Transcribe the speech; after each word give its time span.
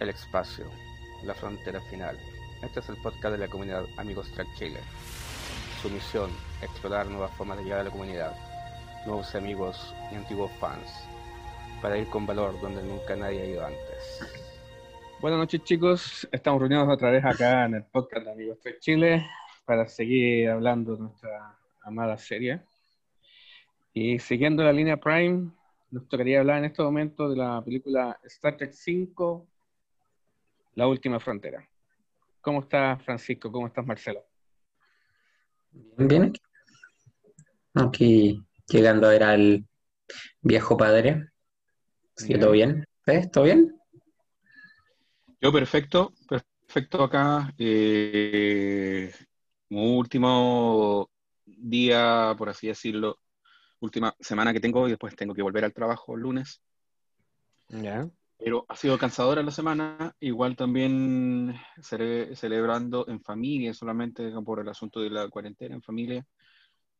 el 0.00 0.10
espacio, 0.10 0.66
la 1.24 1.34
frontera 1.34 1.80
final. 1.80 2.16
Este 2.62 2.80
es 2.80 2.88
el 2.88 2.96
podcast 2.96 3.32
de 3.32 3.38
la 3.38 3.48
comunidad 3.48 3.84
Amigos 3.96 4.30
Track 4.32 4.48
Chile. 4.54 4.80
Su 5.82 5.90
misión, 5.90 6.30
explorar 6.62 7.06
nuevas 7.06 7.32
formas 7.32 7.58
de 7.58 7.64
llegar 7.64 7.80
a 7.80 7.84
la 7.84 7.90
comunidad, 7.90 8.34
nuevos 9.06 9.34
amigos 9.34 9.94
y 10.12 10.16
antiguos 10.16 10.50
fans, 10.60 11.08
para 11.82 11.98
ir 11.98 12.08
con 12.08 12.26
valor 12.26 12.60
donde 12.60 12.82
nunca 12.82 13.16
nadie 13.16 13.42
ha 13.42 13.46
ido 13.46 13.64
antes. 13.64 14.20
Buenas 15.20 15.40
noches 15.40 15.62
chicos, 15.64 16.28
estamos 16.30 16.60
reunidos 16.60 16.88
otra 16.88 17.10
vez 17.10 17.24
acá 17.24 17.64
en 17.64 17.74
el 17.74 17.84
podcast 17.84 18.24
de 18.24 18.32
Amigos 18.32 18.60
Track 18.60 18.78
Chile 18.78 19.26
para 19.64 19.86
seguir 19.88 20.48
hablando 20.48 20.94
de 20.94 21.02
nuestra 21.02 21.58
amada 21.82 22.16
serie. 22.16 22.60
Y 23.92 24.18
siguiendo 24.20 24.62
la 24.62 24.72
línea 24.72 24.96
Prime, 24.96 25.50
nos 25.90 26.08
tocaría 26.08 26.40
hablar 26.40 26.58
en 26.58 26.66
este 26.66 26.82
momento 26.82 27.28
de 27.28 27.36
la 27.36 27.62
película 27.64 28.18
Star 28.22 28.56
Trek 28.56 28.72
5, 28.72 29.46
La 30.78 30.86
Última 30.86 31.18
Frontera. 31.18 31.68
¿Cómo 32.40 32.60
estás, 32.60 33.02
Francisco? 33.02 33.50
¿Cómo 33.50 33.66
estás, 33.66 33.84
Marcelo? 33.84 34.24
Bien, 35.72 36.08
bien. 36.08 36.32
Aquí 37.74 38.40
llegando 38.68 39.08
a 39.08 39.10
ver 39.10 39.24
al 39.24 39.66
viejo 40.40 40.76
padre. 40.76 41.30
¿Sí, 42.14 42.38
¿Todo 42.38 42.52
bien? 42.52 42.86
¿Ves? 43.04 43.28
¿Todo 43.28 43.42
bien? 43.42 43.76
Yo 45.40 45.52
perfecto, 45.52 46.12
perfecto 46.28 47.02
acá. 47.02 47.52
Eh, 47.58 49.12
último 49.70 51.10
día, 51.44 52.36
por 52.38 52.50
así 52.50 52.68
decirlo, 52.68 53.18
última 53.80 54.14
semana 54.20 54.52
que 54.52 54.60
tengo 54.60 54.86
y 54.86 54.90
después 54.90 55.16
tengo 55.16 55.34
que 55.34 55.42
volver 55.42 55.64
al 55.64 55.74
trabajo 55.74 56.14
el 56.14 56.20
lunes. 56.20 56.62
Ya. 57.68 58.08
Pero 58.38 58.64
ha 58.68 58.76
sido 58.76 58.96
cansadora 58.98 59.42
la 59.42 59.50
semana, 59.50 60.14
igual 60.20 60.56
también 60.56 61.54
celebrando 61.82 63.06
en 63.08 63.20
familia, 63.20 63.74
solamente 63.74 64.30
por 64.44 64.60
el 64.60 64.68
asunto 64.68 65.00
de 65.00 65.10
la 65.10 65.28
cuarentena 65.28 65.74
en 65.74 65.82
familia, 65.82 66.24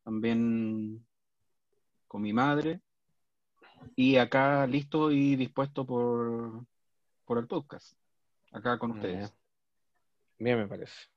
también 0.03 1.05
con 2.07 2.21
mi 2.21 2.33
madre, 2.33 2.81
y 3.95 4.17
acá 4.17 4.67
listo 4.67 5.11
y 5.11 5.35
dispuesto 5.35 5.85
por, 5.85 6.65
por 7.25 7.37
el 7.37 7.47
podcast, 7.47 7.93
acá 8.51 8.77
con 8.77 8.91
ustedes. 8.91 9.33
Bien, 10.37 10.57
me 10.57 10.67
parece. 10.67 11.07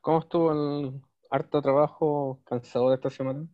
¿Cómo 0.00 0.20
estuvo 0.20 0.52
el 0.52 1.00
harto 1.30 1.60
trabajo 1.60 2.40
cansado 2.44 2.90
de 2.90 2.96
esta 2.96 3.10
semana? 3.10 3.46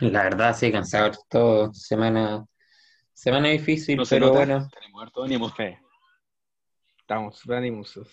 La 0.00 0.22
verdad, 0.24 0.54
sí, 0.56 0.70
cansado 0.70 1.12
todo. 1.28 1.72
Semana, 1.72 2.46
semana 3.12 3.48
difícil, 3.48 3.96
No 3.96 4.04
se 4.04 4.16
pero 4.16 4.26
nota, 4.26 4.38
bueno. 4.38 4.68
tenemos 4.72 5.02
harto 5.02 5.22
ánimo. 5.24 5.52
Estamos 6.98 7.38
súper 7.38 7.56
animosos. 7.58 8.08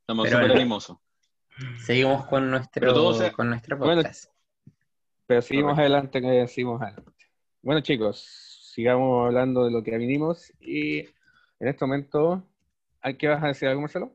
estamos 0.00 0.28
súper 0.28 0.40
bueno. 0.40 0.54
animosos. 0.54 0.98
Seguimos 1.78 2.26
con 2.26 2.50
nuestro, 2.50 3.14
se- 3.14 3.32
con 3.32 3.48
nuestro 3.48 3.78
Bueno, 3.78 4.02
podcast. 4.02 4.30
Pero 5.26 5.42
seguimos 5.42 5.70
Correcto. 5.74 5.80
adelante, 5.80 6.20
que 6.20 6.48
seguimos 6.48 6.82
adelante. 6.82 7.12
Bueno, 7.62 7.80
chicos, 7.80 8.20
sigamos 8.74 9.26
hablando 9.26 9.64
de 9.64 9.70
lo 9.72 9.82
que 9.82 9.96
vinimos 9.96 10.52
y 10.60 10.98
en 11.00 11.68
este 11.68 11.84
momento, 11.86 12.46
¿a 13.00 13.12
qué 13.14 13.26
vas 13.28 13.42
a 13.42 13.48
decir 13.48 13.68
algo, 13.68 13.80
Marcelo? 13.80 14.12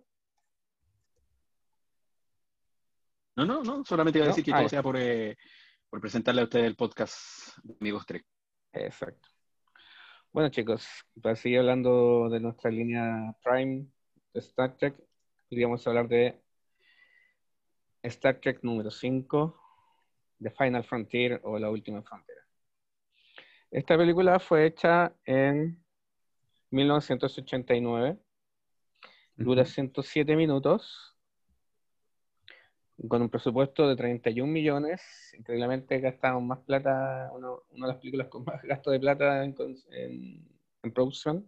No, 3.36 3.46
no, 3.46 3.64
no, 3.64 3.84
solamente 3.86 4.20
iba 4.20 4.26
a 4.26 4.30
¿No? 4.30 4.36
decir 4.36 4.46
que 4.46 4.52
Ah, 4.52 4.58
todo 4.58 4.66
ya. 4.66 4.70
sea 4.70 4.84
por, 4.84 4.98
eh, 4.98 5.36
por 5.92 6.00
presentarle 6.00 6.40
a 6.40 6.44
ustedes 6.46 6.68
el 6.68 6.78
podcast 6.78 7.58
de 7.64 7.76
Amigos 7.82 8.06
Trek. 8.06 8.26
Exacto. 8.72 9.28
Bueno, 10.32 10.48
chicos, 10.48 10.88
para 11.22 11.36
seguir 11.36 11.60
hablando 11.60 12.30
de 12.30 12.40
nuestra 12.40 12.72
línea 12.72 13.36
Prime 13.44 13.88
de 14.34 14.40
Star 14.40 14.78
Trek, 14.78 14.96
queríamos 15.50 15.86
hablar 15.86 16.08
de 16.08 16.42
Star 18.04 18.40
Trek 18.40 18.64
número 18.64 18.90
5, 18.90 19.62
The 20.42 20.52
Final 20.52 20.86
Frontier 20.86 21.42
o 21.44 21.60
La 21.60 21.70
Última 21.70 22.02
Frontera. 22.02 22.40
Esta 23.70 23.98
película 23.98 24.40
fue 24.40 24.68
hecha 24.68 25.14
en 25.26 25.78
1989, 26.70 28.18
dura 29.36 29.66
107 29.66 30.38
minutos, 30.38 31.11
con 33.08 33.22
un 33.22 33.30
presupuesto 33.30 33.88
de 33.88 33.96
31 33.96 34.52
millones. 34.52 35.02
Increíblemente 35.38 36.00
gastaron 36.00 36.46
más 36.48 36.60
plata, 36.60 37.30
uno- 37.34 37.64
una 37.72 37.88
de 37.88 37.94
las 37.94 38.02
películas 38.02 38.28
con 38.28 38.44
más 38.46 38.62
gasto 38.64 38.92
de 38.92 39.00
plata 39.00 39.44
en, 39.44 39.56
cons- 39.56 39.86
en- 39.92 40.48
en 40.84 40.94
producción, 40.94 41.48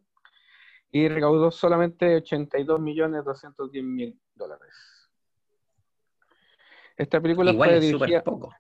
y 0.91 1.07
recaudó 1.07 1.49
solamente 1.51 2.15
82 2.17 2.79
millones 2.79 3.23
210 3.25 3.83
mil 3.83 4.19
dólares. 4.35 5.09
Esta 6.97 7.19
película 7.19 7.51
Igual 7.51 7.69
fue 7.69 7.77
es 7.77 7.81
dirigida, 7.81 8.23
poco. 8.23 8.53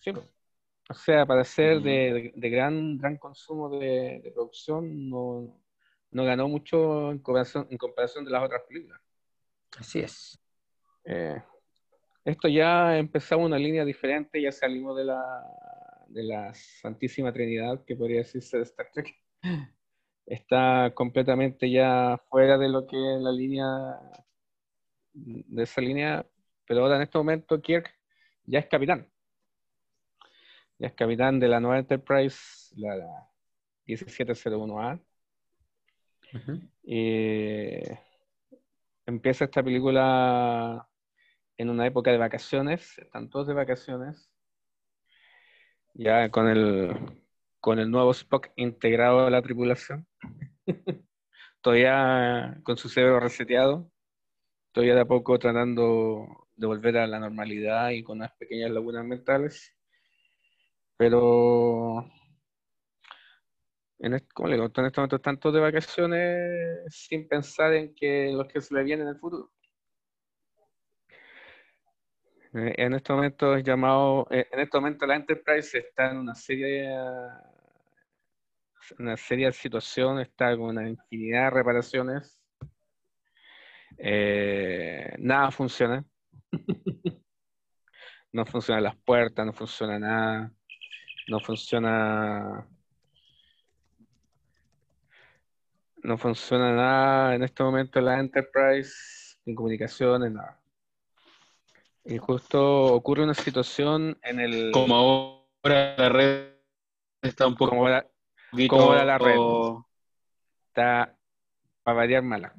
sí, 0.00 0.10
o 0.90 0.94
sea, 0.94 1.24
para 1.26 1.44
ser 1.44 1.76
Ujú. 1.78 1.84
de, 1.86 2.32
de 2.34 2.50
gran, 2.50 2.98
gran 2.98 3.16
consumo 3.18 3.68
de, 3.78 4.20
de 4.22 4.30
producción, 4.32 5.08
no, 5.08 5.60
no 6.10 6.24
ganó 6.24 6.48
mucho 6.48 7.10
en 7.10 7.18
comparación, 7.18 7.66
en 7.70 7.78
comparación 7.78 8.24
de 8.24 8.30
las 8.30 8.42
otras 8.44 8.62
películas. 8.68 9.00
Así 9.78 10.00
es. 10.00 10.38
Eh, 11.04 11.42
esto 12.24 12.48
ya 12.48 12.96
empezaba 12.96 13.44
una 13.44 13.58
línea 13.58 13.84
diferente, 13.84 14.40
ya 14.40 14.50
salimos 14.50 14.96
de 14.96 15.04
la, 15.04 15.24
de 16.08 16.22
la 16.22 16.54
Santísima 16.54 17.32
Trinidad, 17.32 17.84
que 17.84 17.96
podría 17.96 18.18
decirse 18.18 18.56
de 18.56 18.62
Star 18.62 18.90
Trek. 18.92 19.14
Está 20.24 20.92
completamente 20.94 21.70
ya 21.70 22.18
fuera 22.30 22.56
de 22.56 22.70
lo 22.70 22.86
que 22.86 22.96
es 22.96 23.20
la 23.20 23.30
línea, 23.30 23.68
de 25.12 25.62
esa 25.62 25.82
línea, 25.82 26.26
pero 26.66 26.82
ahora 26.82 26.96
en 26.96 27.02
este 27.02 27.18
momento 27.18 27.60
Kirk 27.60 27.94
ya 28.46 28.60
es 28.60 28.66
capitán. 28.66 29.06
Ya 30.78 30.88
es 30.88 30.94
capitán 30.94 31.38
de 31.38 31.48
la 31.48 31.60
nueva 31.60 31.78
Enterprise, 31.78 32.74
la, 32.76 32.96
la 32.96 33.28
1701A. 33.86 34.98
Ujú. 36.32 36.60
Y 36.84 37.80
empieza 39.04 39.44
esta 39.44 39.62
película 39.62 40.88
en 41.56 41.70
una 41.70 41.86
época 41.86 42.10
de 42.10 42.18
vacaciones, 42.18 42.98
están 42.98 43.28
todos 43.30 43.46
de 43.46 43.54
vacaciones, 43.54 44.30
ya 45.94 46.30
con 46.30 46.48
el, 46.48 46.94
con 47.60 47.78
el 47.78 47.90
nuevo 47.90 48.10
Spock 48.12 48.48
integrado 48.56 49.26
a 49.26 49.30
la 49.30 49.42
tripulación, 49.42 50.06
todavía 51.60 52.60
con 52.64 52.76
su 52.76 52.88
cerebro 52.88 53.20
reseteado, 53.20 53.90
todavía 54.72 54.94
de 54.94 55.02
a 55.02 55.06
poco 55.06 55.38
tratando 55.38 56.48
de 56.56 56.66
volver 56.66 56.98
a 56.98 57.06
la 57.06 57.20
normalidad 57.20 57.90
y 57.90 58.02
con 58.02 58.18
unas 58.18 58.32
pequeñas 58.36 58.70
lagunas 58.70 59.04
mentales, 59.04 59.74
pero 60.96 62.04
en 63.98 64.14
este, 64.14 64.28
¿cómo 64.34 64.48
le 64.48 64.54
digo? 64.56 64.66
En 64.66 64.86
este 64.86 65.00
momento 65.00 65.16
están 65.16 65.38
todos 65.38 65.54
de 65.54 65.60
vacaciones 65.60 66.84
sin 66.90 67.26
pensar 67.28 67.72
en 67.74 67.94
que 67.94 68.30
los 68.32 68.46
que 68.48 68.60
se 68.60 68.74
le 68.74 68.82
viene 68.82 69.02
en 69.02 69.08
el 69.08 69.18
futuro. 69.18 69.50
Eh, 72.54 72.74
En 72.78 72.94
este 72.94 73.12
momento 73.12 73.54
es 73.56 73.64
llamado, 73.64 74.26
eh, 74.30 74.46
en 74.52 74.60
este 74.60 74.78
momento 74.78 75.06
la 75.06 75.16
Enterprise 75.16 75.78
está 75.78 76.10
en 76.10 76.18
una 76.18 76.34
serie, 76.34 76.88
una 78.98 79.16
seria 79.16 79.50
situación, 79.52 80.20
está 80.20 80.56
con 80.56 80.66
una 80.66 80.88
infinidad 80.88 81.44
de 81.44 81.50
reparaciones. 81.50 82.40
Eh, 83.98 85.14
nada 85.18 85.50
funciona. 85.50 86.04
No 88.32 88.44
funcionan 88.44 88.82
las 88.82 88.96
puertas, 88.96 89.46
no 89.46 89.52
funciona 89.52 89.96
nada, 89.98 90.52
no 91.28 91.40
funciona 91.40 92.66
no 96.02 96.18
funciona 96.18 96.74
nada 96.74 97.34
en 97.34 97.44
este 97.44 97.62
momento 97.62 97.98
en 97.98 98.04
la 98.06 98.18
Enterprise, 98.20 99.36
ni 99.46 99.54
comunicaciones, 99.54 100.32
nada. 100.32 100.63
Y 102.04 102.18
justo 102.18 102.92
ocurre 102.94 103.24
una 103.24 103.34
situación 103.34 104.18
en 104.22 104.40
el... 104.40 104.70
Como 104.72 104.94
ahora 104.94 105.94
la 105.96 106.08
red 106.10 106.52
está 107.22 107.46
un 107.46 107.54
poco 107.54 107.70
como 107.70 107.82
ahora 107.86 108.06
poquito- 108.50 108.76
como 108.76 108.88
ahora 108.88 109.04
la 109.04 109.18
red. 109.18 109.38
está 110.66 111.16
para 111.82 111.96
variar 111.96 112.22
mala. 112.22 112.54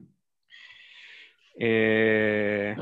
Eh, 1.57 2.75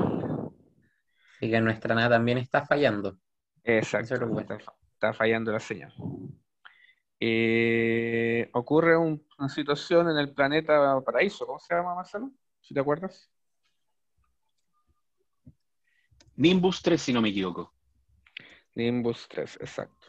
Así 1.36 1.50
que 1.50 1.60
nuestra 1.60 1.94
nada 1.94 2.10
también 2.16 2.38
está 2.38 2.64
fallando. 2.64 3.18
exacto, 3.62 4.04
Eso 4.06 4.14
es 4.14 4.20
lo 4.20 4.28
bueno. 4.28 4.54
está, 4.56 4.72
está 4.94 5.12
fallando 5.12 5.52
la 5.52 5.60
señal. 5.60 5.92
Eh, 7.20 8.48
ocurre 8.54 8.96
un- 8.96 9.26
una 9.38 9.48
situación 9.48 10.08
en 10.10 10.16
el 10.16 10.32
planeta 10.32 11.00
Paraíso, 11.04 11.46
¿cómo 11.46 11.58
se 11.58 11.74
llama, 11.74 11.94
Marcelo? 11.94 12.30
¿Si 12.60 12.72
te 12.72 12.80
acuerdas? 12.80 13.30
Nimbus 16.36 16.82
3, 16.82 17.00
si 17.00 17.12
no 17.12 17.20
me 17.20 17.28
equivoco. 17.30 17.72
Nimbus 18.74 19.28
3, 19.28 19.56
exacto. 19.60 20.08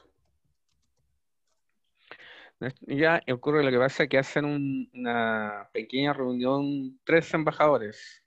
Ya 2.88 3.22
ocurre 3.32 3.64
lo 3.64 3.70
que 3.70 3.78
pasa 3.78 4.08
que 4.08 4.18
hacen 4.18 4.46
un- 4.46 4.90
una 4.94 5.70
pequeña 5.74 6.14
reunión 6.14 7.00
tres 7.04 7.34
embajadores. 7.34 8.24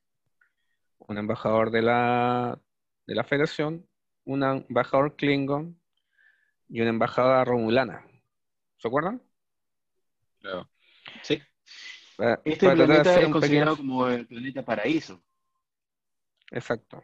Un 0.98 1.16
embajador 1.18 1.70
de 1.70 1.82
la, 1.82 2.60
de 3.06 3.14
la 3.14 3.24
Federación, 3.24 3.88
un 4.24 4.42
embajador 4.44 5.16
Klingon 5.16 5.80
y 6.68 6.80
una 6.82 6.90
embajadora 6.90 7.44
Romulana. 7.44 8.04
¿Se 8.76 8.86
acuerdan? 8.88 9.22
Claro. 10.40 10.68
Sí. 11.22 11.42
Para- 12.16 12.40
Este 12.44 12.66
para 12.66 12.76
planeta 12.76 13.20
es 13.20 13.28
considerado 13.32 13.76
pequeño- 13.76 13.88
como 13.88 14.08
el 14.08 14.26
planeta 14.26 14.64
paraíso. 14.64 15.22
Exacto. 16.50 17.02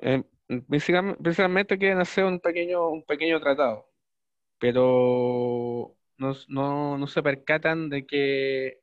Eh, 0.00 0.22
principalmente, 0.68 1.78
quieren 1.78 1.98
hacer 2.00 2.24
un 2.24 2.40
pequeño, 2.40 2.88
un 2.88 3.04
pequeño 3.04 3.40
tratado, 3.40 3.90
pero 4.58 5.96
no, 6.16 6.32
no, 6.48 6.98
no 6.98 7.06
se 7.06 7.22
percatan 7.22 7.88
de 7.88 8.06
que 8.06 8.80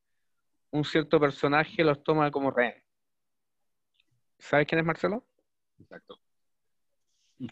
un 0.71 0.83
cierto 0.83 1.19
personaje 1.19 1.83
los 1.83 2.03
toma 2.03 2.31
como 2.31 2.51
rehén. 2.51 2.83
¿Sabes 4.39 4.67
quién 4.67 4.79
es 4.79 4.85
Marcelo? 4.85 5.25
Exacto. 5.79 6.19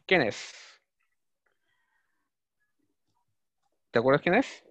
¿Quién 0.05 0.21
es? 0.21 0.53
¿Te 3.91 3.99
acuerdas 3.99 4.21
quién 4.21 4.35
es? 4.35 4.63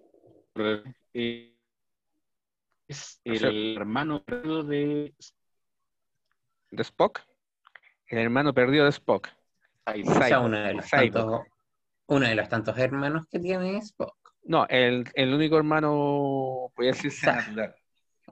Eh, 1.13 1.55
es 2.87 3.19
O 3.25 3.35
sea- 3.35 3.49
el 3.49 3.75
hermano 3.77 4.23
de 4.27 5.13
¿De 6.71 6.81
Spock? 6.83 7.21
El 8.13 8.19
hermano 8.19 8.53
perdido 8.53 8.83
de 8.85 8.91
Spock. 8.91 9.27
Cyborg. 9.91 10.17
O 10.17 10.23
sea, 10.27 10.39
uno 10.39 10.59
de 10.59 10.75
tantos, 10.89 11.41
uno 12.05 12.27
de 12.27 12.35
los 12.35 12.47
tantos 12.47 12.77
hermanos 12.77 13.25
que 13.27 13.39
tiene 13.39 13.77
Spock. 13.79 14.15
No, 14.43 14.67
el, 14.69 15.09
el 15.15 15.33
único 15.33 15.57
hermano, 15.57 16.71
podría 16.75 16.91
decirse 16.91 17.25
Sa- 17.25 17.35
natural. 17.37 17.75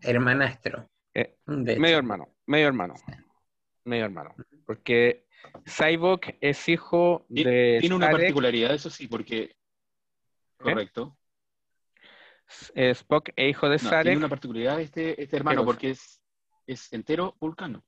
Hermanastro. 0.01 0.87
Eh. 1.15 1.35
Medio 1.47 1.97
hermano, 1.97 2.29
medio 2.45 2.67
hermano, 2.67 2.93
medio 3.83 4.05
hermano. 4.05 4.35
Porque 4.67 5.25
Cyborg 5.67 6.37
es 6.41 6.69
hijo 6.69 7.25
de 7.27 7.77
Tiene 7.79 7.95
una 7.95 8.11
particularidad, 8.11 8.73
eso 8.75 8.89
sí, 8.91 9.07
porque. 9.07 9.55
Correcto. 10.57 11.17
eh, 12.75 12.91
Spock 12.91 13.29
es 13.35 13.49
hijo 13.49 13.67
de 13.67 13.77
No, 13.77 13.89
Sarek. 13.89 14.03
tiene 14.03 14.17
una 14.19 14.29
particularidad 14.29 14.79
este, 14.79 15.21
este 15.21 15.37
hermano, 15.37 15.65
porque 15.65 15.89
es, 15.89 16.21
es 16.67 16.93
entero 16.93 17.35
vulcano. 17.39 17.83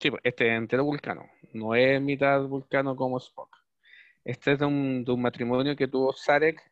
Sí, 0.00 0.10
pues, 0.10 0.20
este 0.24 0.46
es 0.48 0.52
entero 0.58 0.84
vulcano, 0.84 1.26
no 1.52 1.74
es 1.74 2.00
mitad 2.00 2.42
vulcano 2.44 2.96
como 2.96 3.18
Spock. 3.18 3.54
Este 4.24 4.52
es 4.52 4.58
de 4.60 4.66
un, 4.66 5.04
un 5.08 5.22
matrimonio 5.22 5.76
que 5.76 5.88
tuvo 5.88 6.12
Sarek 6.14 6.62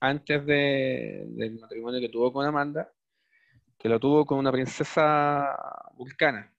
antes 0.00 0.46
de- 0.46 1.24
del 1.28 1.60
matrimonio 1.60 2.00
que 2.00 2.08
tuvo 2.10 2.32
con 2.32 2.46
Amanda, 2.46 2.92
que 3.78 3.88
lo 3.90 4.00
tuvo 4.00 4.26
con 4.26 4.38
una 4.38 4.52
princesa 4.52 5.56
vulcana. 5.96 6.52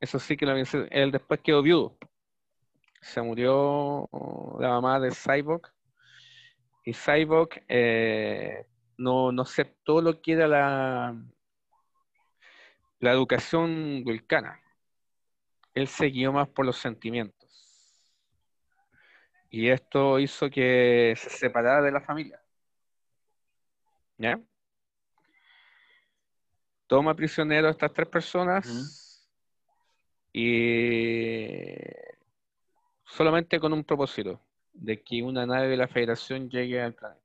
Eso 0.00 0.18
sí 0.18 0.36
que 0.36 0.46
la 0.46 0.54
princesa- 0.54 0.88
él 0.90 1.12
después 1.12 1.38
quedó 1.40 1.62
viudo. 1.62 1.96
Se 3.02 3.20
murió 3.20 4.08
la 4.58 4.68
mamá 4.70 4.98
de 5.00 5.10
Cyborg 5.10 5.70
y 6.84 6.92
Cyborg 6.94 7.62
eh, 7.68 8.66
no, 8.98 9.32
no 9.32 9.42
aceptó 9.42 10.00
lo 10.00 10.20
que 10.20 10.32
era 10.32 10.46
la, 10.48 11.22
la 13.00 13.12
educación 13.12 14.04
vulcana. 14.04 14.60
Él 15.74 15.88
se 15.88 16.06
guió 16.06 16.32
más 16.32 16.48
por 16.48 16.66
los 16.66 16.76
sentimientos. 16.76 17.38
Y 19.50 19.68
esto 19.68 20.18
hizo 20.20 20.48
que 20.48 21.14
se 21.16 21.30
separara 21.30 21.82
de 21.82 21.90
la 21.90 22.00
familia. 22.00 22.40
¿Ya? 24.18 24.38
Toma 26.86 27.14
prisionero 27.14 27.68
a 27.68 27.70
estas 27.70 27.92
tres 27.92 28.08
personas 28.08 29.26
y 30.32 31.74
solamente 33.04 33.58
con 33.58 33.72
un 33.72 33.82
propósito, 33.82 34.40
de 34.72 35.02
que 35.02 35.22
una 35.22 35.46
nave 35.46 35.68
de 35.68 35.76
la 35.76 35.88
Federación 35.88 36.48
llegue 36.50 36.80
al 36.80 36.94
planeta. 36.94 37.20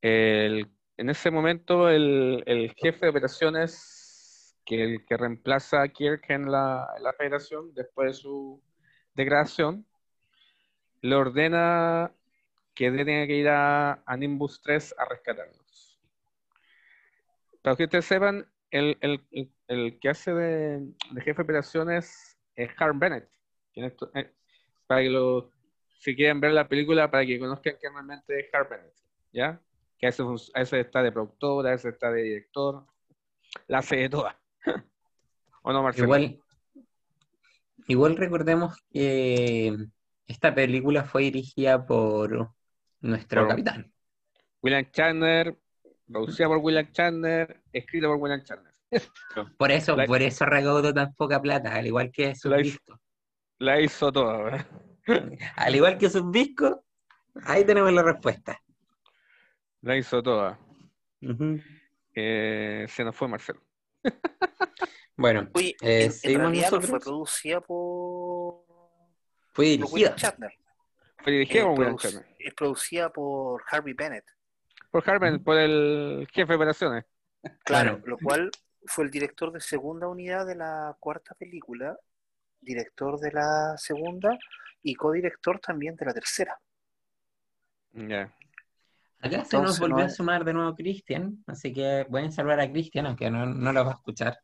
El- 0.00 0.75
en 0.96 1.10
ese 1.10 1.30
momento, 1.30 1.88
el, 1.90 2.42
el 2.46 2.72
jefe 2.74 3.06
de 3.06 3.10
operaciones, 3.10 4.56
que 4.64 4.82
el 4.82 5.04
que 5.06 5.16
reemplaza 5.16 5.82
a 5.82 5.88
Kirk 5.88 6.28
en 6.30 6.50
la, 6.50 6.88
en 6.96 7.02
la 7.04 7.12
Federación 7.12 7.72
después 7.74 8.08
de 8.08 8.14
su 8.14 8.62
degradación, 9.14 9.86
le 11.02 11.14
ordena 11.14 12.12
que 12.74 12.90
tenga 12.90 13.26
que 13.26 13.36
ir 13.36 13.48
a, 13.48 14.02
a 14.04 14.16
Nimbus 14.16 14.60
3 14.62 14.94
a 14.98 15.04
rescatarlos. 15.06 15.98
Para 17.62 17.76
que 17.76 17.84
ustedes 17.84 18.04
sepan, 18.04 18.46
el, 18.70 18.96
el- 19.00 19.24
el- 19.68 19.98
que 20.00 20.08
hace 20.08 20.32
de, 20.34 20.78
de 21.12 21.20
jefe 21.22 21.34
de 21.36 21.42
operaciones 21.42 22.38
es 22.54 22.70
Harm 22.78 22.98
Bennett. 22.98 23.28
esto- 23.74 24.10
eh, 24.14 24.32
para 24.86 25.02
que 25.02 25.10
lo, 25.10 25.50
si 25.98 26.14
quieren 26.16 26.40
ver 26.40 26.52
la 26.52 26.68
película, 26.68 27.10
para 27.10 27.26
que 27.26 27.38
conozcan 27.38 27.76
que 27.80 27.88
realmente 27.88 28.40
es 28.40 28.54
Harm 28.54 28.68
Bennett, 28.70 28.94
¿ya? 29.32 29.60
Que 29.98 30.06
a 30.06 30.08
veces, 30.10 30.24
fun- 30.26 30.52
a 30.54 30.58
veces 30.60 30.86
está 30.86 31.02
de 31.02 31.12
productora, 31.12 31.70
a 31.70 31.72
veces 31.72 31.94
está 31.94 32.10
de 32.10 32.22
director, 32.22 32.86
la 33.66 33.78
hace 33.78 33.96
de 33.96 34.08
todas. 34.08 34.36
¿O 35.62 35.72
no, 35.72 35.82
Marcelo? 35.82 36.04
Igual, 36.06 36.40
igual 37.88 38.16
recordemos 38.16 38.76
que 38.90 39.74
esta 40.26 40.54
película 40.54 41.04
fue 41.04 41.22
dirigida 41.22 41.86
por 41.86 42.50
nuestro 43.00 43.42
Por- 43.42 43.50
capitán. 43.50 43.92
William 44.62 44.90
Chandler, 44.90 45.56
producida 46.06 46.48
por 46.48 46.58
William 46.58 46.90
Chandler, 46.92 47.62
escrita 47.72 48.06
por 48.08 48.16
William 48.16 48.42
Chandler. 48.42 48.74
Por 49.58 49.72
eso, 49.72 49.96
La- 49.96 50.06
por 50.06 50.22
eso 50.22 50.46
recaudó 50.46 50.94
tan 50.94 51.12
poca 51.14 51.42
plata, 51.42 51.74
al 51.74 51.86
igual 51.86 52.10
que 52.12 52.34
sus 52.36 52.50
La 52.52 52.60
hizo- 52.60 52.70
discos. 52.78 53.00
La 53.58 53.80
hizo 53.80 54.12
toda, 54.12 54.38
¿verdad? 54.38 54.66
Al 55.56 55.74
igual 55.74 55.98
que 55.98 56.08
sus 56.10 56.30
discos, 56.30 56.76
ahí 57.44 57.64
tenemos 57.64 57.92
la 57.92 58.02
respuesta. 58.02 58.60
La 59.82 59.96
hizo 59.96 60.22
toda. 60.22 60.58
Eh, 62.14 62.86
se 62.88 63.04
nos 63.04 63.14
fue 63.16 63.28
Marcelo. 63.28 63.62
Bueno, 65.18 65.48
Oye, 65.54 65.70
eh, 65.80 66.00
en, 66.00 66.02
en 66.02 66.12
seguimos 66.12 66.42
realidad 66.42 66.70
no 66.72 66.76
nosotros. 66.76 66.90
fue 66.90 67.00
producida 67.00 67.60
por, 67.62 68.64
Fue 69.54 69.64
dirigida. 69.64 69.94
William 69.94 70.14
Shatner. 70.14 70.52
Fue 71.22 71.32
dirigida 71.32 71.60
Eh, 71.60 71.64
por 71.64 71.78
William 71.78 71.96
Chandler. 71.96 72.26
es 72.38 72.52
producida 72.54 73.08
por 73.10 73.62
Harvey 73.70 73.94
Bennett. 73.94 74.26
Por 74.90 75.08
Harman, 75.08 75.42
por 75.42 75.56
el 75.56 76.28
jefe 76.30 76.52
de 76.52 76.56
operaciones. 76.56 77.04
Claro, 77.64 78.02
lo 78.04 78.18
cual 78.18 78.50
fue 78.84 79.06
el 79.06 79.10
director 79.10 79.50
de 79.52 79.60
segunda 79.60 80.06
unidad 80.06 80.46
de 80.46 80.56
la 80.56 80.94
cuarta 81.00 81.34
película, 81.34 81.98
director 82.60 83.18
de 83.18 83.32
la 83.32 83.74
segunda 83.78 84.38
y 84.82 84.94
codirector 84.96 85.60
también 85.60 85.96
de 85.96 86.04
la 86.04 86.12
tercera. 86.12 86.60
Ya. 87.92 88.36
Acá 89.26 89.44
se 89.44 89.58
nos 89.58 89.78
volvió 89.78 89.98
no 89.98 90.04
a 90.04 90.08
sumar 90.08 90.44
de 90.44 90.52
nuevo 90.54 90.74
Cristian, 90.74 91.42
así 91.46 91.72
que 91.72 92.06
pueden 92.10 92.32
salvar 92.32 92.60
a 92.60 92.70
Cristian, 92.70 93.06
aunque 93.06 93.30
no, 93.30 93.46
no 93.46 93.72
lo 93.72 93.84
va 93.84 93.92
a 93.92 93.94
escuchar. 93.94 94.38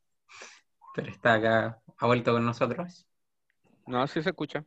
Pero 0.95 1.09
está 1.11 1.35
acá, 1.35 1.81
ha 1.99 2.07
vuelto 2.07 2.33
con 2.33 2.45
nosotros. 2.45 3.07
No, 3.87 4.07
sí 4.07 4.23
se 4.23 4.31
escucha. 4.31 4.65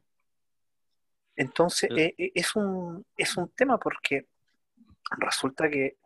Entonces, 1.35 1.89
Eh. 1.91 2.05
eh, 2.05 2.15
eh, 2.17 2.31
es, 2.35 2.55
un, 2.55 3.05
es 3.17 3.35
un 3.37 3.49
tema 3.49 3.77
porque 3.77 4.27
resulta 5.17 5.69
que 5.69 5.97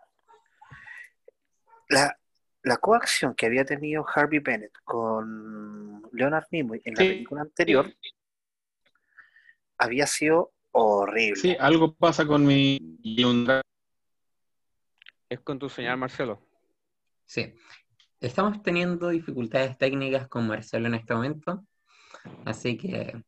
la, 1.90 2.18
la 2.64 2.78
coacción 2.78 3.34
que 3.36 3.46
había 3.46 3.64
tenido 3.66 4.06
Harvey 4.14 4.40
Bennett 4.40 4.74
con 4.84 6.04
Leonard 6.12 6.46
Nimoy 6.52 6.82
en 6.84 6.94
la 6.96 7.02
Sí. 7.04 7.08
película 7.10 7.42
anterior 7.42 7.94
había 9.78 10.06
sido 10.08 10.52
horrible. 10.72 11.36
Sí, 11.40 11.56
algo 11.60 11.94
pasa 11.96 12.26
con 12.26 12.46
mi. 12.46 12.78
Es 15.30 15.40
con 15.42 15.60
tu 15.60 15.70
señal, 15.70 15.98
Marcelo. 15.98 16.42
Sí. 17.26 17.54
Estamos 18.20 18.62
teniendo 18.64 19.10
dificultades 19.10 19.78
técnicas 19.78 20.28
con 20.28 20.48
Marcelo 20.48 20.88
en 20.88 20.96
este 20.96 21.14
momento, 21.14 21.66
así 22.46 22.78
que 22.78 23.24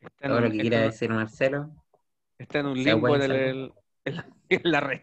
Está 0.00 0.26
en, 0.26 0.30
todo 0.30 0.40
lo 0.40 0.50
que 0.50 0.58
quiera 0.58 0.78
en- 0.84 0.90
decir 0.90 1.10
Marcelo, 1.10 1.74
está 2.38 2.58
en 2.60 2.66
un 2.66 2.74
limbo 2.82 3.16
en, 3.16 3.22
el- 3.32 3.74
la, 4.04 4.26
en 4.50 4.60
la 4.70 4.80
red. 4.80 5.00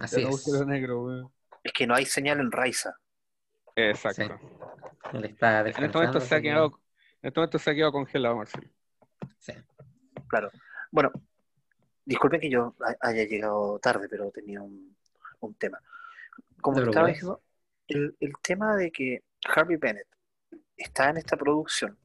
así 0.00 0.22
El 0.22 0.28
es. 0.28 0.66
negro. 0.66 1.30
Es 1.62 1.72
que 1.72 1.86
no 1.86 1.94
hay 1.94 2.06
señal 2.06 2.40
en 2.40 2.50
Raiza. 2.50 2.94
Exacto. 3.76 4.40
Él 5.12 5.24
está 5.26 5.60
En 5.60 5.66
este 5.68 5.88
momento 5.98 6.20
se 6.20 6.34
ha 6.34 6.40
quedado, 6.40 6.80
en 7.22 7.28
este 7.28 7.38
momento 7.40 7.58
se 7.58 7.70
ha 7.70 7.74
quedado 7.74 7.92
congelado, 7.92 8.36
Marcelo. 8.36 8.68
sí. 9.38 9.52
Claro. 10.28 10.50
Bueno, 10.90 11.12
disculpen 12.08 12.40
que 12.40 12.50
yo 12.50 12.74
ha- 12.80 13.08
haya 13.08 13.24
llegado 13.24 13.78
tarde, 13.80 14.08
pero 14.08 14.30
tenía 14.30 14.62
un, 14.62 14.96
un 15.40 15.54
tema. 15.54 15.80
Como 16.60 16.80
estaba 16.80 17.08
diciendo, 17.08 17.42
el, 17.88 18.16
el 18.20 18.32
tema 18.42 18.76
de 18.76 18.90
que 18.92 19.24
Harvey 19.44 19.76
Bennett 19.76 20.08
está 20.76 21.10
en 21.10 21.18
esta 21.18 21.36
producción 21.36 21.98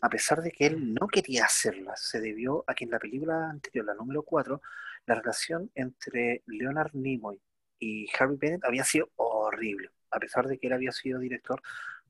a 0.00 0.08
pesar 0.08 0.42
de 0.42 0.50
que 0.52 0.66
él 0.66 0.94
no 0.94 1.08
quería 1.08 1.44
hacerla, 1.44 1.94
se 1.96 2.20
debió 2.20 2.64
a 2.66 2.74
que 2.74 2.84
en 2.84 2.90
la 2.90 2.98
película 2.98 3.50
anterior, 3.50 3.86
la 3.86 3.94
número 3.94 4.22
4, 4.22 4.60
la 5.06 5.14
relación 5.14 5.70
entre 5.74 6.42
Leonard 6.46 6.92
Nimoy 6.94 7.40
y 7.78 8.08
Harry 8.18 8.36
Bennett 8.36 8.64
había 8.64 8.84
sido 8.84 9.10
horrible, 9.16 9.90
a 10.10 10.18
pesar 10.18 10.46
de 10.48 10.58
que 10.58 10.66
él 10.68 10.72
había 10.74 10.92
sido 10.92 11.18
director 11.20 11.62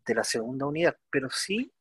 de 0.07 0.15
la 0.15 0.25
segunda 0.25 0.67
unidad, 0.67 0.97
pero 1.11 1.31
sí 1.31 1.73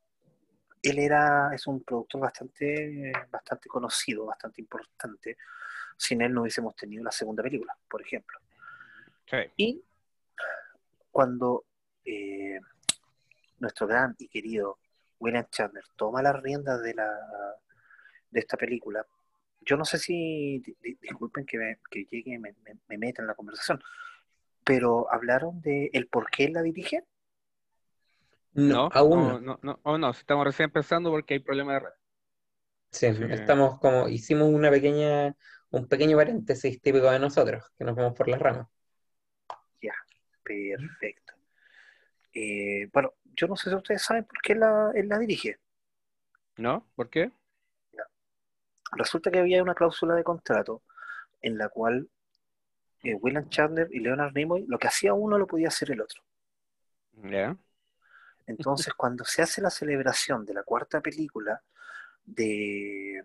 él 0.81 0.99
era, 0.99 1.51
es 1.53 1.67
un 1.67 1.83
productor 1.83 2.21
bastante, 2.21 3.11
bastante 3.29 3.67
conocido, 3.67 4.25
bastante 4.25 4.61
importante. 4.61 5.37
Sin 5.97 6.21
él 6.21 6.33
no 6.33 6.41
hubiésemos 6.41 6.75
tenido 6.75 7.03
la 7.03 7.11
segunda 7.11 7.43
película, 7.43 7.77
por 7.89 8.01
ejemplo. 8.01 8.39
Y 9.57 9.83
cuando 11.11 11.65
eh, 12.05 12.59
nuestro 13.59 13.87
gran 13.87 14.15
y 14.17 14.27
querido 14.29 14.79
William 15.19 15.45
Chandler 15.51 15.83
toma 15.97 16.21
las 16.21 16.41
riendas 16.41 16.81
de, 16.81 16.93
la, 16.93 17.09
de 18.31 18.39
esta 18.39 18.55
película, 18.55 19.05
yo 19.61 19.75
no 19.75 19.83
sé 19.83 19.97
si, 19.97 20.59
di- 20.59 20.77
di- 20.81 20.97
disculpen 21.01 21.45
que, 21.45 21.57
me, 21.57 21.79
que 21.91 22.05
llegue 22.05 22.35
y 22.35 22.37
me, 22.39 22.53
me, 22.63 22.77
me 22.87 22.97
meta 22.97 23.21
en 23.21 23.27
la 23.27 23.35
conversación, 23.35 23.81
pero 24.63 25.11
hablaron 25.11 25.61
de 25.61 25.89
el 25.91 26.07
por 26.07 26.29
qué 26.31 26.47
la 26.49 26.61
dirige. 26.61 27.03
No, 28.53 28.89
aún 28.91 29.19
no. 29.19 29.31
no, 29.31 29.39
no, 29.39 29.59
no, 29.61 29.79
oh, 29.83 29.97
no, 29.97 30.09
estamos 30.09 30.45
recién 30.45 30.65
empezando 30.65 31.11
porque 31.11 31.35
hay 31.35 31.39
problemas 31.39 31.75
de 31.75 31.79
red. 31.79 31.95
Sí, 32.91 33.05
estamos 33.29 33.79
como, 33.79 34.07
hicimos 34.09 34.47
una 34.47 34.71
pequeña, 34.71 35.35
un 35.69 35.87
pequeño 35.87 36.17
paréntesis 36.17 36.81
típico 36.81 37.11
de 37.11 37.19
nosotros, 37.19 37.63
que 37.77 37.83
nos 37.83 37.95
vamos 37.95 38.15
por 38.15 38.27
las 38.27 38.39
ramas. 38.39 38.67
Perfecto. 40.77 41.33
Eh, 42.33 42.89
bueno, 42.91 43.13
yo 43.23 43.47
no 43.47 43.55
sé 43.55 43.69
si 43.69 43.75
ustedes 43.75 44.01
saben 44.01 44.25
por 44.25 44.41
qué 44.41 44.55
la, 44.55 44.91
él 44.95 45.07
la 45.07 45.19
dirige. 45.19 45.57
¿No? 46.57 46.87
¿Por 46.95 47.09
qué? 47.09 47.31
Resulta 48.93 49.29
que 49.29 49.39
había 49.39 49.61
una 49.61 49.75
cláusula 49.75 50.15
de 50.15 50.23
contrato 50.23 50.81
en 51.41 51.57
la 51.57 51.69
cual 51.69 52.09
eh, 53.03 53.13
William 53.13 53.47
Chandler 53.49 53.87
y 53.91 53.99
Leonard 53.99 54.33
Nimoy, 54.33 54.65
lo 54.67 54.79
que 54.79 54.87
hacía 54.87 55.13
uno 55.13 55.37
lo 55.37 55.45
podía 55.45 55.67
hacer 55.67 55.91
el 55.91 56.01
otro. 56.01 56.23
Ya. 57.13 57.55
Entonces, 58.49 58.93
cuando 58.95 59.23
se 59.25 59.41
hace 59.43 59.61
la 59.61 59.69
celebración 59.69 60.43
de 60.45 60.53
la 60.55 60.63
cuarta 60.63 61.01
película 61.01 61.61
de, 62.25 63.23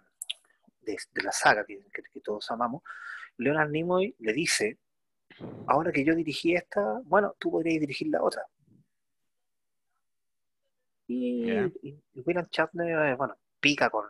de, 0.83 0.97
de 1.13 1.23
la 1.23 1.33
saga 1.33 1.65
que, 1.65 1.83
todos 2.23 2.51
amamos, 2.51 2.83
Leonard 3.39 3.71
Nimoy 3.71 4.15
le 4.19 4.33
dice, 4.33 4.79
ahora 5.67 5.93
que 5.93 6.05
yo 6.05 6.15
dirigí 6.15 6.55
esta, 6.55 7.01
bueno, 7.05 7.35
tú 7.39 7.51
podrías 7.51 7.81
dirigir 7.81 8.09
la 8.09 8.23
otra. 8.23 8.47
Y, 11.07 11.47
Ya. 11.47 11.71
y- 11.83 12.03
y 12.15 12.21
William 12.21 12.47
Shatner, 12.51 13.09
eh, 13.09 13.15
bueno, 13.15 13.37
pica 13.61 13.91
con, 13.91 14.07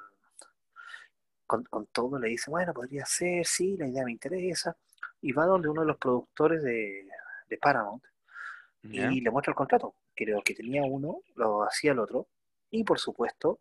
con, 1.47 1.65
con 1.65 1.87
todo, 1.87 2.19
le 2.19 2.29
dice, 2.29 2.51
bueno, 2.51 2.73
podría 2.75 3.05
ser, 3.07 3.47
sí, 3.47 3.77
la 3.77 3.87
idea 3.89 4.05
me 4.05 4.13
interesa, 4.13 4.77
y 5.21 5.33
va 5.33 5.47
donde 5.47 5.69
uno 5.69 5.83
de 5.83 5.87
los 5.89 5.97
productores 5.97 6.63
de, 6.63 7.09
de 7.49 7.57
Paramount 7.59 8.05
y 8.83 9.21
le 9.21 9.31
muestra 9.31 9.53
el 9.53 9.57
contrato. 9.57 9.95
Creo 10.15 10.43
que 10.43 10.55
tenía 10.55 10.83
uno, 10.83 11.23
lo 11.35 11.65
hacía 11.65 11.93
el 11.93 11.99
otro, 11.99 12.29
y 12.71 12.85
por 12.85 12.99
supuesto, 12.99 13.61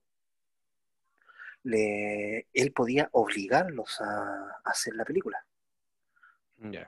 le, 1.63 2.48
él 2.53 2.74
podía 2.74 3.10
obligarlos 3.13 4.01
a, 4.01 4.60
a 4.63 4.69
hacer 4.69 4.95
la 4.95 5.05
película 5.05 5.45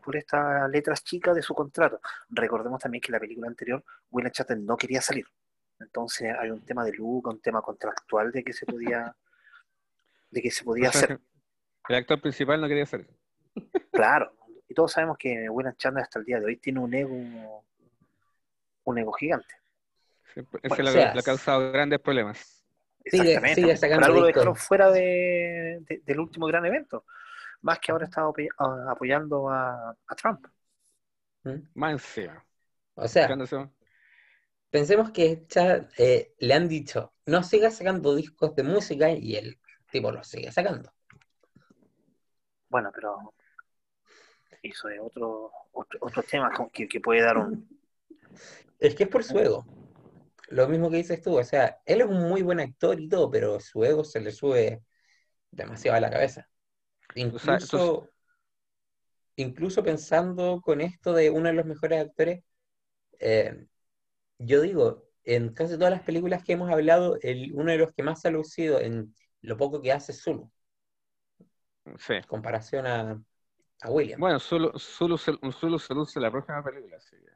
por 0.04 0.16
estas 0.16 0.70
letras 0.70 1.04
chicas 1.04 1.36
de 1.36 1.42
su 1.42 1.54
contrato. 1.54 2.00
Recordemos 2.30 2.80
también 2.80 3.02
que 3.02 3.10
en 3.10 3.14
la 3.14 3.20
película 3.20 3.48
anterior, 3.48 3.84
William 4.10 4.32
Shatner 4.32 4.60
no 4.60 4.78
quería 4.78 5.02
salir. 5.02 5.26
Entonces 5.80 6.34
hay 6.40 6.50
un 6.50 6.62
tema 6.62 6.86
de 6.86 6.94
look, 6.94 7.28
un 7.28 7.42
tema 7.42 7.62
contractual 7.62 8.32
de 8.32 8.44
que 8.44 8.54
se 8.54 8.66
podía, 8.66 9.14
de 10.32 10.42
que 10.42 10.52
se 10.52 10.64
podía 10.64 10.90
hacer. 10.90 11.20
El 11.90 11.96
actor 11.96 12.22
principal 12.22 12.60
no 12.62 12.68
quería 12.68 12.84
eso. 12.84 12.98
Claro. 13.92 14.34
Y 14.68 14.74
todos 14.74 14.92
sabemos 14.92 15.18
que 15.18 15.50
William 15.50 15.76
Shatner 15.78 16.04
hasta 16.04 16.20
el 16.20 16.26
día 16.26 16.40
de 16.40 16.46
hoy 16.46 16.58
tiene 16.58 16.80
un 16.80 16.94
ego, 16.94 17.64
un 18.86 18.98
ego 18.98 19.12
gigante. 19.14 19.54
Sí, 20.34 20.40
Ese 20.64 20.68
Bueno, 20.84 20.92
le, 20.92 21.04
ha 21.04 21.22
causado 21.24 21.72
grandes 21.72 22.00
problemas. 22.00 22.64
Sigue- 23.06 23.24
Exactamente. 23.24 23.56
sigue 23.62 23.68
Por 23.74 23.78
sacando 23.78 24.06
algo 24.08 24.20
lo 24.22 24.26
discos. 24.28 24.40
dejaron 24.42 24.56
fuera 24.56 24.92
de, 24.92 25.78
de- 25.82 26.02
del 26.04 26.20
último 26.20 26.48
gran 26.48 26.66
evento. 26.66 27.06
Más 27.62 27.80
que 27.80 27.92
ahora 27.92 28.06
está 28.06 28.22
apoy- 28.24 28.50
a- 28.58 28.92
apoyando 28.92 29.50
a, 29.50 29.92
a 29.92 30.16
Trump. 30.16 30.46
¿Mm? 31.44 31.60
Más 31.76 31.92
encima. 31.94 32.44
O 32.96 33.08
sea, 33.08 33.28
Buscándose- 33.28 33.70
pensemos 34.70 35.12
que 35.12 35.46
Chad, 35.48 35.86
eh, 35.98 36.34
le 36.40 36.54
han 36.54 36.68
dicho, 36.68 37.14
no 37.28 37.44
sigas 37.44 37.78
sacando 37.78 38.16
discos 38.16 38.56
de 38.56 38.64
música 38.64 39.10
y 39.12 39.36
el 39.36 39.60
tipo 39.92 40.12
los 40.12 40.28
sigue 40.28 40.52
sacando. 40.52 40.92
Bueno, 42.70 42.92
pero 42.94 43.34
eso 44.62 44.90
es 44.90 45.00
otro, 45.00 45.52
otro, 45.74 46.00
otro 46.02 46.24
tema 46.24 46.52
con- 46.52 46.70
que, 46.70 46.88
que 46.88 47.00
puede 47.00 47.22
dar 47.22 47.38
un... 47.38 47.70
Es 48.80 48.96
que 48.96 49.04
es 49.04 49.10
por 49.10 49.24
su 49.24 49.38
ego. 49.40 49.66
Lo 50.50 50.68
mismo 50.68 50.90
que 50.90 50.98
dices 50.98 51.22
tú, 51.22 51.40
o 51.40 51.44
sea, 51.44 51.80
él 51.86 52.02
es 52.02 52.08
un 52.08 52.30
muy 52.30 52.42
buen 52.44 52.60
actor 52.60 53.00
y 53.00 53.10
todo, 53.10 53.32
pero 53.32 53.60
su 53.60 53.84
ego 53.84 54.04
se 54.04 54.22
le 54.22 54.32
sube 54.32 54.84
demasiado 55.52 55.98
a 55.98 56.02
la 56.02 56.10
cabeza. 56.12 56.48
tú- 57.14 57.20
Incluso, 57.20 58.10
incluso 59.36 59.84
pensando 59.84 60.62
con 60.62 60.82
esto 60.82 61.14
de 61.14 61.30
uno 61.30 61.48
de 61.48 61.54
los 61.54 61.66
mejores 61.66 62.02
actores, 62.06 62.44
eh, 63.20 63.68
yo 64.38 64.62
digo, 64.62 65.06
en 65.24 65.54
casi 65.54 65.76
todas 65.76 65.92
las 65.92 66.04
películas 66.04 66.44
que 66.44 66.54
hemos 66.54 66.70
hablado, 66.72 67.18
el, 67.22 67.52
uno 67.54 67.72
de 67.72 67.78
los 67.78 67.94
que 67.94 68.04
más 68.04 68.22
se 68.22 68.28
ha 68.28 68.32
lucido 68.32 68.80
en 68.80 69.16
lo 69.42 69.58
poco 69.58 69.82
que 69.82 69.92
hace 69.92 70.12
es 70.12 70.22
Zulu, 70.22 70.52
Sí. 71.98 72.14
en 72.14 72.24
comparación 72.24 72.86
a, 72.86 73.22
a 73.82 73.90
William. 73.92 74.20
Bueno, 74.20 74.40
Zulu, 74.40 74.78
Zulu, 74.78 75.18
se- 75.18 75.38
Zulu 75.60 75.80
se 75.80 75.94
luce 75.94 76.20
en 76.20 76.24
la 76.24 76.32
próxima 76.32 76.64
película. 76.64 76.98
así 76.98 77.16
que- 77.16 77.35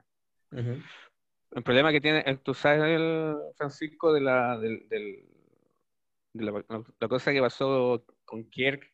El 0.51 1.63
problema 1.63 1.91
que 1.91 2.01
tiene, 2.01 2.24
eh, 2.25 2.38
tú 2.38 2.53
sabes, 2.53 2.82
el 2.84 3.36
Francisco, 3.56 4.13
de 4.13 4.22
la, 4.22 4.58
del, 4.58 4.88
del- 4.89 5.25
de 6.34 6.44
la, 6.46 6.63
la 7.00 7.08
cosa 7.08 7.32
que 7.32 7.41
pasó 7.41 8.06
con 8.25 8.50
Kirk, 8.50 8.91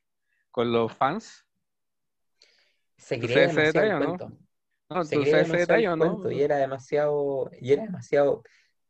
con 0.51 0.71
los 0.71 0.93
fans. 0.93 1.45
Se 2.97 3.17
¿Tú 3.19 3.27
sabes 3.27 3.51
ese 3.51 3.61
el 3.61 3.67
detalle 3.67 3.93
o 3.93 3.99
no? 3.99 4.17
No, 4.89 5.03
Se 5.03 5.15
tú 5.15 5.25
sabes 5.25 5.47
ese 5.47 5.57
detalle, 5.57 5.87
el 5.87 5.91
¿o 5.91 5.95
no? 5.95 6.31
y 6.31 6.41
era 6.41 6.57
demasiado, 6.57 7.49
y 7.59 7.73
era 7.73 7.83
demasiado, 7.83 8.43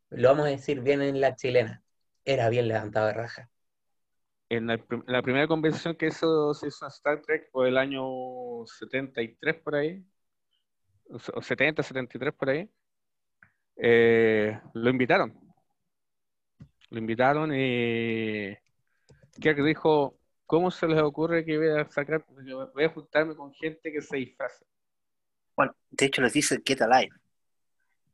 lo 0.09 0.29
vamos 0.29 0.47
a 0.47 0.49
decir 0.49 0.81
bien 0.81 1.01
en 1.01 1.21
la 1.21 1.35
chilena, 1.35 1.83
era 2.25 2.49
bien 2.49 2.67
levantado 2.67 3.07
de 3.07 3.13
raja. 3.13 3.49
En 4.49 4.67
la, 4.67 4.77
prim- 4.77 5.03
la 5.07 5.21
primera 5.21 5.47
convención 5.47 5.95
que 5.95 6.07
hizo, 6.07 6.53
se 6.53 6.67
hizo 6.67 6.85
en 6.85 6.89
Star 6.91 7.21
Trek 7.21 7.49
fue 7.51 7.69
el 7.69 7.77
año 7.77 8.03
73 8.65 9.55
por 9.55 9.75
ahí, 9.75 10.05
o 11.09 11.19
se- 11.19 11.31
o 11.35 11.41
70, 11.41 11.83
73 11.83 12.33
por 12.33 12.49
ahí, 12.49 12.69
eh, 13.77 14.59
lo 14.73 14.89
invitaron. 14.89 15.33
Lo 16.89 16.99
invitaron 16.99 17.51
y 17.53 18.55
Kirk 19.39 19.61
dijo, 19.63 20.17
¿cómo 20.45 20.71
se 20.71 20.87
les 20.87 21.01
ocurre 21.01 21.43
que 21.43 21.57
voy 21.57 21.69
a 21.69 21.85
sacar, 21.89 22.23
voy 22.73 22.83
a 22.83 22.89
juntarme 22.89 23.35
con 23.35 23.53
gente 23.53 23.91
que 23.91 24.01
se 24.01 24.17
disfraza? 24.17 24.65
Bueno, 25.55 25.75
de 25.89 26.05
hecho 26.05 26.21
les 26.21 26.33
dice 26.33 26.61
Get 26.65 26.81
Alive, 26.81 27.15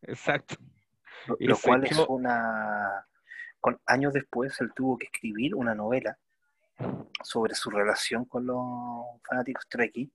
Exacto. 0.04 0.56
lo, 1.28 1.38
Y 1.40 1.48
lo 1.48 1.56
se 1.56 1.68
cual 1.68 1.84
es 1.86 1.98
una... 2.08 3.06
Con, 3.60 3.80
años 3.86 4.14
después 4.14 4.60
él 4.60 4.72
tuvo 4.76 4.98
que 4.98 5.06
escribir 5.06 5.54
una 5.54 5.76
novela 5.76 6.18
sobre 7.24 7.54
su 7.54 7.70
relación 7.70 8.26
con 8.26 8.48
los 8.48 8.66
fanáticos 9.28 9.68
Trekkie, 9.70 10.12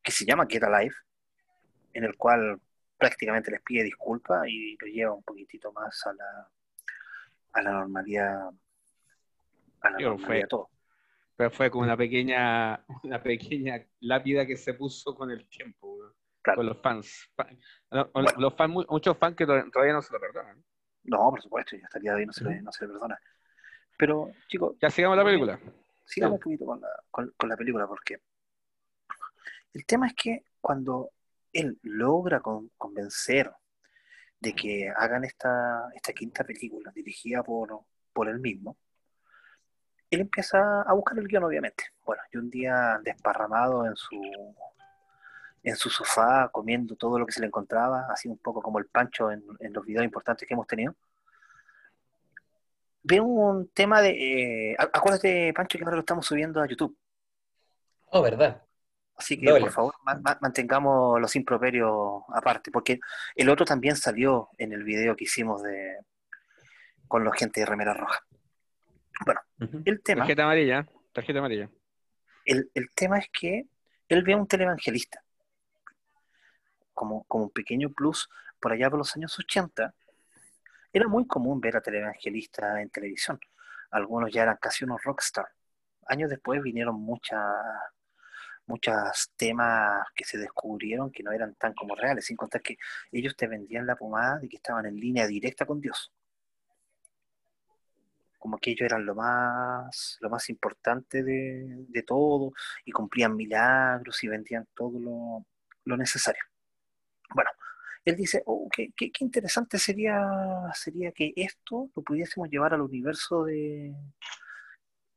que 0.00 0.12
se 0.12 0.24
llama 0.24 0.46
Get 0.48 0.62
Alive, 0.62 0.94
en 1.92 2.04
el 2.04 2.16
cual 2.16 2.60
prácticamente 2.96 3.50
les 3.50 3.60
pide 3.62 3.84
disculpas 3.84 4.46
y 4.48 4.76
lo 4.80 4.86
lleva 4.86 5.12
un 5.14 5.22
poquitito 5.22 5.72
más 5.72 6.06
a 6.06 6.12
la, 6.14 6.50
a 7.52 7.62
la 7.62 7.70
normalidad, 7.72 8.50
a 9.80 9.90
la 9.90 9.98
Yo, 9.98 10.10
normalidad 10.10 10.40
fue- 10.42 10.48
todo. 10.48 10.70
Pero 11.36 11.50
fue 11.52 11.70
como 11.70 11.84
una 11.84 11.96
pequeña, 11.96 12.84
una 13.04 13.22
pequeña 13.22 13.80
lápida 14.00 14.44
que 14.44 14.56
se 14.56 14.74
puso 14.74 15.14
con 15.14 15.30
el 15.30 15.48
tiempo, 15.48 15.96
Claro. 16.42 16.56
con 16.58 16.66
los 16.66 16.80
fans. 16.80 17.30
Fa- 17.36 17.48
no, 17.92 18.06
Bueno. 18.12 18.28
Los 18.38 18.54
fans, 18.56 18.72
mu- 18.72 18.86
muchos 18.88 19.16
fans 19.18 19.36
que 19.36 19.46
to- 19.46 19.70
todavía 19.70 19.92
no 19.94 20.02
se 20.02 20.12
lo 20.12 20.18
perdonan. 20.20 20.64
No, 21.04 21.30
por 21.30 21.40
supuesto, 21.40 21.76
ya 21.76 21.84
estaría 21.84 22.14
ahí, 22.14 22.26
no 22.26 22.32
se 22.32 22.42
le, 22.44 22.60
no 22.60 22.72
se 22.72 22.86
le 22.86 22.92
perdona. 22.92 23.18
Pero, 23.96 24.32
chicos, 24.48 24.76
Ya 24.80 24.90
sigamos 24.90 25.16
la 25.16 25.24
película. 25.24 25.58
sigamos 26.04 26.36
Sí. 26.36 26.38
un 26.38 26.40
poquito 26.40 26.66
con 26.66 26.80
la, 26.80 26.88
con, 27.10 27.32
con 27.36 27.48
la 27.48 27.56
película, 27.56 27.86
porque 27.86 28.20
el 29.74 29.86
tema 29.86 30.06
es 30.08 30.14
que 30.14 30.44
cuando 30.60 31.10
él 31.52 31.78
logra 31.82 32.40
con- 32.40 32.70
convencer 32.76 33.52
de 34.40 34.54
que 34.54 34.92
hagan 34.96 35.24
esta, 35.24 35.90
quinta 36.14 36.44
película 36.44 36.92
dirigida 36.94 37.42
por, 37.42 38.28
él 38.28 38.40
mismo, 38.40 38.76
él 40.10 40.20
empieza 40.20 40.82
a 40.82 40.92
buscar 40.92 41.18
el 41.18 41.28
guion, 41.28 41.44
obviamente. 41.44 41.84
Bueno, 42.04 42.22
y 42.32 42.38
un 42.38 42.50
día 42.50 42.98
desparramado 43.02 43.86
en 43.86 43.94
su, 43.94 44.20
en 45.62 45.76
su 45.76 45.90
sofá, 45.90 46.48
comiendo 46.50 46.96
todo 46.96 47.18
lo 47.18 47.26
que 47.26 47.32
se 47.32 47.40
le 47.40 47.46
encontraba, 47.46 48.06
así 48.10 48.28
un 48.28 48.38
poco 48.38 48.62
como 48.62 48.78
el 48.78 48.86
pancho 48.86 49.30
en, 49.30 49.44
los 49.72 49.84
videos 49.84 50.04
importantes 50.04 50.48
que 50.48 50.54
hemos 50.54 50.66
tenido, 50.66 50.94
ve 53.02 53.20
un 53.20 53.68
tema 53.68 54.00
de... 54.00 54.72
eh, 54.72 54.76
acuérdate, 54.78 55.52
Pancho, 55.54 55.78
que 55.78 55.84
ahora 55.84 55.96
lo 55.96 56.00
estamos 56.00 56.26
subiendo 56.26 56.60
a 56.60 56.66
YouTube. 56.66 56.96
Oh, 58.06 58.22
¿verdad? 58.22 58.62
Así 59.18 59.36
que, 59.38 59.46
Doble. 59.46 59.62
por 59.62 59.72
favor, 59.72 59.94
ma- 60.04 60.14
ma- 60.22 60.38
mantengamos 60.40 61.20
los 61.20 61.34
improperios 61.36 62.22
aparte, 62.32 62.70
porque 62.70 63.00
el 63.34 63.48
otro 63.50 63.66
también 63.66 63.96
salió 63.96 64.48
en 64.58 64.72
el 64.72 64.84
video 64.84 65.16
que 65.16 65.24
hicimos 65.24 65.62
de 65.62 65.98
con 67.08 67.24
la 67.24 67.32
gente 67.32 67.60
de 67.60 67.66
Remera 67.66 67.94
Roja. 67.94 68.20
Bueno, 69.24 69.40
el 69.84 70.02
tema, 70.02 70.20
Tarjeta 70.20 70.44
amarilla, 70.44 70.86
tarjeta 71.12 71.38
amarilla. 71.40 71.68
el, 72.44 72.70
el 72.74 72.90
tema 72.92 73.18
es 73.18 73.28
que 73.32 73.66
él 74.08 74.22
ve 74.22 74.34
a 74.34 74.36
un 74.36 74.46
televangelista 74.46 75.20
como, 76.94 77.24
como 77.24 77.44
un 77.44 77.50
pequeño 77.50 77.90
plus 77.90 78.28
por 78.60 78.72
allá 78.72 78.88
por 78.90 78.98
los 78.98 79.14
años 79.16 79.36
80. 79.38 79.94
Era 80.92 81.08
muy 81.08 81.26
común 81.26 81.60
ver 81.60 81.76
a 81.76 81.80
televangelistas 81.80 82.78
en 82.78 82.90
televisión. 82.90 83.38
Algunos 83.90 84.32
ya 84.32 84.42
eran 84.42 84.58
casi 84.60 84.84
unos 84.84 85.02
rockstar. 85.02 85.46
Años 86.06 86.30
después 86.30 86.62
vinieron 86.62 86.94
muchas 86.94 87.40
muchos 88.68 89.30
temas 89.36 90.06
que 90.14 90.24
se 90.24 90.38
descubrieron 90.38 91.10
que 91.10 91.22
no 91.22 91.32
eran 91.32 91.54
tan 91.56 91.74
como 91.74 91.94
reales, 91.94 92.26
sin 92.26 92.36
contar 92.36 92.62
que 92.62 92.76
ellos 93.12 93.34
te 93.36 93.46
vendían 93.48 93.86
la 93.86 93.96
pomada 93.96 94.38
de 94.38 94.48
que 94.48 94.56
estaban 94.56 94.86
en 94.86 94.96
línea 94.96 95.26
directa 95.26 95.66
con 95.66 95.80
Dios. 95.80 96.12
Como 98.38 98.58
que 98.58 98.70
ellos 98.70 98.82
eran 98.82 99.04
lo 99.04 99.14
más, 99.16 100.16
lo 100.20 100.30
más 100.30 100.48
importante 100.48 101.24
de, 101.24 101.86
de 101.88 102.02
todo 102.04 102.52
y 102.84 102.92
cumplían 102.92 103.34
milagros 103.34 104.22
y 104.22 104.28
vendían 104.28 104.66
todo 104.74 105.00
lo, 105.00 105.44
lo 105.84 105.96
necesario. 105.96 106.42
Bueno, 107.34 107.50
él 108.04 108.16
dice, 108.16 108.42
oh, 108.46 108.68
qué, 108.70 108.90
qué- 108.96 109.10
qué 109.10 109.24
interesante 109.24 109.78
sería, 109.78 110.20
sería 110.74 111.12
que 111.12 111.32
esto 111.36 111.90
lo 111.94 112.02
pudiésemos 112.02 112.48
llevar 112.48 112.74
al 112.74 112.82
universo 112.82 113.44
de, 113.44 113.92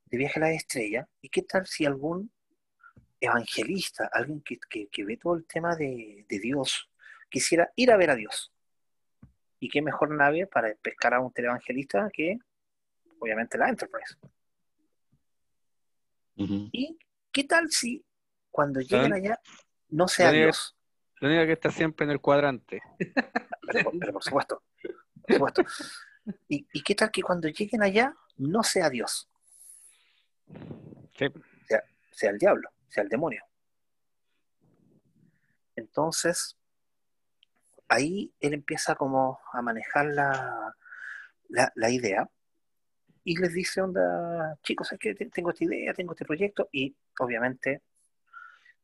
de 0.05 0.17
Viaje 0.17 0.39
a 0.39 0.43
la 0.43 0.51
Estrella. 0.51 1.07
¿Y 1.21 1.29
qué 1.29 1.43
tal 1.43 1.65
si 1.67 1.85
algún 1.85 2.31
evangelista, 3.21 4.09
alguien 4.11 4.41
que, 4.41 4.57
que- 4.69 4.87
que 4.87 5.05
ve 5.05 5.15
todo 5.17 5.35
el 5.35 5.45
tema 5.45 5.75
de, 5.75 6.25
de 6.27 6.39
Dios, 6.39 6.89
quisiera 7.29 7.71
ir 7.75 7.91
a 7.91 7.97
ver 7.97 8.09
a 8.09 8.15
Dios? 8.15 8.51
¿Y 9.59 9.69
qué 9.69 9.81
mejor 9.81 10.09
nave 10.11 10.47
para 10.47 10.73
pescar 10.81 11.13
a 11.13 11.19
un 11.21 11.31
televangelista 11.31 12.09
que, 12.11 12.39
obviamente, 13.19 13.57
la 13.57 13.69
Enterprise? 13.69 14.15
¿Y 16.71 16.97
qué 17.31 17.43
tal 17.43 17.69
si 17.69 18.03
cuando 18.49 18.79
lleguen 18.81 19.13
allá 19.13 19.39
no 19.89 20.07
sea. 20.07 20.31
Dios? 20.31 20.75
La 21.19 21.27
única 21.27 21.45
que 21.45 21.53
está 21.53 21.69
siempre 21.69 22.05
en 22.05 22.11
el 22.11 22.19
cuadrante. 22.19 22.81
Pero, 23.67 23.83
por- 23.83 23.99
pero 23.99 24.11
por 24.13 24.23
supuesto, 24.23 24.63
por 25.27 25.33
supuesto. 25.35 25.63
¿Y, 26.49 26.67
y 26.73 26.81
qué 26.83 26.95
tal 26.95 27.11
que 27.11 27.21
cuando 27.21 27.47
lleguen 27.47 27.83
allá 27.83 28.13
no 28.37 28.63
sea 28.63 28.89
Dios, 28.89 29.29
Sí. 31.17 31.27
sea 32.11 32.31
el 32.31 32.37
diablo, 32.39 32.69
sea 32.91 33.03
el 33.03 33.09
demonio? 33.09 33.43
Entonces, 35.75 36.57
ahí 37.87 38.33
él 38.39 38.53
empieza 38.53 38.95
como 38.95 39.39
a 39.51 39.61
manejar 39.61 40.05
la, 40.07 40.75
la, 41.49 41.89
idea 41.89 42.29
y 43.23 43.37
les 43.37 43.53
dice, 43.53 43.81
onda, 43.81 44.57
chicos, 44.63 44.91
es 44.91 44.99
que 44.99 45.13
te- 45.13 45.25
tengo 45.27 45.51
esta 45.51 45.65
idea, 45.65 45.93
tengo 45.93 46.13
este 46.13 46.25
proyecto 46.25 46.69
y 46.71 46.95
obviamente 47.19 47.81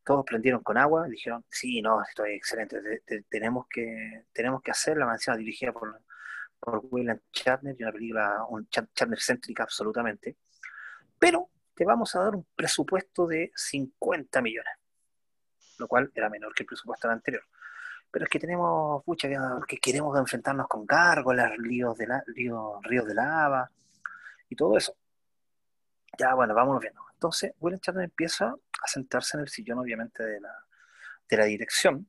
todos 0.03 0.25
prendieron 0.25 0.61
con 0.61 0.77
agua 0.77 1.07
y 1.07 1.11
dijeron, 1.11 1.43
sí, 1.49 1.81
no, 1.81 2.01
esto 2.01 2.25
es 2.25 2.35
excelente, 2.35 2.81
te- 2.81 2.99
te- 3.01 3.23
tenemos, 3.29 3.67
que, 3.69 4.25
tenemos 4.33 4.61
que 4.61 4.71
hacer 4.71 4.97
la 4.97 5.05
mansión 5.05 5.37
dirigida 5.37 5.71
por, 5.71 6.01
por 6.59 6.81
William 6.91 7.19
Shatner 7.31 7.75
y 7.77 7.83
una 7.83 7.91
película 7.91 8.45
un 8.49 8.67
Shatner 8.69 9.19
céntrica 9.19 9.63
absolutamente, 9.63 10.37
pero 11.19 11.49
te 11.77 11.86
vamos 11.86 12.15
a 12.15 12.22
dar 12.22 12.36
un 12.36 12.46
presupuesto 12.55 13.27
de 13.27 13.51
50 13.55 14.41
millones, 14.41 14.73
lo 15.78 15.88
cual 15.88 16.12
era 16.15 16.28
menor 16.28 16.56
que 16.56 16.63
el 16.63 16.67
presupuesto 16.67 17.08
anterior. 17.08 17.43
Pero 18.10 18.25
es 18.25 18.32
que 18.32 18.39
tenemos, 18.39 19.04
pucha, 19.04 19.30
que 19.67 19.78
queremos 19.78 20.17
enfrentarnos 20.17 20.67
con 20.67 20.88
gárgolas, 20.88 21.56
ríos 21.56 21.95
de, 21.95 22.08
lava 23.13 23.69
y 24.49 24.56
todo 24.56 24.75
eso. 24.75 24.95
Ya, 26.17 26.34
bueno, 26.34 26.56
vámonos 26.56 26.82
viendo. 26.82 27.04
Entonces, 27.13 27.54
William 27.60 27.80
Shatner 27.80 28.06
empieza 28.06 28.47
a 28.47 28.88
sentarse 28.88 29.38
en 29.38 29.41
el 29.41 29.49
sillón, 29.49 29.78
obviamente, 29.78 30.23
de 30.23 30.39
la, 30.39 30.54
de 31.30 31.38
la 31.38 31.45
dirección 31.45 32.08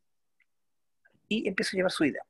y 1.29 1.47
empieza 1.47 1.73
a 1.73 1.77
llevar 1.77 1.93
su 1.93 2.07
idea. 2.07 2.23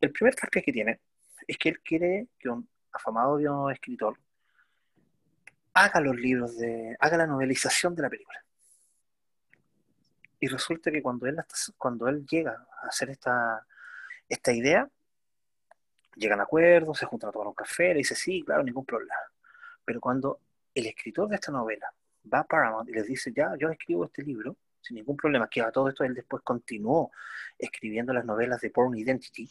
El 0.00 0.12
primer 0.12 0.34
traspié 0.34 0.62
que 0.62 0.72
tiene 0.72 1.00
es 1.46 1.56
que 1.56 1.70
él 1.70 1.80
quiere 1.80 2.28
que 2.38 2.50
un 2.50 2.68
afamado 2.92 3.70
escritor 3.70 4.18
haga 5.74 6.00
los 6.00 6.16
libros 6.16 6.56
de, 6.56 6.96
haga 7.00 7.16
la 7.18 7.26
novelización 7.26 7.94
de 7.94 8.02
la 8.02 8.10
película. 8.10 8.44
Y 10.40 10.46
resulta 10.46 10.90
que 10.90 11.02
cuando 11.02 11.26
él, 11.26 11.36
cuando 11.76 12.08
él 12.08 12.24
llega 12.26 12.66
a 12.82 12.86
hacer 12.86 13.10
esta, 13.10 13.66
esta 14.28 14.52
idea, 14.52 14.88
llegan 16.16 16.40
a 16.40 16.44
acuerdos, 16.44 16.98
se 16.98 17.06
juntan 17.06 17.30
a 17.30 17.32
tomar 17.32 17.48
un 17.48 17.54
café, 17.54 17.88
le 17.88 17.98
dice, 17.98 18.14
sí, 18.14 18.42
claro, 18.42 18.62
ningún 18.62 18.84
problema. 18.84 19.14
Pero 19.84 20.00
cuando 20.00 20.40
el 20.74 20.86
escritor 20.86 21.28
de 21.28 21.36
esta 21.36 21.50
novela 21.50 21.92
va 22.32 22.40
a 22.40 22.44
Paramount 22.44 22.88
y 22.88 22.92
les 22.92 23.06
dice, 23.06 23.32
ya, 23.34 23.54
yo 23.58 23.68
escribo 23.70 24.04
este 24.04 24.22
libro, 24.22 24.56
sin 24.80 24.96
ningún 24.96 25.16
problema, 25.16 25.48
que 25.48 25.60
a 25.60 25.72
todo 25.72 25.88
esto 25.88 26.04
él 26.04 26.14
después 26.14 26.42
continuó 26.42 27.10
escribiendo 27.58 28.12
las 28.12 28.24
novelas 28.24 28.60
de 28.60 28.68
Born 28.68 28.96
Identity, 28.96 29.50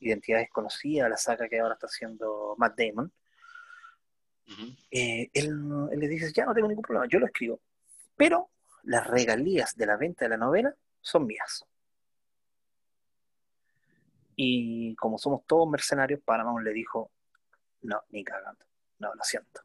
Identidad 0.00 0.38
Desconocida, 0.38 1.08
la 1.08 1.16
saga 1.16 1.48
que 1.48 1.58
ahora 1.58 1.74
está 1.74 1.86
haciendo 1.86 2.54
Matt 2.56 2.78
Damon, 2.78 3.12
Ujú. 4.48 4.74
eh, 4.90 5.30
él, 5.34 5.48
él 5.92 5.98
le 5.98 6.08
dice, 6.08 6.32
ya 6.32 6.44
no 6.46 6.54
tengo 6.54 6.68
ningún 6.68 6.82
problema, 6.82 7.06
yo 7.08 7.18
lo 7.18 7.26
escribo, 7.26 7.60
pero 8.16 8.48
las 8.84 9.06
regalías 9.06 9.76
de 9.76 9.86
la 9.86 9.96
venta 9.96 10.24
de 10.24 10.30
la 10.30 10.36
novela 10.38 10.74
son 11.00 11.26
mías. 11.26 11.64
Y 14.36 14.94
como 14.96 15.18
somos 15.18 15.44
todos 15.46 15.68
mercenarios, 15.68 16.20
Paramount 16.24 16.64
le 16.64 16.72
dijo, 16.72 17.10
no, 17.82 18.00
ni 18.10 18.22
cagando, 18.24 18.64
no, 19.00 19.14
lo 19.14 19.22
siento. 19.24 19.62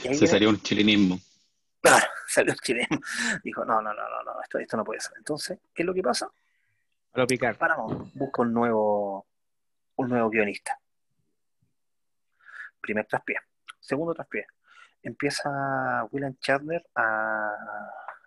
Se 0.00 0.08
viene- 0.08 0.26
salió 0.26 0.48
un 0.48 0.60
chilenismo. 0.60 1.18
Claro, 1.80 2.06
salió 2.26 2.52
el 2.52 2.58
chileno. 2.60 2.98
Dijo, 3.44 3.64
no, 3.64 3.82
no, 3.82 3.92
no, 3.92 4.08
no, 4.08 4.22
no, 4.24 4.42
esto, 4.42 4.58
esto 4.58 4.76
no 4.76 4.84
puede 4.84 5.00
ser. 5.00 5.12
Entonces, 5.18 5.58
¿qué 5.74 5.82
es 5.82 5.86
lo 5.86 5.92
que 5.94 6.02
pasa? 6.02 6.30
Lo 7.14 7.26
picar. 7.26 7.56
Paramount 7.58 8.12
busca 8.14 8.42
un 8.42 8.52
nuevo, 8.54 9.26
un 9.96 10.08
nuevo 10.08 10.30
guionista. 10.30 10.78
Primer 12.82 13.06
traspié. 13.06 13.36
Segundo 13.80 14.12
traspié. 14.12 14.46
Empieza 15.02 16.04
William 16.10 16.36
Shatner 16.40 16.84
a, 16.94 17.54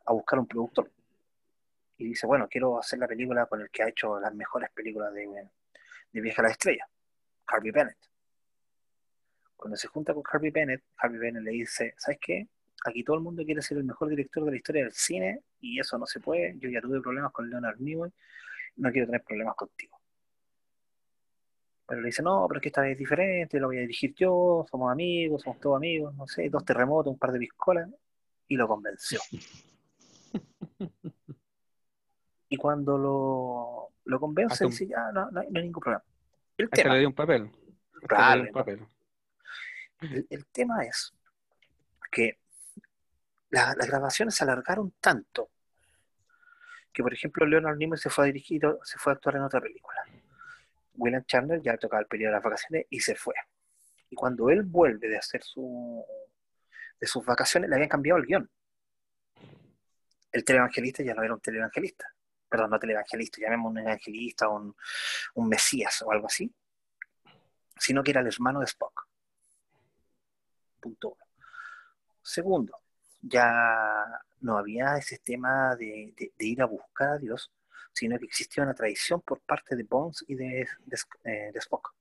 a 0.05 0.13
buscar 0.13 0.39
un 0.39 0.47
productor. 0.47 0.89
Y 1.97 2.09
dice, 2.09 2.27
bueno, 2.27 2.47
quiero 2.49 2.79
hacer 2.79 2.99
la 2.99 3.07
película 3.07 3.45
con 3.45 3.61
el 3.61 3.69
que 3.69 3.83
ha 3.83 3.89
hecho 3.89 4.19
las 4.19 4.33
mejores 4.33 4.69
películas 4.71 5.13
de, 5.13 5.27
de 6.11 6.21
Viaje 6.21 6.41
a 6.41 6.43
la 6.43 6.49
Estrella, 6.49 6.87
Harvey 7.47 7.71
Bennett. 7.71 7.97
Cuando 9.55 9.77
se 9.77 9.87
junta 9.87 10.13
con 10.13 10.23
Harvey 10.29 10.51
Bennett, 10.51 10.83
Harvey 10.97 11.19
Bennett 11.19 11.43
le 11.43 11.51
dice, 11.51 11.93
¿sabes 11.97 12.19
qué? 12.19 12.47
Aquí 12.85 13.03
todo 13.03 13.15
el 13.15 13.23
mundo 13.23 13.43
quiere 13.43 13.61
ser 13.61 13.77
el 13.77 13.85
mejor 13.85 14.09
director 14.09 14.43
de 14.43 14.51
la 14.51 14.57
historia 14.57 14.83
del 14.83 14.93
cine 14.93 15.41
y 15.59 15.79
eso 15.79 15.97
no 15.97 16.05
se 16.05 16.19
puede. 16.19 16.55
Yo 16.59 16.69
ya 16.69 16.81
tuve 16.81 17.01
problemas 17.01 17.31
con 17.31 17.49
Leonard 17.49 17.79
Nimoy, 17.79 18.11
no 18.75 18.91
quiero 18.91 19.07
tener 19.07 19.23
problemas 19.23 19.55
contigo. 19.55 19.94
Pero 21.87 22.01
le 22.01 22.07
dice, 22.07 22.23
no, 22.23 22.45
pero 22.47 22.59
es 22.59 22.63
que 22.63 22.69
esta 22.69 22.81
vez 22.81 22.93
es 22.93 22.97
diferente, 22.97 23.59
lo 23.59 23.67
voy 23.67 23.77
a 23.77 23.81
dirigir 23.81 24.13
yo, 24.15 24.65
somos 24.69 24.91
amigos, 24.91 25.43
somos 25.43 25.59
todos 25.59 25.77
amigos, 25.77 26.15
no 26.15 26.25
sé, 26.27 26.49
dos 26.49 26.65
terremotos, 26.65 27.13
un 27.13 27.19
par 27.19 27.31
de 27.31 27.39
piscolas, 27.39 27.89
y 28.47 28.55
lo 28.55 28.67
convenció. 28.67 29.19
Y 32.47 32.57
cuando 32.57 32.97
lo, 32.97 33.89
lo 34.05 34.19
convence, 34.19 34.53
Hasta 34.53 34.65
dice, 34.67 34.87
ya, 34.87 35.11
no, 35.11 35.29
no 35.31 35.41
hay, 35.41 35.47
no 35.49 35.59
hay 35.59 35.65
ningún 35.65 35.81
problema. 35.81 36.03
El 36.57 36.69
tema, 36.69 36.93
le 36.93 36.99
dio 36.99 37.07
un 37.09 37.15
papel. 37.15 37.49
Dio 37.91 38.07
un 38.43 38.51
papel. 38.51 38.85
el, 40.01 40.27
el 40.29 40.45
tema 40.47 40.83
es 40.85 41.11
que 42.11 42.37
la- 43.49 43.73
las 43.75 43.87
grabaciones 43.87 44.35
se 44.35 44.43
alargaron 44.43 44.93
tanto 45.01 45.49
que, 46.93 47.01
por 47.01 47.13
ejemplo, 47.13 47.45
Leonard 47.47 47.77
Nimoy 47.77 47.97
se 47.97 48.11
fue 48.11 48.25
a 48.25 48.27
dirigir, 48.27 48.61
se 48.83 48.99
fue 48.99 49.11
a 49.11 49.15
actuar 49.15 49.37
en 49.37 49.41
otra 49.41 49.59
película. 49.59 49.97
William 50.97 51.23
Chandler 51.25 51.61
ya 51.61 51.77
tocaba 51.77 52.01
el 52.01 52.07
periodo 52.07 52.31
de 52.31 52.35
las 52.37 52.43
vacaciones 52.43 52.85
y 52.89 52.99
se 52.99 53.15
fue. 53.15 53.33
Y 54.09 54.15
cuando 54.15 54.49
él 54.49 54.63
vuelve 54.63 55.07
de 55.09 55.17
hacer 55.17 55.43
su, 55.43 56.03
de 56.99 57.07
sus 57.07 57.25
vacaciones, 57.25 57.69
le 57.69 57.75
habían 57.75 57.89
cambiado 57.89 58.19
el 58.19 58.25
guion. 58.25 58.49
El 60.31 60.43
televangelista 60.43 61.03
ya 61.03 61.13
no 61.13 61.23
era 61.23 61.33
un 61.33 61.39
televangelista. 61.41 62.05
Perdón, 62.49 62.69
no 62.69 62.79
televangelista, 62.79 63.41
llamemos 63.41 63.71
un 63.71 63.79
evangelista, 63.79 64.47
un, 64.49 64.75
un 65.35 65.49
mesías 65.49 66.01
o 66.03 66.11
algo 66.11 66.27
así. 66.27 66.53
Sino 67.77 68.03
que 68.03 68.11
era 68.11 68.21
el 68.21 68.27
hermano 68.27 68.59
de 68.59 68.65
Spock. 68.65 69.07
Punto 70.79 71.09
uno. 71.09 71.25
Segundo, 72.21 72.77
ya 73.21 74.05
no 74.41 74.57
había 74.57 74.97
ese 74.97 75.17
tema 75.19 75.75
de, 75.75 76.13
de- 76.15 76.31
de 76.37 76.45
ir 76.45 76.61
a 76.61 76.65
buscar 76.65 77.09
a 77.13 77.17
Dios, 77.17 77.51
sino 77.95 78.19
que 78.19 78.25
existía 78.25 78.63
una 78.63 78.73
tradición 78.75 79.21
por 79.21 79.39
parte 79.41 79.75
de 79.75 79.83
Bones 79.83 80.23
y 80.27 80.35
de, 80.35 80.67
de- 80.85 80.97
eh, 81.23 81.51
Spock. 81.55 81.93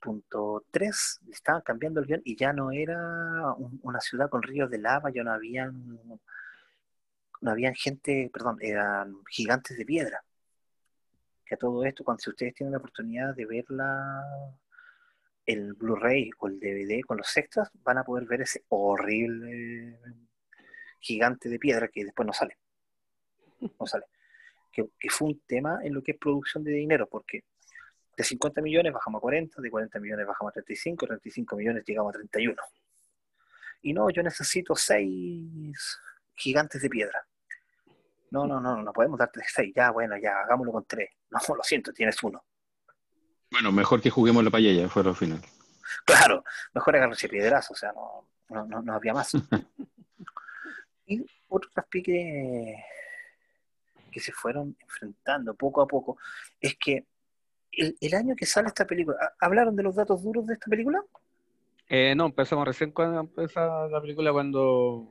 punto 0.00 0.64
3 0.70 1.20
le 1.26 1.32
estaban 1.32 1.60
cambiando 1.60 2.00
el 2.00 2.06
guion 2.06 2.22
y 2.24 2.34
ya 2.34 2.52
no 2.54 2.70
era 2.72 3.52
un- 3.58 3.78
una 3.82 4.00
ciudad 4.00 4.30
con 4.30 4.42
ríos 4.42 4.70
de 4.70 4.78
lava, 4.78 5.10
ya 5.10 5.22
no 5.22 5.30
habían, 5.32 5.72
no 7.42 7.50
habían 7.50 7.74
gente, 7.74 8.30
perdón, 8.32 8.56
eran 8.62 9.14
gigantes 9.30 9.76
de 9.76 9.84
piedra. 9.84 10.24
Que 11.44 11.54
a 11.54 11.58
todo 11.58 11.84
esto, 11.84 12.02
cuando 12.04 12.20
si 12.22 12.30
ustedes 12.30 12.54
tienen 12.54 12.72
la 12.72 12.78
oportunidad 12.78 13.34
de 13.34 13.44
ver 13.44 13.64
la, 13.68 14.22
el 15.44 15.74
Blu-ray 15.74 16.30
o 16.38 16.48
el 16.48 16.58
DVD 16.60 17.02
con 17.02 17.18
los 17.18 17.36
extras, 17.36 17.70
van 17.82 17.98
a 17.98 18.04
poder 18.04 18.24
ver 18.26 18.40
ese 18.42 18.64
horrible 18.68 19.98
gigante 21.00 21.48
de 21.50 21.58
piedra 21.58 21.88
que 21.88 22.04
después 22.04 22.26
no 22.26 22.32
sale. 22.32 22.56
No 23.60 23.86
sale. 23.86 24.04
Que, 24.72 24.88
que 24.98 25.10
fue 25.10 25.28
un 25.28 25.40
tema 25.46 25.80
en 25.82 25.94
lo 25.94 26.02
que 26.02 26.12
es 26.12 26.18
producción 26.18 26.62
de 26.62 26.72
dinero, 26.72 27.08
porque 27.08 27.44
de 28.16 28.24
50 28.24 28.60
millones 28.60 28.92
bajamos 28.92 29.18
a 29.18 29.22
40, 29.22 29.62
de 29.62 29.70
40 29.70 29.98
millones 29.98 30.26
bajamos 30.26 30.50
a 30.50 30.54
35, 30.54 31.06
35 31.06 31.56
millones 31.56 31.84
llegamos 31.86 32.14
a 32.14 32.18
31. 32.18 32.62
Y 33.82 33.92
no, 33.92 34.10
yo 34.10 34.22
necesito 34.22 34.76
seis 34.76 35.98
gigantes 36.34 36.82
de 36.82 36.90
piedra. 36.90 37.26
No, 38.30 38.46
no, 38.46 38.60
no, 38.60 38.82
no 38.82 38.92
podemos 38.92 39.18
darte 39.18 39.40
seis. 39.46 39.72
Ya, 39.74 39.90
bueno, 39.90 40.16
ya, 40.18 40.40
hagámoslo 40.42 40.72
con 40.72 40.84
tres. 40.84 41.10
No, 41.30 41.38
lo 41.56 41.62
siento, 41.62 41.92
tienes 41.92 42.22
uno. 42.22 42.44
Bueno, 43.50 43.72
mejor 43.72 44.00
que 44.00 44.10
juguemos 44.10 44.44
la 44.44 44.50
payaya, 44.50 44.88
fue 44.88 45.02
lo 45.02 45.14
final. 45.14 45.40
Claro, 46.04 46.44
mejor 46.72 46.96
agarrarse 46.96 47.28
piedrazo, 47.28 47.72
o 47.72 47.76
sea, 47.76 47.92
no, 47.92 48.28
no, 48.48 48.66
no, 48.66 48.82
no 48.82 48.94
había 48.94 49.12
más. 49.12 49.32
y 51.06 51.24
otro 51.48 51.68
traspié 51.72 52.84
que, 54.10 54.20
se 54.20 54.32
fueron 54.32 54.76
enfrentando 54.80 55.54
poco 55.54 55.82
a 55.82 55.86
poco 55.86 56.18
es 56.60 56.76
que 56.76 57.06
el, 57.72 57.96
el 58.00 58.14
año 58.14 58.34
que 58.36 58.46
sale 58.46 58.68
esta 58.68 58.84
película, 58.84 59.16
¿ha- 59.20 59.46
¿hablaron 59.46 59.76
de 59.76 59.82
los 59.82 59.94
datos 59.96 60.22
duros 60.22 60.46
de 60.46 60.54
esta 60.54 60.66
película? 60.68 61.02
Eh, 61.88 62.14
no, 62.14 62.26
empezamos 62.26 62.66
recién 62.66 62.92
cuando 62.92 63.20
empezó 63.20 63.88
la 63.88 64.00
película 64.00 64.32
cuando 64.32 65.08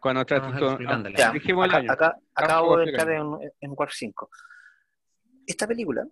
cuando 0.00 0.24
tra- 0.26 0.36
explicándola. 0.68 1.28
ah, 1.28 1.32
dijimos 1.32 1.64
el 1.64 1.70
acá, 1.70 1.78
año. 1.78 1.92
acá- 1.92 2.18
acabo 2.34 2.76
de 2.76 2.84
entrar 2.84 3.08
explicando. 3.08 3.40
en, 3.42 3.52
en 3.60 3.74
War 3.76 3.90
5. 3.90 4.30
Esta 5.46 5.66
película, 5.66 6.06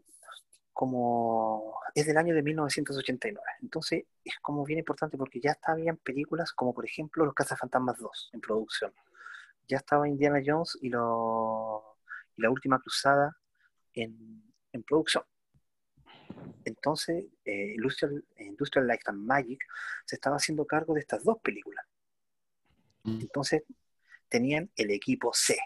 como 0.72 1.74
es 1.94 2.06
del 2.06 2.16
año 2.16 2.34
de 2.34 2.42
1989, 2.42 3.40
entonces 3.60 4.04
es 4.24 4.34
como 4.40 4.64
bien 4.64 4.78
importante 4.78 5.16
porque 5.18 5.40
ya 5.40 5.52
estaban 5.52 5.96
películas 5.98 6.52
como 6.52 6.72
por 6.74 6.84
ejemplo 6.86 7.24
Los 7.24 7.34
Cazafantasmas 7.34 7.98
2 7.98 8.30
en 8.32 8.40
producción. 8.40 8.92
Ya 9.72 9.78
estaba 9.78 10.06
Indiana 10.06 10.38
Jones 10.44 10.76
y, 10.82 10.90
lo- 10.90 11.96
y 12.36 12.42
la 12.42 12.50
última 12.50 12.78
cruzada 12.78 13.34
en, 13.94 14.44
en 14.70 14.82
producción. 14.82 15.24
Entonces, 16.66 17.24
eh, 17.46 17.72
Industrial, 17.74 18.22
Industrial 18.36 18.86
Light 18.86 19.00
and 19.06 19.24
Magic 19.24 19.64
se 20.04 20.16
estaba 20.16 20.36
haciendo 20.36 20.66
cargo 20.66 20.92
de 20.92 21.00
estas 21.00 21.24
dos 21.24 21.38
películas. 21.40 21.86
Entonces, 23.04 23.62
tenían 24.28 24.70
el 24.76 24.90
equipo 24.90 25.32
C. 25.32 25.58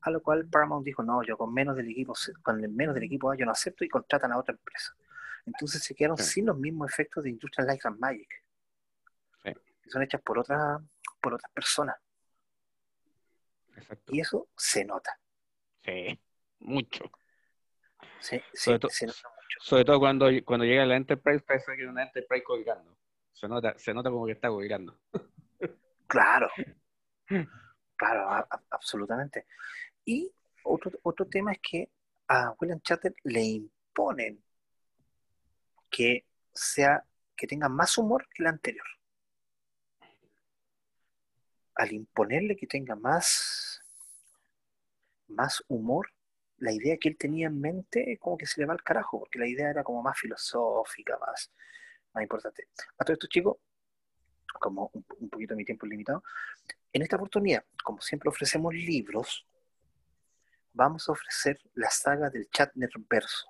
A 0.00 0.10
lo 0.10 0.22
cual 0.22 0.48
Paramount 0.48 0.86
dijo, 0.86 1.02
no, 1.02 1.22
yo 1.22 1.36
con 1.36 1.52
menos 1.52 1.76
del 1.76 1.90
equipo 1.90 2.14
C- 2.14 2.32
con 2.42 2.64
el 2.64 2.70
menos 2.70 2.94
del 2.94 3.04
equipo 3.04 3.30
A 3.30 3.36
yo 3.36 3.44
no 3.44 3.52
acepto 3.52 3.84
y 3.84 3.88
contratan 3.90 4.32
a 4.32 4.38
otra 4.38 4.54
empresa. 4.54 4.96
Entonces 5.44 5.82
se 5.84 5.94
quedaron 5.94 6.16
Sí. 6.16 6.24
sin 6.24 6.46
los 6.46 6.56
mismos 6.58 6.90
efectos 6.90 7.24
de 7.24 7.30
Industrial 7.30 7.66
Light 7.66 7.84
and 7.84 7.98
Magic. 7.98 8.42
Sí. 9.44 9.52
Que 9.82 9.90
son 9.90 10.02
hechas 10.02 10.22
por 10.22 10.38
otras 10.38 10.80
por 11.20 11.34
otras 11.34 11.50
personas. 11.52 11.96
Exacto. 13.76 14.14
Y 14.14 14.20
eso 14.20 14.48
se 14.56 14.84
nota. 14.84 15.18
Sí, 15.84 16.18
mucho. 16.60 17.10
Se- 18.20 18.42
Sobre 18.54 18.78
to- 18.78 18.88
se 18.88 19.06
nota 19.06 19.28
mucho. 19.28 19.58
Sobre 19.60 19.84
todo 19.84 19.98
cuando, 20.00 20.26
cuando 20.44 20.64
llega 20.64 20.84
la 20.86 20.96
Enterprise, 20.96 21.40
parece 21.40 21.76
que 21.76 21.82
es 21.84 21.88
una 21.88 22.02
Enterprise 22.04 22.42
colgando. 22.44 22.96
Se 23.32 23.46
nota, 23.48 23.78
se 23.78 23.92
nota 23.94 24.10
como 24.10 24.26
que 24.26 24.32
está 24.32 24.48
colgando. 24.48 24.98
Claro. 26.06 26.48
Claro, 27.98 28.28
a- 28.28 28.40
a- 28.50 28.62
absolutamente. 28.72 29.46
Y 30.04 30.30
otro, 30.64 30.90
otro 31.02 31.24
tema 31.26 31.52
es 31.52 31.60
que 31.62 31.90
a 32.28 32.54
William 32.60 32.78
Chatter 32.82 33.14
le 33.24 33.40
imponen 33.42 34.44
que 35.88 36.26
sea, 36.52 37.02
que 37.34 37.46
tenga 37.46 37.70
más 37.70 37.96
humor 37.96 38.28
que 38.34 38.42
el 38.42 38.48
anterior. 38.48 38.84
Al 41.76 41.92
imponerle 41.92 42.56
que 42.56 42.66
tenga 42.66 42.96
más, 42.96 43.82
más 45.28 45.62
humor, 45.68 46.10
la 46.58 46.72
idea 46.72 46.96
que 46.96 47.08
él 47.08 47.16
tenía 47.16 47.48
en 47.48 47.60
mente 47.60 48.16
como 48.18 48.36
que 48.36 48.46
se 48.46 48.60
le 48.60 48.66
va 48.66 48.72
al 48.72 48.82
carajo, 48.82 49.20
porque 49.20 49.38
la 49.38 49.46
idea 49.46 49.70
era 49.70 49.84
como 49.84 50.02
más 50.02 50.18
filosófica, 50.18 51.18
más, 51.18 51.52
más 52.12 52.22
importante. 52.22 52.68
A 52.98 53.04
todos 53.04 53.16
estos 53.16 53.30
chicos, 53.30 53.56
como 54.58 54.90
un, 54.94 55.04
un 55.18 55.28
poquito 55.28 55.54
mi 55.54 55.64
tiempo 55.64 55.86
es 55.86 55.90
limitado, 55.90 56.24
en 56.92 57.02
esta 57.02 57.16
oportunidad, 57.16 57.64
como 57.84 58.00
siempre 58.00 58.30
ofrecemos 58.30 58.72
libros, 58.74 59.46
vamos 60.72 61.08
a 61.08 61.12
ofrecer 61.12 61.60
la 61.74 61.90
saga 61.90 62.30
del 62.30 62.48
Chatner 62.50 62.90
Verso. 63.08 63.46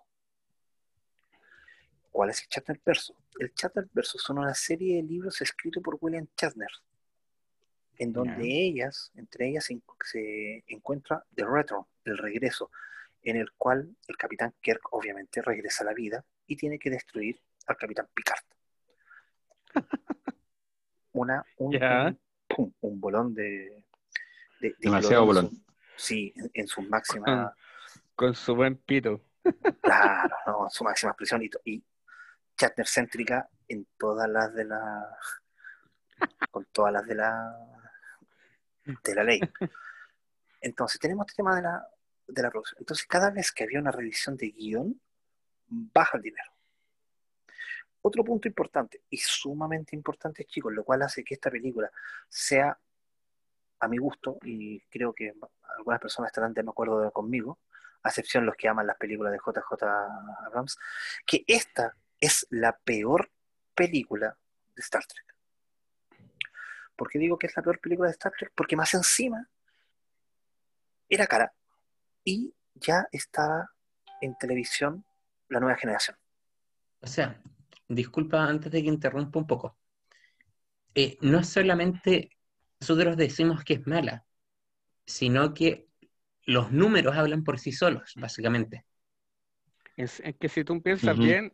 ¿Cuál 2.11 2.31
es 2.31 2.43
el 2.43 2.49
Chatner 2.49 2.81
Verso? 2.85 3.17
El 3.39 3.53
Chatner 3.53 3.89
Verso 3.93 4.19
son 4.19 4.39
una 4.39 4.55
serie 4.55 4.97
de 4.97 5.03
libros 5.03 5.41
escritos 5.41 5.83
por 5.83 5.99
William 6.01 6.27
Shatner, 6.37 6.71
en 7.99 8.13
donde 8.13 8.45
Ya. 8.47 8.55
ellas, 8.55 9.11
entre 9.15 9.49
ellas 9.49 9.65
se, 9.65 9.81
se 10.05 10.63
encuentra 10.69 11.25
The 11.35 11.45
Return, 11.45 11.85
el 12.05 12.19
regreso, 12.19 12.71
en 13.23 13.37
el 13.37 13.53
cual 13.53 13.97
el 14.07 14.17
capitán 14.17 14.55
Kirk 14.61 14.81
obviamente 14.93 15.43
regresa 15.43 15.83
a 15.85 15.87
la 15.87 15.95
vida 15.95 16.25
y 16.47 16.57
tiene 16.57 16.79
que 16.79 16.91
destruir 16.91 17.41
al 17.67 17.77
capitán 17.77 18.09
Picard. 18.15 18.43
Una, 21.13 21.45
un, 21.59 21.73
Ya. 21.73 22.07
un- 22.09 22.21
pum, 22.49 22.73
un 22.81 23.01
bolón 23.01 23.35
de, 23.35 23.85
de- 24.61 24.69
de 24.71 24.75
Demasiado 24.79 25.27
bolón. 25.27 25.51
su- 25.51 25.63
sí, 25.97 26.33
en, 26.37 26.51
en 26.55 26.67
sus 26.69 26.89
máximas, 26.89 27.53
Con 28.15 28.35
su 28.35 28.55
buen 28.55 28.77
pito. 28.77 29.21
claro, 29.83 30.37
¿no? 30.47 30.65
en 30.65 30.71
su 30.71 30.85
máxima 30.85 31.11
expresión 31.13 31.43
y, 31.43 31.51
y 31.65 31.85
Shatner 32.59 32.87
céntrica 32.87 33.49
en 33.69 33.87
todas 33.99 34.29
las 34.29 34.55
de 34.55 34.65
la, 34.65 35.09
con 36.51 36.65
todas 36.67 36.93
las 36.93 37.07
de 37.07 37.15
la, 37.15 37.76
de 39.05 39.15
la 39.15 39.25
ley. 39.25 39.41
Entonces 40.61 41.01
tenemos 41.01 41.27
este 41.27 41.37
tema 41.37 41.57
de 41.57 41.63
la, 41.63 41.87
de 42.27 42.43
la 42.43 42.51
producción. 42.51 42.79
Entonces 42.81 43.07
cada 43.07 43.31
vez 43.31 43.53
que 43.53 43.65
había 43.65 43.81
una 43.81 43.91
revisión 43.91 44.37
de 44.37 44.51
guion, 44.51 45.01
baja 45.69 46.17
el 46.17 46.23
dinero. 46.23 46.53
Otro 48.03 48.25
punto 48.25 48.47
importante 48.47 49.03
y 49.11 49.19
sumamente 49.19 49.97
importante, 49.97 50.45
chicos, 50.45 50.73
lo 50.73 50.85
cual 50.85 51.03
hace 51.03 51.25
que 51.25 51.35
esta 51.35 51.51
película 51.51 51.91
sea, 52.29 52.79
a 53.81 53.89
mi 53.89 53.99
gusto, 53.99 54.39
y 54.43 54.81
creo 54.83 55.13
que 55.13 55.35
algunas 55.77 56.01
personas 56.01 56.29
estarán 56.31 56.55
de 56.55 56.61
acuerdo 56.61 57.11
conmigo, 57.11 57.59
a 58.03 58.09
excepción 58.09 58.47
los 58.47 58.55
que 58.55 58.69
aman 58.69 58.87
las 58.87 58.97
películas 58.97 59.33
de 59.33 59.39
JJ 59.39 59.83
Abrams, 60.47 60.79
que 61.27 61.45
esta 61.49 61.97
es 62.21 62.47
la 62.51 62.77
peor 62.79 63.31
película 63.75 64.37
de 64.75 64.83
Star 64.83 65.05
Trek. 65.05 65.26
¿Por 66.97 67.09
qué 67.11 67.19
digo 67.19 67.39
que 67.39 67.47
es 67.49 67.57
la 67.57 67.63
peor 67.63 67.81
película 67.81 68.09
de 68.09 68.13
Star 68.15 68.33
Trek? 68.39 68.53
Porque 68.57 68.77
más 68.77 68.95
encima 68.95 69.49
era 71.09 71.27
cara 71.27 71.53
y 72.25 72.55
ya 72.75 73.07
estaba 73.13 73.71
en 74.21 74.37
televisión 74.39 75.05
la 75.49 75.61
nueva 75.61 75.79
generación. 75.79 76.17
O 77.01 77.07
sea, 77.07 77.41
disculpa 77.89 78.45
antes 78.45 78.71
de 78.71 78.83
que 78.83 78.89
interrumpa 78.89 79.39
un 79.39 79.47
poco. 79.47 79.79
Eh, 80.95 81.19
no 81.21 81.39
es 81.41 81.49
solamente 81.49 82.31
nosotros 82.81 83.17
decimos 83.17 83.65
que 83.65 83.75
es 83.75 83.87
mala, 83.87 84.27
sino 85.07 85.55
que 85.55 85.89
los 86.47 86.73
números 86.73 87.17
hablan 87.17 87.45
por 87.45 87.59
sí 87.61 87.73
solos, 87.73 88.15
básicamente. 88.17 88.87
Es, 89.97 90.21
es 90.21 90.37
que 90.37 90.49
si 90.49 90.65
tú 90.65 90.81
piensas 90.83 91.21
bien, 91.21 91.53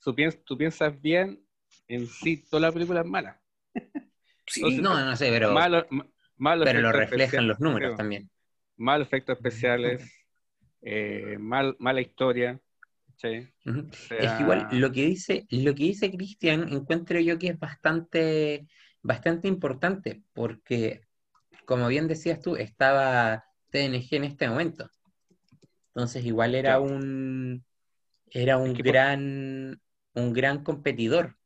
tú, 0.00 0.14
piens- 0.14 0.42
tú 0.44 0.56
piensas 0.58 1.00
bien, 1.00 1.44
en 1.88 2.06
sí 2.08 2.38
toda 2.50 2.60
la 2.62 2.72
película 2.72 3.00
es 3.00 3.06
mala. 3.06 3.42
Sí, 4.46 4.60
Entonces, 4.60 4.82
No, 4.82 5.04
no 5.04 5.16
sé, 5.16 5.30
pero, 5.30 5.54
Malo- 5.54 5.86
ma- 5.90 6.06
malos 6.36 6.66
pero 6.66 6.80
lo 6.80 6.92
reflejan 6.92 7.48
los 7.48 7.60
números 7.60 7.88
creo. 7.88 7.96
también. 7.96 8.30
Malos 8.76 9.06
efectos 9.06 9.36
especiales, 9.36 10.02
eh, 10.82 11.36
mal, 11.38 11.76
mala 11.78 12.00
historia. 12.00 12.60
¿sí? 13.16 13.48
O 13.66 13.72
Es 14.18 14.32
que 14.32 14.42
igual 14.42 14.66
lo 14.70 14.90
que 14.92 15.04
dice, 15.04 15.46
lo 15.50 15.74
que 15.74 15.84
dice 15.84 16.10
Cristian, 16.10 16.68
encuentro 16.72 17.20
yo 17.20 17.38
que 17.38 17.48
es 17.48 17.58
bastante, 17.58 18.66
bastante 19.02 19.48
importante, 19.48 20.22
porque 20.32 21.02
como 21.66 21.88
bien 21.88 22.08
decías 22.08 22.40
tú, 22.40 22.56
estaba 22.56 23.44
TNG 23.70 24.16
en 24.16 24.24
este 24.24 24.48
momento. 24.48 24.88
Entonces 25.94 26.24
igual 26.24 26.54
era 26.54 26.80
un 26.80 27.64
era 28.30 28.56
un 28.58 28.74
gran 28.74 29.80
un 30.14 30.32
gran 30.32 30.64
competidor. 30.64 31.36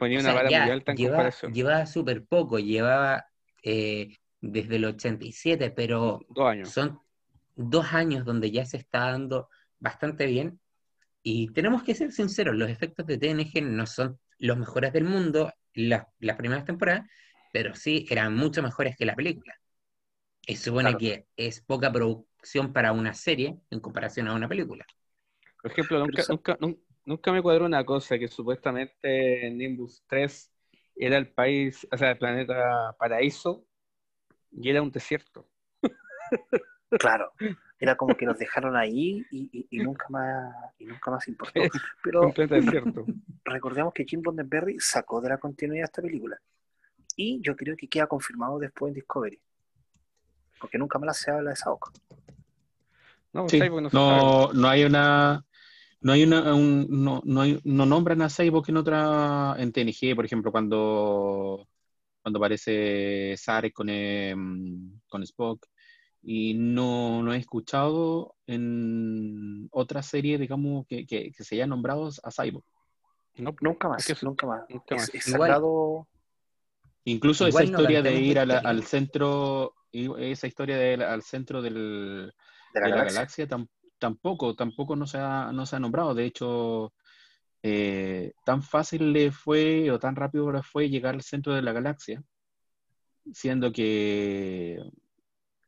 Ponía 0.00 0.18
O 0.18 0.20
una 0.20 0.32
sea, 0.32 0.34
vara 0.34 0.50
ya 0.50 0.58
muy 0.58 0.70
alta 0.70 0.92
en 0.92 0.98
llevaba, 0.98 1.06
comparación. 1.06 1.52
llevaba 1.52 1.86
súper 1.86 2.24
poco, 2.26 2.58
llevaba 2.58 3.26
eh, 3.62 4.16
desde 4.40 4.76
el 4.76 4.84
87, 4.86 5.70
pero 5.70 6.26
Dos 6.28 6.46
años. 6.48 6.70
son 6.70 7.00
dos 7.56 7.92
años 7.94 8.24
donde 8.24 8.50
ya 8.50 8.64
se 8.66 8.76
está 8.78 9.10
dando 9.10 9.48
bastante 9.78 10.26
bien 10.26 10.60
Y 11.22 11.52
tenemos 11.52 11.82
que 11.84 11.94
ser 11.94 12.12
sinceros, 12.12 12.56
los 12.56 12.70
efectos 12.70 13.06
de 13.06 13.18
TNG 13.18 13.62
no 13.62 13.86
son 13.86 14.20
los 14.38 14.58
mejores 14.58 14.92
del 14.92 15.04
mundo 15.04 15.52
las, 15.74 16.06
las 16.20 16.36
primeras 16.38 16.64
temporadas, 16.66 17.06
pero 17.52 17.74
sí 17.76 18.06
eran 18.10 18.36
mucho 18.36 18.62
mejores 18.62 18.96
que 18.96 19.06
la 19.06 19.16
película. 19.16 19.54
Y 20.46 20.56
supone 20.56 20.90
Claro. 20.90 20.98
que 20.98 21.26
es 21.36 21.60
poca 21.62 21.92
producción 21.92 22.72
para 22.72 22.92
una 22.92 23.14
serie 23.14 23.58
en 23.70 23.80
comparación 23.80 24.28
a 24.28 24.34
una 24.34 24.48
película. 24.48 24.84
Por 25.62 25.70
ejemplo, 25.70 25.98
nunca, 25.98 26.58
nunca 27.04 27.32
me 27.32 27.42
cuadró 27.42 27.66
una 27.66 27.84
cosa, 27.84 28.18
que 28.18 28.28
supuestamente 28.28 29.50
Nimbus 29.50 30.02
3 30.08 30.52
era 30.96 31.16
el 31.18 31.28
país, 31.32 31.86
o 31.90 31.96
sea, 31.96 32.10
el 32.12 32.18
planeta 32.18 32.94
paraíso, 32.98 33.64
y 34.52 34.70
era 34.70 34.82
un 34.82 34.90
desierto. 34.90 35.48
Claro, 36.90 37.32
era 37.78 37.96
como 37.96 38.16
que 38.16 38.26
los 38.26 38.38
dejaron 38.38 38.76
ahí 38.76 39.24
y, 39.30 39.48
y- 39.52 39.66
y 39.70 39.78
nunca 39.78 40.06
más 40.08 40.54
y 40.78 40.86
nunca 40.86 41.10
más 41.10 41.26
importó. 41.28 41.54
Pero 42.02 42.32
desierto. 42.48 43.06
recordemos 43.44 43.92
que 43.94 44.04
Jim 44.04 44.22
Roddenberry 44.24 44.78
sacó 44.80 45.20
de 45.20 45.28
la 45.28 45.38
continuidad 45.38 45.84
esta 45.84 46.02
película. 46.02 46.38
Y 47.16 47.40
yo 47.42 47.54
creo 47.56 47.76
que 47.76 47.88
queda 47.88 48.06
confirmado 48.06 48.58
después 48.58 48.90
en 48.90 48.94
Discovery. 48.94 49.40
Porque 50.60 50.78
nunca 50.78 50.98
más 50.98 51.16
se 51.16 51.30
habla 51.30 51.50
de 51.50 51.54
esa 51.54 51.70
boca. 51.70 51.90
No, 53.32 53.48
Sí, 53.48 53.58
se 53.58 53.90
sabe. 53.90 53.92
no, 53.92 54.52
no 54.52 54.68
hay 54.68 54.84
una. 54.84 55.44
No 56.02 56.12
hay 56.12 56.22
una, 56.22 56.54
un- 56.54 56.86
no, 56.88 57.20
no, 57.24 57.40
hay- 57.42 57.60
no 57.64 57.84
nombran 57.86 58.22
a 58.22 58.30
Cyborg 58.30 58.68
en 58.70 58.76
otra, 58.78 59.54
en 59.58 59.70
TNG, 59.72 60.14
por 60.16 60.24
ejemplo, 60.24 60.50
cuando, 60.50 61.68
cuando 62.22 62.38
aparece 62.38 63.34
Sarek 63.36 63.74
con, 63.74 63.88
em, 63.90 64.98
con 65.08 65.22
Spock, 65.24 65.66
y 66.22 66.54
no, 66.54 67.22
no 67.22 67.32
he 67.34 67.38
escuchado 67.38 68.34
en 68.46 69.68
otra 69.72 70.02
serie, 70.02 70.38
digamos, 70.38 70.86
que, 70.86 71.06
que, 71.06 71.32
que 71.32 71.44
se 71.44 71.54
haya 71.56 71.66
nombrado 71.66 72.08
a 72.22 72.30
Cyborg. 72.30 72.64
No, 73.36 73.54
Nunca 73.60 73.88
es 73.88 73.90
más, 73.90 74.06
que 74.06 74.12
eso- 74.12 74.26
nunca 74.26 74.46
más. 74.46 74.62
nunca 74.68 74.94
Es, 74.96 75.00
más. 75.02 75.14
es 75.14 75.28
Igual- 75.28 75.40
sagrado. 75.48 76.08
Incluso 77.04 77.48
Igual 77.48 77.64
esa 77.64 77.72
no 77.72 77.78
historia 77.80 78.02
de 78.02 78.20
ir 78.20 78.38
a 78.38 78.44
la- 78.46 78.58
al 78.58 78.84
centro, 78.84 79.74
esa 79.92 80.46
historia 80.46 80.76
del- 80.76 81.02
al 81.02 81.22
centro 81.22 81.62
del, 81.62 82.32
de 82.74 82.80
la 82.80 82.86
de 82.86 82.90
la 82.90 82.96
galaxia. 82.96 83.14
galaxia 83.14 83.48
tam- 83.48 83.68
tampoco, 84.00 84.56
tampoco 84.56 84.96
no 84.96 85.06
se 85.06 85.18
ha, 85.18 85.52
no 85.52 85.66
se 85.66 85.76
ha 85.76 85.78
nombrado. 85.78 86.14
De 86.14 86.24
hecho, 86.24 86.92
eh, 87.62 88.32
tan 88.44 88.62
fácil 88.62 89.12
le 89.12 89.30
fue 89.30 89.90
o 89.92 90.00
tan 90.00 90.16
rápido 90.16 90.50
le 90.50 90.62
fue 90.62 90.88
llegar 90.88 91.14
al 91.14 91.22
centro 91.22 91.54
de 91.54 91.62
la 91.62 91.72
galaxia, 91.72 92.22
siendo 93.32 93.70
que, 93.70 94.80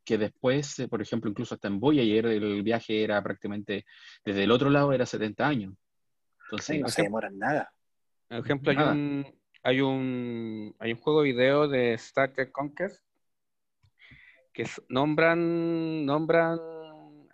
que 0.05 0.19
después, 0.19 0.79
eh, 0.81 0.89
por 0.89 1.01
ejemplo, 1.01 1.31
incluso 1.31 1.55
hasta 1.55 1.69
en 1.69 1.79
Voyager 1.79 2.27
el 2.27 2.63
viaje 2.63 3.05
era 3.05 3.23
prácticamente 3.23 3.85
desde 4.25 4.45
el 4.45 4.51
otro 4.51 4.71
lado 4.71 4.93
era 4.93 5.07
70 5.07 5.47
años. 5.47 5.75
Entonces, 6.45 6.77
Sí, 6.77 6.83
no 6.83 6.89
se 6.89 7.03
demoran 7.03 7.39
nada. 7.39 7.73
Por 8.29 8.39
ejemplo, 8.39 8.73
hay 8.73 8.79
un, 8.79 9.41
hay 9.63 9.81
un 9.83 10.75
hay 10.79 10.93
un 10.93 10.99
juego 10.99 11.23
video 11.23 11.69
de 11.69 11.93
Star 11.95 12.33
Trek 12.33 12.51
Conquest 12.51 13.03
que 14.53 14.67
nombran 14.89 16.05
nombran 16.05 16.59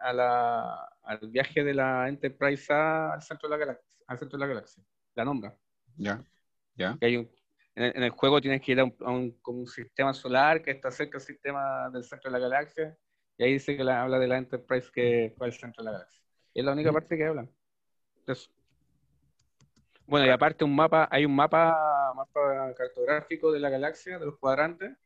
a 0.00 0.12
la, 0.12 0.87
al 1.08 1.18
viaje 1.30 1.64
de 1.64 1.74
la 1.74 2.08
Enterprise 2.08 2.72
A 2.72 3.14
al 3.14 3.22
centro 3.22 3.48
de 3.48 3.56
la 3.56 3.58
galaxia, 3.64 3.88
al 4.06 4.18
centro 4.18 4.38
de 4.38 4.40
la 4.40 4.46
galaxia. 4.46 4.84
La 5.14 5.24
nombran. 5.24 5.54
ya, 5.96 6.22
ya. 6.76 6.96
Que 7.00 7.06
hay 7.06 7.16
un- 7.16 7.30
en, 7.74 7.84
el, 7.84 7.96
en 7.96 8.02
el 8.02 8.10
juego 8.10 8.40
tienes 8.40 8.60
que 8.60 8.72
ir 8.72 8.80
a 8.80 8.84
un, 8.84 8.96
a 9.00 9.10
un- 9.10 9.32
como 9.40 9.60
un 9.60 9.66
sistema 9.66 10.12
solar 10.12 10.62
que 10.62 10.70
está 10.70 10.90
cerca 10.90 11.18
del 11.18 11.26
sistema 11.26 11.88
del 11.90 12.04
centro 12.04 12.30
de 12.30 12.38
la 12.38 12.48
galaxia 12.48 12.96
y 13.38 13.44
ahí 13.44 13.52
dice 13.54 13.76
que 13.76 13.84
la, 13.84 14.02
habla 14.02 14.18
de 14.18 14.28
la 14.28 14.36
Enterprise 14.36 14.90
que 14.92 15.34
fue 15.36 15.46
al 15.46 15.52
centro 15.52 15.82
de 15.82 15.90
la 15.90 15.92
galaxia. 15.98 16.22
Y 16.52 16.60
es 16.60 16.66
la 16.66 16.72
única 16.72 16.92
parte 16.92 17.16
que 17.16 17.24
hablan. 17.24 17.50
Bueno, 20.06 20.26
y 20.26 20.30
aparte 20.30 20.64
un 20.64 20.74
mapa, 20.74 21.08
hay 21.10 21.24
un 21.24 21.34
mapa, 21.34 22.12
mapa 22.14 22.74
cartográfico 22.74 23.52
de 23.52 23.60
la 23.60 23.70
galaxia, 23.70 24.18
de 24.18 24.26
los 24.26 24.38
cuadrantes, 24.38 24.96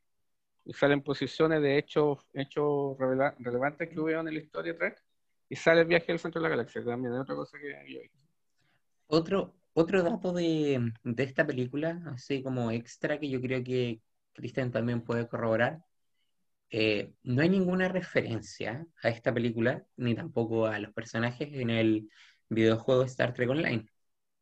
y 0.65 0.73
salen 0.73 1.01
posiciones 1.01 1.61
de 1.61 1.77
hechos, 1.77 2.25
hechos 2.33 2.97
relevantes 2.97 3.89
que 3.89 3.99
hubieron 3.99 4.27
en 4.27 4.33
la 4.35 4.39
historia 4.39 4.77
Trek, 4.77 5.01
y 5.49 5.55
sale 5.55 5.81
el 5.81 5.87
viaje 5.87 6.11
al 6.11 6.19
centro 6.19 6.41
de 6.41 6.43
la 6.43 6.55
galaxia, 6.55 6.81
que 6.81 6.89
también 6.89 7.13
es 7.13 7.21
otra 7.21 7.35
cosa 7.35 7.57
que 7.59 7.69
yo 7.71 7.99
vi. 8.01 8.09
Otro, 9.07 9.55
otro 9.73 10.03
dato 10.03 10.33
de, 10.33 10.91
de 11.03 11.23
esta 11.23 11.45
película, 11.45 12.01
así 12.07 12.41
como 12.41 12.71
extra, 12.71 13.19
que 13.19 13.29
yo 13.29 13.41
creo 13.41 13.63
que 13.63 14.01
Cristian 14.33 14.71
también 14.71 15.01
puede 15.01 15.27
corroborar, 15.27 15.83
eh, 16.75 17.13
no 17.21 17.43
hay 17.43 17.49
ninguna 17.49 17.87
referencia 17.87 18.87
a 19.03 19.09
esta 19.09 19.31
película, 19.31 19.85
ni 19.95 20.15
tampoco 20.15 20.65
a 20.65 20.79
los 20.79 20.91
personajes 20.91 21.49
en 21.53 21.69
el 21.69 22.09
videojuego 22.49 23.03
Star 23.03 23.33
Trek 23.33 23.49
Online, 23.49 23.85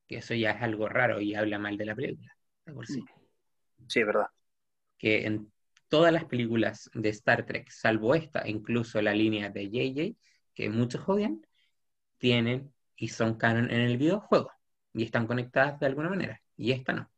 que 0.07 0.17
eso 0.17 0.33
ya 0.33 0.51
es 0.51 0.61
algo 0.61 0.87
raro 0.87 1.19
y 1.19 1.35
habla 1.35 1.59
mal 1.59 1.77
de 1.77 1.85
la 1.85 1.95
película, 1.95 2.33
de 2.65 2.73
por 2.73 2.87
sí. 2.87 3.03
Sí, 3.87 3.99
es 3.99 4.05
verdad. 4.05 4.27
Que 4.97 5.25
en 5.25 5.51
todas 5.89 6.13
las 6.13 6.23
películas 6.23 6.89
de 6.93 7.09
Star 7.09 7.45
Trek, 7.45 7.69
salvo 7.69 8.15
esta, 8.15 8.47
incluso 8.47 9.01
la 9.01 9.13
línea 9.13 9.49
de 9.49 9.69
JJ, 9.69 10.15
que 10.61 10.69
muchos 10.69 11.01
odian, 11.09 11.43
tienen 12.19 12.71
y 12.95 13.07
son 13.07 13.33
canon 13.33 13.71
en 13.71 13.81
el 13.81 13.97
videojuego 13.97 14.51
y 14.93 15.03
están 15.03 15.25
conectadas 15.25 15.79
de 15.79 15.87
alguna 15.87 16.07
manera, 16.09 16.39
y 16.55 16.71
esta 16.71 16.93
no. 16.93 17.11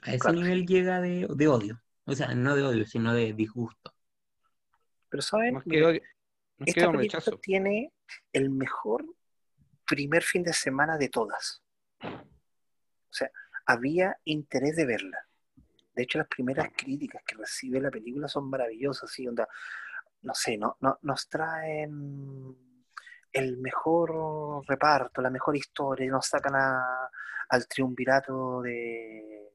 A 0.00 0.14
ese 0.14 0.20
Claro. 0.20 0.36
nivel 0.36 0.66
llega 0.66 1.02
de, 1.02 1.26
de 1.28 1.48
odio, 1.48 1.82
o 2.06 2.14
sea, 2.14 2.34
no 2.34 2.56
de 2.56 2.62
odio, 2.62 2.86
sino 2.86 3.12
de 3.12 3.34
disgusto. 3.34 3.94
Pero 5.10 5.22
saben, 5.22 5.56
esta 5.58 6.90
película 6.90 6.92
rechazo. 6.92 7.38
tiene 7.38 7.92
el 8.32 8.48
mejor 8.48 9.04
primer 9.86 10.22
fin 10.22 10.42
de 10.42 10.54
semana 10.54 10.96
de 10.96 11.10
todas. 11.10 11.62
O 12.02 13.12
sea, 13.12 13.30
había 13.66 14.16
interés 14.24 14.74
de 14.76 14.86
verla. 14.86 15.18
De 15.94 16.02
hecho, 16.02 16.16
las 16.16 16.28
primeras 16.28 16.70
críticas 16.74 17.22
que 17.26 17.36
recibe 17.36 17.78
la 17.78 17.90
película 17.90 18.26
son 18.26 18.48
maravillosas, 18.48 19.10
así, 19.10 19.28
onda, 19.28 19.46
no 20.24 20.34
sé, 20.34 20.56
no, 20.58 20.76
no, 20.80 20.98
nos 21.02 21.28
traen 21.28 22.56
el 23.32 23.56
mejor 23.58 24.66
reparto, 24.66 25.20
la 25.22 25.30
mejor 25.30 25.56
historia, 25.56 26.10
nos 26.10 26.26
sacan 26.26 26.54
a- 26.56 27.10
al 27.48 27.66
triunvirato 27.68 28.62
de, 28.62 29.50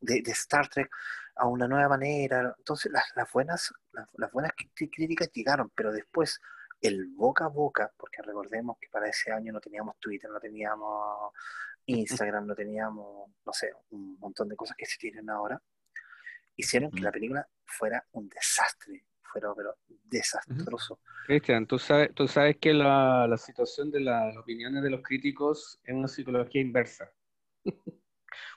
de, 0.00 0.22
de 0.22 0.32
Star 0.32 0.68
Trek 0.68 0.90
a 1.36 1.46
una 1.46 1.66
nueva 1.68 1.88
manera. 1.88 2.54
Entonces, 2.58 2.90
las, 2.92 3.04
las 3.14 3.30
buenas, 3.32 3.72
las, 3.92 4.08
las 4.14 4.30
buenas 4.32 4.52
crí- 4.52 4.90
críticas 4.94 5.30
llegaron, 5.32 5.70
pero 5.74 5.92
después 5.92 6.40
el 6.80 7.08
boca 7.08 7.44
a 7.44 7.48
boca, 7.48 7.92
porque 7.96 8.22
recordemos 8.22 8.78
que 8.80 8.88
para 8.88 9.08
ese 9.08 9.32
año 9.32 9.52
no 9.52 9.60
teníamos 9.60 9.98
Twitter, 9.98 10.30
no 10.30 10.40
teníamos 10.40 11.32
Instagram, 11.86 12.46
no 12.46 12.54
teníamos, 12.54 13.30
no 13.44 13.52
sé, 13.52 13.72
un 13.90 14.18
montón 14.18 14.48
de 14.48 14.56
cosas 14.56 14.76
que 14.76 14.86
se 14.86 14.96
tienen 14.98 15.28
ahora, 15.28 15.60
hicieron 16.56 16.90
que 16.90 17.00
la 17.02 17.10
película 17.12 17.46
fuera 17.70 18.04
un 18.12 18.28
desastre, 18.28 19.04
fuera 19.22 19.48
pero 19.56 19.76
desastroso. 20.04 21.00
Cristian, 21.26 21.66
tú 21.66 21.78
sabes, 21.78 22.14
tú 22.14 22.26
sabes 22.28 22.56
que 22.58 22.74
la, 22.74 23.26
la 23.28 23.36
situación 23.36 23.90
de 23.90 24.00
las 24.00 24.36
opiniones 24.36 24.82
de 24.82 24.90
los 24.90 25.02
críticos 25.02 25.80
es 25.84 25.94
una 25.94 26.08
psicología 26.08 26.60
inversa. 26.60 27.10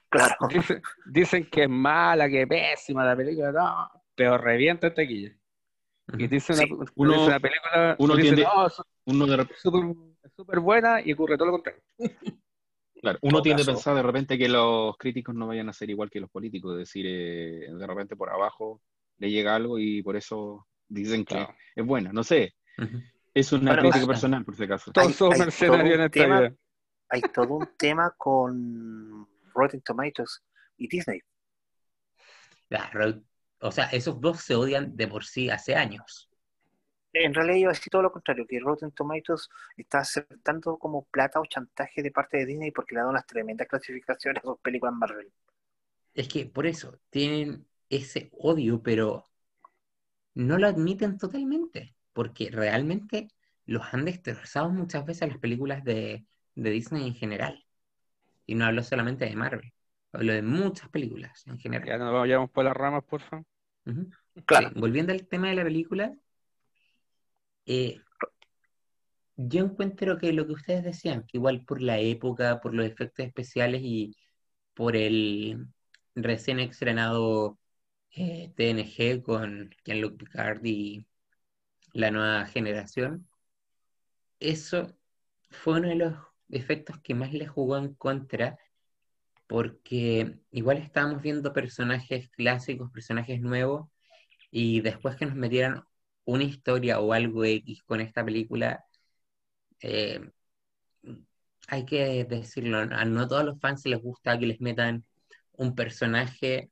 Claro, 0.09 0.35
Dicen, 0.47 0.81
dicen 1.07 1.49
que 1.49 1.63
es 1.63 1.69
mala, 1.69 2.29
que 2.29 2.43
es 2.43 2.47
pésima 2.47 3.03
la 3.03 3.15
película, 3.15 3.51
no, 3.51 3.89
pero 4.13 4.37
revienta 4.37 4.85
en 4.87 4.93
taquilla. 4.93 5.31
Y 6.19 6.27
dicen 6.27 6.55
Sí. 6.55 6.71
una, 6.71 6.85
Uno- 6.95 7.13
dice 7.13 7.25
una 7.25 7.39
película, 7.39 7.95
uno 7.97 8.15
dicen, 8.15 8.35
tiende- 8.35 8.51
"No, 8.55 8.67
es 8.67 8.81
Uno 9.05 9.25
de, 9.25 9.37
rep- 9.37 9.55
súper 9.55 9.81
es 10.21 10.31
súper 10.35 10.59
buena 10.59 11.01
y 11.01 11.13
ocurre 11.13 11.35
todo 11.35 11.47
lo 11.47 11.53
contrario. 11.53 11.81
claro, 13.01 13.17
uno 13.23 13.41
tiende 13.41 13.63
a 13.63 13.65
pensar 13.65 13.95
de 13.95 14.03
repente 14.03 14.37
que 14.37 14.47
los 14.47 14.95
críticos 14.97 15.33
no 15.33 15.47
vayan 15.47 15.69
a 15.69 15.73
ser 15.73 15.89
igual 15.89 16.11
que 16.11 16.19
los 16.19 16.29
políticos, 16.29 16.73
es 16.73 16.79
decir, 16.79 17.05
eh, 17.07 17.69
de 17.73 17.87
repente 17.87 18.15
por 18.15 18.29
abajo 18.29 18.81
le 19.23 19.31
llega 19.31 19.55
algo 19.55 19.79
y 19.79 20.03
por 20.03 20.15
eso 20.17 20.67
dicen 20.89 21.23
que 21.23 21.35
Claro. 21.35 21.55
es 21.75 21.85
buena. 21.85 22.11
No 22.11 22.23
sé, 22.23 22.55
es 23.33 23.51
una 23.53 23.71
Bueno, 23.73 23.89
crítica 23.89 24.05
personal, 24.07 24.43
por 24.43 24.55
si 24.55 24.63
acaso. 24.63 24.91
Todos 24.91 25.07
Hay- 25.07 25.13
somos 25.17 25.33
hay 25.35 25.39
mercenarios 25.39 25.83
todo 25.85 25.93
en 25.93 25.99
un 25.99 26.05
esta 26.05 26.09
tema- 26.19 26.39
vida. 26.41 26.55
hay 27.09 27.21
todo 27.21 27.53
un 27.55 27.69
tema 27.77 28.13
con 28.17 29.27
Rotten 29.53 29.81
Tomatoes 29.81 30.43
y 30.77 30.87
Disney. 30.89 31.21
La 32.69 32.91
o 33.59 33.71
sea, 33.71 33.85
esos 33.85 34.19
dos 34.19 34.41
se 34.41 34.55
odian 34.55 34.93
de 34.97 35.07
por 35.07 35.23
sí 35.23 35.49
hace 35.49 35.73
años. 35.75 36.29
En 37.13 37.33
realidad 37.33 37.55
iba 37.57 37.69
a 37.69 37.73
decir 37.73 37.89
todo 37.91 38.01
lo 38.01 38.11
contrario, 38.11 38.45
que 38.45 38.59
Rotten 38.59 38.91
Tomatoes 38.91 39.47
está 39.77 39.99
aceptando 39.99 40.77
como 40.77 41.05
plata 41.05 41.39
o 41.39 41.45
chantaje 41.45 42.01
de 42.03 42.11
parte 42.11 42.37
de 42.37 42.45
Disney 42.47 42.71
porque 42.71 42.95
le 42.95 43.01
dan 43.01 43.09
unas 43.11 43.25
tremendas 43.25 43.67
clasificaciones 43.69 44.43
a 44.43 44.47
sus 44.47 44.59
películas 44.59 44.95
Marvel. 44.95 45.31
Es 46.13 46.27
que 46.27 46.45
por 46.47 46.65
eso 46.65 46.99
tienen 47.09 47.65
ese 47.95 48.29
odio, 48.33 48.81
pero 48.83 49.25
no 50.35 50.57
lo 50.57 50.67
admiten 50.67 51.17
totalmente, 51.17 51.95
porque 52.13 52.49
realmente 52.51 53.29
los 53.65 53.93
han 53.93 54.05
destrozado 54.05 54.69
muchas 54.69 55.05
veces 55.05 55.29
las 55.29 55.37
películas 55.37 55.83
de, 55.83 56.25
de 56.55 56.69
Disney 56.69 57.07
en 57.07 57.15
general. 57.15 57.65
Y 58.45 58.55
no 58.55 58.65
hablo 58.65 58.83
solamente 58.83 59.25
de 59.25 59.35
Marvel, 59.35 59.73
hablo 60.11 60.33
de 60.33 60.41
muchas 60.41 60.89
películas 60.89 61.43
en 61.47 61.57
Ya 61.57 61.63
general. 61.63 61.99
nos 61.99 62.13
vayamos 62.13 62.49
por 62.49 62.65
las 62.65 62.75
ramas, 62.75 63.03
por 63.03 63.21
favor. 63.21 63.45
Claro. 64.45 64.71
Sí, 64.73 64.79
volviendo 64.79 65.13
al 65.13 65.27
tema 65.27 65.49
de 65.49 65.55
la 65.55 65.63
película, 65.63 66.13
eh, 67.65 67.99
yo 69.35 69.63
encuentro 69.65 70.17
que 70.17 70.33
lo 70.33 70.45
que 70.45 70.53
ustedes 70.53 70.83
decían, 70.83 71.23
que 71.27 71.37
igual 71.37 71.63
por 71.65 71.81
la 71.81 71.99
época, 71.99 72.59
por 72.61 72.73
los 72.73 72.85
efectos 72.85 73.25
especiales 73.25 73.81
y 73.83 74.15
por 74.73 74.95
el 74.95 75.67
recién 76.15 76.59
estrenado 76.59 77.57
eh, 78.15 78.53
TNG 78.55 79.23
con 79.23 79.71
Jean-Luc 79.85 80.17
Picard 80.17 80.63
y 80.65 81.05
la 81.93 82.11
nueva 82.11 82.45
generación, 82.45 83.27
eso 84.39 84.95
fue 85.49 85.79
uno 85.79 85.89
de 85.89 85.95
los 85.95 86.15
efectos 86.49 86.99
que 87.01 87.15
más 87.15 87.33
le 87.33 87.47
jugó 87.47 87.77
en 87.77 87.93
contra, 87.95 88.57
porque 89.47 90.39
igual 90.51 90.77
estábamos 90.77 91.21
viendo 91.21 91.53
personajes 91.53 92.29
clásicos, 92.29 92.91
personajes 92.91 93.41
nuevos, 93.41 93.89
y 94.51 94.81
después 94.81 95.15
que 95.15 95.25
nos 95.25 95.35
metieran 95.35 95.83
una 96.25 96.43
historia 96.43 96.99
o 96.99 97.13
algo 97.13 97.43
X 97.45 97.83
con 97.83 98.01
esta 98.01 98.23
película, 98.25 98.85
eh, 99.81 100.21
hay 101.67 101.85
que 101.85 102.25
decirlo, 102.25 102.77
a 102.79 103.05
no 103.05 103.27
todos 103.27 103.45
los 103.45 103.59
fans 103.59 103.85
les 103.85 104.01
gusta 104.01 104.37
que 104.39 104.47
les 104.47 104.61
metan 104.61 105.05
un 105.53 105.75
personaje 105.75 106.71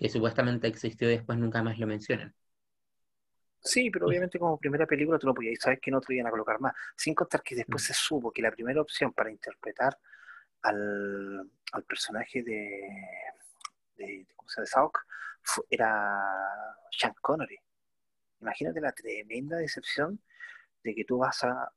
que 0.00 0.08
supuestamente 0.08 0.66
existió 0.66 1.08
y 1.08 1.16
después 1.16 1.38
nunca 1.38 1.62
más 1.62 1.78
lo 1.78 1.86
mencionan. 1.86 2.34
Sí, 3.62 3.90
pero 3.90 4.06
obviamente 4.06 4.38
como 4.38 4.58
primera 4.58 4.86
película 4.86 5.18
tú 5.18 5.26
no 5.26 5.34
podías 5.34 5.60
saber 5.60 5.78
que 5.78 5.90
no 5.90 6.00
te 6.00 6.14
iban 6.14 6.26
a 6.26 6.30
colocar 6.30 6.58
más. 6.60 6.74
Sin 6.96 7.14
contar 7.14 7.42
que 7.42 7.54
después 7.54 7.82
mm. 7.82 7.86
se 7.86 7.94
supo 7.94 8.32
que 8.32 8.40
la 8.40 8.50
primera 8.50 8.80
opción 8.80 9.12
para 9.12 9.30
interpretar 9.30 9.98
al, 10.62 11.50
personaje 11.86 12.42
de, 12.42 12.88
de, 13.96 14.26
¿cómo 14.34 14.48
se 14.48 14.64
llama? 14.64 14.90
era 15.68 16.76
Sean 16.90 17.14
Connery. 17.20 17.58
Imagínate 18.40 18.80
la 18.80 18.92
tremenda 18.92 19.58
decepción 19.58 20.18
de 20.82 20.94
que 20.94 21.04
tú 21.04 21.18
vas 21.18 21.44
a, 21.44 21.70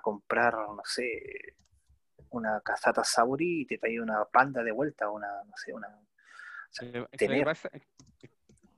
comprar, 0.00 0.54
no 0.54 0.82
sé, 0.84 1.56
una 2.30 2.60
casata 2.62 3.04
Sauri 3.04 3.62
y 3.62 3.66
te 3.66 3.76
trae 3.76 4.00
una 4.00 4.24
panda 4.24 4.62
de 4.62 4.72
vuelta, 4.72 5.10
una, 5.10 5.28
no 5.44 5.56
sé, 5.56 5.74
una... 5.74 5.88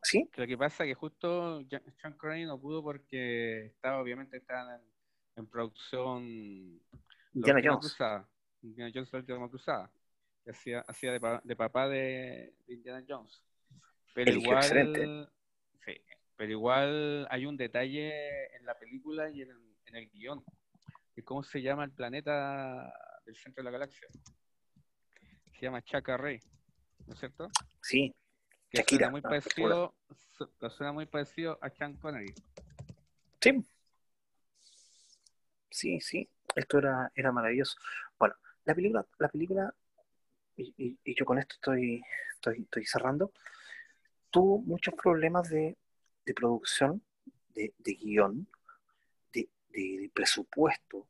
¿Sí? 0.03 0.31
Lo 0.37 0.47
que 0.47 0.57
pasa 0.57 0.85
es 0.85 0.89
que 0.89 0.95
justo 0.95 1.61
Sean 2.01 2.15
Connery 2.17 2.47
no 2.47 2.59
pudo 2.59 2.83
porque 2.83 3.67
estaba, 3.67 4.01
obviamente, 4.01 4.37
estaba 4.39 4.81
en, 5.37 5.47
producción 5.47 6.81
Indiana 7.35 7.61
Jones. 7.63 7.81
Cruzada, 7.81 8.29
Indiana 8.63 8.91
Jones 8.95 9.13
la 9.13 9.19
última 9.19 9.49
cruzada, 9.49 9.93
que 10.45 10.51
hacía, 10.51 10.81
hacía 10.81 11.13
de, 11.13 11.41
de, 11.45 11.57
papá 11.57 11.89
de, 11.89 12.55
Indiana 12.69 13.05
Jones. 13.09 13.43
Pero 14.15 14.33
igual, 14.33 15.31
sí, 15.85 16.01
pero 16.37 16.53
igual 16.53 17.27
hay 17.31 17.47
un 17.47 17.57
detalle 17.57 18.57
en 18.57 18.65
la 18.65 18.79
película 18.79 19.31
y 19.31 19.43
en, 19.43 19.51
en 19.87 19.97
el 19.97 20.09
guion, 20.11 20.45
que 21.15 21.23
cómo 21.23 21.43
se 21.43 21.61
llama 21.61 21.85
el 21.85 21.93
planeta 21.93 22.93
del 23.25 23.37
centro 23.37 23.63
de 23.63 23.71
la 23.71 23.79
galaxia. 23.79 24.09
Se 25.53 25.67
llama 25.67 25.83
Chacarrey, 25.83 26.41
¿no 27.09 27.15
es 27.15 27.21
cierto? 27.21 27.49
Sí, 27.81 28.15
que 28.71 28.85
suena 28.87 29.11
muy 29.11 29.23
parecido, 29.23 29.95
suena 30.77 30.93
muy 30.93 31.07
parecido 31.07 31.59
a 31.63 31.71
Sean 31.71 31.95
Connery. 31.95 32.35
Sí. 33.41 33.65
Sí, 35.71 36.01
sí. 36.01 36.29
Esto 36.55 36.79
era, 36.79 37.11
era 37.15 37.33
maravilloso. 37.33 37.79
Bueno, 38.19 38.35
la 38.65 38.75
película, 38.75 39.07
la 39.19 39.29
película, 39.29 39.75
y, 40.57 40.99
yo 41.15 41.25
con 41.25 41.39
esto 41.39 41.55
estoy, 41.55 42.03
estoy, 42.35 42.85
cerrando, 42.85 43.33
tuvo 44.31 44.59
muchos 44.59 44.95
problemas 44.95 45.49
de, 45.49 45.79
producción, 46.37 47.03
de, 47.55 47.73
guion, 47.79 48.47
de, 49.33 49.49
de, 49.71 50.11
presupuesto, 50.13 51.07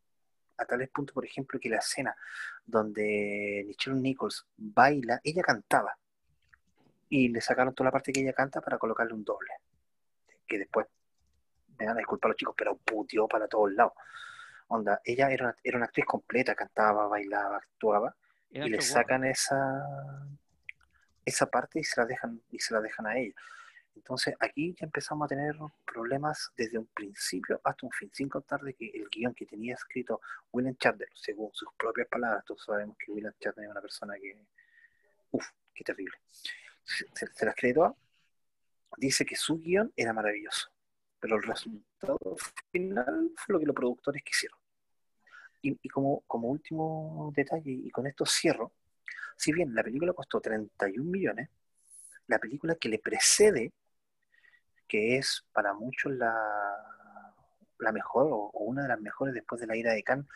a 0.58 0.64
tales 0.64 0.90
puntos, 0.90 1.14
por 1.14 1.24
ejemplo, 1.24 1.58
que 1.58 1.68
la 1.68 1.78
escena 1.78 2.14
donde 2.64 3.64
Nichelle 3.66 3.96
Nichols 3.96 4.46
baila, 4.56 5.20
ella 5.22 5.42
cantaba, 5.42 5.96
y 7.08 7.28
le 7.28 7.40
sacaron 7.40 7.74
toda 7.74 7.86
la 7.86 7.92
parte 7.92 8.12
que 8.12 8.20
ella 8.20 8.32
canta 8.32 8.60
para 8.60 8.78
colocarle 8.78 9.14
un 9.14 9.24
doble. 9.24 9.50
Que 10.46 10.58
después 10.58 10.86
me 11.78 11.86
van 11.86 11.96
a 11.96 11.98
disculpar 11.98 12.30
los 12.30 12.36
chicos, 12.36 12.54
pero 12.56 12.76
putió 12.76 13.26
para 13.26 13.48
todos 13.48 13.72
lados. 13.72 13.94
Onda, 14.68 15.00
ella 15.04 15.30
era 15.30 15.46
una, 15.46 15.56
era 15.62 15.76
una 15.78 15.86
actriz 15.86 16.04
completa, 16.04 16.54
cantaba, 16.54 17.06
bailaba, 17.06 17.56
actuaba, 17.56 18.14
y 18.50 18.68
le 18.68 18.80
sacan 18.80 19.24
esa 19.24 19.56
esa 21.24 21.46
parte 21.46 21.80
y 21.80 21.84
se 21.84 22.00
la 22.00 22.06
dejan 22.06 22.40
y 22.50 22.58
se 22.58 22.74
la 22.74 22.80
dejan 22.80 23.06
a 23.06 23.16
ella. 23.16 23.34
Entonces 23.98 24.34
aquí 24.40 24.74
ya 24.78 24.86
empezamos 24.86 25.26
a 25.26 25.28
tener 25.28 25.56
problemas 25.84 26.50
desde 26.56 26.78
un 26.78 26.86
principio 26.86 27.60
hasta 27.64 27.86
un 27.86 27.92
fin, 27.92 28.10
sin 28.12 28.28
contar 28.28 28.60
de 28.60 28.74
que 28.74 28.86
el 28.94 29.08
guion 29.10 29.34
que 29.34 29.46
tenía 29.46 29.74
escrito 29.74 30.20
William 30.52 30.76
Chandler, 30.76 31.10
según 31.14 31.50
sus 31.52 31.68
propias 31.76 32.08
palabras, 32.08 32.44
todos 32.44 32.64
sabemos 32.64 32.96
que 32.96 33.12
William 33.12 33.34
Chandler 33.40 33.66
es 33.66 33.70
una 33.70 33.80
persona 33.80 34.14
que, 34.18 34.46
uff, 35.32 35.48
qué 35.74 35.84
terrible 35.84 36.16
se, 36.88 37.46
las 37.46 37.54
creyó, 37.54 37.96
dice 38.96 39.24
que 39.24 39.36
su 39.36 39.58
guion 39.58 39.92
era 39.96 40.12
maravilloso, 40.12 40.68
pero 41.20 41.36
el 41.36 41.42
resultado 41.42 42.18
final 42.70 43.32
fue 43.36 43.52
lo 43.52 43.60
que 43.60 43.66
los 43.66 43.76
productores 43.76 44.22
quisieron. 44.22 44.58
Y, 45.60 45.88
como, 45.88 46.20
como 46.26 46.48
último 46.48 47.32
detalle, 47.34 47.72
y 47.72 47.90
con 47.90 48.06
esto 48.06 48.24
cierro, 48.24 48.72
si 49.36 49.52
bien 49.52 49.74
la 49.74 49.82
película 49.82 50.12
costó 50.12 50.40
31 50.40 51.10
millones, 51.10 51.48
la 52.28 52.38
película 52.38 52.76
que 52.76 52.88
le 52.88 52.98
precede, 52.98 53.72
que 54.88 55.18
es 55.18 55.44
para 55.52 55.74
muchos 55.74 56.12
la, 56.12 56.34
la 57.78 57.92
mejor 57.92 58.28
o, 58.30 58.50
una 58.54 58.82
de 58.82 58.88
las 58.88 59.00
mejores 59.00 59.34
después 59.34 59.60
de 59.60 59.66
la 59.66 59.76
ira 59.76 59.92
de 59.92 60.02
Khan 60.02 60.26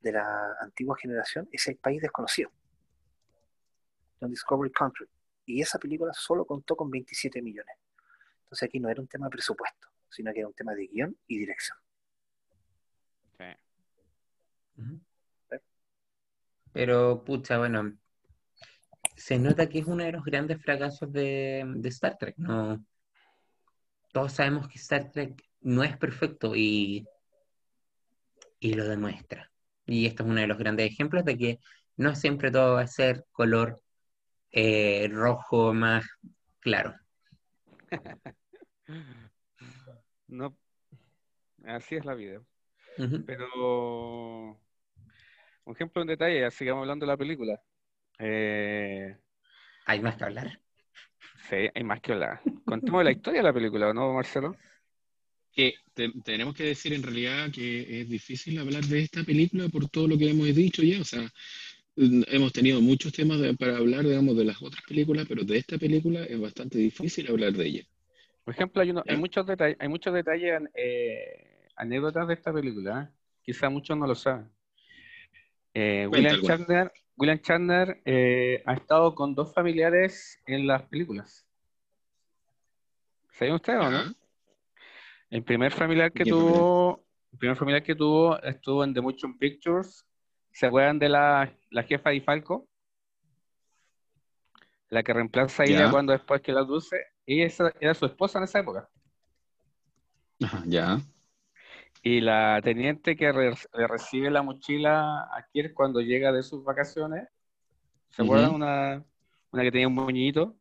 de 0.00 0.12
la 0.12 0.56
antigua 0.60 0.96
generación, 1.00 1.48
es 1.50 1.66
El 1.68 1.76
País 1.76 2.02
Desconocido, 2.02 2.50
The 4.20 4.26
Discovery 4.26 4.70
Country 4.70 5.08
y 5.46 5.62
esa 5.62 5.78
película 5.78 6.12
solo 6.12 6.44
contó 6.44 6.76
con 6.76 6.90
27 6.90 7.40
millones. 7.42 7.76
Entonces 8.44 8.66
aquí 8.68 8.80
no 8.80 8.88
era 8.88 9.00
un 9.00 9.08
tema 9.08 9.26
de 9.26 9.30
presupuesto, 9.30 9.88
sino 10.08 10.32
que 10.32 10.40
era 10.40 10.48
un 10.48 10.54
tema 10.54 10.74
de 10.74 10.86
guion 10.86 11.16
y 11.26 11.38
dirección. 11.38 11.78
Pero, 16.72 17.22
pucha, 17.22 17.56
bueno, 17.58 17.96
se 19.16 19.38
nota 19.38 19.68
que 19.68 19.78
es 19.78 19.86
uno 19.86 20.02
de 20.02 20.10
los 20.10 20.24
grandes 20.24 20.60
fracasos 20.60 21.12
de, 21.12 21.80
Star 21.84 22.18
Trek. 22.18 22.36
No, 22.36 22.84
todos 24.14 24.32
sabemos 24.32 24.68
que 24.68 24.78
Star 24.78 25.10
Trek 25.10 25.44
no 25.60 25.82
es 25.82 25.96
perfecto 25.96 26.54
y, 26.54 27.04
y 28.60 28.74
lo 28.74 28.84
demuestra. 28.84 29.50
Y 29.86 30.06
esto 30.06 30.22
es 30.22 30.28
uno 30.30 30.40
de 30.40 30.46
los 30.46 30.56
grandes 30.56 30.88
ejemplos 30.88 31.24
de 31.24 31.36
que 31.36 31.58
no 31.96 32.14
siempre 32.14 32.52
todo 32.52 32.74
va 32.74 32.82
a 32.82 32.86
ser 32.86 33.24
color 33.32 33.82
eh, 34.52 35.08
rojo 35.10 35.74
más 35.74 36.06
claro. 36.60 36.94
no, 40.28 40.56
así 41.64 41.96
es 41.96 42.04
la 42.04 42.14
vida. 42.14 42.40
Pero, 43.26 44.60
un 45.64 45.74
ejemplo 45.74 46.02
en 46.02 46.08
detalle, 46.08 46.48
sigamos 46.52 46.82
hablando 46.82 47.04
de 47.04 47.12
la 47.12 47.16
película. 47.16 47.60
Eh, 48.20 49.18
hay 49.86 50.00
más 50.00 50.16
que 50.16 50.24
hablar. 50.24 50.60
Sí, 51.48 51.56
hay 51.74 51.84
más 51.84 52.00
que 52.00 52.12
hablar. 52.12 52.40
Contemos 52.64 53.04
la 53.04 53.12
historia 53.12 53.40
de 53.40 53.44
la 53.44 53.52
película, 53.52 53.92
¿no, 53.92 54.14
Marcelo? 54.14 54.56
Que 55.52 55.74
tenemos 56.24 56.54
que 56.54 56.64
decir 56.64 56.94
en 56.94 57.02
realidad 57.02 57.50
que 57.52 58.00
es 58.00 58.08
difícil 58.08 58.58
hablar 58.58 58.82
de 58.84 59.00
esta 59.00 59.22
película 59.22 59.68
por 59.68 59.88
todo 59.88 60.08
lo 60.08 60.18
que 60.18 60.30
hemos 60.30 60.52
dicho 60.54 60.82
ya. 60.82 61.00
O 61.00 61.04
sea, 61.04 61.30
hemos 61.96 62.52
tenido 62.52 62.80
muchos 62.80 63.12
temas 63.12 63.40
para 63.58 63.76
hablar, 63.76 64.04
digamos, 64.04 64.36
de 64.36 64.44
las 64.44 64.60
otras 64.62 64.82
películas, 64.88 65.26
pero 65.28 65.44
de 65.44 65.58
esta 65.58 65.78
película 65.78 66.24
es 66.24 66.40
bastante 66.40 66.78
difícil 66.78 67.28
hablar 67.30 67.52
de 67.52 67.66
ella. 67.66 67.84
Por 68.44 68.54
ejemplo, 68.54 68.82
hay, 68.82 68.92
hay 69.06 69.16
muchos 69.16 69.46
detalles, 69.46 69.76
hay 69.78 69.88
muchos 69.88 70.12
detalles, 70.12 70.60
eh, 70.74 71.68
anécdotas 71.76 72.26
de 72.26 72.34
esta 72.34 72.52
película. 72.52 73.02
¿eh? 73.02 73.14
Quizá 73.42 73.68
muchos 73.68 73.96
no 73.96 74.06
lo 74.06 74.14
saben. 74.14 74.50
Eh, 75.74 76.06
William, 76.10 76.40
Chandler, 76.42 76.92
William 77.16 77.38
Chandler 77.40 78.02
ha 78.66 78.74
estado 78.74 79.14
con 79.14 79.34
dos 79.34 79.52
familiares 79.54 80.40
en 80.46 80.66
las 80.66 80.82
películas. 80.82 81.46
¿Saben 83.30 83.54
ustedes 83.54 83.80
o 83.80 83.90
no? 83.90 84.14
El 85.30 85.42
primer 85.42 85.72
familiar 85.72 86.12
que 86.12 86.24
tuvo, 86.24 87.04
el 87.32 87.38
primer 87.38 87.56
familiar 87.56 87.82
que 87.82 87.94
tuvo 87.94 88.40
estuvo 88.42 88.84
en 88.84 88.94
The 88.94 89.00
Motion 89.00 89.38
Pictures 89.38 90.06
¿Se 90.54 90.66
acuerdan 90.66 91.00
de 91.00 91.08
la, 91.08 91.52
jefa 91.88 92.10
de 92.10 92.20
Falco? 92.20 92.68
La 94.88 95.02
que 95.02 95.12
reemplaza 95.12 95.64
a 95.64 95.66
ella 95.66 95.90
cuando 95.90 96.12
después 96.12 96.40
que 96.40 96.52
la 96.52 96.62
dulce. 96.62 97.04
Ella 97.26 97.52
era 97.80 97.94
su 97.94 98.06
esposa 98.06 98.38
en 98.38 98.44
esa 98.44 98.60
época. 98.60 98.88
Ajá, 100.40 100.62
ya. 100.66 101.00
Y 102.06 102.20
la 102.20 102.60
teniente 102.62 103.16
que 103.16 103.32
le 103.32 103.86
recibe 103.88 104.30
la 104.30 104.42
mochila 104.42 105.22
a 105.22 105.46
Kier 105.50 105.72
cuando 105.72 106.02
llega 106.02 106.32
de 106.32 106.42
sus 106.42 106.62
vacaciones, 106.62 107.26
¿se 108.10 108.22
acuerdan? 108.22 108.54
Una, 108.54 109.02
que 109.50 109.70
tenía 109.72 109.88
un 109.88 109.94
moñito, 109.94 110.54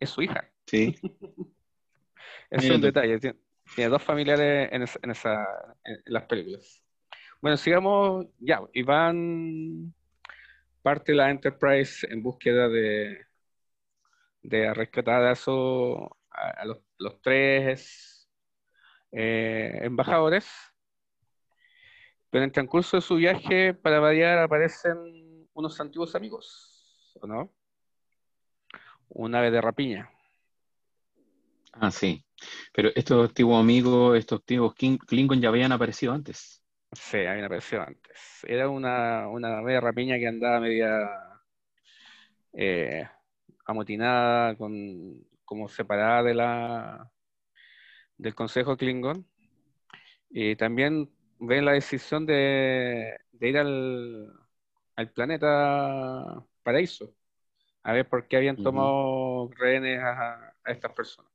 es 0.00 0.08
su 0.08 0.22
hija. 0.22 0.50
Sí. 0.64 0.98
es 2.50 2.70
un 2.70 2.80
detalle. 2.80 3.18
Tiene, 3.18 3.90
dos 3.90 4.02
familiares 4.02 4.70
en, 4.72 5.10
esa, 5.10 5.46
en 5.84 6.00
las 6.06 6.22
películas. 6.22 6.82
Bueno, 7.42 7.58
sigamos 7.58 8.24
ya. 8.38 8.62
Y 8.72 8.82
van 8.82 9.92
parte 10.80 11.12
de 11.12 11.18
la 11.18 11.30
Enterprise 11.30 12.06
en 12.10 12.22
búsqueda 12.22 12.70
de, 12.70 13.26
de 14.40 14.72
rescatar 14.72 15.22
a, 15.22 15.32
esos- 15.32 16.08
a, 16.30 16.48
a 16.48 16.64
los, 16.64 16.78
los 16.96 17.20
tres 17.20 18.11
eh, 19.12 19.80
embajadores. 19.82 20.46
Pero 22.30 22.44
en 22.44 22.48
el 22.48 22.52
transcurso 22.52 22.96
de 22.96 23.02
su 23.02 23.16
viaje, 23.16 23.74
para 23.74 24.00
variar, 24.00 24.38
aparecen 24.38 25.46
unos 25.52 25.78
antiguos 25.80 26.14
amigos, 26.14 27.14
¿o 27.20 27.26
no? 27.26 27.52
Un 29.10 29.34
ave 29.34 29.50
de 29.50 29.60
rapiña. 29.60 30.10
Ah, 31.74 31.90
sí. 31.90 32.24
Pero 32.72 32.90
estos 32.94 33.28
antiguos 33.28 33.60
amigos, 33.60 34.18
estos 34.18 34.40
antiguos 34.40 34.74
Klingon 34.74 35.40
ya 35.40 35.50
habían 35.50 35.72
aparecido 35.72 36.14
antes. 36.14 36.64
Sí, 36.92 37.18
había 37.18 37.46
aparecido 37.46 37.82
antes. 37.82 38.44
Era 38.44 38.68
una, 38.68 39.28
una 39.28 39.58
ave 39.58 39.74
de 39.74 39.80
rapiña 39.80 40.18
que 40.18 40.28
andaba 40.28 40.60
media 40.60 40.98
eh, 42.54 43.06
amotinada, 43.66 44.56
con, 44.56 45.22
como 45.44 45.68
separada 45.68 46.22
de 46.22 46.34
la, 46.34 47.11
del 48.22 48.34
Consejo 48.34 48.76
Klingon. 48.76 49.26
Y 50.30 50.56
también 50.56 51.10
ven 51.38 51.64
la 51.64 51.72
decisión 51.72 52.24
de, 52.24 53.18
de 53.32 53.48
ir 53.48 53.58
al, 53.58 54.32
al 54.96 55.10
planeta 55.10 56.42
Paraíso, 56.62 57.12
a 57.82 57.92
ver 57.92 58.08
por 58.08 58.28
qué 58.28 58.36
habían 58.36 58.56
tomado 58.56 59.50
rehenes 59.58 60.00
a, 60.00 60.54
a 60.64 60.70
estas 60.70 60.92
personas. 60.92 61.30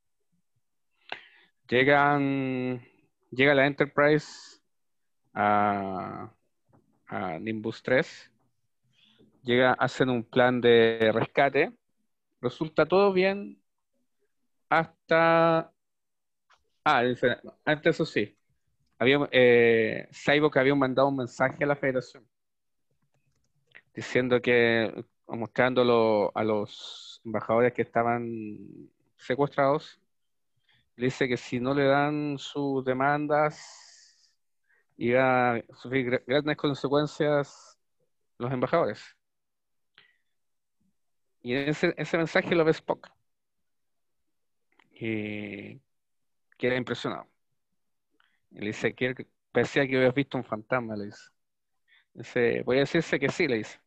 Llegan, 1.67 2.81
llega 3.29 3.53
la 3.53 3.67
Enterprise 3.67 4.61
a, 5.33 6.31
a 7.07 7.39
Nimbus 7.39 7.83
3, 7.83 8.31
llega, 9.43 9.73
hacen 9.73 10.09
un 10.09 10.23
plan 10.23 10.61
de 10.61 11.11
rescate, 11.13 11.73
resulta 12.41 12.85
todo 12.85 13.11
bien 13.11 13.61
hasta... 14.69 15.73
Ah, 16.89 17.03
antes 17.65 17.95
eso 17.95 18.05
sí, 18.05 18.33
había, 18.97 19.27
eh, 19.33 20.07
Cyborg 20.13 20.57
había 20.57 20.73
mandado 20.73 21.09
un 21.09 21.17
mensaje 21.17 21.61
a 21.65 21.67
la 21.67 21.75
Federación 21.75 22.25
diciendo 23.93 24.41
que, 24.41 25.03
mostrándolo 25.27 26.31
a 26.33 26.45
los 26.45 27.19
embajadores 27.25 27.73
que 27.73 27.81
estaban 27.81 28.89
secuestrados, 29.17 29.99
dice 30.95 31.27
que 31.27 31.35
si 31.35 31.59
no 31.59 31.73
le 31.73 31.83
dan 31.87 32.37
sus 32.37 32.85
demandas, 32.85 34.31
iba 34.95 35.55
a 35.55 35.63
sufrir 35.73 36.09
gra- 36.09 36.23
grandes 36.25 36.55
consecuencias 36.55 37.77
los 38.37 38.53
embajadores. 38.53 39.03
Y 41.41 41.53
ese, 41.53 41.93
ese 41.97 42.17
mensaje 42.17 42.55
lo 42.55 42.63
ve 42.63 42.71
Spock. 42.71 43.09
Y 44.93 45.81
queda 46.57 46.75
impresionado. 46.75 47.27
Le 48.51 48.67
dice 48.67 48.93
que 48.93 49.27
parecía 49.51 49.87
que 49.87 49.97
habías 49.97 50.13
visto 50.13 50.37
un 50.37 50.43
fantasma, 50.43 50.95
le 50.95 51.05
dice. 51.05 51.29
Dice, 52.13 52.63
voy 52.63 52.77
a 52.77 52.81
decirse 52.81 53.19
que 53.19 53.29
sí, 53.29 53.47
le 53.47 53.57
dice. 53.57 53.79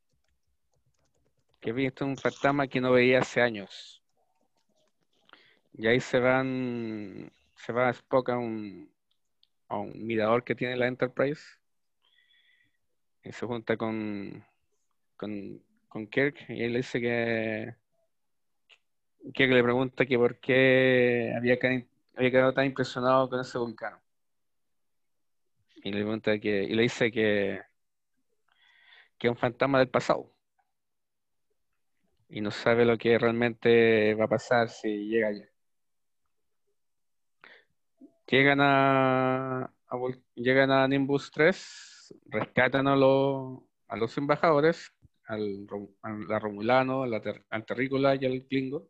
Que 1.60 1.70
he 1.70 1.72
visto 1.72 2.04
un 2.04 2.16
fantasma 2.16 2.68
que 2.68 2.80
no 2.80 2.92
veía 2.92 3.20
hace 3.20 3.40
años. 3.40 4.02
Y 5.72 5.86
ahí 5.86 6.00
se 6.00 6.18
van, 6.18 7.32
se 7.56 7.72
va 7.72 7.90
Spock 7.90 8.30
a 8.30 8.38
un, 8.38 8.90
a 9.68 9.78
un 9.78 10.06
mirador 10.06 10.44
que 10.44 10.54
tiene 10.54 10.76
la 10.76 10.86
Enterprise. 10.86 11.42
Y 13.22 13.32
se 13.32 13.46
junta 13.46 13.76
con, 13.76 14.44
con, 15.16 16.06
Kirk 16.10 16.48
y 16.48 16.62
él 16.62 16.72
le 16.72 16.78
dice 16.78 17.00
que 17.00 17.74
Kirk 19.34 19.52
le 19.52 19.62
pregunta 19.62 20.06
que 20.06 20.16
por 20.16 20.38
qué 20.38 21.34
había, 21.36 21.58
había 22.20 22.30
quedado 22.32 22.52
tan 22.52 22.66
impresionado 22.66 23.28
con 23.30 23.40
ese 23.40 23.56
vulcano. 23.56 23.98
Y 25.82 25.90
le 25.90 26.02
pregunta 26.02 26.38
que, 26.38 26.64
y 26.64 26.74
le 26.74 26.82
dice 26.82 27.10
que, 27.10 27.62
que 29.18 29.26
es 29.26 29.30
un 29.30 29.38
fantasma 29.38 29.78
del 29.78 29.88
pasado. 29.88 30.30
Y 32.28 32.42
no 32.42 32.50
sabe 32.50 32.84
lo 32.84 32.98
que 32.98 33.18
realmente 33.18 34.14
va 34.14 34.26
a 34.26 34.28
pasar 34.28 34.68
si 34.68 35.08
llega 35.08 35.28
allá. 35.28 35.48
Llegan 38.26 38.60
a, 38.60 39.72
llegan 40.34 40.70
a 40.70 40.86
Nimbus 40.86 41.30
3, 41.32 42.14
rescatan 42.26 42.86
a, 42.86 42.94
los 42.96 43.62
a 43.88 43.96
los 43.96 44.16
embajadores, 44.18 44.92
al, 45.24 45.66
Rom- 45.66 45.96
a 46.02 46.10
la 46.10 46.38
Romulano, 46.38 47.02
a 47.02 47.06
la 47.08 47.20
ter- 47.22 47.44
al 47.48 47.64
Terrícola 47.64 48.14
y 48.14 48.26
al 48.26 48.44
Klingon. 48.46 48.86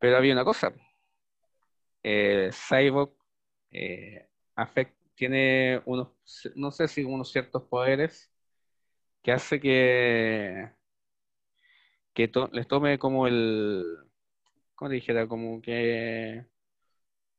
Pero 0.00 0.16
había 0.16 0.34
una 0.34 0.44
cosa. 0.44 0.74
Eh, 2.06 2.50
Cyborg 2.52 3.12
eh, 3.70 4.28
afect- 4.56 4.94
tiene 5.14 5.80
unos, 5.86 6.08
no 6.54 6.70
sé 6.70 6.86
si 6.86 7.02
unos 7.02 7.32
ciertos 7.32 7.62
poderes 7.62 8.30
que 9.22 9.32
hace 9.32 9.58
que, 9.58 10.70
que 12.12 12.28
to- 12.28 12.50
les 12.52 12.68
tome 12.68 12.98
como 12.98 13.26
el, 13.26 13.84
¿cómo 14.74 14.90
te 14.90 14.96
dijera? 14.96 15.26
Como 15.26 15.62
que 15.62 16.44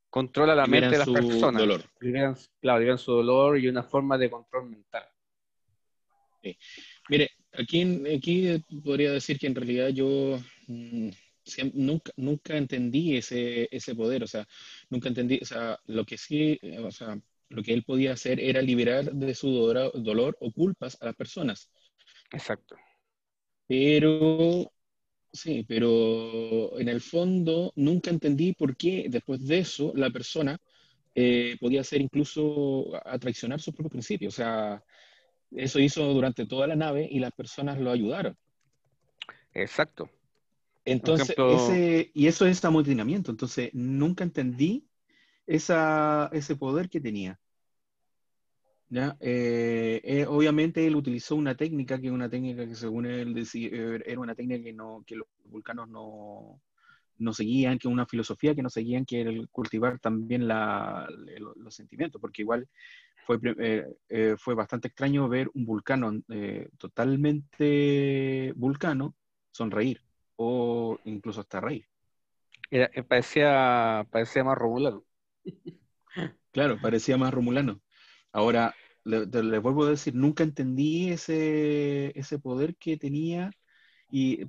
controla 0.10 0.56
la 0.56 0.66
mente 0.66 0.90
de 0.90 0.98
las 0.98 1.10
personas. 1.10 1.62
dolor. 1.62 1.82
Liberan, 2.00 2.36
claro, 2.60 2.80
liberan 2.80 2.98
su 2.98 3.12
dolor 3.12 3.60
y 3.60 3.68
una 3.68 3.84
forma 3.84 4.18
de 4.18 4.32
control 4.32 4.70
mental. 4.70 5.06
Mire, 7.10 7.32
aquí, 7.54 7.82
aquí 8.16 8.64
podría 8.84 9.12
decir 9.12 9.38
que 9.40 9.48
en 9.48 9.56
realidad 9.56 9.90
yo 9.90 10.40
mm, 10.68 11.10
nunca, 11.74 12.12
nunca 12.18 12.58
entendí 12.58 13.18
ese, 13.18 13.68
ese 13.72 13.96
poder, 13.96 14.24
o 14.24 14.28
sea, 14.28 14.48
nunca 14.90 15.10
entendí, 15.10 15.40
o 15.42 15.46
sea, 15.46 15.80
lo 15.86 16.06
que 16.06 16.18
sí, 16.18 16.60
eh, 16.62 16.80
o 16.80 16.92
sea, 16.92 17.20
lo 17.50 17.64
que 17.64 17.74
él 17.74 17.84
podía 17.84 18.14
hacer 18.14 18.40
era 18.40 18.62
liberar 18.62 19.12
de 19.12 19.36
su 19.36 19.52
dolor, 19.52 19.92
dolor 20.02 20.38
o 20.40 20.52
culpas 20.52 20.98
a 21.02 21.06
las 21.06 21.16
personas, 21.16 21.70
Exacto. 22.32 22.76
pero, 23.68 24.72
sí, 25.32 25.66
pero 25.68 26.80
en 26.80 26.90
el 26.90 27.02
fondo 27.02 27.72
nunca 27.76 28.10
entendí 28.10 28.54
por 28.54 28.76
qué 28.76 29.06
después 29.10 29.46
de 29.48 29.60
eso 29.60 29.94
la 29.96 30.10
persona 30.10 30.58
eh, 31.14 31.58
podía 31.60 31.82
hacer 31.82 32.02
incluso 32.02 32.92
a 33.06 33.18
traicionar 33.20 33.62
sus 33.62 33.74
propios 33.74 33.92
principios, 33.92 34.34
o 34.34 34.38
sea, 34.38 34.84
eso 35.52 35.80
hizo 35.80 36.04
durante 36.14 36.46
toda 36.46 36.68
la 36.68 36.76
nave 36.76 37.08
y 37.10 37.20
las 37.20 37.32
personas 37.32 37.80
lo 37.80 37.92
ayudaron. 37.92 38.36
Exacto. 39.54 40.10
Entonces, 40.86 41.30
ejemplo- 41.32 41.54
ese, 41.56 42.12
y 42.14 42.28
eso 42.28 42.46
es 42.46 42.64
amotinamiento. 42.66 43.32
Entonces, 43.32 43.72
nunca 43.74 44.24
entendí 44.24 44.88
esa, 45.48 46.30
ese 46.34 46.56
poder 46.56 46.90
que 46.90 47.02
tenía. 47.02 47.40
¿Ya? 48.90 49.18
Eh, 49.20 50.00
eh, 50.04 50.26
obviamente 50.28 50.86
él 50.86 50.96
utilizó 50.96 51.36
una 51.36 51.56
técnica 51.56 52.00
que 52.00 52.08
es 52.08 52.14
una 52.14 52.30
técnica 52.30 52.68
que 52.68 52.76
según 52.76 53.08
él 53.08 53.34
decía, 53.34 53.70
eh, 53.72 54.04
era 54.06 54.20
una 54.20 54.36
técnica 54.36 54.64
que, 54.64 54.74
no, 54.74 55.04
que 55.06 55.16
los 55.16 55.28
vulcanos 55.46 55.90
no, 55.90 56.62
no 57.18 57.34
seguían, 57.34 57.80
que 57.80 57.88
una 57.88 58.06
filosofía 58.06 58.54
que 58.56 58.62
no 58.62 58.70
seguían, 58.70 59.06
que 59.06 59.22
era 59.22 59.32
el 59.32 59.50
cultivar 59.50 60.00
también 60.00 60.48
la, 60.48 61.08
los 61.56 61.76
sentimientos, 61.76 62.22
porque 62.22 62.44
igual 62.44 62.68
fue, 63.26 63.40
eh, 64.08 64.36
fue 64.38 64.54
bastante 64.54 64.88
extraño 64.88 65.28
ver 65.28 65.50
un 65.56 65.66
vulcano 65.66 66.12
totalmente 66.78 68.54
vulcano 68.56 69.16
sonreír 69.52 70.05
o 70.38 71.00
incluso 71.06 71.42
hasta 71.42 71.62
reír. 71.62 71.86
Era- 72.72 72.90
eh, 72.94 73.04
parecía, 73.04 74.08
parecía 74.12 74.44
más 74.44 74.58
Romulano. 74.58 75.04
Claro, 76.52 76.80
parecía 76.80 77.18
más 77.18 77.34
romulano. 77.34 77.82
Ahora, 78.32 78.74
le, 79.04 79.28
te- 79.28 79.44
le 79.44 79.60
vuelvo 79.60 79.84
a 79.86 79.90
decir, 79.90 80.16
nunca 80.16 80.44
entendí 80.44 81.10
ese, 81.10 82.18
ese 82.18 82.40
poder 82.40 82.76
que 82.78 82.98
tenía 82.98 83.52
y 84.10 84.46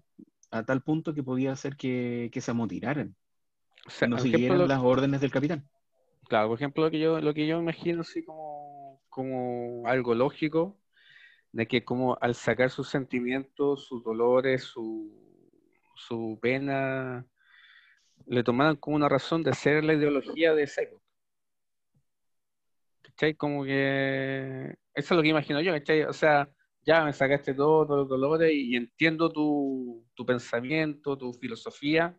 a 0.50 0.64
tal 0.64 0.82
punto 0.82 1.14
que 1.14 1.22
podía 1.24 1.52
hacer 1.52 1.76
que, 1.76 2.30
que 2.32 2.40
se 2.40 2.52
amotinaran, 2.52 3.16
O 3.86 3.90
sea, 3.90 4.08
no 4.08 4.16
ejemplo, 4.16 4.30
siguieran 4.30 4.58
lo- 4.58 4.66
las 4.68 4.80
órdenes 4.82 5.20
del 5.20 5.30
capitán. 5.32 5.68
Claro, 6.28 6.48
por 6.48 6.58
ejemplo, 6.58 6.84
lo 6.84 6.90
que 6.90 6.98
yo, 6.98 7.20
lo 7.20 7.34
que 7.34 7.46
yo 7.46 7.58
imagino 7.60 8.00
así 8.02 8.24
como, 8.24 9.00
como 9.08 9.86
algo 9.86 10.14
lógico, 10.14 10.76
de 11.52 11.66
que 11.68 11.84
como 11.84 12.18
al 12.20 12.34
sacar 12.34 12.70
sus 12.70 12.88
sentimientos, 12.88 13.86
sus 13.86 14.04
dolores, 14.04 14.64
su, 14.64 15.25
su 15.96 16.38
pena, 16.40 17.26
le 18.26 18.42
tomaran 18.44 18.76
como 18.76 18.96
una 18.96 19.08
razón 19.08 19.42
de 19.42 19.54
ser 19.54 19.84
la 19.84 19.94
ideología 19.94 20.54
de 20.54 20.66
Cyborg. 20.66 21.02
¿Cachai? 23.02 23.34
Como 23.34 23.64
que 23.64 24.76
eso 24.94 25.14
es 25.14 25.16
lo 25.16 25.22
que 25.22 25.28
imagino 25.28 25.60
yo, 25.60 25.72
¿cachai? 25.72 26.02
O 26.04 26.12
sea, 26.12 26.48
ya 26.82 27.04
me 27.04 27.12
sacaste 27.12 27.54
todo, 27.54 27.86
todos 27.86 28.00
los 28.00 28.08
dolores 28.08 28.52
y, 28.52 28.76
entiendo 28.76 29.30
tu, 29.30 30.06
tu 30.14 30.24
pensamiento, 30.26 31.16
tu 31.18 31.32
filosofía, 31.34 32.18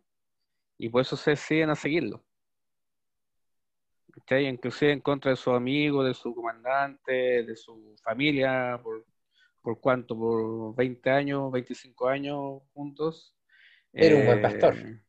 y 0.78 0.88
por 0.88 1.02
eso 1.02 1.16
se 1.16 1.30
deciden 1.32 1.70
a 1.70 1.74
seguirlo. 1.76 2.24
¿cachai? 4.12 4.46
Inclusive 4.46 4.92
en 4.92 5.00
contra 5.00 5.30
de 5.30 5.36
su 5.36 5.50
amigo, 5.50 6.04
de 6.04 6.14
su 6.14 6.34
comandante, 6.34 7.42
de 7.44 7.56
su 7.56 7.96
familia, 8.02 8.80
por, 8.82 9.04
por 9.62 9.80
cuánto, 9.80 10.16
por 10.16 10.74
20 10.76 11.10
años, 11.10 11.52
25 11.52 12.08
años 12.08 12.62
juntos. 12.72 13.34
Era 13.98 14.16
un 14.16 14.26
buen 14.26 14.42
pastor. 14.42 14.74
Eh, 14.74 15.00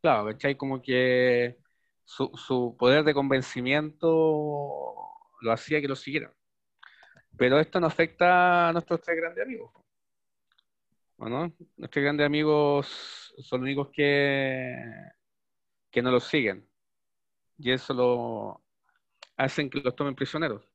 Claro, 0.00 0.26
¿cachai? 0.26 0.56
Como 0.56 0.82
que 0.82 1.58
su, 2.04 2.30
su 2.34 2.76
poder 2.78 3.04
de 3.04 3.14
convencimiento 3.14 4.08
lo 5.40 5.52
hacía 5.52 5.80
que 5.80 5.88
lo 5.88 5.94
siguieran. 5.96 6.32
Pero 7.36 7.58
esto 7.60 7.80
no 7.80 7.86
afecta 7.86 8.68
a 8.68 8.72
nuestros 8.72 9.00
tres 9.00 9.16
grandes 9.16 9.44
amigos. 9.44 9.70
¿O 11.16 11.28
no? 11.28 11.52
Nuestros 11.76 12.02
grandes 12.02 12.26
amigos 12.26 13.32
son 13.38 13.60
los 13.60 13.66
únicos 13.66 13.90
que, 13.92 14.74
que 15.90 16.02
no 16.02 16.10
los 16.10 16.24
siguen. 16.24 16.68
Y 17.58 17.70
eso 17.70 17.94
lo 17.94 18.62
hacen 19.36 19.70
que 19.70 19.80
los 19.80 19.94
tomen 19.94 20.14
prisioneros. 20.14 20.71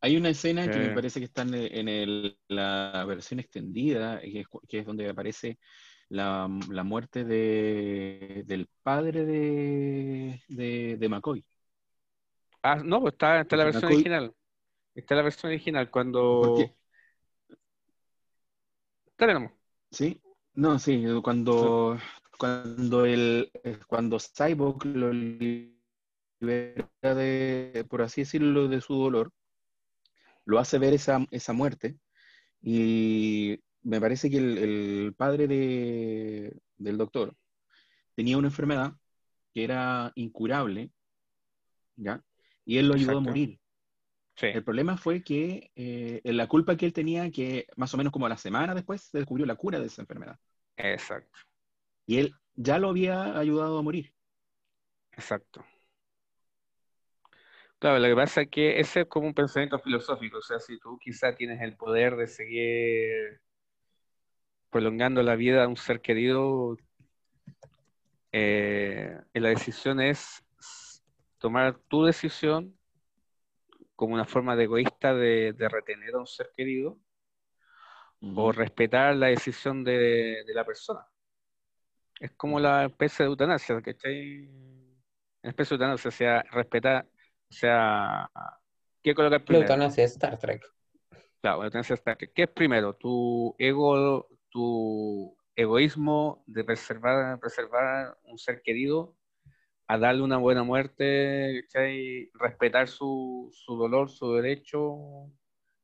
Hay 0.00 0.16
una 0.16 0.30
escena 0.30 0.68
que 0.70 0.78
me 0.78 0.94
parece 0.94 1.20
que 1.20 1.26
está 1.26 1.42
en, 1.42 1.54
el- 1.54 1.74
en 1.74 1.88
el- 1.88 2.38
la 2.48 3.04
versión 3.06 3.40
extendida, 3.40 4.20
que 4.20 4.40
es, 4.40 4.46
que 4.68 4.78
es 4.78 4.86
donde 4.86 5.08
aparece 5.08 5.58
la, 6.08 6.48
la 6.70 6.84
muerte 6.84 7.24
de, 7.24 8.42
del 8.46 8.68
padre 8.82 9.24
de, 9.24 10.42
de, 10.48 10.96
de 10.98 11.08
McCoy. 11.08 11.44
Ah, 12.62 12.76
no, 12.84 13.00
pues 13.00 13.12
está, 13.14 13.40
está 13.40 13.56
la 13.56 13.64
versión 13.64 13.90
McCoy- 13.90 13.94
original. 13.94 14.34
Está 14.94 15.14
la 15.14 15.22
versión 15.22 15.50
original 15.50 15.90
cuando... 15.90 16.56
Nomás. 19.18 19.52
¿Sí? 19.90 20.20
No, 20.54 20.78
sí, 20.78 21.04
cuando, 21.22 21.98
cuando 22.38 23.04
el 23.04 23.50
cuando 23.86 24.18
Cyborg 24.18 24.84
lo 24.86 25.12
libera 25.12 25.68
de, 26.40 27.84
por 27.88 28.02
así 28.02 28.22
decirlo, 28.22 28.68
de 28.68 28.80
su 28.80 28.94
dolor, 28.94 29.32
lo 30.44 30.58
hace 30.58 30.78
ver 30.78 30.94
esa, 30.94 31.26
esa 31.30 31.52
muerte 31.52 31.96
y 32.62 33.60
me 33.82 34.00
parece 34.00 34.30
que 34.30 34.38
el, 34.38 34.58
el 34.58 35.14
padre 35.16 35.48
de, 35.48 36.56
del 36.78 36.98
doctor 36.98 37.36
tenía 38.16 38.38
una 38.38 38.48
enfermedad 38.48 38.94
que 39.54 39.64
era 39.64 40.12
incurable, 40.16 40.92
¿ya? 41.96 42.22
Y 42.64 42.78
él 42.78 42.88
lo 42.88 42.94
ayudó 42.94 43.18
a 43.18 43.20
morir. 43.20 43.60
Sí, 44.36 44.48
El 44.52 44.64
problema 44.64 44.96
fue 44.96 45.22
que 45.22 45.70
eh, 45.76 46.20
la 46.24 46.48
culpa 46.48 46.76
que 46.76 46.86
él 46.86 46.92
tenía, 46.92 47.30
que 47.30 47.66
más 47.76 47.94
o 47.94 47.96
menos 47.96 48.12
como 48.12 48.26
a 48.26 48.28
la 48.30 48.36
semana 48.38 48.74
después 48.74 49.02
se 49.02 49.18
descubrió 49.18 49.46
la 49.46 49.56
cura 49.56 49.80
de 49.80 49.86
esa 49.86 50.02
enfermedad. 50.02 50.38
exacto, 50.76 51.38
Y 52.06 52.18
él 52.18 52.34
ya 52.56 52.78
lo 52.78 52.90
había 52.90 53.38
ayudado 53.38 53.78
a 53.78 53.82
morir. 53.82 54.12
exacto. 55.12 55.64
Claro, 57.80 57.98
lo 57.98 58.08
que 58.08 58.14
pasa 58.14 58.42
es 58.42 58.48
que 58.50 58.78
ese 58.78 59.00
es 59.02 59.06
como 59.08 59.26
un 59.26 59.34
pensamiento 59.34 59.78
filosófico, 59.78 60.38
o 60.38 60.42
sea, 60.42 60.60
si 60.60 60.78
tú 60.78 60.98
quizá 60.98 61.34
tienes 61.34 61.60
el 61.62 61.76
poder 61.76 62.14
de 62.16 62.26
seguir 62.28 63.40
prolongando 64.70 65.22
la 65.22 65.36
vida 65.36 65.60
de 65.62 65.66
un 65.68 65.76
ser 65.76 66.00
querido, 66.00 66.76
eh, 68.32 69.20
la 69.34 69.48
decisión 69.50 70.00
es 70.00 70.44
tomar 71.38 71.78
tu 71.88 72.04
decisión 72.04 72.76
como 73.96 74.14
una 74.14 74.24
forma 74.24 74.56
de 74.56 74.64
egoísta 74.64 75.14
de, 75.14 75.52
de 75.52 75.68
retener 75.68 76.14
a 76.14 76.18
un 76.20 76.26
ser 76.26 76.50
querido 76.56 76.98
o 78.34 78.50
respetar 78.52 79.14
la 79.16 79.28
decisión 79.28 79.84
de, 79.84 80.42
de 80.46 80.54
la 80.54 80.64
persona. 80.64 81.06
Es 82.20 82.32
como 82.36 82.60
la 82.60 82.84
especie 82.86 83.24
de 83.24 83.30
eutanasia, 83.30 83.80
¿cachai? 83.82 84.46
La 85.42 85.50
especie 85.50 85.76
de 85.76 85.84
eutanasia, 85.84 86.08
o 86.08 86.12
sea, 86.12 86.42
respetar, 86.52 87.09
o 87.50 87.54
sea, 87.54 88.30
¿qué 89.02 89.14
colocar 89.14 89.44
primero? 89.44 89.64
eutanasia 89.64 90.04
es 90.04 90.12
Star 90.12 90.38
Trek. 90.38 90.64
Claro, 91.40 91.58
la 91.58 91.64
eutanasia 91.66 91.94
está. 91.94 92.16
¿Qué 92.16 92.42
es 92.42 92.48
primero? 92.48 92.94
Tu 92.94 93.54
ego, 93.58 94.28
tu 94.50 95.36
egoísmo 95.56 96.44
de 96.46 96.64
preservar, 96.64 97.38
preservar 97.40 98.16
un 98.24 98.38
ser 98.38 98.62
querido, 98.62 99.16
a 99.88 99.98
darle 99.98 100.22
una 100.22 100.36
buena 100.36 100.62
muerte, 100.62 101.62
¿cachai? 101.62 102.30
Respetar 102.34 102.86
su, 102.86 103.50
su 103.52 103.76
dolor, 103.76 104.08
su 104.08 104.32
derecho 104.34 105.26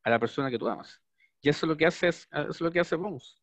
a 0.05 0.11
la 0.11 0.21
persona 0.21 0.51
que 0.51 0.59
tú 0.59 0.69
amas. 0.69 1.03
Y 1.41 1.49
eso 1.49 1.67
es 1.67 1.69
lo 1.71 1.77
que 1.77 1.87
hace, 1.87 2.09
eso 2.09 2.29
es 2.31 2.61
lo 2.61 2.71
que 2.71 2.81
hace 2.81 2.95
Bones. 2.95 3.43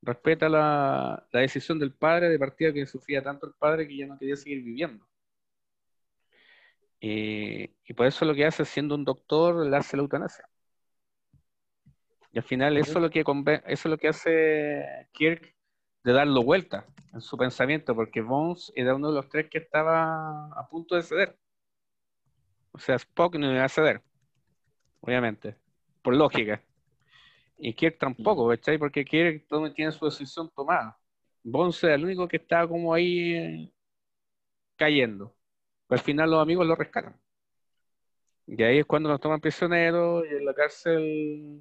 Respeta 0.00 0.48
la, 0.48 1.26
la 1.32 1.40
decisión 1.40 1.78
del 1.78 1.92
padre 1.92 2.30
de 2.30 2.38
partida 2.38 2.72
que 2.72 2.86
sufría 2.86 3.22
tanto 3.22 3.46
el 3.46 3.52
padre 3.58 3.86
que 3.86 3.96
ya 3.96 4.06
no 4.06 4.18
quería 4.18 4.36
seguir 4.36 4.62
viviendo. 4.62 5.06
Y, 7.00 7.70
y 7.84 7.94
por 7.94 8.06
eso 8.06 8.24
lo 8.24 8.34
que 8.34 8.46
hace 8.46 8.64
siendo 8.64 8.94
un 8.94 9.04
doctor, 9.04 9.66
le 9.66 9.76
hace 9.76 9.96
la 9.96 10.02
eutanasia. 10.02 10.48
Y 12.32 12.38
al 12.38 12.44
final 12.44 12.76
eso 12.76 12.98
es 12.98 13.02
lo 13.02 13.10
que 13.10 13.20
eso 13.20 13.62
es 13.66 13.84
lo 13.86 13.98
que 13.98 14.08
hace 14.08 15.08
Kirk 15.12 15.54
de 16.04 16.12
darlo 16.12 16.42
vuelta 16.42 16.86
en 17.12 17.20
su 17.20 17.36
pensamiento, 17.36 17.94
porque 17.94 18.20
Bones 18.22 18.72
era 18.76 18.94
uno 18.94 19.08
de 19.08 19.14
los 19.16 19.28
tres 19.28 19.48
que 19.50 19.58
estaba 19.58 20.46
a 20.52 20.68
punto 20.68 20.94
de 20.94 21.02
ceder. 21.02 21.38
O 22.72 22.78
sea, 22.78 22.96
Spock 22.96 23.36
no 23.36 23.50
iba 23.52 23.64
a 23.64 23.68
ceder, 23.68 24.02
obviamente, 25.00 25.56
por 26.02 26.14
lógica. 26.16 26.62
Y 27.58 27.74
Kirk 27.74 27.98
tampoco, 27.98 28.48
¿cachai? 28.48 28.78
Porque 28.78 29.04
Kirk 29.04 29.46
tiene 29.74 29.92
su 29.92 30.04
decisión 30.06 30.50
tomada. 30.54 30.98
Bones 31.44 31.82
era 31.84 31.94
el 31.94 32.04
único 32.04 32.28
que 32.28 32.38
estaba 32.38 32.68
como 32.68 32.94
ahí 32.94 33.34
eh, 33.34 33.72
cayendo. 34.76 35.34
Pero 35.88 35.98
al 36.00 36.04
final 36.04 36.30
los 36.30 36.40
amigos 36.42 36.66
lo 36.68 36.76
rescatan. 36.76 37.20
Y 38.46 38.62
ahí 38.62 38.78
es 38.78 38.86
cuando 38.86 39.08
nos 39.10 39.20
toman 39.20 39.40
prisioneros 39.40 40.24
y 40.30 40.34
en 40.36 40.44
la 40.46 40.54
cárcel 40.54 41.60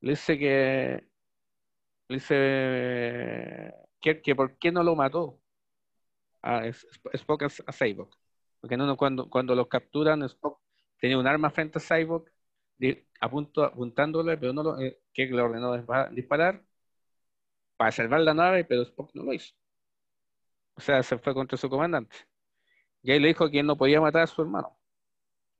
le 0.00 0.10
dice 0.10 0.38
que 0.38 1.04
le 2.08 2.16
dice 2.16 2.34
que, 4.00 4.20
que 4.22 4.34
por 4.36 4.56
qué 4.58 4.72
no 4.72 4.82
lo 4.82 4.94
mató 4.96 5.40
a 6.42 6.66
Spock 7.14 7.42
a, 7.42 7.46
a 7.66 7.72
Cyborg. 7.72 8.10
Porque 8.60 8.76
no, 8.76 8.96
cuando, 8.96 9.28
cuando 9.30 9.54
los 9.54 9.68
capturan, 9.68 10.22
Spock 10.24 10.60
tenía 11.00 11.18
un 11.18 11.26
arma 11.26 11.50
frente 11.50 11.78
a 11.78 11.80
Cyborg 11.82 12.24
apuntándole, 13.20 14.36
pero 14.36 14.52
no 14.52 14.62
lo, 14.62 14.80
eh, 14.80 15.00
Kirk 15.12 15.32
le 15.32 15.42
ordenó 15.42 15.74
dispa- 15.76 16.10
disparar 16.10 16.62
para 17.76 17.92
salvar 17.92 18.20
la 18.22 18.32
nave, 18.34 18.64
pero 18.64 18.82
Spock 18.82 19.10
no 19.14 19.24
lo 19.24 19.32
hizo. 19.34 19.52
O 20.76 20.80
sea, 20.82 21.02
se 21.02 21.16
fue 21.18 21.32
contra 21.34 21.56
su 21.58 21.68
comandante. 21.70 22.16
Y 23.02 23.12
ahí 23.12 23.18
le 23.20 23.28
dijo 23.28 23.50
que 23.50 23.60
él 23.60 23.66
no 23.66 23.76
podía 23.76 24.00
matar 24.00 24.22
a 24.22 24.26
su 24.26 24.42
hermano. 24.42 24.76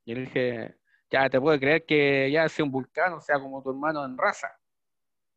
Y 0.05 0.15
le 0.15 0.23
dije, 0.23 0.77
ya 1.11 1.29
te 1.31 1.41
puedo 1.41 1.59
creer 1.59 1.85
que 1.85 2.31
ya 2.31 2.49
sea 2.49 2.65
un 2.65 2.73
vulcano, 2.73 3.21
sea 3.21 3.39
como 3.41 3.63
tu 3.63 3.71
hermano 3.71 4.05
en 4.05 4.17
raza. 4.19 4.49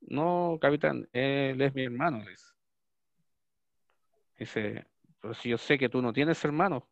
No, 0.01 0.57
capitán, 0.61 1.07
él 1.13 1.61
es 1.61 1.73
mi 1.73 1.83
hermano, 1.83 2.23
dice. 4.37 4.83
Pero 5.21 5.33
si 5.33 5.49
yo 5.49 5.57
sé 5.57 5.77
que 5.77 5.89
tú 5.89 6.01
no 6.01 6.13
tienes 6.13 6.43
hermanos. 6.45 6.83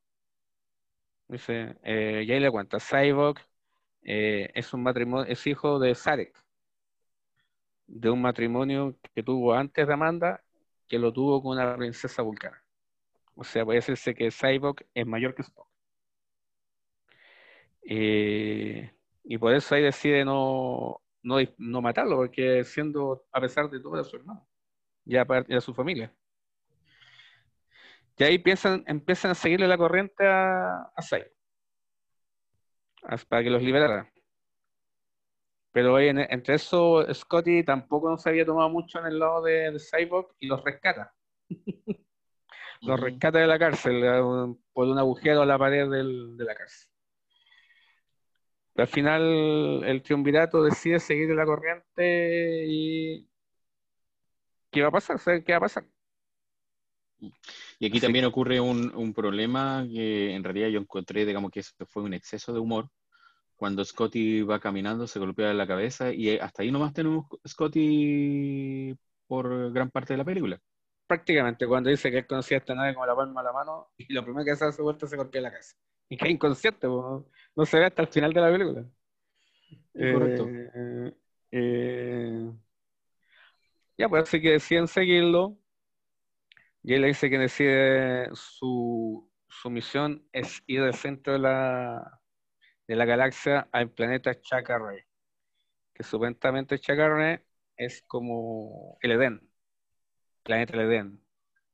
Dice, 1.28 1.78
eh, 1.84 2.24
y 2.26 2.32
ahí 2.32 2.40
le 2.40 2.52
cuenta, 2.52 2.80
Cyborg 2.80 3.40
eh, 4.04 4.52
es 4.54 4.74
un 4.74 4.84
matrimonio, 4.84 5.32
es 5.32 5.46
hijo 5.48 5.80
de 5.80 5.96
Sarek, 5.96 6.36
de 7.88 8.10
un 8.10 8.22
matrimonio 8.22 8.98
que 9.16 9.24
tuvo 9.24 9.54
antes 9.54 9.88
de 9.88 9.94
Amanda, 9.94 10.44
que 10.88 11.00
lo 11.00 11.14
tuvo 11.14 11.42
con 11.42 11.58
una 11.58 11.76
princesa 11.78 12.22
vulcana. 12.22 12.63
O 13.36 13.44
sea, 13.44 13.64
puede 13.64 13.78
decirse 13.80 14.16
que 14.16 14.32
Cyborg 14.32 14.88
es 14.96 15.06
mayor 15.06 15.36
que 15.36 15.44
Spock. 15.44 15.68
Eh, 17.84 18.92
y 19.24 19.38
por 19.38 19.54
eso 19.54 19.76
ahí 19.76 19.84
decide 19.84 20.26
no, 20.26 21.02
no, 21.24 21.38
no 21.58 21.82
matarlo, 21.82 22.18
porque 22.18 22.64
siendo, 22.64 23.26
a 23.32 23.42
pesar 23.42 23.70
de 23.70 23.80
todo, 23.80 23.96
era 23.96 24.04
su 24.04 24.16
hermano, 24.18 24.48
ya 25.06 25.26
de 25.26 25.62
su 25.62 25.74
familia. 25.74 26.14
Y 28.18 28.24
ahí 28.24 28.38
piensan, 28.40 28.84
empiezan 28.88 29.32
a 29.32 29.36
seguirle 29.36 29.68
la 29.68 29.78
corriente 29.78 30.26
a, 30.28 30.82
a 30.96 31.02
Cyborg, 31.02 31.32
para 33.30 33.44
que 33.44 33.50
los 33.50 33.62
liberara. 33.64 34.12
Pero 35.72 36.00
en- 36.00 36.20
entre 36.20 36.56
eso, 36.56 37.06
Scotty 37.14 37.64
tampoco 37.64 38.10
no 38.10 38.18
se 38.18 38.30
había 38.30 38.46
tomado 38.46 38.70
mucho 38.70 39.00
en 39.00 39.08
el 39.08 39.20
lado 39.20 39.42
de, 39.42 39.72
de 39.72 39.80
Cyborg 39.80 40.28
y 40.40 40.48
los 40.48 40.64
rescata. 40.64 41.14
Los 42.86 42.98
Ujú. 43.00 43.06
rescata 43.06 43.40
de 43.40 43.48
la 43.48 43.58
cárcel 43.60 44.04
eh, 44.04 44.56
por 44.74 44.88
un 44.88 44.98
agujero 45.00 45.42
a 45.42 45.46
la 45.46 45.58
pared 45.58 45.90
del- 45.90 46.36
de 46.38 46.44
la 46.44 46.56
cárcel. 46.56 46.90
Al 48.76 48.88
final 48.88 49.84
el 49.86 50.02
triunvirato 50.02 50.64
decide 50.64 51.00
seguir 51.00 51.30
la 51.30 51.46
corriente 51.46 52.66
y 52.68 53.28
¿qué 54.72 54.82
va 54.82 54.88
a 54.88 54.92
pasar? 54.92 55.20
¿Sabe 55.20 55.44
¿Qué 55.44 55.52
va 55.54 55.58
a 55.60 55.62
pasar? 55.62 55.86
Y 57.80 57.86
aquí 57.86 57.98
Así 57.98 58.02
también 58.02 58.26
ocurre 58.26 58.60
un, 58.60 58.94
un 58.96 59.14
problema 59.14 59.86
que 59.90 60.34
en 60.34 60.44
realidad 60.44 60.70
yo 60.70 60.80
encontré, 60.80 61.26
digamos 61.26 61.52
que 61.52 61.60
esto 61.62 61.86
fue 61.86 62.04
un 62.04 62.14
exceso 62.14 62.52
de 62.52 62.60
humor. 62.60 62.90
Cuando 63.56 63.86
Scotty 63.86 64.42
va 64.42 64.60
caminando, 64.60 65.08
se 65.08 65.20
golpea 65.20 65.54
la 65.54 65.68
cabeza 65.68 66.12
y 66.12 66.38
hasta 66.38 66.64
ahí 66.64 66.72
nomás 66.72 66.94
tenemos 66.94 67.28
Scotty 67.48 68.98
por 69.28 69.72
gran 69.72 69.90
parte 69.92 70.14
de 70.14 70.18
la 70.18 70.26
película. 70.26 70.60
Prácticamente 71.14 71.68
cuando 71.68 71.92
dice 71.92 72.10
que 72.10 72.20
él 72.20 72.28
conocía 72.28 72.58
esta 72.58 72.74
nave 72.74 72.94
como 72.96 73.06
la 73.06 73.16
palma 73.16 73.42
de 73.42 73.46
la 73.46 73.54
mano 73.54 73.92
y 73.98 74.12
lo 74.14 74.24
primero 74.24 74.44
que 74.44 74.52
hace 74.52 74.66
hace 74.66 74.82
vuelta 74.82 75.06
se 75.06 75.16
golpea 75.16 75.42
la 75.42 75.52
casa. 75.52 75.76
Y 76.10 76.18
que 76.18 76.26
es 76.26 76.32
inconsciente, 76.32 76.88
po, 76.88 77.30
no 77.56 77.66
se 77.66 77.78
ve 77.80 77.86
hasta 77.86 78.02
el 78.02 78.08
final 78.08 78.34
de 78.34 78.42
la 78.42 78.52
película. 78.52 78.86
Correcto. 79.94 80.48
Eh, 80.50 81.14
eh, 81.52 82.52
ya, 83.98 84.10
pues 84.10 84.24
así 84.24 84.42
que 84.42 84.52
deciden 84.52 84.88
seguirlo. 84.88 85.60
Y 86.82 86.96
él 86.96 87.02
le 87.02 87.08
dice 87.08 87.30
que 87.30 87.38
decide 87.38 88.30
su, 88.34 89.32
su 89.48 89.70
misión 89.70 90.28
es 90.32 90.64
ir 90.66 90.82
del 90.84 90.96
centro 90.96 91.34
de 91.34 91.40
la, 91.40 92.22
de 92.88 92.96
la 92.96 93.06
galaxia 93.06 93.70
al 93.72 93.92
planeta 93.92 94.40
Chacarre. 94.42 95.08
Que 95.94 96.04
supuestamente 96.04 96.80
Chacarre 96.80 97.46
es 97.78 98.02
como 98.08 98.98
el 99.02 99.12
Edén, 99.12 99.53
planeta 100.44 100.82
Edén, 100.82 101.20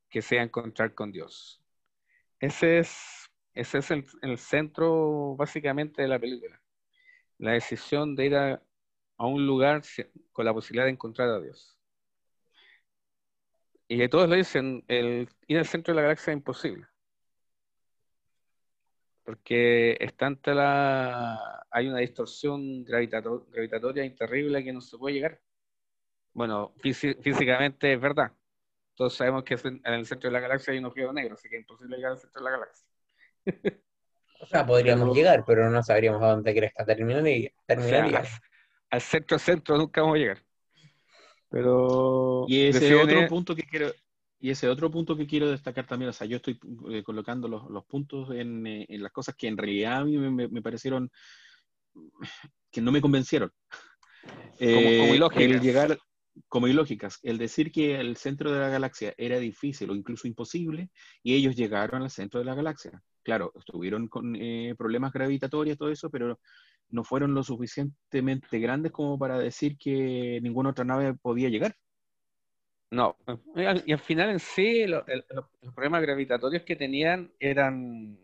que 0.10 0.22
se 0.22 0.36
va 0.36 0.42
a 0.42 0.46
encontrar 0.46 0.94
con 0.94 1.12
Dios. 1.12 1.62
Ese 2.40 2.80
es, 2.80 3.30
ese 3.54 3.80
es 3.80 3.92
el, 3.92 4.06
el 4.22 4.38
centro 4.38 5.36
básicamente 5.36 6.02
de 6.02 6.08
la 6.08 6.20
película. 6.20 6.62
La 7.38 7.52
decisión 7.52 8.16
de 8.16 8.26
ir 8.26 8.36
a, 8.36 8.64
a 9.18 9.26
un 9.26 9.46
lugar 9.46 9.82
con 10.32 10.46
la 10.46 10.54
posibilidad 10.54 10.86
de 10.86 10.92
encontrar 10.92 11.30
a 11.30 11.40
Dios. 11.40 11.78
Y 13.88 14.08
todos 14.08 14.30
lo 14.30 14.36
dicen, 14.36 14.84
el 14.88 15.28
ir 15.48 15.58
al 15.58 15.66
centro 15.66 15.94
de 15.94 15.96
la 15.96 16.04
galaxia 16.04 16.32
es 16.32 16.38
imposible. 16.38 16.86
Porque 19.24 19.98
es 20.00 20.16
tanta 20.16 20.54
la, 20.54 21.66
hay 21.72 21.88
una 21.88 22.00
distorsión 22.00 22.86
gravitato- 22.86 23.48
gravitatoria 23.52 24.16
terrible 24.16 24.64
que 24.64 24.74
no 24.74 24.82
se 24.82 24.98
puede 24.98 25.16
llegar. 25.16 25.42
Bueno, 26.34 26.74
físi- 26.78 27.16
físicamente 27.22 27.94
es 27.94 28.00
verdad. 28.00 28.32
Todos 29.00 29.14
sabemos 29.16 29.46
que 29.46 29.54
en 29.64 29.82
el 29.86 30.06
centro 30.06 30.30
de 30.30 30.34
la 30.34 30.42
galaxia 30.42 30.74
hay 30.74 30.80
un 30.80 30.86
agujero 30.86 31.14
negro, 31.14 31.36
así 31.36 31.48
que 31.48 31.56
es 31.56 31.62
imposible 31.62 31.96
llegar 31.96 32.12
al 32.12 32.20
centro 32.20 32.44
de 32.44 32.52
la 32.52 32.58
galaxia. 32.58 32.86
O 34.42 34.46
sea, 34.46 34.66
podríamos 34.66 35.06
Pero- 35.06 35.14
llegar, 35.16 35.46
pero 35.48 35.70
no 35.70 35.82
sabríamos 35.82 36.22
a 36.22 36.32
dónde 36.32 36.54
Cresta 36.54 36.86
terminaría. 36.86 37.52
O 37.66 37.82
sea, 37.82 38.04
al, 38.04 38.28
al 38.90 39.02
centro 39.02 39.40
centro 39.40 39.78
nunca 39.78 40.02
vamos 40.02 40.18
a 40.18 40.20
llegar. 40.20 40.44
Pero 41.50 42.44
Y 42.50 42.68
ese 42.68 42.94
otro 42.94 43.26
punto 43.30 43.56
que 43.56 43.64
quiero, 43.64 43.90
y 44.38 44.50
ese 44.50 44.68
otro 44.68 44.92
punto 44.92 45.16
que 45.16 45.26
quiero 45.26 45.50
destacar 45.50 45.88
también, 45.88 46.10
o 46.10 46.14
sea, 46.14 46.28
yo 46.28 46.36
estoy 46.36 46.60
eh, 46.92 47.02
colocando 47.02 47.48
los, 47.48 47.70
los 47.70 47.86
puntos 47.86 48.32
en, 48.36 48.68
eh, 48.68 48.86
en 48.90 49.02
las 49.02 49.14
cosas 49.14 49.34
que 49.34 49.48
en 49.48 49.56
realidad 49.58 50.00
a 50.00 50.04
mí 50.04 50.18
me, 50.18 50.30
me- 50.30 50.48
me 50.50 50.62
parecieron 50.62 51.10
que 52.70 52.82
no 52.82 52.92
me 52.92 53.00
convencieron. 53.00 53.50
Eh, 54.60 54.98
como 55.00 55.16
ilógicas. 55.16 55.44
El 55.46 55.62
llegar 55.62 55.98
como 56.48 56.68
ilógicas, 56.68 57.20
el 57.24 57.38
decir 57.38 57.72
que 57.72 58.00
el 58.00 58.16
centro 58.18 58.52
de 58.52 58.60
la 58.60 58.70
galaxia 58.70 59.14
era 59.18 59.38
difícil 59.40 59.90
o 59.90 59.96
incluso 59.96 60.28
imposible, 60.28 60.90
y 61.24 61.36
ellos 61.36 61.56
llegaron 61.56 62.02
al 62.02 62.10
centro 62.10 62.40
de 62.40 62.46
la 62.46 62.56
galaxia. 62.56 63.02
Claro, 63.24 63.52
estuvieron 63.58 64.08
con 64.08 64.36
eh, 64.36 64.74
problemas 64.78 65.12
gravitatorios, 65.14 65.78
todo 65.78 65.90
eso, 65.92 66.10
pero 66.10 66.40
no 66.90 67.04
fueron 67.04 67.34
lo 67.34 67.44
suficientemente 67.44 68.60
grandes 68.60 68.92
como 68.92 69.20
para 69.20 69.38
decir 69.38 69.78
que 69.78 70.40
ninguna 70.42 70.70
otra 70.70 70.86
nave 70.86 71.14
podía 71.14 71.50
llegar. 71.50 71.76
No, 72.92 73.18
y 73.56 73.66
al, 73.66 73.84
y 73.86 73.92
al 73.92 74.00
final 74.00 74.32
en 74.32 74.40
sí 74.40 74.88
lo- 74.88 75.06
el- 75.06 75.24
los, 75.30 75.46
los 75.62 75.74
problemas 75.76 76.02
gravitatorios 76.02 76.64
que 76.64 76.76
tenían 76.76 77.32
eran, 77.40 78.18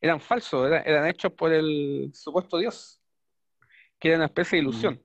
eran 0.00 0.20
falsos, 0.20 0.66
eran, 0.66 0.82
eran 0.84 1.06
hechos 1.06 1.32
por 1.32 1.52
el 1.52 2.10
supuesto 2.12 2.58
Dios, 2.58 3.00
que 4.00 4.08
era 4.08 4.16
una 4.16 4.26
especie 4.26 4.56
de 4.56 4.62
ilusión. 4.62 5.00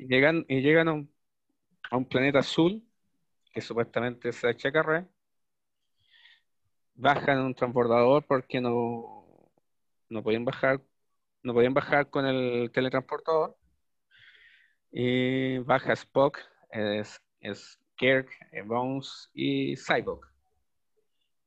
Y 0.00 0.06
llegan, 0.06 0.46
y 0.48 0.62
llegan 0.62 0.88
a 0.88 1.96
un, 1.96 2.08
planeta 2.08 2.38
azul, 2.38 2.82
que 3.52 3.60
supuestamente 3.60 4.30
es 4.30 4.42
HKR, 4.42 5.06
bajan 6.94 7.40
un 7.40 7.54
transbordador 7.54 8.24
porque 8.26 8.62
no, 8.62 9.52
no 10.08 10.22
podían 10.22 10.46
bajar, 10.46 10.80
no 11.42 11.52
podían 11.52 11.74
bajar 11.74 12.08
con 12.08 12.24
el 12.24 12.70
teletransportador. 12.72 13.58
Y 14.90 15.58
baja 15.58 15.92
Spock, 15.92 16.38
es, 16.70 17.20
es 17.40 17.78
Kirk, 17.96 18.30
eh, 18.52 18.62
Bones 18.62 19.28
y 19.34 19.76
Cyborg. 19.76 20.26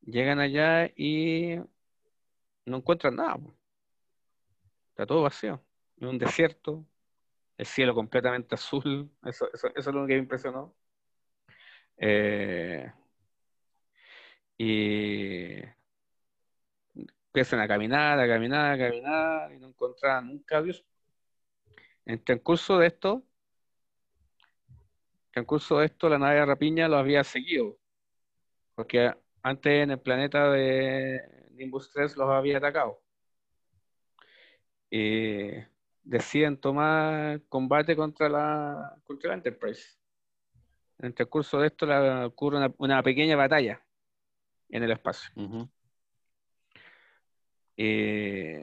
Llegan 0.02 0.40
allá 0.40 0.92
y 0.96 1.56
no 2.68 2.78
encuentran 2.78 3.16
nada. 3.16 3.40
Está 4.90 5.08
todo 5.08 5.24
vacío. 5.24 5.60
Es 5.98 6.08
un 6.08 6.20
desierto, 6.20 6.86
el 7.64 7.68
cielo 7.68 7.96
completamente 7.96 8.56
azul. 8.56 9.10
Eso, 9.24 9.48
eso, 9.54 9.68
eso 9.76 9.90
es 9.90 9.96
lo 9.96 10.06
que 10.06 10.14
me 10.14 10.20
impresionó. 10.20 10.76
Eh, 11.98 12.92
y 14.58 15.62
empiezan 16.96 17.62
a 17.62 17.68
caminar, 17.68 18.20
a 18.20 18.28
caminar, 18.28 18.74
a 18.74 18.78
caminar 18.78 19.54
y 19.54 19.60
no 19.60 19.68
encontraban 19.70 20.28
nunca 20.28 20.58
a 20.58 20.62
Dios. 20.62 20.86
En 22.06 22.22
transcurso 22.24 22.78
de 22.80 22.88
esto, 22.88 23.24
en 25.28 25.32
transcurso 25.32 25.80
de 25.80 25.86
esto, 25.86 26.10
la 26.10 26.20
nave 26.20 26.36
de 26.36 26.46
rapiña 26.46 26.90
lo 26.90 26.98
había 26.98 27.24
seguido, 27.24 27.80
porque 28.76 29.14
antes 29.42 29.84
en 29.84 29.92
el 29.92 30.00
planeta 30.02 30.52
de 30.52 31.48
Nimbus 31.52 31.92
3 31.92 32.18
los 32.18 32.30
había 32.30 32.58
atacado. 32.58 33.02
Y 34.92 35.73
deciden 36.04 36.58
tomar 36.58 37.42
combate 37.50 37.96
contra 37.96 38.30
la, 38.30 38.96
contra 39.04 39.30
la 39.30 39.36
Enterprise. 39.36 39.98
En 41.00 41.08
el 41.08 41.14
transcurso 41.14 41.60
de 41.60 41.68
esto 41.68 41.86
la- 41.86 42.28
ocurre 42.28 42.58
una, 42.58 42.74
una 42.78 43.04
pequeña 43.04 43.36
batalla 43.36 43.82
en 44.70 44.84
el 44.84 44.92
espacio. 44.92 45.30
Y 47.76 48.58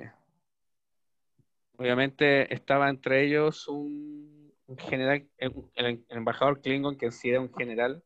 obviamente 1.76 2.53
estaba 2.55 2.88
entre 2.88 3.24
ellos 3.24 3.66
un, 3.68 4.53
un 4.66 4.78
general, 4.78 5.28
el, 5.38 5.53
el 5.74 6.05
embajador 6.09 6.61
Klingon, 6.61 6.97
que 6.97 7.07
en 7.07 7.12
sí 7.12 7.30
era 7.30 7.41
un 7.41 7.53
general, 7.53 8.05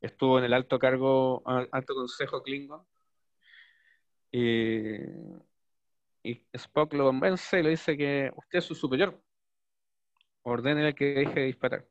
estuvo 0.00 0.38
en 0.38 0.44
el 0.44 0.52
alto 0.52 0.78
cargo, 0.78 1.42
al- 1.46 1.68
alto 1.72 1.94
consejo 1.94 2.42
Klingon. 2.42 2.84
Y, 4.32 4.98
y 6.22 6.46
Spock 6.52 6.92
lo 6.94 7.04
convence 7.06 7.60
y 7.60 7.62
le 7.62 7.70
dice 7.70 7.96
que 7.96 8.30
usted 8.36 8.58
es 8.58 8.64
su 8.64 8.74
superior. 8.74 9.20
Ordénele 10.42 10.94
que 10.94 11.14
deje 11.14 11.40
de 11.40 11.46
disparar. 11.46 11.86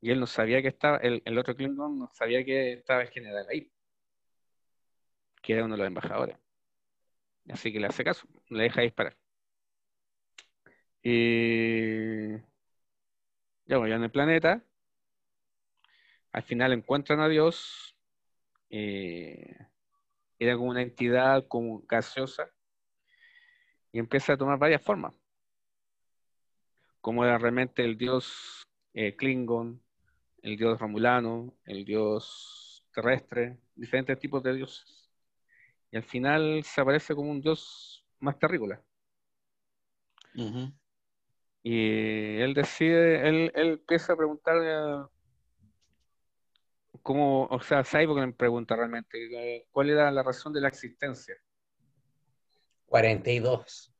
Y 0.00 0.10
él 0.10 0.18
no 0.20 0.26
sabía 0.26 0.60
que 0.62 0.68
estaba, 0.68 0.96
el, 0.98 1.22
el 1.24 1.38
otro 1.38 1.54
Klingon 1.56 1.98
no 1.98 2.10
sabía 2.14 2.44
que 2.44 2.72
estaba 2.74 3.02
el 3.02 3.10
general 3.10 3.46
ahí, 3.48 3.70
que 5.42 5.54
era 5.54 5.64
uno 5.64 5.74
de 5.74 5.78
los 5.78 5.86
embajadores. 5.88 6.36
Así 7.50 7.72
que 7.72 7.80
le 7.80 7.86
hace 7.88 8.04
caso, 8.04 8.26
le 8.48 8.62
deja 8.64 8.82
disparar. 8.82 9.16
Y 11.02 12.36
ya, 13.66 13.78
ya 13.88 13.96
en 13.96 14.02
el 14.04 14.10
planeta, 14.10 14.62
al 16.32 16.42
final 16.42 16.72
encuentran 16.72 17.20
a 17.20 17.28
Dios, 17.28 17.96
eh, 18.70 19.67
era 20.38 20.56
como 20.56 20.70
una 20.70 20.82
entidad 20.82 21.46
como 21.48 21.82
gaseosa, 21.86 22.50
y 23.92 23.98
empieza 23.98 24.34
a 24.34 24.36
tomar 24.36 24.58
varias 24.58 24.82
formas, 24.82 25.14
como 27.00 27.24
era 27.24 27.38
realmente 27.38 27.84
el 27.84 27.96
dios 27.96 28.62
eh, 28.94 29.16
Klingon, 29.16 29.80
el 30.42 30.56
dios 30.56 30.78
Romulano, 30.78 31.54
el 31.64 31.84
dios 31.84 32.84
terrestre, 32.92 33.58
diferentes 33.74 34.18
tipos 34.18 34.42
de 34.42 34.54
dioses. 34.54 35.10
Y 35.90 35.96
al 35.96 36.02
final 36.02 36.62
se 36.64 36.80
aparece 36.80 37.14
como 37.14 37.30
un 37.30 37.40
dios 37.40 38.04
más 38.20 38.38
terrícola. 38.38 38.82
Ujú. 40.34 40.72
Y 41.62 42.38
él 42.40 42.54
decide, 42.54 43.28
él, 43.28 43.52
él 43.54 43.68
empieza 43.72 44.12
a 44.12 44.16
preguntar 44.16 45.10
cómo, 47.08 47.46
o 47.46 47.58
sea, 47.60 47.82
Cyborg 47.84 48.20
le 48.26 48.32
pregunta 48.34 48.76
realmente 48.76 49.66
cuál 49.70 49.88
era 49.88 50.10
la 50.10 50.22
razón 50.22 50.52
de 50.52 50.60
la 50.60 50.68
existencia. 50.68 51.34
42. 52.84 53.94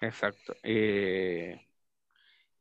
Exacto. 0.00 0.54
Eh, 0.62 1.60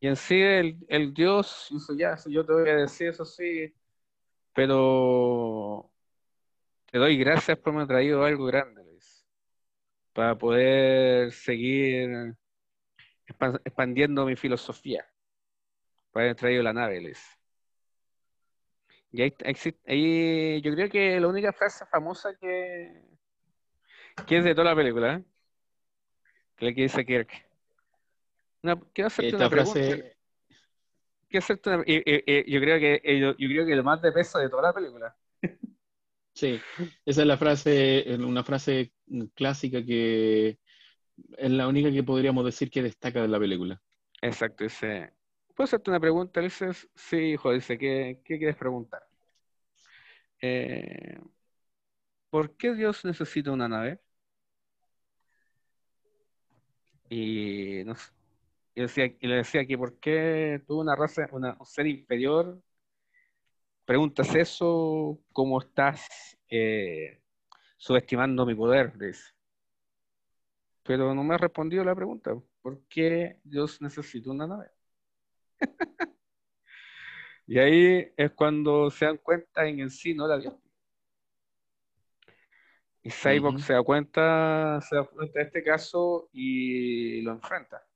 y 0.01 0.07
en 0.09 0.17
sí 0.17 0.41
el, 0.41 0.77
el 0.89 1.13
Dios 1.13 1.69
hizo 1.71 1.95
ya, 1.95 2.15
eso 2.15 2.29
yo 2.29 2.45
te 2.45 2.51
voy 2.51 2.69
a 2.69 2.75
decir 2.75 3.07
eso 3.07 3.23
sí, 3.23 3.73
pero 4.53 5.89
te 6.91 6.97
doy 6.97 7.17
gracias 7.17 7.57
por 7.57 7.73
haberme 7.73 7.87
traído 7.87 8.25
algo 8.25 8.43
grande, 8.43 8.83
dice, 8.91 9.23
para 10.11 10.37
poder 10.37 11.31
seguir 11.31 12.35
expan- 13.25 13.61
expandiendo 13.63 14.25
mi 14.25 14.35
filosofía, 14.35 15.09
para 16.11 16.25
haber 16.25 16.35
traído 16.35 16.61
la 16.61 16.73
nave, 16.73 16.99
dice. 16.99 17.36
Y 19.11 19.21
ahí, 19.21 19.33
existe, 19.39 19.79
ahí 19.91 20.61
yo 20.61 20.71
creo 20.73 20.89
que 20.89 21.19
la 21.19 21.27
única 21.27 21.53
frase 21.53 21.85
famosa 21.85 22.35
que, 22.39 23.01
que 24.27 24.37
es 24.37 24.43
de 24.43 24.53
toda 24.53 24.71
la 24.71 24.75
película, 24.75 25.15
¿eh? 25.15 25.23
que 26.57 26.65
es 26.65 26.71
la 26.71 26.75
que 26.75 26.81
dice 26.81 27.05
Kirk. 27.05 27.47
Una, 28.63 28.79
quiero 28.93 29.07
hacerte 29.07 29.35
Esta 29.35 29.37
una 29.37 29.49
pregunta. 29.49 29.79
frase, 29.79 30.17
que 31.29 31.37
hacerte 31.37 31.69
una- 31.69 31.83
yo 31.85 32.59
creo 32.61 32.79
que 32.79 33.19
yo, 33.19 33.35
yo 33.37 33.47
creo 33.49 33.65
que 33.65 33.75
lo 33.75 33.83
más 33.83 34.01
de 34.01 34.11
peso 34.11 34.39
de 34.39 34.49
toda 34.49 34.63
la 34.63 34.73
película. 34.73 35.15
Sí, 36.33 36.59
esa 37.05 37.21
es 37.21 37.27
la 37.27 37.37
frase, 37.37 38.05
una 38.19 38.43
frase 38.43 38.93
clásica 39.33 39.83
que 39.83 40.59
es 41.37 41.51
la 41.51 41.67
única 41.67 41.91
que 41.91 42.03
podríamos 42.03 42.45
decir 42.45 42.69
que 42.69 42.83
destaca 42.83 43.21
de 43.23 43.27
la 43.27 43.39
película. 43.39 43.81
Exacto, 44.21 44.63
dice, 44.63 45.13
¿puedo 45.57 45.65
hacerte 45.65 45.89
una 45.91 45.99
pregunta? 45.99 46.39
Dices, 46.41 46.89
sí, 46.95 47.17
hijo, 47.33 47.51
dice, 47.51 47.77
¿qué, 47.77 48.21
qué 48.25 48.37
quieres 48.37 48.55
preguntar? 48.57 49.03
Eh, 50.41 51.17
¿por 52.29 52.55
qué 52.57 52.73
Dios 52.73 53.03
necesita 53.05 53.51
una 53.51 53.67
nave? 53.67 53.99
Y, 57.09 57.83
no 57.85 57.95
sé, 57.95 58.11
y 58.75 58.81
decía, 58.83 59.05
y 59.19 59.27
le 59.27 59.35
decía 59.37 59.65
que 59.67 59.77
¿por 59.77 59.99
qué 59.99 60.61
tú, 60.67 60.81
una 60.81 60.95
raza, 60.95 61.27
una- 61.33 61.57
un 61.59 61.65
ser 61.65 61.87
inferior, 61.87 62.61
preguntas 63.85 64.33
eso? 64.35 65.19
¿Cómo 65.33 65.59
estás 65.61 66.37
eh, 66.49 67.21
subestimando 67.77 68.45
mi 68.45 68.55
poder? 68.55 68.97
dice. 68.97 69.33
Pero 70.83 71.13
no 71.13 71.23
me 71.23 71.35
ha 71.35 71.37
respondido 71.37 71.83
la 71.83 71.93
pregunta. 71.95 72.31
¿Por 72.63 72.81
qué 72.87 73.39
Dios 73.43 73.79
necesita 73.81 74.31
una 74.31 74.47
nave? 74.47 74.71
Y 77.49 77.59
ahí 77.59 78.11
es 78.17 78.31
cuando 78.33 78.91
se 78.91 79.05
dan 79.05 79.17
cuenta 79.17 79.65
en 79.65 79.89
sí 79.89 80.13
no 80.13 80.25
era 80.25 80.37
Dios. 80.37 80.53
Y 83.01 83.09
Cyborg 83.09 83.61
se 83.61 83.71
da 83.71 83.81
cuenta, 83.83 84.81
se 84.81 84.97
da 84.97 85.05
cuenta 85.05 85.39
de 85.39 85.45
este 85.45 85.63
caso 85.63 86.27
y 86.33 87.21
lo 87.21 87.31
enfrenta. 87.31 87.87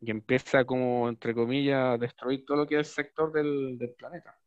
Y 0.00 0.10
empieza 0.10 0.64
como, 0.64 1.10
entre 1.10 1.34
comillas, 1.34 1.94
a 1.94 1.98
destruir 1.98 2.46
todo 2.46 2.56
lo 2.58 2.66
que 2.66 2.76
es 2.76 2.88
el 2.88 2.94
sector 3.04 3.30
del, 3.30 3.76
del 3.76 3.92
planeta. 3.92 4.38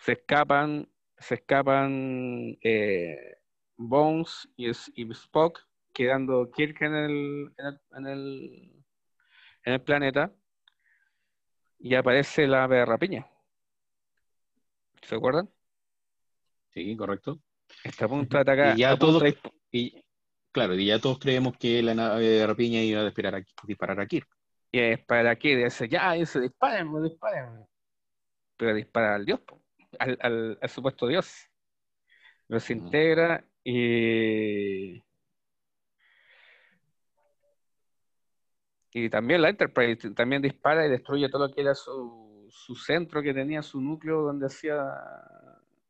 Se 0.00 0.12
escapan, 0.12 0.86
se 1.16 1.36
escapan 1.36 2.58
eh, 2.60 3.38
Bones 3.78 4.46
y 4.56 4.68
Spock, 4.68 5.58
quedando 6.00 6.50
Kirk 6.50 6.80
en 6.80 6.94
el, 6.94 7.52
en 7.58 7.66
el, 7.66 7.80
en 7.98 8.06
el, 8.06 8.84
en 9.64 9.72
el 9.74 9.80
planeta. 9.82 10.32
Y 11.78 11.94
aparece 11.94 12.46
la 12.46 12.64
ave 12.64 12.78
de 12.78 12.86
rapiña. 12.86 13.26
¿Se 15.02 15.14
acuerdan? 15.14 15.50
Sí, 16.70 16.96
correcto. 16.96 17.38
Está 17.84 18.06
a 18.06 18.08
punto 18.08 18.38
de 18.38 18.40
atacar. 18.40 18.74
Y 18.74 18.80
ya 18.80 18.98
todos, 18.98 19.22
de 19.22 19.36
y, 19.72 20.02
claro, 20.52 20.74
y 20.74 20.86
ya 20.86 20.98
todos 20.98 21.18
creemos 21.18 21.58
que 21.58 21.82
la 21.82 21.94
nave 21.94 22.26
de 22.26 22.46
rapiña 22.46 22.80
iba 22.80 23.02
a 23.02 23.04
disparar 23.04 23.34
a, 23.34 23.44
disparar 23.64 24.00
a 24.00 24.06
Kirk. 24.06 24.28
Y 24.72 24.78
es 24.78 25.04
para 25.04 25.30
aquí, 25.30 25.54
dice, 25.54 25.86
ya, 25.86 26.12
dice, 26.12 26.40
dispárenme, 26.40 27.02
dispárenme. 27.02 27.66
Pero 28.56 28.74
dispara 28.74 29.16
al 29.16 29.26
dios, 29.26 29.40
al, 29.98 30.16
al, 30.22 30.58
al 30.62 30.68
supuesto 30.70 31.06
dios. 31.06 31.46
Lo 32.48 32.58
se 32.58 32.72
Ujú. 32.72 32.84
integra 32.84 33.44
y. 33.62 35.02
Y 38.92 39.08
también 39.10 39.42
la 39.42 39.50
Enterprise 39.50 40.10
también 40.14 40.42
dispara 40.42 40.86
y 40.86 40.90
destruye 40.90 41.28
todo 41.28 41.46
lo 41.48 41.54
que 41.54 41.60
era 41.62 41.74
su, 41.74 42.46
su 42.50 42.74
centro 42.74 43.22
que 43.22 43.32
tenía, 43.34 43.62
su 43.62 43.80
núcleo 43.80 44.22
donde 44.22 44.46
hacía, 44.46 44.76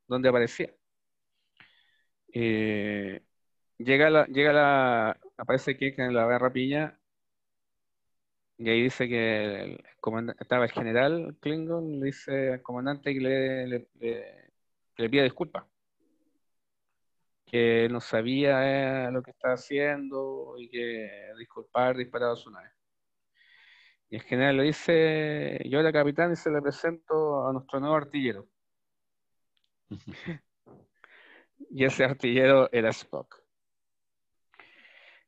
donde 0.07 0.28
aparecía. 0.28 0.74
Eh, 2.32 3.22
llega 3.78 4.11
la, 4.11 4.26
llega 4.26 4.53
la, 4.53 5.20
aparece 5.36 5.76
Kirk 5.76 5.98
en 6.01 6.14
la 6.14 6.26
guerra 6.28 6.53
piña 6.53 7.01
y 8.59 8.68
ahí 8.70 8.82
dice 8.82 9.09
que 9.09 9.62
el 9.62 9.84
estaba 10.38 10.64
el 10.64 10.70
general 10.72 11.36
Klingon, 11.40 12.01
le 12.01 12.07
dice 12.07 12.53
al 12.55 12.62
comandante 12.62 13.12
que 13.14 13.20
le, 13.20 13.66
le, 13.66 13.88
le- 14.01 14.53
que 14.94 15.09
disculpas, 15.22 15.64
que 17.46 17.88
no 17.90 18.01
sabía 18.01 19.07
eh, 19.09 19.12
lo 19.12 19.22
que 19.22 19.32
estaba 19.32 19.55
haciendo 19.55 20.55
y 20.59 20.68
que 20.70 21.11
disculpar 21.38 21.96
disparado 21.96 22.34
a 22.34 22.36
su 22.36 22.51
nave. 22.51 22.70
Y 24.11 24.17
el 24.17 24.23
general 24.23 24.57
le 24.57 24.65
dice, 24.65 25.61
yo 25.67 25.79
era 25.79 25.93
capitán 25.93 26.33
y 26.33 26.37
se 26.37 26.51
le 26.51 26.61
presento 26.61 27.49
a 27.49 27.53
nuestro 27.53 27.79
nuevo 27.81 27.97
artillero. 27.97 28.47
Y 31.73 31.85
ese 31.85 32.05
artillero 32.05 32.71
era 32.73 32.89
Spock. 32.89 33.37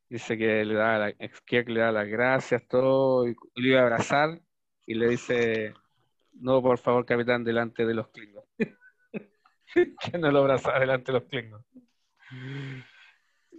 Dice 0.09 0.37
que 0.37 0.65
le 0.65 0.73
da 0.73 0.97
la, 0.97 1.13
Kirk 1.45 1.69
le 1.69 1.79
da 1.79 1.91
las 1.91 2.07
gracias, 2.07 2.67
todo, 2.67 3.27
y 3.27 3.35
lo 3.55 3.67
iba 3.67 3.79
a 3.79 3.83
abrazar, 3.83 4.41
y 4.85 4.95
le 4.95 5.09
dice, 5.09 5.73
no, 6.33 6.61
por 6.61 6.79
favor, 6.79 7.05
capitán, 7.05 7.43
delante 7.43 7.85
de 7.85 7.93
los 7.93 8.09
Klingons. 8.09 8.47
que 9.73 10.17
no 10.17 10.31
lo 10.31 10.39
abrazaba 10.39 10.79
delante 10.79 11.11
de 11.11 11.19
los 11.19 11.29
Klingons. 11.29 11.65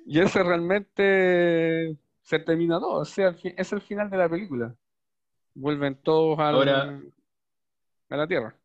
Y 0.05 0.20
ese 0.20 0.43
realmente 0.43 1.97
se 2.22 2.39
termina 2.41 2.81
todo, 2.81 3.01
o 3.01 3.05
sea, 3.05 3.35
es 3.43 3.72
el 3.72 3.81
final 3.81 4.11
de 4.11 4.16
la 4.16 4.29
película. 4.29 4.77
Vuelven 5.55 5.96
todos 6.02 6.38
al- 6.38 6.55
Ahora- 6.55 7.00
a 8.11 8.16
la 8.16 8.26
Tierra. 8.26 8.57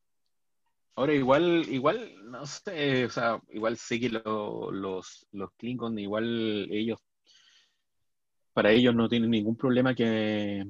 Ahora 0.96 1.14
igual, 1.14 1.66
igual, 1.70 2.14
no 2.30 2.46
sé, 2.46 3.06
o 3.06 3.10
sea, 3.10 3.42
igual 3.50 3.78
sé 3.78 4.00
que 4.00 4.10
lo- 4.10 4.70
los, 4.72 5.26
los 5.32 5.52
Klingon, 5.54 5.98
igual 5.98 6.68
ellos, 6.72 7.00
para 8.54 8.72
ellos 8.72 8.94
no 8.94 9.08
tienen 9.08 9.30
ningún 9.30 9.56
problema 9.56 9.96
que, 9.96 10.66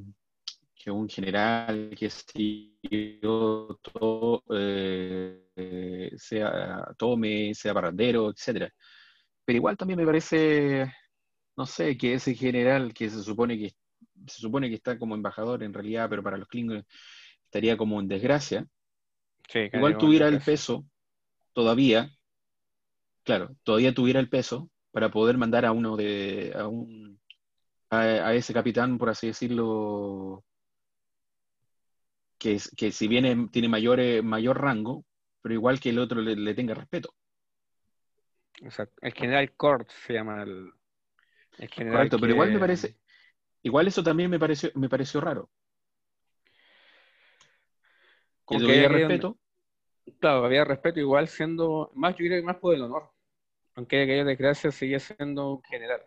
que 0.75 0.91
un 0.91 1.09
general, 1.09 1.95
que 1.97 2.09
si 2.11 2.77
yo 3.21 3.79
to- 3.81 4.43
eh, 4.53 6.11
sea 6.15 6.85
tome, 6.97 7.53
sea 7.55 7.73
parrandero, 7.73 8.29
etcétera. 8.29 8.71
Pero 9.45 9.57
igual 9.57 9.77
también 9.77 9.97
me 9.99 10.05
parece, 10.05 10.85
no 11.57 11.65
sé, 11.65 11.97
que 11.97 12.13
ese 12.13 12.35
general 12.35 12.93
que 12.93 13.09
se 13.09 13.23
supone 13.23 13.57
que 13.57 13.71
se 14.27 14.41
supone 14.41 14.69
que 14.69 14.75
está 14.75 14.97
como 14.99 15.15
embajador 15.15 15.63
en 15.63 15.73
realidad, 15.73 16.09
pero 16.09 16.23
para 16.23 16.37
los 16.37 16.47
Klingon 16.47 16.85
estaría 17.45 17.77
como 17.77 17.99
en 17.99 18.07
desgracia 18.07 18.67
Sí, 19.49 19.59
igual 19.73 19.97
tuviera 19.97 20.27
el 20.27 20.39
peso 20.39 20.85
todavía, 21.53 22.11
claro, 23.23 23.55
todavía 23.63 23.93
tuviera 23.93 24.19
el 24.19 24.29
peso 24.29 24.69
para 24.91 25.09
poder 25.11 25.37
mandar 25.37 25.65
a 25.65 25.71
uno 25.71 25.95
de, 25.97 26.53
a 26.55 26.67
un, 26.67 27.19
a, 27.89 27.99
a 28.01 28.33
ese 28.35 28.53
capitán, 28.53 28.97
por 28.97 29.09
así 29.09 29.27
decirlo, 29.27 30.43
que, 32.37 32.57
que 32.77 32.91
si 32.91 33.07
bien 33.07 33.25
es- 33.25 33.51
tiene 33.51 33.67
mayor, 33.69 33.99
eh, 33.99 34.21
mayor 34.21 34.59
rango, 34.61 35.05
pero 35.41 35.53
igual 35.53 35.79
que 35.79 35.89
el 35.89 35.99
otro 35.99 36.21
le, 36.21 36.35
le 36.35 36.53
tenga 36.55 36.73
respeto. 36.73 37.13
Exacto. 38.61 38.95
El 39.01 39.13
general 39.13 39.51
Kort 39.55 39.89
se 40.05 40.13
llama 40.13 40.43
el, 40.43 40.71
el 41.57 41.69
general 41.69 41.97
Correcto, 41.97 42.19
pero 42.19 42.33
igual 42.33 42.51
me 42.51 42.59
parece, 42.59 42.97
igual 43.63 43.87
eso 43.87 44.03
también 44.03 44.29
me 44.29 44.39
pareció, 44.39 44.71
me 44.75 44.89
pareció 44.89 45.21
raro. 45.21 45.49
Como 48.45 48.59
que 48.61 48.81
donde- 48.81 48.87
respeto, 48.87 49.37
Claro, 50.19 50.43
había 50.45 50.65
respeto 50.65 50.99
igual 50.99 51.27
siendo, 51.27 51.91
más 51.93 52.13
yo 52.15 52.25
creo 52.25 52.41
que 52.41 52.45
más 52.45 52.55
por 52.57 52.73
el 52.73 52.81
honor. 52.81 53.11
Aunque 53.75 54.01
aquella 54.01 54.23
desgracia 54.25 54.71
seguía 54.71 54.99
siendo 54.99 55.53
un 55.53 55.63
general. 55.63 56.01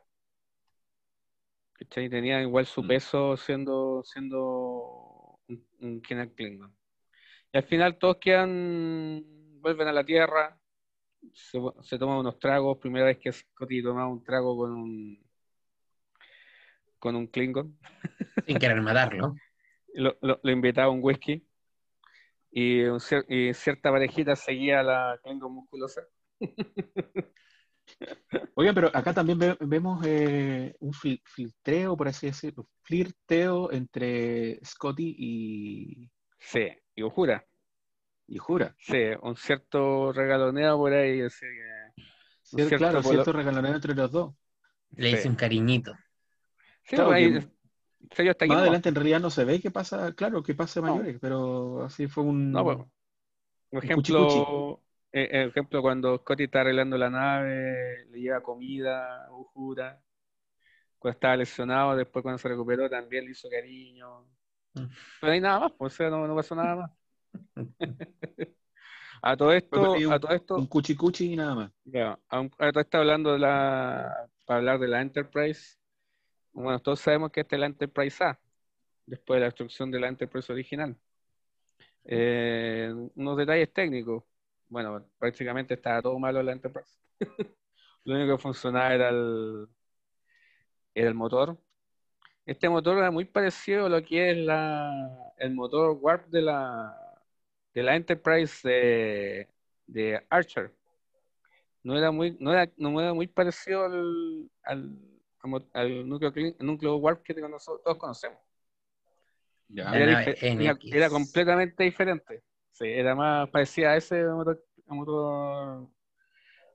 ¿Cachai? 1.74 2.09
Tenía 2.09 2.42
igual 2.42 2.66
su 2.66 2.82
Mm. 2.82 2.88
peso 2.88 3.36
siendo, 3.36 4.03
siendo 4.05 5.38
un, 5.48 5.66
un 5.80 6.03
general 6.05 6.32
Klingon. 6.34 6.76
Y 7.53 7.59
al 7.59 7.64
final 7.64 7.98
todos 7.98 8.16
quedan, 8.16 9.22
vuelven 9.61 9.88
a 9.88 9.92
la 9.92 10.05
Tierra, 10.05 10.59
se, 11.32 11.61
se 11.82 11.98
toman 11.98 12.18
unos 12.18 12.38
tragos, 12.40 12.78
primera 12.78 13.07
vez 13.07 13.18
que 13.18 13.30
Scotty 13.32 13.82
toma 13.82 14.09
un 14.09 14.24
trago 14.24 14.57
con 14.57 14.72
un 14.72 15.24
con 17.03 17.16
un 17.16 17.26
Klingon. 17.26 17.76
Sin 18.46 18.59
querer 18.59 18.80
matarlo. 18.80 19.34
Lo, 19.94 20.16
lo, 20.22 20.40
lo 20.42 20.50
invitaba 20.53 20.86
a 20.86 20.90
un 20.90 21.00
whisky. 21.03 21.44
Y, 22.50 22.84
un 22.84 22.98
y 23.28 23.53
cierta 23.53 23.90
parejita 23.90 24.36
seguía 24.36 24.80
a 24.80 24.82
la 24.82 25.20
Klingon 25.22 25.53
musculosa. 25.53 26.00
Oiga, 28.55 28.72
pero 28.72 28.88
acá 28.94 29.12
también 29.12 29.38
ve- 29.38 29.57
vemos 29.61 30.03
eh, 30.07 30.74
un 30.80 30.92
fil- 30.92 31.20
filtreo, 31.26 31.94
por 31.96 32.09
así 32.09 32.28
decirlo, 32.28 32.68
flirteo 32.82 33.70
entre 33.72 34.61
Scotty 34.64 35.14
y, 35.18 36.11
Sí, 36.38 36.68
y 36.94 37.03
jura. 37.03 37.44
y 38.28 38.38
Jura. 38.38 38.74
Sí, 38.78 39.03
un 39.22 39.36
cierto 39.36 40.12
regaloneo 40.12 40.78
por 40.78 40.92
ahí. 40.94 41.20
así 41.22 41.44
que- 41.44 42.03
Sí, 42.42 42.57
cierto 42.57 42.76
claro, 42.78 43.00
polo- 43.03 43.11
cierto 43.11 43.32
regaloneo 43.32 43.74
entre 43.74 43.94
los 43.94 44.11
dos. 44.11 44.34
Le 44.96 45.11
Sí. 45.11 45.16
hice 45.16 45.28
un 45.28 45.34
cariñito. 45.36 45.92
Sí, 46.85 46.97
Claro 46.97 47.05
pues 47.05 47.16
ahí, 47.16 47.39
hasta 48.28 48.47
Más 48.47 48.59
no. 48.62 48.62
adelante 48.62 48.89
en 48.89 48.95
realidad 48.95 49.20
no 49.20 49.30
se 49.30 49.45
ve 49.45 49.61
qué 49.61 49.70
pasa, 49.70 50.14
claro, 50.14 50.43
que 50.43 50.55
pase 50.55 50.80
No. 50.83 50.93
mayores, 50.93 51.18
pero 51.20 51.85
así 51.85 52.07
fue 52.09 52.24
un... 52.24 52.53
No, 52.53 52.64
pues, 52.64 52.78
por 53.70 53.85
Un 53.85 53.85
ejemplo, 53.85 54.80
eh, 55.12 55.28
eh, 55.33 55.45
ejemplo, 55.49 55.83
cuando 55.83 56.18
Scotty 56.18 56.45
está 56.45 56.61
arreglando 56.62 56.99
la 56.99 57.11
nave, 57.11 58.07
le 58.11 58.20
lleva 58.20 58.43
comida, 58.43 59.28
Uhura, 59.33 60.03
cuando 60.99 61.14
estaba 61.16 61.37
lesionado, 61.37 61.97
después 61.97 62.22
cuando 62.22 62.39
se 62.39 62.49
recuperó 62.49 62.89
también 62.89 63.24
le 63.24 63.33
hizo 63.33 63.49
cariño. 63.51 64.26
Mm. 64.74 64.87
Pero 65.20 65.33
hay 65.33 65.41
nada 65.41 65.61
más, 65.61 65.72
pues, 65.78 65.95
o 65.95 65.97
sea, 65.97 66.11
no, 66.11 66.26
no 66.26 66.37
pasó 66.37 66.55
nada 66.55 66.76
más. 66.76 66.91
a 69.22 69.37
todo 69.37 69.53
esto, 69.53 70.05
Fue 70.05 70.14
a 70.14 70.20
todo 70.20 70.33
esto, 70.33 70.57
Un 70.57 70.66
cuchi 70.68 70.95
cuchi 70.97 71.33
y 71.33 71.37
nada 71.37 71.55
más. 71.55 71.72
ya, 71.85 72.18
a 72.28 72.41
un- 72.41 72.51
ahora 72.59 72.80
está 72.83 72.99
hablando 72.99 73.33
de 73.33 73.39
la, 73.39 74.28
para 74.45 74.59
hablar 74.59 74.78
de 74.80 74.89
la 74.89 75.01
Enterprise. 75.03 75.76
Bueno, 76.53 76.78
todos 76.80 77.00
sabemos 77.00 77.30
que 77.32 77.40
esta 77.40 77.57
es 77.57 77.61
la 77.61 77.66
Enterprise 77.66 78.22
A, 78.24 78.38
después 79.07 79.36
de 79.36 79.40
la 79.40 79.46
destrucción 79.46 79.90
de 79.90 80.00
la 80.00 80.09
Enterprise 80.09 80.53
original. 80.53 80.96
Eh, 82.05 82.92
unos 83.14 83.36
detalles 83.36 83.72
técnicos. 83.72 84.24
Bueno, 84.68 85.07
prácticamente 85.18 85.74
estaba 85.74 86.03
todo 86.03 86.18
malo 86.18 86.40
en 86.40 86.46
la 86.46 86.53
Enterprise. 86.53 86.96
Lo 88.05 88.14
único 88.16 88.36
que 88.36 88.42
funcionaba 88.42 88.94
era 88.94 89.09
el, 89.11 89.68
motor. 91.14 91.59
Este 92.46 92.68
motor 92.68 92.98
era 92.98 93.11
muy 93.11 93.24
parecido 93.24 93.86
a 93.86 93.88
lo 93.88 94.03
que 94.03 94.32
es 94.32 94.36
la, 94.38 95.32
el 95.38 95.55
motor 95.55 95.96
Warp 96.00 96.26
de 96.28 96.42
la, 96.42 96.96
de 97.74 97.82
la 97.82 97.96
Enterprise 97.96 98.68
de, 99.86 100.26
Archer. 100.30 100.72
No 101.84 101.96
era 101.96 102.11
muy, 102.11 103.26
parecido 103.28 103.84
al, 103.84 105.11
al 105.72 106.09
núcleo, 106.09 106.32
núcleo 106.61 106.97
Warp 106.97 107.22
que 107.22 107.34
todos 107.34 107.97
conocemos. 107.99 108.38
Ya. 109.68 109.90
Era, 109.95 111.09
completamente 111.09 111.82
diferente. 111.82 112.43
Sí, 112.70 112.86
era 112.88 113.14
más 113.14 113.49
parecida 113.51 113.93
a 113.93 113.97
ese 113.97 114.24
motor, 114.24 114.64
a 114.86 114.95
motor, 114.95 115.88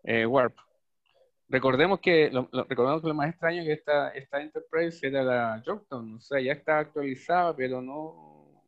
eh, 0.03 0.25
Warp. 0.25 0.55
Recordemos 1.49 1.99
que 1.99 2.29
lo, 2.29 2.49
lo- 2.51 2.65
recordemos 2.65 3.01
que 3.01 3.07
lo 3.07 3.13
más 3.13 3.29
extraño 3.29 3.61
es 3.61 3.67
que 3.67 3.73
esta, 3.73 4.09
esta 4.09 4.41
Enterprise 4.41 5.05
era 5.07 5.23
la 5.23 5.63
Yorktown, 5.65 6.15
o 6.15 6.19
sea, 6.19 6.41
ya 6.41 6.51
está 6.51 6.79
actualizada, 6.79 7.55
pero 7.55 7.81
no. 7.81 8.63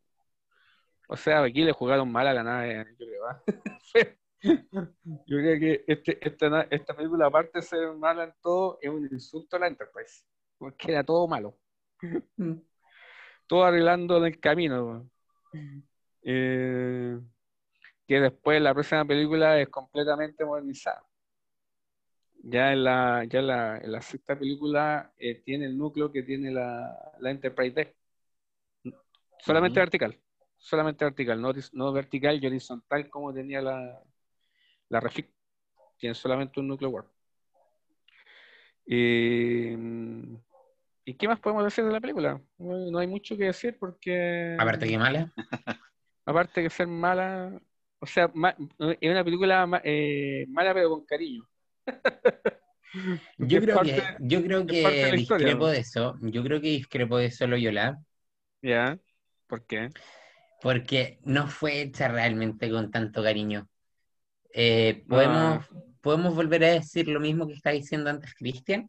O 1.08 1.16
sea, 1.16 1.42
aquí 1.42 1.62
le 1.62 1.72
jugaron 1.72 2.10
mal 2.10 2.26
a 2.26 2.32
la 2.34 2.42
nave, 2.42 2.86
yo 2.98 3.06
creo. 3.06 3.26
¿ah? 3.26 3.42
Yo 4.42 5.36
creo 5.36 5.60
que 5.60 5.84
este, 5.86 6.18
esta, 6.26 6.62
esta 6.70 6.96
película, 6.96 7.26
aparte 7.26 7.58
de 7.58 7.62
ser 7.62 7.92
mala 7.94 8.24
en 8.24 8.34
todo, 8.40 8.78
es 8.80 8.90
un 8.90 9.08
insulto 9.10 9.56
a 9.56 9.60
la 9.60 9.66
Enterprise, 9.68 10.24
porque 10.58 10.92
era 10.92 11.04
todo 11.04 11.28
malo 11.28 11.56
todo 13.50 13.64
arreglando 13.64 14.18
en 14.18 14.24
el 14.26 14.38
camino. 14.38 15.10
Eh, 16.22 17.18
que 18.06 18.20
después 18.20 18.62
la 18.62 18.72
próxima 18.72 19.04
película 19.04 19.60
es 19.60 19.68
completamente 19.68 20.44
modernizada. 20.44 21.02
Ya 22.42 22.72
en 22.72 22.84
la, 22.84 23.24
ya 23.24 23.40
en 23.40 23.46
la, 23.48 23.78
en 23.78 23.90
la 23.90 24.00
sexta 24.00 24.38
película 24.38 25.12
eh, 25.18 25.42
tiene 25.42 25.66
el 25.66 25.76
núcleo 25.76 26.12
que 26.12 26.22
tiene 26.22 26.52
la, 26.52 27.12
la 27.18 27.30
Enterprise 27.30 27.74
D. 27.74 28.92
Solamente 29.40 29.80
vertical. 29.80 30.16
Solamente 30.56 31.04
vertical, 31.04 31.40
no, 31.40 31.52
no 31.72 31.92
vertical 31.92 32.38
y 32.40 32.46
horizontal 32.46 33.08
como 33.10 33.32
tenía 33.32 33.60
la, 33.62 34.00
la 34.90 35.00
Refit. 35.00 35.26
Tiene 35.98 36.14
solamente 36.14 36.60
un 36.60 36.68
núcleo 36.68 36.90
warp. 36.90 37.08
Y, 38.86 39.72
¿Y 41.04 41.14
qué 41.14 41.28
más 41.28 41.40
podemos 41.40 41.64
decir 41.64 41.84
de 41.84 41.92
la 41.92 42.00
película? 42.00 42.40
No, 42.58 42.90
no 42.90 42.98
hay 42.98 43.06
mucho 43.06 43.36
que 43.36 43.44
decir 43.44 43.76
porque. 43.78 44.56
Aparte 44.58 44.86
que 44.86 44.98
mala. 44.98 45.32
aparte 46.24 46.62
de 46.62 46.70
ser 46.70 46.86
mala, 46.86 47.60
o 47.98 48.06
sea, 48.06 48.30
ma- 48.34 48.56
es 48.78 49.10
una 49.10 49.24
película 49.24 49.80
eh, 49.84 50.46
mala 50.48 50.74
pero 50.74 50.90
con 50.90 51.04
cariño. 51.04 51.48
Yo 53.38 53.60
creo 53.60 53.76
parte- 53.76 53.94
que, 53.94 54.02
yo 54.20 54.42
creo 54.42 54.64
de 54.64 54.72
que 54.72 54.82
historia, 55.16 55.46
discrepo 55.46 55.66
¿no? 55.66 55.70
de 55.72 55.78
eso. 55.78 56.18
Yo 56.22 56.42
creo 56.42 56.60
que 56.60 56.68
discrepo 56.68 57.18
de 57.18 57.26
eso 57.26 57.46
Loyola, 57.46 57.98
¿Ya? 58.62 58.98
¿Por 59.46 59.64
qué? 59.64 59.90
porque 60.60 61.18
no 61.22 61.46
fue 61.46 61.80
hecha 61.82 62.08
realmente 62.08 62.68
con 62.70 62.90
tanto 62.90 63.22
cariño. 63.22 63.68
Eh, 64.52 65.04
podemos, 65.08 65.66
podemos 66.00 66.34
volver 66.34 66.64
a 66.64 66.68
decir 66.72 67.08
lo 67.08 67.20
mismo 67.20 67.46
que 67.46 67.52
está 67.54 67.70
diciendo 67.70 68.10
antes 68.10 68.34
Christian. 68.34 68.88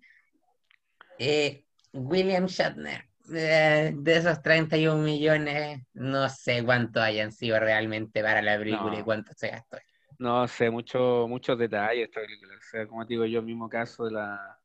Eh, 1.19 1.65
William 1.93 2.45
Shatner, 2.47 3.05
eh, 3.33 3.91
de 3.95 4.15
esos 4.17 4.41
31 4.41 5.03
millones, 5.03 5.81
no 5.93 6.27
sé 6.29 6.63
cuánto 6.63 7.01
hayan 7.01 7.31
sido 7.31 7.59
realmente 7.59 8.23
para 8.23 8.41
la 8.41 8.57
película 8.57 8.95
y 8.95 8.99
No. 8.99 9.05
cuánto 9.05 9.33
se 9.35 9.49
gastó. 9.49 9.77
No 10.17 10.47
sé, 10.47 10.69
mucho, 10.69 11.25
muchos 11.27 11.57
detalles 11.57 11.97
de 11.97 12.03
esta 12.03 12.21
película. 12.21 12.55
O 12.55 12.61
sea, 12.61 12.87
como 12.87 13.05
te 13.05 13.13
digo 13.13 13.25
yo, 13.25 13.39
el 13.39 13.45
mismo 13.45 13.67
caso 13.69 14.05
de 14.05 14.11
la, 14.11 14.59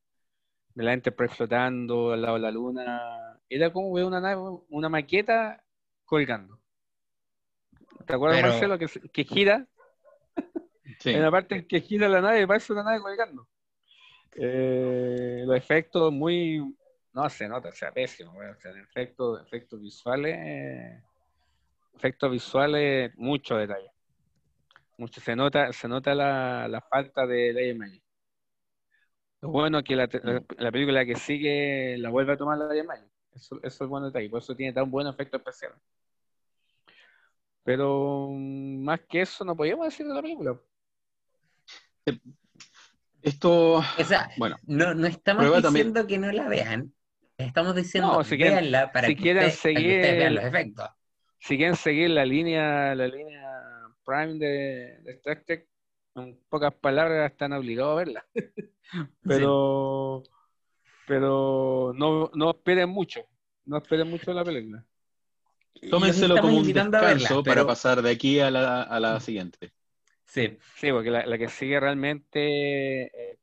de 0.74 0.84
la 0.84 0.92
Enterprise 0.92 1.34
flotando 1.34 2.12
al 2.12 2.22
lado 2.22 2.34
de 2.34 2.40
la 2.40 2.50
luna. 2.50 3.38
Era 3.48 3.72
como 3.72 3.92
ver 3.92 4.04
una 4.04 4.20
nave, 4.20 4.40
una 4.68 4.88
maqueta 4.88 5.62
colgando. 6.04 6.60
¿Te 8.06 8.14
acuerdas, 8.14 8.40
Pero- 8.40 8.52
Marcelo, 8.52 8.78
que, 8.78 8.86
que 9.10 9.24
gira? 9.24 9.66
Sí. 11.00 11.10
En 11.10 11.22
la 11.22 11.30
parte 11.30 11.56
en 11.56 11.66
que 11.66 11.80
gira 11.80 12.08
la 12.08 12.20
nave, 12.20 12.46
parece 12.46 12.72
una 12.72 12.82
nave 12.82 13.00
colgando. 13.00 13.48
Eh, 14.32 15.42
los 15.46 15.56
efectos 15.56 16.12
muy. 16.12 16.76
No 17.12 17.28
se 17.30 17.48
nota, 17.48 17.70
o 17.70 17.72
sea, 17.72 17.92
pésimo. 17.92 18.32
efectos, 18.42 19.40
efectos 19.42 19.80
visuales. 19.80 21.02
efectos 21.94 22.30
visuales, 22.30 23.12
mucho 23.16 23.56
detalle. 23.56 23.90
Mucho. 24.98 25.20
Se 25.20 25.34
nota, 25.34 25.72
se 25.72 25.88
nota 25.88 26.14
la, 26.14 26.68
la 26.68 26.80
falta 26.80 27.26
de 27.26 27.74
Magic. 27.76 28.02
Lo 29.40 29.50
bueno 29.50 29.78
es 29.78 29.84
que 29.84 29.96
la, 29.96 30.08
la, 30.22 30.42
la 30.58 30.72
película 30.72 31.04
que 31.04 31.14
sigue 31.16 31.96
la 31.98 32.10
vuelve 32.10 32.32
a 32.32 32.36
tomar 32.36 32.58
la 32.58 32.68
Ley 32.68 32.82
Magic. 32.82 33.10
Eso, 33.34 33.58
eso 33.62 33.84
es 33.84 33.90
bueno 33.90 34.06
detalle. 34.06 34.30
Por 34.30 34.40
eso 34.40 34.56
tiene 34.56 34.72
tan 34.72 34.90
buen 34.90 35.06
efecto 35.06 35.36
especial. 35.36 35.72
Pero 37.64 38.28
mm, 38.30 38.84
más 38.84 39.00
que 39.08 39.22
eso, 39.22 39.44
no 39.44 39.56
podíamos 39.56 39.86
decir 39.86 40.06
de 40.06 40.14
la 40.14 40.22
película. 40.22 40.58
Esto, 43.22 43.74
O 43.76 44.04
sea, 44.04 44.30
bueno, 44.36 44.56
no, 44.66 44.94
no 44.94 45.06
estamos 45.06 45.44
también. 45.62 45.72
diciendo 45.92 46.06
que 46.06 46.18
no 46.18 46.30
la 46.30 46.48
vean. 46.48 46.92
Estamos 47.36 47.74
diciendo, 47.74 48.12
No, 48.12 48.24
si 48.24 48.36
quieren- 48.36 48.54
véanla 48.54 48.92
para, 48.92 49.08
si 49.08 49.16
que 49.16 49.22
quieren 49.22 49.46
usted- 49.46 49.58
para 49.62 49.74
que 49.74 49.80
seguir- 49.80 49.96
ustedes 49.96 50.18
vean 50.18 50.34
los 50.36 50.44
efectos. 50.44 50.88
si 51.40 51.56
quieren 51.56 51.76
seguir 51.76 52.10
la 52.10 52.24
línea, 52.24 52.94
la 52.94 53.08
línea 53.08 53.42
Prime 54.04 54.34
de, 54.34 54.98
de 55.02 55.12
Star 55.12 55.42
Trek, 55.44 55.68
en 56.14 56.38
pocas 56.48 56.72
palabras 56.74 57.30
están 57.32 57.52
obligados 57.52 57.92
a 57.92 57.96
verla. 57.96 58.26
Pero, 59.22 60.22
pero 61.08 61.92
no, 61.96 62.30
no 62.34 62.50
esperen 62.50 62.88
mucho, 62.88 63.20
no 63.64 63.78
esperen 63.78 64.08
mucho 64.08 64.30
de 64.30 64.34
la 64.34 64.44
película. 64.44 64.84
Tómenselo 65.90 66.36
como 66.40 66.56
un 66.56 66.66
verla, 66.72 66.84
descanso 66.84 67.42
para 67.42 67.66
pasar 67.66 68.00
de 68.00 68.10
aquí 68.12 68.38
a 68.38 68.50
la, 68.50 68.82
a 68.82 69.00
la 69.00 69.18
siguiente. 69.20 69.72
Sí, 70.26 70.58
Sí, 70.74 70.90
porque 70.92 71.10
la, 71.10 71.26
la 71.26 71.38
que 71.38 71.48
sigue 71.48 71.80
realmente 71.80 73.04
eh, 73.32 73.38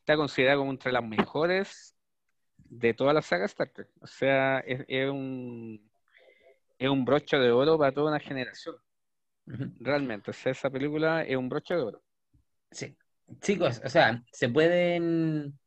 está 0.00 0.16
considerada 0.16 0.58
como 0.58 0.70
entre 0.70 0.92
las 0.92 1.04
mejores 1.04 1.96
de 2.58 2.94
toda 2.94 3.12
la 3.14 3.22
saga 3.22 3.46
Star 3.46 3.70
Trek. 3.70 3.90
O 4.00 4.06
sea, 4.06 4.60
es, 4.60 4.84
es 4.88 5.10
un, 5.10 5.90
es 6.78 6.90
un 6.90 7.04
broche 7.04 7.38
de 7.38 7.52
oro 7.52 7.78
para 7.78 7.92
toda 7.92 8.10
una 8.10 8.20
generación. 8.20 8.76
Realmente, 9.80 10.30
o 10.32 10.34
sea, 10.34 10.52
esa 10.52 10.68
película 10.70 11.22
es 11.24 11.36
un 11.36 11.48
broche 11.48 11.74
de 11.74 11.82
oro. 11.82 12.04
sí. 12.70 12.96
Chicos, 13.40 13.80
o 13.84 13.88
sea, 13.88 14.22
se 14.32 14.48
pueden, 14.48 15.58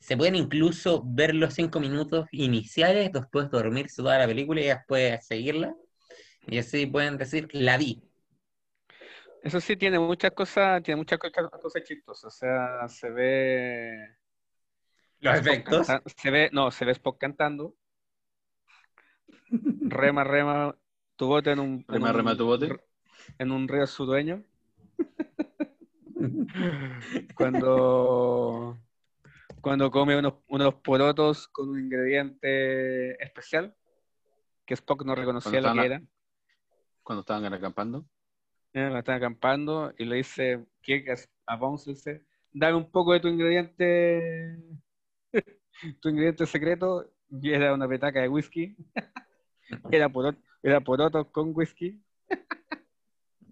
se 0.00 0.16
pueden 0.16 0.36
incluso 0.36 1.02
ver 1.06 1.34
los 1.34 1.54
cinco 1.54 1.80
minutos 1.80 2.26
iniciales, 2.32 3.12
después 3.12 3.50
dormirse 3.50 4.02
toda 4.02 4.18
la 4.18 4.26
película 4.26 4.60
y 4.62 4.66
después 4.66 5.26
seguirla. 5.26 5.74
Y 6.48 6.58
así 6.58 6.86
pueden 6.86 7.18
decir, 7.18 7.48
la 7.52 7.78
vi. 7.78 8.07
Eso 9.42 9.60
sí, 9.60 9.76
tiene 9.76 9.98
muchas 9.98 10.32
cosas, 10.32 10.82
tiene 10.82 10.96
muchas 10.98 11.18
co- 11.18 11.30
cosas 11.60 11.82
chistosas. 11.84 12.24
O 12.24 12.30
sea, 12.36 12.88
se 12.88 13.10
ve. 13.10 14.16
Los 15.20 15.36
efectos. 15.36 15.86
se 16.16 16.30
ve, 16.30 16.50
no, 16.52 16.70
se 16.70 16.84
ve 16.84 16.92
Spock 16.92 17.18
cantando. 17.18 17.74
Rema, 19.50 20.24
rema, 20.24 20.76
tu 21.16 21.26
bote 21.26 21.52
en 21.52 21.60
un. 21.60 21.84
en 21.88 21.94
Rema, 21.94 22.10
un- 22.10 22.16
rema 22.16 22.36
tu 22.36 22.46
bote. 22.46 22.80
En 23.38 23.52
un 23.52 23.68
río 23.68 23.86
sureño. 23.86 24.44
Cuando. 27.34 28.78
Cuando 29.60 29.90
come 29.90 30.16
unos, 30.16 30.34
unos 30.48 30.74
porotos 30.76 31.48
con 31.48 31.70
un 31.70 31.80
ingrediente 31.80 33.22
especial. 33.22 33.74
Que 34.64 34.74
Spock 34.74 35.04
no 35.04 35.14
reconocía 35.14 35.60
lo 35.60 35.72
que 35.72 35.84
era. 35.86 36.02
Cuando 37.02 37.20
estaban 37.20 37.52
acampando. 37.52 38.04
Eh, 38.74 38.90
la 38.90 38.98
están 38.98 39.16
acampando 39.16 39.92
y 39.98 40.04
le 40.04 40.16
dice, 40.16 40.66
¿qué 40.82 41.04
es? 41.06 41.28
A 41.46 41.58
dice, 41.86 42.22
dame 42.52 42.76
un 42.76 42.90
poco 42.90 43.12
de 43.14 43.20
tu 43.20 43.28
ingrediente, 43.28 44.58
tu 46.00 46.08
ingrediente 46.10 46.44
secreto, 46.46 47.10
y 47.30 47.52
era 47.52 47.72
una 47.72 47.88
petaca 47.88 48.20
de 48.20 48.28
whisky, 48.28 48.76
era 49.90 50.08
poroto, 50.08 50.38
era 50.62 50.80
porotos 50.80 51.26
con 51.28 51.52
whisky. 51.54 52.00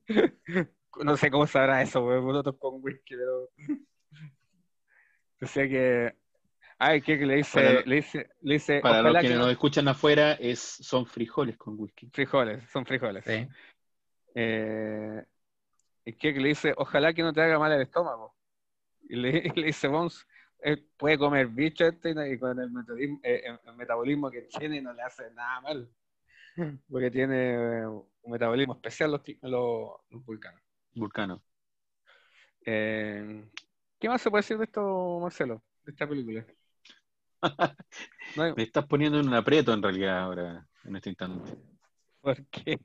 No 0.99 1.14
sé 1.19 1.31
cómo 1.31 1.47
sabrá 1.47 1.83
eso, 1.83 2.03
güey, 2.03 2.23
porotos 2.23 2.57
con 2.57 2.83
whisky, 2.83 3.17
pero 3.17 3.51
decía 5.39 5.69
que 5.69 6.14
Ay, 6.79 7.01
¿qué 7.01 7.17
le 7.17 7.37
dice? 7.37 7.55
Para 7.55 7.81
le 7.83 7.97
dice, 7.97 8.31
le 8.43 8.55
dice 8.55 8.81
Para 8.81 9.03
los 9.03 9.14
que 9.21 9.29
que 9.29 9.35
no- 9.35 9.41
nos 9.41 9.51
escuchan 9.51 9.89
afuera, 9.89 10.33
es, 10.33 10.59
son 10.61 11.07
frijoles 11.07 11.57
con 11.57 11.79
whisky. 11.79 12.09
Frijoles, 12.12 12.64
son 12.71 12.85
frijoles. 12.85 13.25
Sí. 13.25 13.47
Eh, 14.39 15.24
y 16.05 16.12
que 16.12 16.32
le 16.32 16.49
dice, 16.49 16.74
ojalá 16.76 17.14
que 17.14 17.22
no 17.22 17.32
te 17.32 17.41
haga 17.41 17.59
mal 17.59 17.72
el 17.72 17.80
estómago. 17.80 18.34
Y 19.09 19.16
le, 19.16 19.30
y 19.57 19.61
le 19.61 19.66
dice, 19.68 19.89
Bones, 19.89 20.26
él 20.61 20.87
puede 20.97 21.18
comer 21.18 21.49
bicho 21.49 21.87
este 21.87 22.11
y 22.11 22.39
con 22.39 22.59
el, 22.61 22.70
metabolismo, 22.70 23.20
eh, 23.22 23.43
el- 23.47 23.61
el 23.64 23.76
metabolismo 23.76 24.30
que 24.30 24.43
tiene 24.43 24.80
no 24.82 24.93
le 24.93 25.03
hace 25.03 25.30
nada 25.32 25.61
mal. 25.62 25.91
Porque 26.89 27.11
tiene 27.11 27.55
eh, 27.55 27.87
un 27.87 28.30
metabolismo 28.30 28.74
especial 28.74 29.12
los, 29.12 29.22
los, 29.43 29.91
los 30.11 30.24
vulcanos. 30.24 30.61
Vulcano. 30.95 31.43
Eh, 32.64 33.45
¿Qué 33.99 34.09
más 34.09 34.20
se 34.20 34.30
puede 34.30 34.41
decir 34.43 34.59
de 34.59 34.64
esto, 34.64 35.18
Marcelo? 35.20 35.62
De 35.84 35.93
esta 35.93 36.07
película. 36.07 36.45
Me 38.57 38.62
estás 38.62 38.87
poniendo 38.87 39.18
en 39.18 39.28
un 39.28 39.34
aprieto 39.34 39.72
en 39.72 39.82
realidad 39.82 40.18
ahora, 40.18 40.66
en 40.84 40.97
este 40.97 41.09
instante. 41.11 41.55
¿Por 42.20 42.45
qué? 42.47 42.78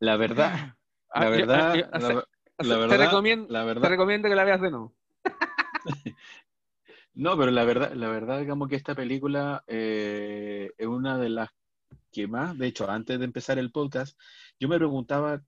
La 0.00 0.16
verdad, 0.16 0.76
Ah, 1.16 1.20
la 1.20 1.30
yo- 1.30 1.30
verdad, 1.46 1.70
ah, 1.70 1.76
yo- 1.76 1.86
la, 2.08 2.14
la 2.58 2.74
te, 2.74 2.80
verdad, 2.80 2.98
recomiendo, 3.06 3.46
la 3.52 3.60
te 3.60 3.66
verdad, 3.66 3.88
recomiendo 3.88 4.28
que 4.28 4.34
la 4.34 4.44
veas 4.44 4.60
de 4.60 4.70
nuevo. 4.70 4.94
no, 7.14 7.36
pero 7.38 7.50
la 7.50 7.64
verdad, 7.64 7.92
la 7.92 8.08
verdad, 8.08 8.40
digamos 8.40 8.68
que 8.68 8.76
esta 8.76 8.94
película 8.94 9.62
eh, 9.66 10.72
es 10.76 10.86
una 10.86 11.18
de 11.18 11.28
las 11.28 11.50
que 12.12 12.26
más, 12.26 12.56
de 12.58 12.66
hecho, 12.66 12.90
antes 12.90 13.18
de 13.18 13.24
empezar 13.24 13.58
el 13.58 13.70
podcast, 13.70 14.18
yo 14.58 14.68
me 14.68 14.76
preguntaba 14.78 15.40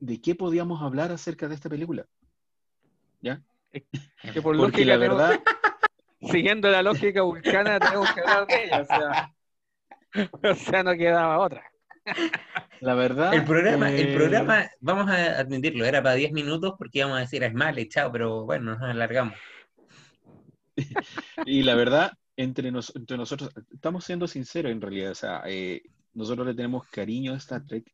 de 0.00 0.20
qué 0.20 0.34
podíamos 0.34 0.82
hablar 0.82 1.10
acerca 1.12 1.48
de 1.48 1.54
esta 1.56 1.68
película. 1.68 2.06
¿Ya? 3.20 3.42
Que 3.72 4.40
por 4.42 4.56
Porque 4.56 4.84
lógica 4.84 4.96
la 4.96 5.00
tengo- 5.00 5.16
verdad, 5.16 5.40
siguiendo 6.20 6.70
la 6.70 6.82
lógica 6.82 7.22
vulcana, 7.22 7.78
tenemos 7.80 8.12
que 8.12 8.20
hablar 8.20 8.46
de 8.46 8.64
ella. 8.64 8.82
O 8.82 8.84
sea, 8.86 9.34
o 10.50 10.54
sea, 10.54 10.82
no 10.84 10.92
quedaba 10.94 11.38
otra. 11.38 11.64
La 12.80 12.94
verdad, 12.94 13.34
El 13.34 13.44
programa, 13.44 13.90
el 13.90 14.08
eh, 14.08 14.14
programa, 14.14 14.70
vamos 14.80 15.08
a 15.10 15.38
admitirlo, 15.40 15.84
era 15.84 16.02
para 16.02 16.14
10 16.14 16.32
minutos 16.32 16.74
porque 16.78 16.98
íbamos 17.00 17.18
a 17.18 17.20
decir 17.20 17.42
es 17.42 17.54
mal 17.54 17.76
chao, 17.88 18.10
pero 18.12 18.44
bueno, 18.44 18.72
nos 18.76 18.82
alargamos. 18.82 19.34
Y 21.46 21.62
la 21.62 21.74
verdad, 21.74 22.12
entre, 22.36 22.70
nos- 22.70 22.94
entre 22.94 23.16
nosotros, 23.16 23.50
estamos 23.72 24.04
siendo 24.04 24.26
sinceros 24.26 24.72
en 24.72 24.80
realidad, 24.80 25.12
o 25.12 25.14
sea, 25.14 25.42
eh, 25.46 25.82
nosotros 26.14 26.46
le 26.46 26.54
tenemos 26.54 26.86
cariño 26.88 27.34
a 27.34 27.36
Star 27.36 27.64
Trek, 27.66 27.92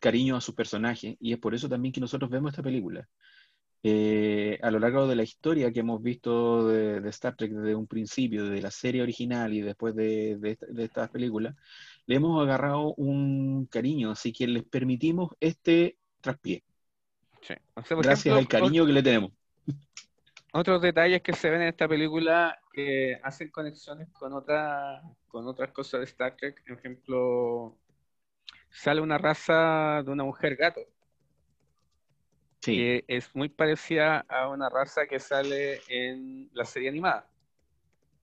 cariño 0.00 0.36
a 0.36 0.40
su 0.40 0.54
personaje, 0.54 1.16
y 1.20 1.32
es 1.32 1.38
por 1.38 1.54
eso 1.54 1.68
también 1.68 1.92
que 1.92 2.00
nosotros 2.00 2.30
vemos 2.30 2.52
esta 2.52 2.62
película. 2.62 3.06
Eh, 3.82 4.58
a 4.62 4.70
lo 4.70 4.78
largo 4.78 5.06
de 5.06 5.16
la 5.16 5.22
historia 5.22 5.72
que 5.72 5.80
hemos 5.80 6.02
visto 6.02 6.68
de, 6.68 7.00
de 7.00 7.08
Star 7.10 7.34
Trek 7.34 7.50
desde 7.52 7.74
un 7.74 7.86
principio, 7.86 8.44
desde 8.44 8.60
la 8.62 8.70
serie 8.70 9.02
original 9.02 9.52
y 9.54 9.62
después 9.62 9.94
de, 9.94 10.36
de, 10.38 10.50
esta- 10.52 10.66
de 10.66 10.84
estas 10.84 11.08
películas, 11.10 11.56
le 12.10 12.16
hemos 12.16 12.42
agarrado 12.42 12.92
un 12.94 13.66
cariño, 13.66 14.10
así 14.10 14.32
que 14.32 14.48
les 14.48 14.64
permitimos 14.64 15.30
este 15.38 15.96
traspié, 16.20 16.64
Sí. 17.40 17.54
O 17.74 17.84
sea, 17.84 17.96
por 17.96 18.04
gracias 18.04 18.34
ejemplo, 18.34 18.56
al 18.56 18.62
cariño 18.62 18.84
que 18.84 18.92
le 18.92 19.02
tenemos. 19.02 19.30
Otros 20.52 20.82
detalles 20.82 21.22
que 21.22 21.32
se 21.32 21.48
ven 21.50 21.62
en 21.62 21.68
esta 21.68 21.86
película 21.86 22.60
que 22.72 23.16
hacen 23.22 23.52
conexiones 23.52 24.08
con, 24.10 24.32
otra, 24.32 25.00
con 25.28 25.46
otras 25.46 25.70
cosas 25.70 26.00
de 26.00 26.06
Star 26.06 26.34
Trek. 26.36 26.60
Por 26.66 26.78
ejemplo, 26.78 27.78
sale 28.70 29.00
una 29.00 29.16
raza 29.16 30.02
de 30.02 30.10
una 30.10 30.24
mujer 30.24 30.56
gato, 30.56 30.80
Sí, 32.60 32.74
que 32.74 33.04
es 33.06 33.36
muy 33.36 33.48
parecida 33.48 34.26
a 34.28 34.48
una 34.48 34.68
raza 34.68 35.06
que 35.06 35.20
sale 35.20 35.80
en 35.88 36.50
la 36.54 36.64
serie 36.64 36.88
animada, 36.88 37.30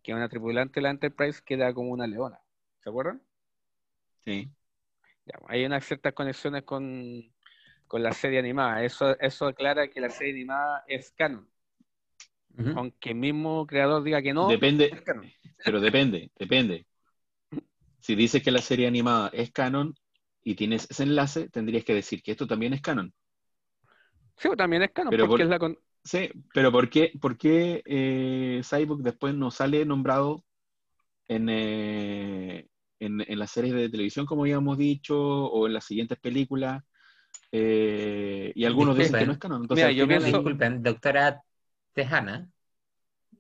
que 0.04 0.12
es 0.12 0.16
una 0.18 0.28
tripulante 0.28 0.76
de 0.76 0.82
la 0.82 0.90
Enterprise 0.90 1.42
que 1.42 1.56
da 1.56 1.74
como 1.74 1.92
una 1.92 2.06
leona. 2.06 2.42
¿Se 2.84 2.90
acuerdan? 2.90 3.22
Sí. 4.28 4.52
Hay 5.48 5.66
unas 5.66 5.86
ciertas 5.86 6.14
conexiones 6.14 6.64
con, 6.64 7.24
con 7.88 8.04
la 8.04 8.14
serie 8.14 8.40
animada. 8.40 8.84
Eso, 8.84 9.18
eso 9.20 9.48
aclara 9.48 9.90
que 9.90 10.02
la 10.02 10.10
serie 10.10 10.34
animada 10.34 10.84
es 10.88 11.12
canon. 11.12 11.48
Aunque 12.76 13.10
el 13.12 13.16
mismo 13.16 13.66
creador 13.66 14.04
diga 14.04 14.22
que 14.22 14.34
no, 14.34 14.50
Depende, 14.50 14.90
es 14.92 15.02
canon. 15.02 15.32
Pero 15.64 15.80
depende, 15.82 16.32
depende. 16.38 16.86
Si 18.00 18.16
dices 18.16 18.42
que 18.42 18.50
la 18.50 18.62
serie 18.64 18.88
animada 18.88 19.30
es 19.34 19.52
canon 19.52 19.94
y 20.44 20.56
tienes 20.56 20.88
ese 20.90 21.04
enlace, 21.04 21.48
tendrías 21.50 21.86
que 21.86 21.94
decir 21.94 22.24
que 22.24 22.32
esto 22.32 22.48
también 22.48 22.74
es 22.74 22.82
canon. 22.82 23.14
Sí, 24.38 24.48
pues, 24.48 24.58
también 24.58 24.84
es 24.84 24.92
canon, 24.92 25.12
Pero 25.12 25.28
porque 25.28 25.44
por- 25.44 25.44
es 25.44 25.50
la 25.50 25.60
con- 25.60 25.78
Sí, 26.06 26.30
pero 26.54 26.72
¿por 26.72 26.90
qué, 26.90 27.12
por 27.22 27.38
qué 27.38 27.82
eh, 27.86 28.62
Cyborg 28.64 29.02
después 29.04 29.36
no 29.36 29.52
sale 29.52 29.86
nombrado 29.86 30.46
en, 31.28 31.48
eh, 31.50 32.68
en, 33.00 33.22
en 33.28 33.40
las 33.40 33.52
series 33.52 33.74
de 33.76 33.90
televisión, 33.90 34.26
como 34.26 34.44
habíamos 34.44 34.78
dicho, 34.78 35.18
o 35.20 35.68
en 35.68 35.74
las 35.74 35.86
siguientes 35.86 36.18
películas? 36.20 36.84
Eh, 37.52 38.52
y 38.56 38.66
algunos 38.66 38.98
dicen 38.98 39.14
que 39.14 39.18
Disculpen. 39.20 39.28
no 39.28 39.34
es 39.34 39.40
canon. 39.40 39.62
Entonces, 39.64 39.86
Mira, 39.86 39.90
al 39.90 39.96
yo 39.96 40.06
final, 40.06 40.20
pienso- 40.22 40.38
Disculpen, 40.38 40.84
doctora 40.84 41.42
Tejana. 41.94 42.50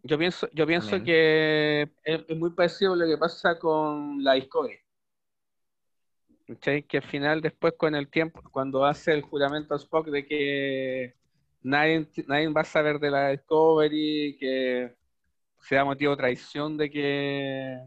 Yo 0.03 0.17
pienso, 0.17 0.47
yo 0.53 0.65
pienso 0.67 0.95
Amén. 0.95 1.03
que 1.05 1.81
es, 2.03 2.21
es 2.27 2.37
muy 2.37 2.51
parecido 2.51 2.93
a 2.93 2.95
lo 2.95 3.05
que 3.05 3.17
pasa 3.17 3.59
con 3.59 4.23
la 4.23 4.33
Discovery. 4.33 4.77
¿Cachai? 6.47 6.83
Que 6.83 6.97
al 6.97 7.03
final, 7.03 7.41
después 7.41 7.73
con 7.77 7.93
el 7.93 8.07
tiempo, 8.07 8.41
cuando 8.51 8.85
hace 8.85 9.11
el 9.11 9.21
juramento 9.21 9.73
a 9.73 9.77
Spock 9.77 10.07
de 10.07 10.25
que 10.25 11.15
nadie, 11.61 12.07
nadie 12.27 12.47
va 12.47 12.61
a 12.61 12.65
saber 12.65 12.99
de 12.99 13.11
la 13.11 13.29
Discovery, 13.31 14.37
que 14.39 14.95
sea 15.59 15.83
motivo 15.83 16.11
de 16.11 16.17
traición 16.17 16.77
de 16.77 16.89
que, 16.89 17.77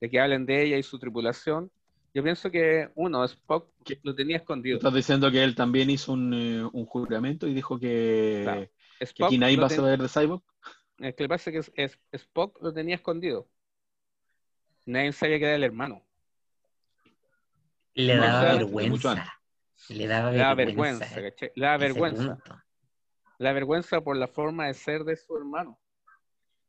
de 0.00 0.10
que 0.10 0.20
hablen 0.20 0.46
de 0.46 0.62
ella 0.64 0.76
y 0.78 0.82
su 0.82 0.98
tripulación, 0.98 1.70
yo 2.14 2.22
pienso 2.22 2.50
que 2.50 2.90
uno, 2.94 3.24
Spock 3.24 3.68
lo 4.02 4.14
tenía 4.14 4.36
escondido. 4.38 4.76
estás 4.78 4.94
diciendo 4.94 5.30
que 5.30 5.42
él 5.44 5.54
también 5.54 5.90
hizo 5.90 6.12
un, 6.12 6.32
eh, 6.34 6.64
un 6.72 6.86
juramento 6.86 7.46
y 7.46 7.54
dijo 7.54 7.78
que, 7.78 8.40
Claro. 8.44 8.68
que 9.14 9.24
aquí 9.24 9.38
nadie 9.38 9.56
va 9.56 9.66
a 9.66 9.70
saber 9.70 10.00
de 10.00 10.08
Cyborg. 10.08 10.42
Es 10.98 11.14
que 11.14 11.22
le 11.24 11.28
pasa 11.28 11.52
que 11.52 11.58
es, 11.58 11.70
es- 11.76 11.98
Spock 12.12 12.60
lo 12.62 12.72
tenía 12.72 12.96
escondido. 12.96 13.48
Nadie 14.86 15.12
sabía 15.12 15.38
que 15.38 15.44
era 15.44 15.54
el 15.56 15.64
hermano. 15.64 16.02
Le 17.94 18.14
No, 18.16 18.22
daba 18.22 18.38
o 18.38 18.42
sea, 18.42 18.52
mucho 18.52 18.64
vergüenza. 18.64 19.34
Le 19.90 20.06
daba 20.06 20.32
La 20.32 20.54
vergüenza. 20.54 21.04
vergüenza, 21.04 21.22
¿cachai? 21.30 21.52
La 21.54 21.76
vergüenza. 21.76 22.38
La 23.38 23.52
vergüenza 23.52 24.00
por 24.00 24.16
la 24.16 24.26
forma 24.26 24.66
de 24.66 24.74
ser 24.74 25.04
de 25.04 25.16
su 25.16 25.36
hermano. 25.36 25.78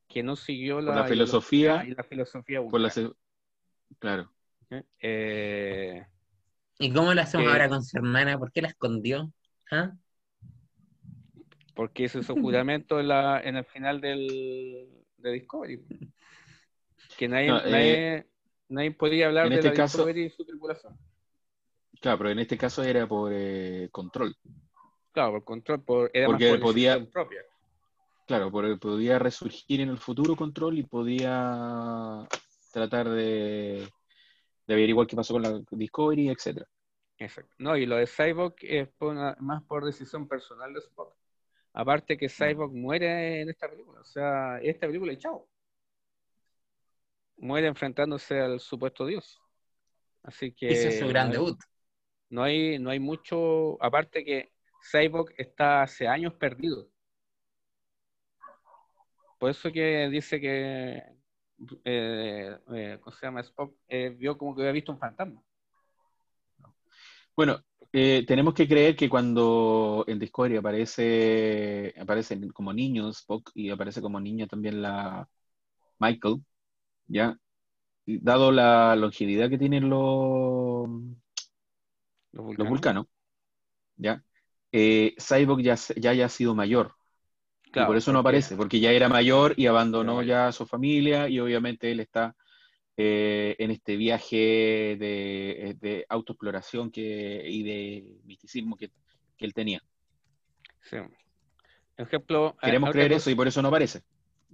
Que 0.09 0.23
no 0.23 0.35
siguió 0.35 0.81
la, 0.81 1.05
filosofía, 1.05 1.85
y 1.85 1.91
la 1.91 2.03
filosofía 2.03 2.61
Por 2.63 2.81
la 2.81 2.91
claro. 3.99 4.31
eh, 4.99 6.05
¿Y 6.79 6.91
cómo 6.91 7.13
lo 7.13 7.21
hacemos 7.21 7.45
Que- 7.47 7.51
ahora 7.53 7.69
con 7.69 7.83
su 7.83 7.95
hermana? 7.97 8.37
¿Por 8.37 8.51
qué 8.51 8.61
la 8.61 8.67
escondió? 8.69 9.31
¿Ah? 9.71 9.93
porque 11.75 12.03
hizo 12.03 12.21
su 12.23 12.33
juramento 12.41 12.99
en, 12.99 13.07
la, 13.07 13.39
en 13.39 13.55
el 13.55 13.63
final 13.63 14.01
del, 14.01 14.89
de 15.17 15.31
Discovery. 15.31 15.81
Que 17.17 17.27
nadie, 17.29 17.47
No, 17.47 17.59
eh, 17.59 17.71
nadie, 17.71 18.27
nadie 18.67 18.91
podía 18.91 19.27
hablar 19.27 19.45
en 19.45 19.51
de 19.51 19.55
este 19.59 19.69
la 19.69 19.73
caso- 19.75 19.97
Discovery 19.99 20.25
y 20.25 20.29
su 20.29 20.43
tripulación. 20.45 20.97
Claro, 22.01 22.17
pero 22.17 22.29
en 22.31 22.39
este 22.39 22.57
caso 22.57 22.83
era 22.83 23.07
por 23.07 23.31
eh, 23.33 23.87
control. 23.93 24.35
Claro, 25.13 25.31
por 25.33 25.43
control, 25.45 25.81
por, 25.83 26.11
era 26.13 26.25
Porque 26.27 26.49
más 26.51 26.59
por 26.59 26.67
podía- 26.73 27.05
propia. 27.09 27.41
Claro, 28.29 28.51
porque 28.51 28.75
podía 28.77 29.17
resurgir 29.17 29.81
en 29.81 29.89
el 29.89 29.97
futuro 29.97 30.35
control 30.35 30.77
y 30.77 30.83
podía 30.83 32.27
tratar 32.71 33.09
de, 33.09 33.89
de 34.67 34.73
averiguar 34.75 35.07
qué 35.07 35.15
pasó 35.15 35.33
con 35.33 35.41
la 35.41 35.59
Discovery, 35.71 36.29
etcétera. 36.29 36.67
Exacto. 37.17 37.51
No, 37.57 37.75
y 37.75 37.87
lo 37.87 37.95
de 37.95 38.05
Cyborg 38.05 38.53
es 38.61 38.87
por 38.99 39.13
una- 39.13 39.35
más 39.39 39.63
por 39.63 39.83
decisión 39.83 40.27
personal 40.27 40.71
de 40.71 40.79
Spock. 40.79 41.15
Aparte 41.73 42.19
que 42.19 42.29
Cyborg 42.29 42.71
muere 42.71 43.41
en 43.41 43.49
esta 43.49 43.67
película, 43.67 44.01
o 44.01 44.05
sea, 44.05 44.59
esta 44.59 44.85
película 44.85 45.11
y 45.11 45.17
chao. 45.17 45.49
Muere 47.37 47.65
enfrentándose 47.65 48.39
al 48.39 48.59
supuesto 48.59 49.07
Dios. 49.07 49.41
Así 50.21 50.51
que 50.51 50.67
Ese 50.69 50.89
es 50.89 50.99
su 50.99 51.07
gran 51.07 51.29
no 51.29 51.31
hay- 51.31 51.37
debut. 51.39 51.59
No 52.29 52.43
hay, 52.43 52.77
no 52.77 52.91
hay 52.91 52.99
mucho, 52.99 53.83
aparte 53.83 54.23
que 54.23 54.51
Cyborg 54.91 55.33
está 55.35 55.81
hace 55.81 56.07
años 56.07 56.35
perdido. 56.35 56.91
Por 59.39 59.49
eso 59.49 59.71
que 59.71 60.09
dice 60.09 60.39
que, 60.39 61.01
eh, 61.85 62.57
eh, 62.75 62.97
¿cómo 63.01 63.15
se 63.15 63.25
llama? 63.25 63.39
Spock 63.39 63.73
eh, 63.87 64.09
vio 64.09 64.37
como 64.37 64.53
que 64.53 64.61
había 64.63 64.73
visto 64.73 64.91
un 64.91 64.99
fantasma. 64.99 65.41
Bueno, 67.35 67.63
tenemos 67.89 68.53
que 68.53 68.67
creer 68.67 68.97
que 68.97 69.07
cuando 69.07 70.03
en 70.07 70.19
Discovery 70.19 70.57
aparece, 70.57 71.93
aparecen 71.97 72.49
como 72.49 72.73
niños 72.73 73.19
Spock 73.19 73.51
y 73.55 73.69
aparece 73.69 74.01
como 74.01 74.19
niña 74.19 74.45
también 74.45 74.81
la 74.81 75.27
Michael, 75.99 76.43
¿ya? 77.07 77.37
Dado 78.05 78.51
la 78.51 78.95
longevidad 78.97 79.49
que 79.49 79.57
tienen 79.57 79.89
los, 79.89 80.89
Los 82.33 82.57
los 82.57 82.67
vulcanos. 82.67 83.07
¿ya? 83.95 84.21
Eh, 84.71 85.15
Cyborg 85.17 85.61
ya, 85.61 85.75
ya 85.95 86.11
haya 86.11 86.27
sido 86.27 86.53
mayor. 86.55 86.98
Y 87.73 87.85
por 87.85 87.97
eso 87.97 88.11
no 88.11 88.19
aparece, 88.19 88.55
porque 88.55 88.79
ya 88.79 88.91
era 88.91 89.09
mayor 89.09 89.53
y 89.57 89.67
abandonó 89.67 90.21
ya 90.23 90.47
a 90.47 90.51
su 90.51 90.65
familia 90.65 91.27
y 91.29 91.39
obviamente 91.39 91.91
él 91.91 91.99
está 91.99 92.35
eh, 92.97 93.55
en 93.59 93.71
este 93.71 93.95
viaje 93.95 94.97
de, 94.99 95.77
de 95.79 96.05
autoexploración 96.09 96.91
que, 96.91 97.41
y 97.47 97.63
de 97.63 98.17
misticismo 98.25 98.75
que, 98.75 98.89
que 99.37 99.45
él 99.45 99.53
tenía. 99.53 99.81
Sí. 100.81 100.97
Ejemplo, 101.97 102.55
eh, 102.61 102.65
Queremos 102.65 102.91
creer 102.91 103.13
eso 103.13 103.29
y 103.29 103.35
por 103.35 103.47
eso 103.47 103.61
no 103.61 103.67
aparece. 103.67 104.01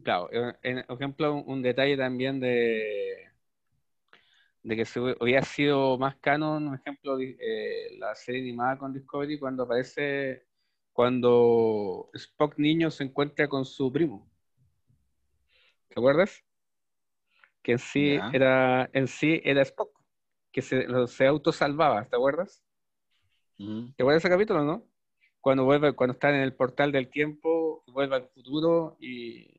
Claro, 0.04 0.30
eh, 0.32 0.54
en, 0.64 0.80
ejemplo, 0.90 1.34
un, 1.34 1.44
un 1.48 1.62
detalle 1.62 1.96
también 1.96 2.40
de, 2.40 3.30
de 4.64 4.76
que 4.76 4.84
se 4.86 5.00
hubie- 5.00 5.18
hubiera 5.22 5.44
sido 5.44 5.98
más 5.98 6.16
canon, 6.18 6.70
por 6.70 6.80
ejemplo, 6.80 7.20
eh, 7.20 7.98
la 7.98 8.14
serie 8.16 8.42
animada 8.42 8.78
con 8.78 8.94
Discovery 8.94 9.40
cuando 9.40 9.64
aparece, 9.64 10.46
cuando 10.96 12.10
Spock 12.14 12.58
niño 12.58 12.90
se 12.90 13.04
encuentra 13.04 13.50
con 13.50 13.66
su 13.66 13.92
primo. 13.92 14.32
¿Te 15.90 16.00
acuerdas? 16.00 16.42
Que 17.62 17.74
en 17.74 17.80
sí 17.80 18.18
era, 18.32 18.90
en 18.94 19.10
sí 19.10 19.42
era 19.44 19.62
Spock, 19.64 19.90
que 20.54 20.62
se, 20.62 20.88
se 21.08 21.28
autosalvaba, 21.28 22.06
¿te 22.06 22.16
acuerdas? 22.16 22.64
¿Te 23.98 24.04
acuerdas 24.04 24.24
ese 24.24 24.30
capítulo, 24.30 24.64
no? 24.64 24.86
Cuando 25.42 25.66
vuelve, 25.66 25.92
cuando 25.92 26.14
está 26.14 26.30
en 26.30 26.38
el 26.38 26.54
portal 26.56 26.94
del 26.94 27.10
tiempo, 27.10 27.84
vuelve 27.88 28.16
al 28.16 28.30
futuro 28.30 28.96
y 29.02 29.50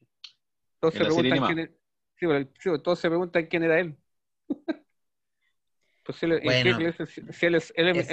todos 0.81 0.95
En 0.95 1.01
se 1.01 1.05
preguntan 1.05 1.39
quién 1.49 1.59
es- 1.59 1.71
sí, 2.15 2.27
pero 2.27 2.37
el- 2.37 2.47
sí, 2.47 2.53
pero 2.65 2.81
todos 2.81 2.99
se 2.99 3.09
preguntan 3.11 3.45
quién 3.45 3.63
era 3.63 3.79
él. 3.79 3.95
Pues 6.03 6.23
él, 6.23 6.41
Bueno, 6.45 6.79
él 7.43 7.55
es, 7.57 7.75
él 7.77 7.89
es- 7.89 8.09
es- 8.09 8.11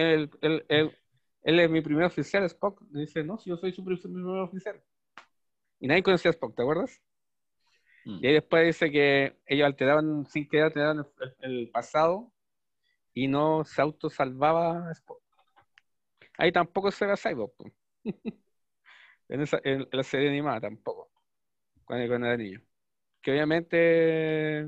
él- 0.68 0.98
él- 1.44 1.60
es 1.60 1.70
mi 1.70 1.82
primer 1.82 2.06
oficial, 2.06 2.44
Spock. 2.46 2.82
Le 2.92 3.02
dice, 3.02 3.24
no, 3.24 3.38
si 3.38 3.50
yo 3.50 3.58
soy 3.58 3.72
su 3.74 3.84
pri- 3.84 3.98
su 3.98 4.12
primer 4.12 4.40
oficial. 4.42 4.82
Y 5.80 5.88
nadie 5.88 6.04
conocía 6.04 6.30
a 6.30 6.34
Spock, 6.34 6.56
¿te 6.56 6.62
acuerdas? 6.62 7.02
Mm. 8.06 8.24
Y 8.24 8.28
ahí 8.28 8.34
después 8.34 8.66
dice 8.66 8.92
que 8.92 9.38
ellos 9.46 9.66
alteraban, 9.66 10.26
sin 10.26 10.48
querer 10.48 10.66
alteraban 10.66 11.06
el, 11.40 11.52
el 11.52 11.70
pasado 11.70 12.32
y 13.14 13.28
no 13.28 13.64
se 13.66 13.82
autosalvaba 13.82 14.92
Spock. 14.92 15.22
Ahí 16.38 16.52
tampoco 16.52 16.92
se 16.92 17.06
Cyborg. 17.16 17.54
po. 17.56 17.72
en, 19.30 19.42
esa, 19.42 19.60
en 19.64 19.88
la 19.92 20.04
serie 20.04 20.30
animada 20.30 20.62
tampoco. 20.62 21.12
Cuando, 21.86 22.08
cuando 22.08 22.28
era 22.28 22.38
niño. 22.38 22.62
Que 23.22 23.32
obviamente. 23.32 24.68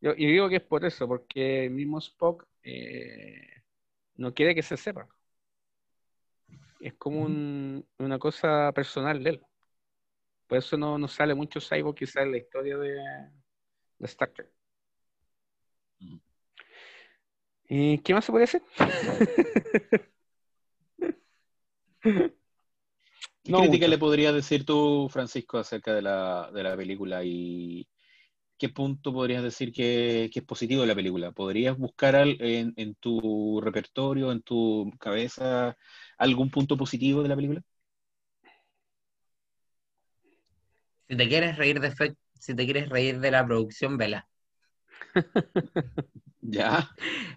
Yo, 0.00 0.12
y 0.16 0.26
digo 0.26 0.48
que 0.48 0.56
es 0.56 0.62
por 0.62 0.84
eso, 0.84 1.08
porque 1.08 1.64
el 1.66 1.70
mismo 1.70 1.98
Spock 1.98 2.46
eh, 2.62 3.62
no 4.16 4.34
quiere 4.34 4.54
que 4.54 4.62
se 4.62 4.76
sepa. 4.76 5.08
Es 6.80 6.94
como 6.94 7.22
un- 7.22 7.86
una 7.98 8.18
cosa 8.18 8.72
personal 8.72 9.22
de 9.22 9.30
él. 9.30 9.42
Por 10.46 10.58
eso 10.58 10.76
no, 10.76 10.98
no 10.98 11.08
sale 11.08 11.34
mucho 11.34 11.60
Cyborg 11.60 11.96
quizás 11.96 12.24
en 12.24 12.32
la 12.32 12.38
historia 12.38 12.76
de, 12.76 12.92
de 13.98 14.06
Star 14.06 14.30
Trek. 14.30 14.50
¿Y 17.68 17.98
qué 17.98 18.12
más 18.12 18.24
se 18.26 18.32
puede 18.32 18.44
hacer? 18.44 18.62
¿Qué 23.42 23.52
No 23.52 23.58
crítica 23.58 23.86
mucho. 23.86 23.90
le 23.90 23.98
podrías 23.98 24.34
decir 24.34 24.64
tú, 24.64 25.08
Francisco, 25.10 25.58
acerca 25.58 25.94
de 25.94 26.02
la, 26.02 26.50
de 26.52 26.62
la 26.62 26.76
película 26.76 27.22
y 27.24 27.86
qué 28.58 28.68
punto 28.68 29.12
podrías 29.12 29.42
decir 29.42 29.72
que, 29.72 30.30
que 30.32 30.40
es 30.40 30.44
positivo 30.46 30.82
de 30.82 30.88
la 30.88 30.94
película? 30.94 31.32
¿Podrías 31.32 31.76
buscar 31.78 32.16
al- 32.16 32.36
en, 32.40 32.72
en 32.76 32.94
tu 32.96 33.60
repertorio, 33.60 34.32
en 34.32 34.42
tu 34.42 34.90
cabeza, 35.00 35.76
algún 36.18 36.50
punto 36.50 36.76
positivo 36.76 37.22
de 37.22 37.28
la 37.28 37.36
película? 37.36 37.62
Si 41.08 41.16
te 41.16 41.26
quieres 41.28 41.56
reír 41.56 41.80
de 41.80 41.90
fe- 41.92 42.14
si 42.38 42.54
te 42.54 42.66
quieres 42.66 42.90
reír 42.90 43.18
de 43.18 43.30
la 43.30 43.46
producción, 43.46 43.96
vela. 43.96 44.28
Ya, 46.42 46.88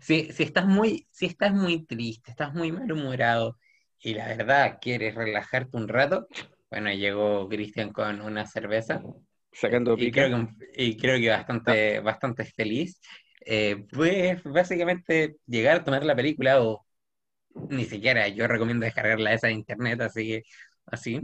Si, 0.02 0.32
si 0.34 0.44
estás 0.44 0.66
muy, 0.66 1.08
si 1.12 1.26
estás 1.26 1.54
muy 1.54 1.86
triste, 1.86 2.32
estás 2.32 2.54
muy 2.54 2.72
malhumorado 2.72 3.58
y 4.00 4.14
la 4.14 4.28
verdad 4.28 4.78
quieres 4.82 5.16
relajarte 5.16 5.78
un 5.78 5.88
rato, 5.88 6.28
bueno, 6.70 6.92
llegó 6.92 7.48
Cristian 7.50 7.92
con 7.92 8.22
una 8.22 8.46
cerveza 8.46 9.02
Sacando 9.60 9.94
y 9.94 9.98
pica. 10.06 10.28
creo 10.28 10.48
que, 10.48 10.84
y 10.84 10.98
creo 10.98 11.20
que 11.20 11.30
bastante, 11.30 12.00
bastante 12.00 12.46
feliz. 12.46 13.00
Eh, 13.46 13.86
pues 13.92 14.44
básicamente 14.44 15.38
llegar 15.48 15.78
a 15.78 15.84
tomar 15.84 16.04
la 16.04 16.16
película 16.16 16.62
o 16.62 16.86
ni 17.70 17.86
siquiera 17.86 18.28
yo 18.28 18.48
recomiendo 18.48 18.86
descargarla 18.86 19.34
esa 19.34 19.48
de 19.48 19.54
internet, 19.54 20.02
así 20.02 20.28
que 20.28 20.44
así. 20.86 21.22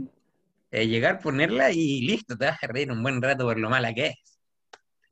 Eh, 0.72 0.88
llegar, 0.88 1.20
ponerla 1.20 1.70
y 1.70 2.00
listo, 2.00 2.36
te 2.36 2.46
vas 2.46 2.60
a 2.62 2.66
reír 2.66 2.90
un 2.90 3.02
buen 3.02 3.22
rato 3.22 3.44
por 3.44 3.58
lo 3.58 3.70
mala 3.70 3.94
que 3.94 4.06
es. 4.06 4.38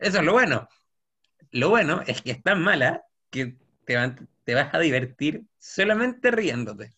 Eso 0.01 0.18
es 0.18 0.25
lo 0.25 0.33
bueno. 0.33 0.68
Lo 1.53 1.68
bueno 1.68 2.03
es 2.07 2.23
que 2.23 2.33
es 2.33 2.43
tan 2.43 2.61
mala 2.61 3.03
que 3.31 3.57
te, 3.85 3.95
van- 3.95 4.29
te 4.45 4.55
vas 4.55 4.75
a 4.75 4.81
divertir 4.81 5.43
solamente 5.59 6.33
riéndote. 6.33 6.91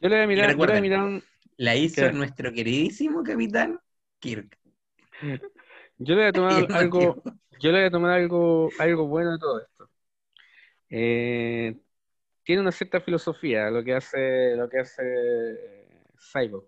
Yo 0.00 0.08
le 0.08 0.16
voy 0.16 0.24
a 0.24 0.26
mirar, 0.28 0.50
yo 0.50 0.66
le 0.66 0.66
voy 0.66 0.76
a 0.76 0.80
mirar 0.80 1.00
un- 1.00 1.24
La 1.58 1.76
hizo 1.76 2.10
¿Qué? 2.10 2.12
nuestro 2.12 2.50
queridísimo 2.52 3.22
capitán 3.22 3.78
Kirk. 4.20 4.58
yo 5.98 6.14
le 6.14 6.20
voy 6.22 6.24
a 6.30 6.32
tomar 6.34 6.68
algo, 6.72 7.16
motivo. 7.16 7.22
yo 7.60 7.70
le 7.72 7.78
voy 7.78 7.86
a 7.86 7.90
tomar 7.90 8.10
algo, 8.12 8.70
algo 8.78 9.06
bueno 9.06 9.32
de 9.32 9.38
todo 9.38 9.60
esto. 9.60 9.90
Eh, 10.90 11.76
tiene 12.44 12.62
una 12.62 12.72
cierta 12.72 13.00
filosofía 13.00 13.70
lo 13.70 13.84
que 13.84 13.94
hace, 13.94 14.56
lo 14.56 14.68
que 14.68 14.80
hace 14.80 15.02
eh, 15.04 16.04
Cyborg, 16.32 16.66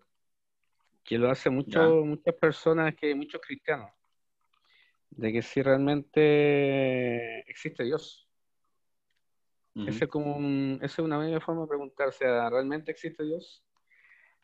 que 1.04 1.18
lo 1.18 1.30
hace 1.30 1.50
mucho, 1.50 1.80
muchas 2.04 2.34
personas, 2.36 2.94
que 2.94 3.14
muchos 3.14 3.40
cristianos, 3.40 3.90
de 5.10 5.32
que 5.32 5.42
si 5.42 5.62
realmente 5.62 7.40
existe 7.50 7.84
Dios. 7.84 8.28
Ujú. 9.74 9.88
Ese 9.88 10.04
es 10.04 10.10
como 10.10 10.36
un- 10.36 10.78
esa 10.82 11.02
es 11.02 11.06
una 11.06 11.18
media 11.18 11.40
forma 11.40 11.62
de 11.62 11.68
preguntar, 11.68 12.08
o 12.08 12.12
sea, 12.12 12.48
¿realmente 12.50 12.90
existe 12.92 13.24
Dios? 13.24 13.64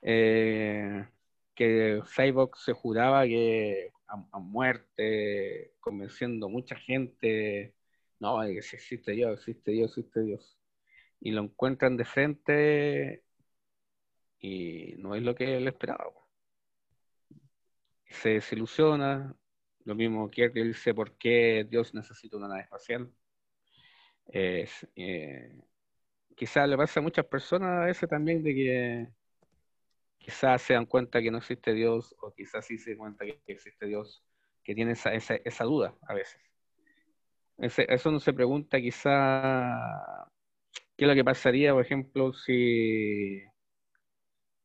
Eh, 0.05 1.07
que 1.55 2.03
Cyborg 2.07 2.57
se 2.57 2.73
juraba 2.75 3.25
que 3.25 3.93
a, 4.07 4.39
muerte, 4.39 5.73
convenciendo 5.81 6.49
mucha 6.49 6.77
gente, 6.77 7.75
no, 8.21 8.41
que 8.43 8.63
si 8.63 8.77
existe 8.77 9.13
Dios, 9.13 9.41
existe 9.41 9.73
Dios, 9.73 9.91
existe 9.91 10.21
Dios. 10.23 10.59
Y 11.21 11.33
lo 11.33 11.43
encuentran 11.43 11.97
de 11.97 12.05
frente 12.05 13.25
y 14.41 14.95
no 14.99 15.15
es 15.15 15.23
lo 15.23 15.35
que 15.35 15.57
él 15.57 15.69
esperaba. 15.69 16.05
Se 18.07 18.31
desilusiona, 18.31 19.35
lo 19.85 19.95
mismo 19.95 20.31
que 20.31 20.49
dice, 20.51 20.95
¿por 20.95 21.17
qué 21.19 21.67
Dios 21.69 21.95
necesita 21.95 22.37
una 22.37 22.49
nave 22.49 22.63
espacial? 22.63 23.11
Es, 24.27 24.87
eh, 24.97 25.53
quizás 26.37 26.69
le 26.69 26.77
pasa 26.77 27.01
a 27.01 27.03
muchas 27.03 27.27
personas 27.27 27.83
a 27.83 27.87
veces 27.87 28.09
también 28.09 28.43
de 28.43 28.55
que 28.55 29.09
quizás 30.25 30.63
se 30.63 30.73
dan 30.73 30.87
cuenta 30.87 31.21
que 31.21 31.31
no 31.31 31.37
existe 31.39 31.75
Dios 31.75 32.15
o 32.23 32.33
quizás 32.33 32.65
sí 32.65 32.79
se 32.79 32.91
dan 32.91 32.99
cuenta 32.99 33.27
que 33.27 33.43
existe 33.47 33.85
Dios, 33.87 34.25
que 34.63 34.75
tiene 34.75 34.93
esa, 34.93 35.13
esa, 35.13 35.35
esa 35.45 35.65
duda 35.65 35.95
a 36.09 36.15
veces. 36.15 36.41
Ese- 37.59 37.87
eso 37.93 38.11
no 38.11 38.19
se 38.21 38.33
pregunta 38.33 38.81
quizá 38.81 40.27
qué 40.97 41.05
es 41.05 41.09
lo 41.09 41.15
que 41.15 41.25
pasaría, 41.25 41.73
por 41.75 41.83
ejemplo, 41.85 42.33
si, 42.33 43.43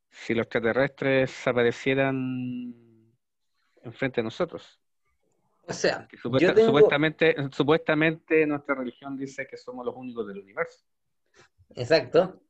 si 0.10 0.34
los 0.34 0.44
extraterrestres 0.46 1.46
aparecieran 1.46 2.16
enfrente 3.84 4.22
de 4.22 4.24
nosotros. 4.24 4.80
O 5.68 5.74
sea, 5.74 6.08
supuesta- 6.22 6.54
tengo, 6.54 6.68
supuestamente, 6.68 7.36
supuestamente 7.52 8.48
nuestra 8.48 8.76
religión 8.76 9.18
dice 9.18 9.46
que 9.46 9.58
somos 9.58 9.86
los 9.86 9.96
únicos 9.96 10.26
del 10.26 10.40
universo. 10.40 10.86
exacto. 11.76 12.42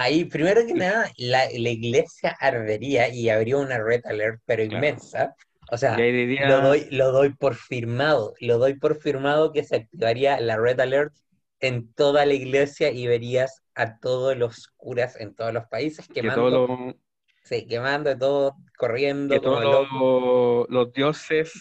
Ahí, 0.00 0.24
primero 0.26 0.64
que 0.64 0.74
nada, 0.74 1.10
la, 1.16 1.46
la 1.52 1.70
iglesia 1.70 2.36
ardería 2.40 3.08
y 3.08 3.28
habría 3.30 3.56
una 3.58 3.78
red 3.82 4.00
alert, 4.06 4.40
pero 4.46 4.62
Claro. 4.62 4.76
inmensa. 4.76 5.34
O 5.70 5.76
sea, 5.76 5.96
diría, 5.96 6.48
lo 6.48 6.60
doy, 6.60 6.86
lo 6.90 7.10
doy 7.12 7.34
por 7.34 7.54
firmado. 7.56 8.32
Lo 8.40 8.58
doy 8.58 8.74
por 8.74 9.00
firmado 9.00 9.52
que 9.52 9.64
se 9.64 9.76
activaría 9.76 10.40
la 10.40 10.56
red 10.56 10.78
alert 10.80 11.12
en 11.60 11.92
toda 11.94 12.24
la 12.26 12.34
iglesia 12.34 12.90
y 12.92 13.06
verías 13.08 13.62
a 13.74 13.98
todos 13.98 14.36
los 14.36 14.68
curas 14.76 15.16
en 15.20 15.34
todos 15.34 15.52
los 15.52 15.66
países 15.66 16.06
que 16.06 16.14
quemando, 16.14 16.50
todos 16.50 16.68
los, 16.68 16.94
sí, 17.42 17.66
quemando 17.66 18.16
todo, 18.16 18.56
corriendo 18.78 19.34
que 19.34 19.40
como 19.40 19.60
todos 19.60 19.88
locos. 19.92 20.68
los, 20.70 20.92
dioses 20.92 21.52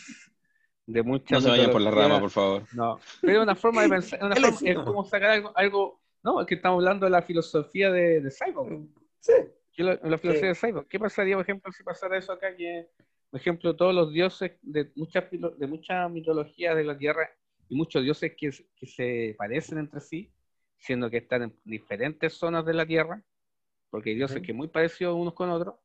de 0.85 1.03
muchas 1.03 1.31
No 1.31 1.41
se 1.41 1.49
vayan 1.49 1.71
por 1.71 1.81
la 1.81 1.91
rama, 1.91 2.19
por 2.19 2.29
favor. 2.29 2.63
No, 2.73 2.99
pero 3.21 3.39
es 3.39 3.43
una 3.43 3.55
forma 3.55 3.81
de 3.81 3.89
pensar, 3.89 4.23
una 4.23 4.35
Él 4.37 4.43
forma- 4.43 4.69
es 4.69 4.75
como- 4.75 4.85
como 4.85 5.03
sacar 5.05 5.29
algo, 5.31 5.51
algo, 5.55 6.01
no, 6.27 6.41
es 6.41 6.47
que 6.47 6.55
estamos 6.55 6.83
hablando 6.83 7.05
de 7.05 7.09
la 7.11 7.21
filosofía 7.21 7.89
de, 7.89 8.19
de 8.19 8.29
Cyborg. 8.31 8.85
Sí. 9.21 9.31
¿Qué 9.73 9.81
es 9.81 9.85
la, 9.85 9.99
la 10.03 10.17
filosofía 10.17 10.49
de 10.49 10.55
Cyborg? 10.55 10.87
¿Qué 10.89 10.99
pasaría, 10.99 11.35
por 11.37 11.43
ejemplo, 11.43 11.71
si 11.71 11.83
pasara 11.83 12.17
eso 12.17 12.33
acá? 12.33 12.53
Que, 12.53 12.89
por 13.29 13.39
ejemplo, 13.39 13.75
todos 13.77 13.95
los 13.95 14.11
dioses 14.11 14.51
de 14.61 14.91
muchas 14.95 15.23
de 15.31 15.67
muchas 15.67 16.11
mitologías 16.11 16.75
de 16.75 16.83
la 16.83 16.97
Tierra 16.97 17.29
y 17.69 17.75
muchos 17.75 18.03
dioses 18.03 18.33
que, 18.37 18.49
que 18.75 18.85
se 18.87 19.35
parecen 19.37 19.77
entre 19.77 20.01
sí, 20.01 20.29
siendo 20.77 21.09
que 21.09 21.17
están 21.17 21.43
en 21.43 21.53
diferentes 21.63 22.33
zonas 22.33 22.65
de 22.65 22.73
la 22.73 22.85
Tierra, 22.85 23.23
porque 23.89 24.09
hay 24.09 24.15
dioses 24.17 24.37
Ujú. 24.37 24.45
que 24.47 24.53
muy 24.53 24.67
parecidos 24.67 25.15
unos 25.15 25.33
con 25.33 25.49
otros, 25.49 25.75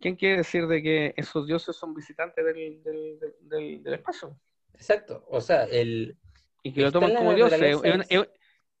¿quién 0.00 0.14
quiere 0.14 0.36
decir 0.38 0.66
de 0.68 0.82
que 0.82 1.14
esos 1.16 1.46
dioses 1.48 1.74
son 1.74 1.94
visitantes 1.94 2.44
del, 2.44 2.82
del, 2.84 3.18
del- 3.18 3.34
del- 3.48 3.82
del 3.82 3.94
espacio? 3.94 4.38
Exacto. 4.74 5.24
O 5.28 5.40
sea, 5.40 5.64
el, 5.64 6.16
Y 6.62 6.72
que 6.72 6.82
lo 6.82 6.92
toman 6.92 7.14
como 7.14 7.34
dioses. 7.34 7.60
Es, 7.60 7.80
es- 8.08 8.28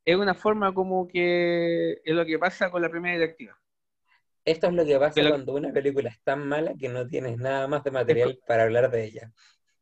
es 0.04 0.16
una 0.16 0.34
forma 0.34 0.72
como 0.74 1.08
que 1.08 1.92
es 2.04 2.14
lo 2.14 2.24
que 2.26 2.38
pasa 2.38 2.70
con 2.70 2.82
la 2.82 2.90
primera 2.90 3.14
directiva. 3.16 3.58
esto 4.44 4.66
es 4.68 4.72
lo 4.74 4.84
que 4.84 4.98
pasa 4.98 5.16
Que 5.16 5.22
lo- 5.22 5.36
cuando 5.36 5.54
una 5.54 5.72
película 5.72 6.08
es 6.10 6.20
tan 6.22 6.46
mala 6.48 6.74
que 6.78 6.88
no 6.88 7.06
tienes 7.06 7.38
nada 7.38 7.66
más 7.68 7.82
de 7.84 7.90
material 7.92 8.38
para 8.46 8.64
hablar 8.64 8.90
de 8.90 9.04
ella. 9.04 9.32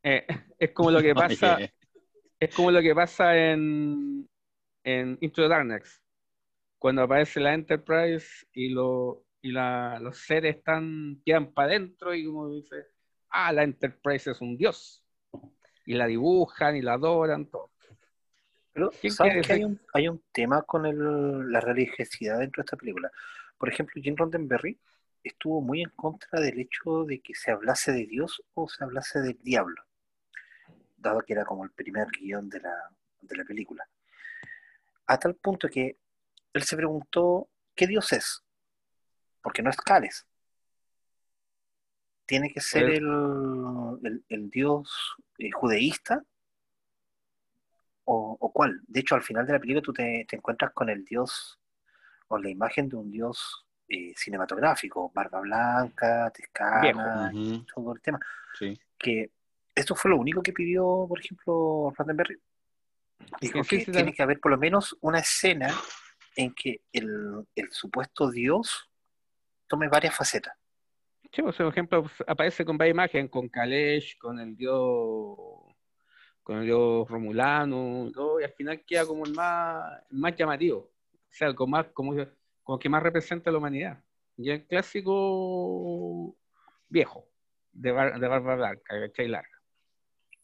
Eh, 0.02 0.26
es 0.59 0.72
como 0.72 0.90
lo 0.90 1.02
que 1.02 1.14
pasa, 1.14 1.60
Oye, 1.60 1.74
es 2.40 2.51
como 2.52 2.70
lo 2.70 2.82
que 2.82 2.94
pasa 2.94 3.36
en, 3.36 4.28
en 4.84 5.18
Into 5.20 5.42
the 5.42 5.48
Darkness, 5.48 6.02
cuando 6.78 7.02
aparece 7.05 7.40
la 7.40 7.55
Enterprise 7.55 8.28
y, 8.52 8.70
lo, 8.70 9.26
y 9.42 9.52
la- 9.52 9.98
los 10.01 10.18
seres 10.18 10.56
están, 10.59 11.22
quedan 11.26 11.52
para 11.55 11.68
adentro 11.70 12.14
y 12.14 12.26
como 12.26 12.51
dice, 12.51 12.76
ah, 13.30 13.52
la 13.52 13.64
Enterprise 13.64 14.30
es 14.32 14.40
un 14.40 14.56
dios. 14.59 15.05
Y 15.86 15.94
la 15.94 16.06
dibujan 16.06 16.76
y 16.76 16.82
la 16.82 16.94
adoran, 16.94 17.47
todo. 17.51 17.69
Pero, 18.72 18.90
¿Quién 19.01 19.12
¿sabes 19.12 19.47
que 19.47 19.52
hay 19.55 19.64
un, 19.64 19.80
hay 19.92 20.09
un 20.09 20.22
tema 20.32 20.62
con 20.62 20.86
el- 20.86 21.51
la 21.51 21.60
religiosidad 21.60 22.38
dentro 22.38 22.62
de 22.62 22.66
esta 22.66 22.76
película? 22.76 23.10
Por 23.59 23.68
ejemplo, 23.68 24.01
Jim 24.02 24.16
Roddenberry 24.16 24.78
estuvo 25.22 25.60
muy 25.60 25.82
en 25.82 25.90
contra 25.90 26.40
del 26.40 26.59
hecho 26.60 27.05
de 27.05 27.20
que 27.20 27.34
se 27.34 27.51
hablase 27.51 27.92
de 27.92 28.06
Dios 28.06 28.42
o 28.55 28.68
se 28.68 28.82
hablase 28.84 29.20
del 29.20 29.38
diablo, 29.42 29.82
dado 30.97 31.20
que 31.22 31.32
era 31.34 31.44
como 31.44 31.64
el 31.64 31.70
primer 31.72 32.09
guion 32.09 32.48
de 32.48 32.60
la, 32.60 32.74
de 33.20 33.36
la 33.36 33.44
película. 33.44 33.86
A 35.06 35.18
tal 35.18 35.34
punto 35.34 35.68
que 35.68 35.98
él 36.52 36.62
se 36.62 36.76
preguntó, 36.76 37.48
¿qué 37.74 37.86
Dios 37.86 38.12
es? 38.12 38.42
Porque 39.42 39.62
no 39.62 39.70
es 39.70 39.76
Cales. 39.76 40.26
¿Tiene 42.26 42.52
que 42.52 42.60
ser 42.60 42.84
el, 42.90 43.98
el- 44.05 44.24
el 44.28 44.51
Dios 44.51 45.16
eh, 45.38 45.51
judeísta? 45.51 46.24
¿O, 48.12 48.36
o 48.40 48.52
cuál? 48.52 48.80
De 48.88 49.00
hecho, 49.00 49.14
al 49.14 49.22
final 49.22 49.46
de 49.46 49.52
la 49.52 49.60
película 49.60 49.82
tú 49.82 49.92
te, 49.92 50.26
te 50.28 50.34
encuentras 50.34 50.72
con 50.72 50.88
el 50.90 51.04
Dios 51.04 51.60
o 52.26 52.38
la 52.38 52.50
imagen 52.50 52.88
de 52.88 52.96
un 52.96 53.08
Dios 53.08 53.64
eh, 53.86 54.12
cinematográfico, 54.16 55.12
barba 55.14 55.38
blanca, 55.40 56.28
tescana, 56.30 57.30
ujú, 57.32 57.64
todo 57.72 57.92
el 57.94 58.00
tema. 58.00 58.18
sí. 58.58 58.80
Que 58.98 59.30
esto 59.74 59.94
fue 59.94 60.10
lo 60.10 60.16
único 60.16 60.42
que 60.42 60.52
pidió, 60.52 61.06
por 61.08 61.20
ejemplo, 61.20 61.92
Roddenberry. 61.96 62.36
Dijo 63.40 63.62
Sí, 63.62 63.78
que 63.78 63.84
sí, 63.84 63.92
tiene 63.92 64.12
que 64.12 64.22
haber 64.24 64.40
por 64.40 64.50
lo 64.50 64.58
menos 64.58 64.96
una 65.02 65.20
escena 65.20 65.72
en 66.34 66.52
que 66.52 66.82
el, 66.92 67.46
el 67.54 67.70
supuesto 67.70 68.28
Dios 68.28 68.90
tome 69.68 69.88
varias 69.88 70.16
facetas. 70.16 70.54
Sí, 71.32 71.42
pues, 71.42 71.54
por 71.54 71.66
ejemplo, 71.66 72.02
pues, 72.02 72.14
aparece 72.26 72.64
con 72.64 72.76
varias 72.76 72.94
imágenes, 72.94 73.30
con 73.30 73.48
Kalesh, 73.48 74.18
con 74.18 74.40
el 74.40 74.56
dios, 74.56 75.36
con 76.42 76.58
el 76.58 76.64
dios 76.64 77.08
Romulano, 77.08 78.06
y, 78.08 78.12
todo, 78.12 78.40
y 78.40 78.44
al 78.44 78.52
final 78.52 78.82
queda 78.84 79.06
como 79.06 79.24
el 79.24 79.32
más, 79.34 80.02
el 80.10 80.18
más 80.18 80.34
llamativo, 80.36 80.78
o 80.78 81.32
sea, 81.32 81.54
como 81.54 81.72
más, 81.76 81.86
como, 81.92 82.14
como 82.62 82.78
que 82.78 82.88
más 82.88 83.02
representa 83.02 83.50
a 83.50 83.52
la 83.52 83.58
humanidad. 83.58 84.02
Y 84.36 84.50
el 84.50 84.66
clásico 84.66 86.34
viejo, 86.88 87.26
de, 87.72 87.92
bar- 87.92 88.18
de 88.18 88.26
barba 88.28 88.56
blanca, 88.56 89.00
¿cachai? 89.00 89.28
larga. 89.28 89.60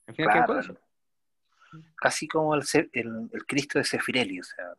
Al 0.06 0.14
final 0.14 0.32
queda 0.32 0.44
Claro, 0.47 0.60
eso. 0.60 0.78
casi 1.97 2.28
como 2.28 2.55
el, 2.55 2.62
el, 2.93 3.31
el 3.32 3.47
Cristo 3.47 3.78
de 3.78 3.85
Sefirelli, 3.85 4.40
o 4.40 4.44
sea, 4.44 4.74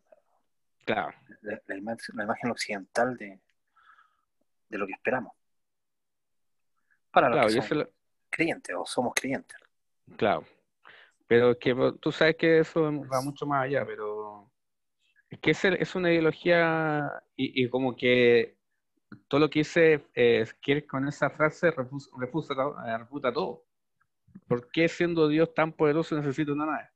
Claro, 0.85 1.14
la, 1.41 1.60
la 1.65 1.76
ima- 1.76 1.98
la 2.14 2.23
imagen 2.23 2.52
occidental 2.52 3.18
de, 3.18 3.39
de 4.69 4.77
lo 4.77 4.88
que 4.88 4.94
esperamos. 4.94 5.34
Para 7.11 7.27
los 7.30 7.35
claro, 7.39 7.48
que 7.53 7.68
son 7.68 7.77
lo- 7.80 7.89
creyentes 8.30 8.76
o 8.77 8.85
somos 8.85 9.14
creyentes. 9.15 9.57
Claro, 10.15 10.45
pero 11.28 11.52
es 11.52 11.58
que 11.58 11.76
pues, 11.76 11.94
tú 11.99 12.12
sabes 12.12 12.36
que 12.36 12.60
eso 12.60 12.82
va 12.84 13.22
mucho 13.22 13.45
más 13.45 13.66
allá, 13.66 13.86
pero 13.86 14.49
es 15.30 15.40
que 15.40 15.52
es, 15.52 15.66
el- 15.66 15.76
es 15.76 15.94
una 15.95 16.12
ideología 16.12 17.12
y, 17.36 17.64
y 17.64 17.70
como 17.70 17.95
que 17.95 18.58
todo 19.28 19.41
lo 19.41 19.49
que 19.49 19.60
dice 19.60 20.06
eh, 20.16 20.45
Kirk 20.62 20.88
con 20.88 21.08
esa 21.08 21.30
frase 21.30 21.72
refus- 21.74 22.10
refuta, 22.18 22.56
to- 22.56 22.76
eh, 22.86 22.98
refuta 22.98 23.32
todo. 23.34 23.66
¿Por 24.48 24.70
qué 24.72 24.88
siendo 24.88 25.28
Dios 25.28 25.54
tan 25.54 25.74
poderoso 25.74 26.16
necesita 26.16 26.52
una 26.54 26.66
nave? 26.66 26.90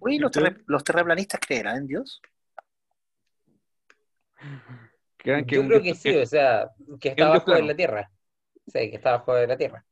Uy, 0.00 0.18
los, 0.18 0.30
los 0.66 0.84
terraplanistas 0.84 1.40
creerán 1.40 1.78
en 1.78 1.86
Dios. 1.86 2.20
¿Creen 5.16 5.46
que 5.46 5.56
Yo 5.56 5.66
creo 5.66 5.80
Dios- 5.80 5.98
que 6.02 6.10
sí, 6.10 6.16
o 6.16 6.26
sea, 6.26 6.70
que 7.00 7.10
está 7.10 7.26
abajo 7.26 7.52
de 7.52 7.62
la 7.62 7.74
Tierra. 7.76 8.10
Sí, 8.66 8.90
que 8.90 8.96
está 8.96 9.10
abajo 9.14 9.34
de 9.34 9.46
la 9.46 9.56
Tierra. 9.56 9.84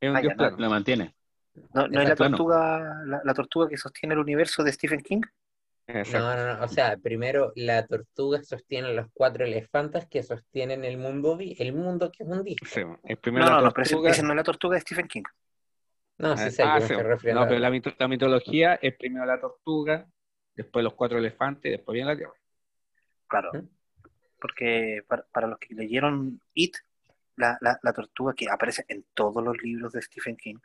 es 0.00 0.10
un 0.10 0.16
Ah, 0.16 0.20
Dios? 0.20 0.34
La 0.58 0.68
mantiene. 0.68 1.14
No, 1.72 1.86
no 1.88 2.00
es 2.00 2.08
la 2.08 2.16
tortuga, 2.16 3.02
la, 3.06 3.20
la 3.24 3.34
tortuga 3.34 3.68
que 3.68 3.76
sostiene 3.76 4.14
el 4.14 4.20
universo 4.20 4.62
de 4.64 4.72
Stephen 4.72 5.00
King. 5.00 5.22
Exacto. 5.86 6.18
No, 6.18 6.34
no, 6.34 6.58
no. 6.58 6.64
O 6.64 6.68
sea, 6.68 6.96
primero 6.96 7.52
la 7.56 7.86
tortuga 7.86 8.42
sostiene 8.42 8.92
los 8.94 9.06
cuatro 9.12 9.44
elefantes 9.44 10.06
que 10.08 10.22
sostienen 10.22 10.84
el 10.84 10.96
mundo, 10.96 11.36
vi- 11.36 11.56
el 11.58 11.72
mundo 11.74 12.10
que 12.10 12.22
es 12.24 12.28
un 12.28 12.42
disco. 12.42 12.66
Sí, 12.66 12.82
es 13.04 13.18
primero 13.18 13.44
No, 13.46 13.52
no, 13.52 13.60
no, 13.66 13.72
pero 13.72 13.88
tortuga. 13.88 14.10
no 14.22 14.30
es 14.30 14.36
la 14.36 14.42
tortuga 14.42 14.74
de 14.76 14.80
Stephen 14.80 15.06
King. 15.08 15.22
No, 16.18 16.36
sí 16.36 16.44
Eh, 16.46 16.50
sé 16.50 16.62
a 16.62 16.74
ah, 16.74 16.80
sí. 16.80 16.94
No, 16.94 17.46
pero 17.46 17.58
la, 17.58 17.70
mito- 17.70 17.94
la 17.98 18.08
mitología 18.08 18.74
es 18.80 18.96
primero 18.96 19.26
la 19.26 19.38
tortuga, 19.40 20.06
después 20.54 20.82
los 20.82 20.94
cuatro 20.94 21.18
elefantes 21.18 21.66
y 21.66 21.70
después 21.76 21.94
viene 21.94 22.10
la 22.10 22.16
tierra. 22.16 22.34
Claro. 23.28 23.50
¿Mm? 23.52 23.68
Porque 24.40 25.04
para, 25.06 25.24
para 25.32 25.46
los 25.48 25.58
que 25.58 25.74
leyeron 25.74 26.40
It, 26.54 26.76
la, 27.36 27.58
la, 27.60 27.78
la 27.82 27.92
tortuga 27.92 28.32
que 28.34 28.48
aparece 28.48 28.84
en 28.88 29.04
todos 29.14 29.42
los 29.42 29.60
libros 29.62 29.92
de 29.92 30.02
Stephen 30.02 30.36
King, 30.36 30.56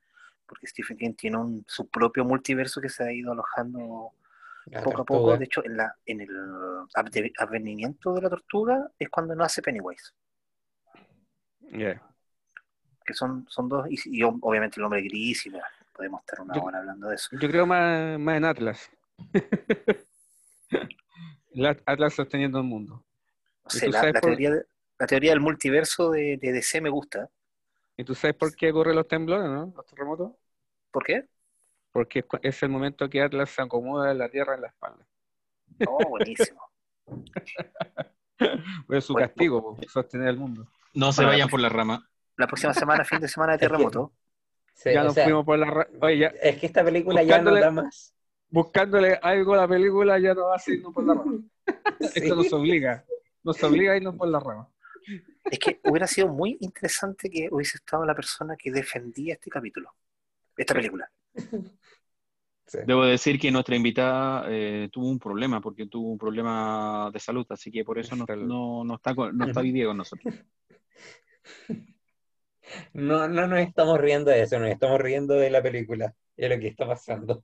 porque 0.50 0.68
Stephen 0.68 0.98
King 0.98 1.14
tiene 1.14 1.38
un, 1.38 1.64
su 1.68 1.88
propio 1.88 2.26
multiverso 2.26 2.82
que 2.82 2.90
se 2.90 3.04
ha 3.04 3.12
ido 3.14 3.32
alojando 3.32 4.12
La 4.66 4.82
poco 4.84 5.02
a 5.04 5.06
poco. 5.06 5.38
De 5.38 5.46
hecho, 5.46 5.64
en, 5.64 5.78
la, 5.78 5.96
en 6.06 6.22
el 6.22 6.30
adve- 6.96 7.32
advenimiento 7.38 8.14
de 8.16 8.22
la 8.24 8.30
tortuga 8.30 8.90
es 9.00 9.08
cuando 9.10 9.36
nace 9.36 9.62
Pennywise, 9.62 10.12
Yeah. 11.72 12.02
que 13.06 13.14
son, 13.14 13.46
son 13.48 13.70
dos, 13.70 13.86
y, 13.90 14.20
y 14.20 14.24
obviamente 14.24 14.80
el 14.80 14.86
hombre 14.86 15.02
gris, 15.04 15.46
y 15.46 15.52
bueno, 15.52 15.66
podemos 15.94 16.22
estar 16.22 16.42
una 16.42 16.56
Yo- 16.56 16.64
hora 16.64 16.80
hablando 16.80 17.10
de 17.10 17.16
eso. 17.16 17.30
Yo 17.40 17.48
creo 17.48 17.66
más, 17.68 18.18
más 18.20 18.38
en 18.38 18.46
Atlas. 18.46 18.90
La- 21.52 21.78
Atlas 21.86 22.14
sosteniendo 22.14 22.60
el 22.60 22.64
mundo. 22.66 22.96
No 22.96 23.70
¿Y 23.72 23.78
sé, 23.80 23.86
tú 23.88 23.92
la, 23.92 24.00
sabes 24.00 24.14
la 24.16 24.22
por- 24.22 24.30
teoría, 24.32 24.52
de- 24.52 24.66
la 25.00 25.08
teoría 25.08 25.32
del 25.32 25.40
multiverso 25.42 26.10
de, 26.12 26.38
de 26.38 26.52
DC 26.52 26.82
me 26.82 26.90
gusta. 26.90 27.30
¿Y 28.00 28.06
tú 28.06 28.16
sabes 28.16 28.38
por 28.38 28.56
qué 28.56 28.72
ocurren 28.72 28.96
los 28.96 29.10
temblores, 29.10 29.50
no? 29.50 29.74
Los 29.76 29.86
terremotos. 29.86 30.32
¿Por 30.90 31.04
qué? 31.04 31.26
Porque 31.92 32.24
es, 32.44 32.64
el 32.64 32.70
momento 32.70 33.10
que 33.10 33.22
Atlas 33.22 33.50
se 33.50 33.62
acomoda 33.62 34.10
en 34.12 34.20
la 34.20 34.30
tierra 34.30 34.56
en 34.56 34.62
la 34.62 34.68
espalda. 34.68 35.06
Oh, 35.86 36.08
buenísimo. 36.08 36.62
Es 38.90 39.04
su 39.04 39.12
Bueno, 39.12 39.28
castigo, 39.28 39.78
sostener 39.90 40.30
el 40.30 40.38
mundo. 40.38 40.66
No 40.94 41.12
se 41.12 41.24
Bueno, 41.24 41.32
vayan 41.32 41.48
la 41.48 41.52
por 41.52 41.60
la 41.60 41.68
rama. 41.68 42.10
La 42.38 42.48
próxima 42.48 42.74
semana, 42.74 43.04
fin 43.04 43.20
de 43.20 43.28
semana 43.28 43.52
de 43.54 43.60
terremoto. 43.68 44.14
Sí, 44.74 44.94
ya 44.94 45.04
nos 45.04 45.14
sea, 45.14 45.26
fuimos 45.26 45.44
por 45.44 45.60
la... 45.60 45.66
ra- 45.66 45.90
Oye, 46.00 46.20
ya, 46.20 46.28
es 46.28 46.58
que 46.58 46.68
esta 46.68 46.86
película 46.86 47.22
ya 47.22 47.42
no 47.42 47.54
da 47.54 47.70
más. 47.70 48.16
buscándole 48.50 49.20
algo 49.22 49.56
a 49.56 49.58
la 49.58 49.68
película 49.68 50.18
ya 50.20 50.34
no 50.34 50.46
va 50.46 50.56
a 50.56 50.62
irnos 50.72 50.94
por 50.94 51.04
la 51.04 51.16
rama. 51.16 51.42
Sí. 52.00 52.08
Esto 52.24 52.36
nos 52.36 52.54
obliga. 52.54 53.04
Nos 53.44 53.62
obliga 53.62 53.92
a 53.92 53.98
irnos 53.98 54.16
por 54.16 54.30
la 54.30 54.40
rama. 54.40 54.70
Es 55.52 55.60
que 55.60 55.80
hubiera 55.84 56.08
sido 56.08 56.28
muy 56.28 56.58
interesante 56.62 57.30
que 57.30 57.50
hubiese 57.52 57.78
estado 57.78 58.06
la 58.06 58.16
persona 58.16 58.56
que 58.56 58.72
defendía 58.72 59.34
este 59.34 59.50
capítulo, 59.50 59.94
esta 60.56 60.74
película. 60.74 61.10
Sí. 62.68 62.78
Debo 62.86 63.04
decir 63.04 63.40
que 63.40 63.50
nuestra 63.52 63.76
invitada 63.76 64.46
eh, 64.48 64.90
tuvo 64.92 65.10
un 65.10 65.18
problema, 65.18 65.60
porque 65.60 65.88
tuvo 65.88 66.12
un 66.12 66.18
problema 66.20 67.10
de 67.12 67.20
salud, 67.20 67.46
así 67.50 67.72
que 67.72 67.84
por 67.84 67.98
eso 67.98 68.16
no, 68.16 68.26
no, 68.28 68.84
no 68.84 68.96
está, 68.96 69.16
con- 69.16 69.36
no 69.36 69.46
está 69.48 69.62
hoy 69.62 69.72
día 69.72 69.86
con 69.88 69.98
nosotros. 69.98 70.34
No, 72.94 73.28
no 73.28 73.48
nos 73.48 73.60
estamos 73.62 74.00
riendo 74.00 74.30
de 74.30 74.44
eso, 74.44 74.60
nos 74.60 74.70
estamos 74.70 75.02
riendo 75.02 75.34
de 75.34 75.50
la 75.50 75.60
película, 75.60 76.14
de 76.38 76.50
lo 76.50 76.60
que 76.60 76.68
está 76.68 76.86
pasando. 76.86 77.44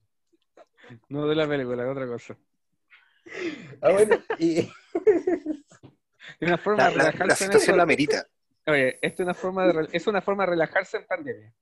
No 1.09 1.27
de 1.27 1.35
la 1.35 1.47
película, 1.47 1.83
de 1.83 1.89
otra 1.89 2.05
cosa. 2.05 2.37
Ah, 3.81 3.91
bueno, 3.91 4.17
y 4.37 4.69
Es 6.39 6.47
una 6.47 6.57
forma 6.57 6.83
La, 6.83 6.89
de 6.89 6.95
la- 6.97 7.03
la 7.05 7.11
relajarse 7.11 7.43
en 7.45 7.51
situación 7.51 7.61
esto. 7.61 7.77
la 7.77 7.83
amerita. 7.83 8.27
Oye, 8.67 8.97
es 9.01 9.19
una 9.19 9.33
forma 9.33 9.65
de, 9.67 9.89
es 9.91 10.07
una 10.07 10.21
forma 10.21 10.43
de 10.45 10.49
relajarse 10.51 10.97
en 10.97 11.05
pandemia. 11.05 11.53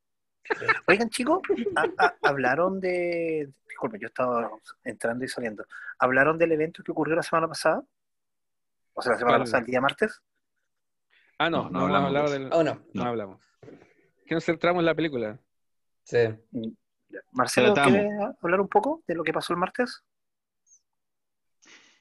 Oigan, 0.88 1.10
chicos, 1.10 1.40
a- 1.76 2.06
a- 2.06 2.16
hablaron 2.24 2.80
de. 2.80 3.50
Disculpen, 3.68 4.00
yo 4.02 4.08
estaba 4.08 4.50
entrando 4.84 5.24
y 5.26 5.28
saliendo. 5.28 5.66
¿Hablaron 6.00 6.38
del 6.38 6.52
evento 6.52 6.84
que 6.84 6.92
ocurrió 6.92 7.16
la 7.16 7.24
semana 7.24 7.48
pasada? 7.48 7.82
O 8.94 9.02
sea, 9.02 9.14
la 9.14 9.18
semana 9.20 9.40
pasada, 9.40 9.60
el 9.60 9.66
día 9.66 9.82
martes. 9.82 10.22
Ah, 11.40 11.50
no, 11.50 11.70
No, 11.70 11.88
no, 11.88 11.96
hablamos 11.96 12.32
del. 12.32 12.50
oh, 12.54 12.64
no. 12.64 12.82
No 12.94 13.04
hablamos. 13.04 13.42
Que 14.26 14.36
nos 14.36 14.46
centramos 14.46 14.82
en 14.82 14.86
la 14.86 14.96
película. 14.96 15.40
Sí. 16.04 16.20
Marcelo, 17.32 17.74
Tratamos. 17.74 18.00
¿quieres 18.00 18.20
hablar 18.42 18.62
un 18.62 18.68
poco 18.68 19.04
de 19.08 19.16
lo 19.16 19.24
que 19.24 19.34
pasó 19.34 19.54
el 19.54 19.60
martes? 19.60 20.04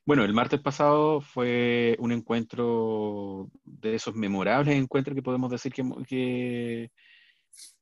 Bueno, 0.05 0.25
el 0.25 0.35
martes 0.35 0.61
pasado 0.61 1.21
fue 1.21 1.97
un 2.01 2.11
encuentro 2.11 3.49
de 3.65 3.95
esos 3.95 4.15
memorables 4.15 4.75
encuentros 4.75 5.15
que 5.15 5.23
podemos 5.23 5.51
decir 5.51 5.73
que, 5.73 5.85
que, 6.09 6.91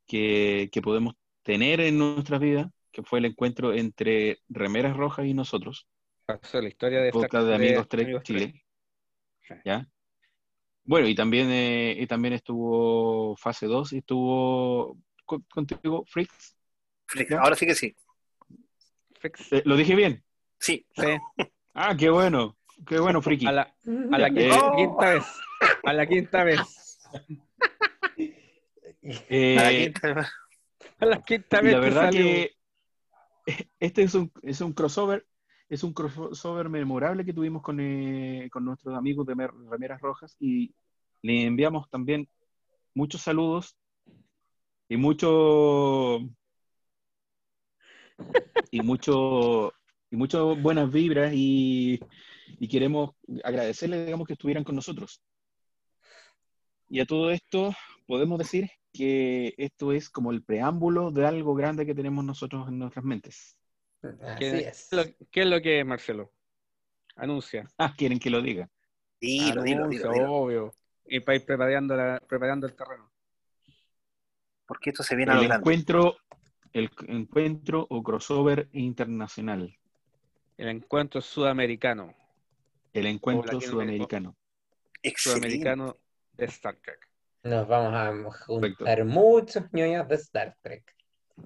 que, 0.07 0.69
que 0.71 0.83
podemos 0.83 1.15
tener 1.43 1.81
en 1.81 1.97
nuestra 1.99 2.39
vida, 2.39 2.71
que 2.93 3.03
fue 3.03 3.21
el 3.21 3.25
encuentro 3.25 3.73
entre 3.73 4.39
Remeras 4.49 4.97
Rojas 4.97 5.27
y 5.27 5.33
nosotros. 5.33 5.87
Pasó 6.27 6.61
la 6.61 6.69
historia 6.69 7.01
de 7.01 7.11
podcast 7.11 7.47
de 7.47 7.55
Amigos 7.55 7.89
Trek 7.89 8.23
Chile. 8.23 8.65
¿Ya? 9.65 9.89
Bueno, 10.85 11.09
y 11.09 11.15
también, 11.15 11.49
eh, 11.51 11.97
y 11.99 12.07
también 12.07 12.35
estuvo 12.35 13.35
fase 13.37 13.67
2 13.67 13.95
y 13.95 13.99
estuvo 13.99 14.99
con- 15.25 15.43
contigo, 15.51 16.05
Fricks. 16.07 16.57
Flick, 17.07 17.31
¿Ya? 17.31 17.41
Ahora 17.41 17.57
sí 17.57 17.67
que 17.67 17.75
sí. 17.75 17.97
Fix. 19.19 19.53
Eh, 19.53 19.63
¿Lo 19.65 19.77
dije 19.77 19.95
bien? 19.95 20.23
Sí. 20.59 20.87
Sí, 20.95 21.03
Ah, 21.75 21.95
qué 21.97 22.11
bueno. 22.11 22.57
Qué 22.87 22.99
bueno, 22.99 23.21
Friki. 23.21 23.47
a 23.47 23.53
la, 23.53 23.63
a 24.13 24.19
la 24.19 24.29
Eh, 24.29 24.35
quinta, 24.35 24.73
quinta 24.77 25.11
vez. 25.11 25.25
A 25.85 25.93
la 25.93 26.07
quinta 26.07 26.45
vez. 26.45 26.99
Eh, 29.03 29.57
A 29.59 29.63
la 29.65 29.71
quinta- 29.71 30.31
A 30.99 31.07
la 31.07 31.23
quinta 31.23 31.61
y 31.61 31.65
vez. 31.65 31.73
la 31.73 31.81
verdad 31.81 32.11
que 32.11 32.53
este 33.81 34.03
es 34.03 34.15
un, 34.15 34.31
es 34.43 34.61
un 34.61 34.75
crossover, 34.75 35.27
es 35.71 35.83
un 35.83 35.95
crossover 35.95 36.69
memorable 36.69 37.25
que 37.25 37.33
tuvimos 37.33 37.63
con, 37.63 37.81
eh, 37.81 38.49
con 38.53 38.65
nuestros 38.65 38.95
amigos 38.97 39.27
de 39.27 39.35
Mer- 39.35 39.55
Remeras 39.71 40.01
Rojas 40.03 40.37
y 40.39 40.75
le 41.23 41.45
enviamos 41.47 41.89
también 41.89 42.29
muchos 42.95 43.23
saludos 43.23 43.75
y 44.89 44.97
mucho 44.99 46.19
y 48.71 48.83
mucho 48.83 49.73
y 50.11 50.17
muchas 50.17 50.43
buenas 50.61 50.91
vibras 50.91 51.33
y, 51.35 52.01
y 52.59 52.69
queremos 52.69 53.11
agradecerles 53.45 54.07
digamos 54.07 54.27
que 54.27 54.33
estuvieran 54.35 54.65
con 54.65 54.75
nosotros 54.75 55.23
y 56.89 57.01
a 57.01 57.07
todo 57.07 57.31
esto 57.31 57.73
podemos 58.07 58.39
decir 58.39 58.69
que 58.93 59.55
esto 59.57 59.93
es 59.93 60.11
como 60.11 60.33
el 60.33 60.43
preámbulo 60.43 61.13
de 61.13 61.25
algo 61.25 61.55
grande 61.55 61.87
que 61.87 61.95
tenemos 61.95 62.25
nosotros 62.25 62.67
en 62.69 62.81
nuestras 62.81 63.05
mentes. 63.05 63.57
Así 64.03 64.37
¿Qué, 64.39 64.59
es. 64.69 64.89
lo- 64.91 65.05
qué 65.31 65.41
es 65.43 65.47
lo 65.47 65.61
que 65.63 65.79
es, 65.79 65.87
Marcelo? 65.87 66.33
Anuncia. 67.15 67.69
Ah, 67.79 67.95
quieren 67.97 68.19
que 68.19 68.31
lo 68.31 68.43
diga. 68.43 68.69
Dilo, 69.21 69.63
dilo, 69.63 69.85
Anuncia, 69.85 70.09
dilo, 70.09 70.13
dilo. 70.13 70.33
obvio. 70.33 70.75
Y 71.07 71.21
para 71.21 71.37
ir 71.37 71.45
preparando, 71.47 71.95
la- 71.95 72.21
preparando 72.29 72.67
el 72.67 72.75
terreno. 72.75 73.13
Porque 74.67 74.91
esto 74.91 75.05
se 75.05 75.15
viene 75.15 75.35
El 75.35 75.45
grande. 75.45 75.59
encuentro, 75.59 76.17
el 76.73 76.91
encuentro 77.07 77.87
o 77.89 78.03
crossover 78.03 78.69
internacional. 78.73 79.77
El 80.61 80.69
encuentro 80.69 81.23
sudamericano. 81.23 82.15
El 82.93 83.07
encuentro 83.07 83.53
Hola, 83.53 83.59
¿quién- 83.61 83.71
sudamericano. 83.71 84.37
Excelente. 85.03 85.49
Sudamericano 85.49 85.97
de 86.35 86.45
Star 86.45 86.77
Trek. 86.77 87.09
Nos 87.45 87.67
vamos 87.67 87.95
a 87.95 88.11
Perfecto. 88.11 88.45
juntar 88.85 89.05
muchos 89.07 89.65
ñoños 89.73 90.07
de 90.07 90.15
Star 90.17 90.55
Trek. 90.61 90.95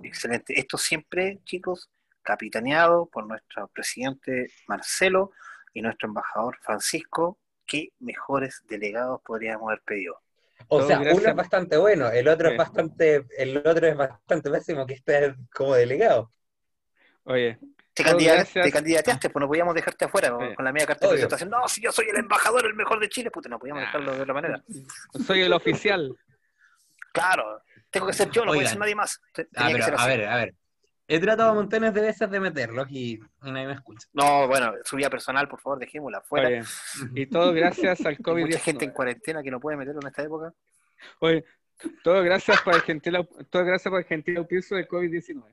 Excelente. 0.03 0.59
Esto 0.59 0.77
siempre, 0.79 1.39
chicos, 1.45 1.89
capitaneado 2.23 3.07
por 3.07 3.25
nuestro 3.29 3.69
presidente 3.69 4.49
Marcelo 4.67 5.31
y 5.73 5.81
nuestro 5.83 6.09
embajador 6.09 6.59
Francisco. 6.61 7.39
¿Qué 7.67 7.93
mejores 8.01 8.63
delegados 8.69 9.21
podríamos 9.25 9.69
haber 9.69 9.83
pedido? 9.83 10.21
O 10.67 10.79
Todo 10.79 10.89
sea, 10.89 10.99
gracias- 10.99 11.21
uno 11.21 11.29
es 11.31 11.37
bastante 11.37 11.77
bueno, 11.77 12.11
el 12.11 12.27
otro 12.27 12.49
es 12.51 12.57
bastante, 12.59 13.25
el 13.39 13.59
otro 13.59 13.87
es 13.87 13.97
bastante 13.97 14.51
pésimo 14.51 14.85
que 14.87 14.95
esté 14.95 15.37
como 15.55 15.75
delegado. 15.77 16.33
Oye, 17.23 17.61
Te, 17.95 18.03
Todo 18.03 18.13
candidate- 18.15 18.37
gracias. 18.39 18.65
te 18.67 18.73
candidateaste, 18.73 19.31
pues 19.31 19.41
no 19.41 19.47
podíamos 19.47 19.75
dejarte 19.75 20.05
afuera 20.07 20.31
con- 20.31 20.49
Sí. 20.51 20.55
con 20.57 20.65
la 20.65 20.73
media 20.73 20.87
carta 20.87 21.07
de 21.07 21.13
Obvio. 21.13 21.29
presentación. 21.29 21.51
No, 21.51 21.69
si 21.69 21.81
yo 21.81 21.93
soy 21.93 22.07
el 22.09 22.17
embajador, 22.17 22.67
el 22.67 22.75
mejor 22.75 22.99
de 22.99 23.09
Chile, 23.09 23.31
puta, 23.31 23.49
no 23.49 23.59
podíamos 23.59 23.83
dejarlo 23.85 24.15
de 24.15 24.21
otra 24.23 24.35
manera. 24.35 24.63
soy 25.25 25.43
el 25.43 25.53
oficial. 25.53 26.17
Claro, 27.13 27.63
tengo 27.91 28.07
que 28.09 28.13
ser 28.13 28.31
yo, 28.31 28.45
no 28.45 28.53
puede 28.53 28.67
ser 28.67 28.79
nadie 28.79 28.95
más. 28.97 29.21
Ah, 29.57 29.69
que 29.69 29.75
pero, 29.79 29.99
a 29.99 30.07
ver, 30.07 30.25
a 30.27 30.37
ver. 30.37 30.55
He 31.07 31.21
tratado 31.21 31.55
montones 31.55 31.93
de 31.93 32.01
veces 32.01 32.31
de 32.31 32.41
meterlos 32.41 32.87
y 32.91 33.21
nadie 33.43 33.67
me 33.67 33.75
escucha. 33.75 34.09
No, 34.15 34.49
bueno, 34.49 34.73
su 34.85 34.97
vida 34.97 35.11
personal, 35.11 35.47
por 35.49 35.61
favor, 35.61 35.79
dejémosla 35.79 36.19
afuera. 36.19 36.65
Y 37.15 37.27
todo 37.27 37.53
gracias 37.53 38.01
al 38.07 38.17
Hay 38.27 38.35
mucha 38.45 38.59
gente 38.59 38.87
en 38.87 38.91
COVID-19. 38.91 38.95
cuarentena 38.95 39.43
que 39.43 39.51
no 39.51 39.61
puede 39.61 39.77
meterlo 39.77 40.01
en 40.01 40.09
esta 40.09 40.23
época. 40.23 40.53
Oye, 41.21 41.45
todo 42.03 42.23
gracias 42.23 42.61
por 42.63 42.75
el 42.75 42.81
gentil, 42.81 43.19
todo 43.51 43.65
gracias 43.65 43.91
por 43.91 44.01
el 44.01 44.07
gentil 44.07 44.39
auspicio 44.39 44.77
del 44.79 44.89
COVID-19. 44.89 45.45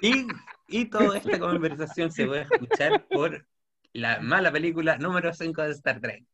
Y, 0.00 0.26
y 0.68 0.84
toda 0.86 1.18
esta 1.18 1.38
conversación 1.38 2.10
se 2.12 2.26
puede 2.26 2.42
escuchar 2.42 3.06
por 3.08 3.46
la 3.92 4.20
mala 4.20 4.50
película 4.52 4.96
número 4.98 5.32
5 5.32 5.62
de 5.62 5.70
Star 5.72 6.00
Trek. 6.00 6.24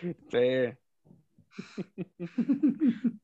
Sí. 0.00 0.76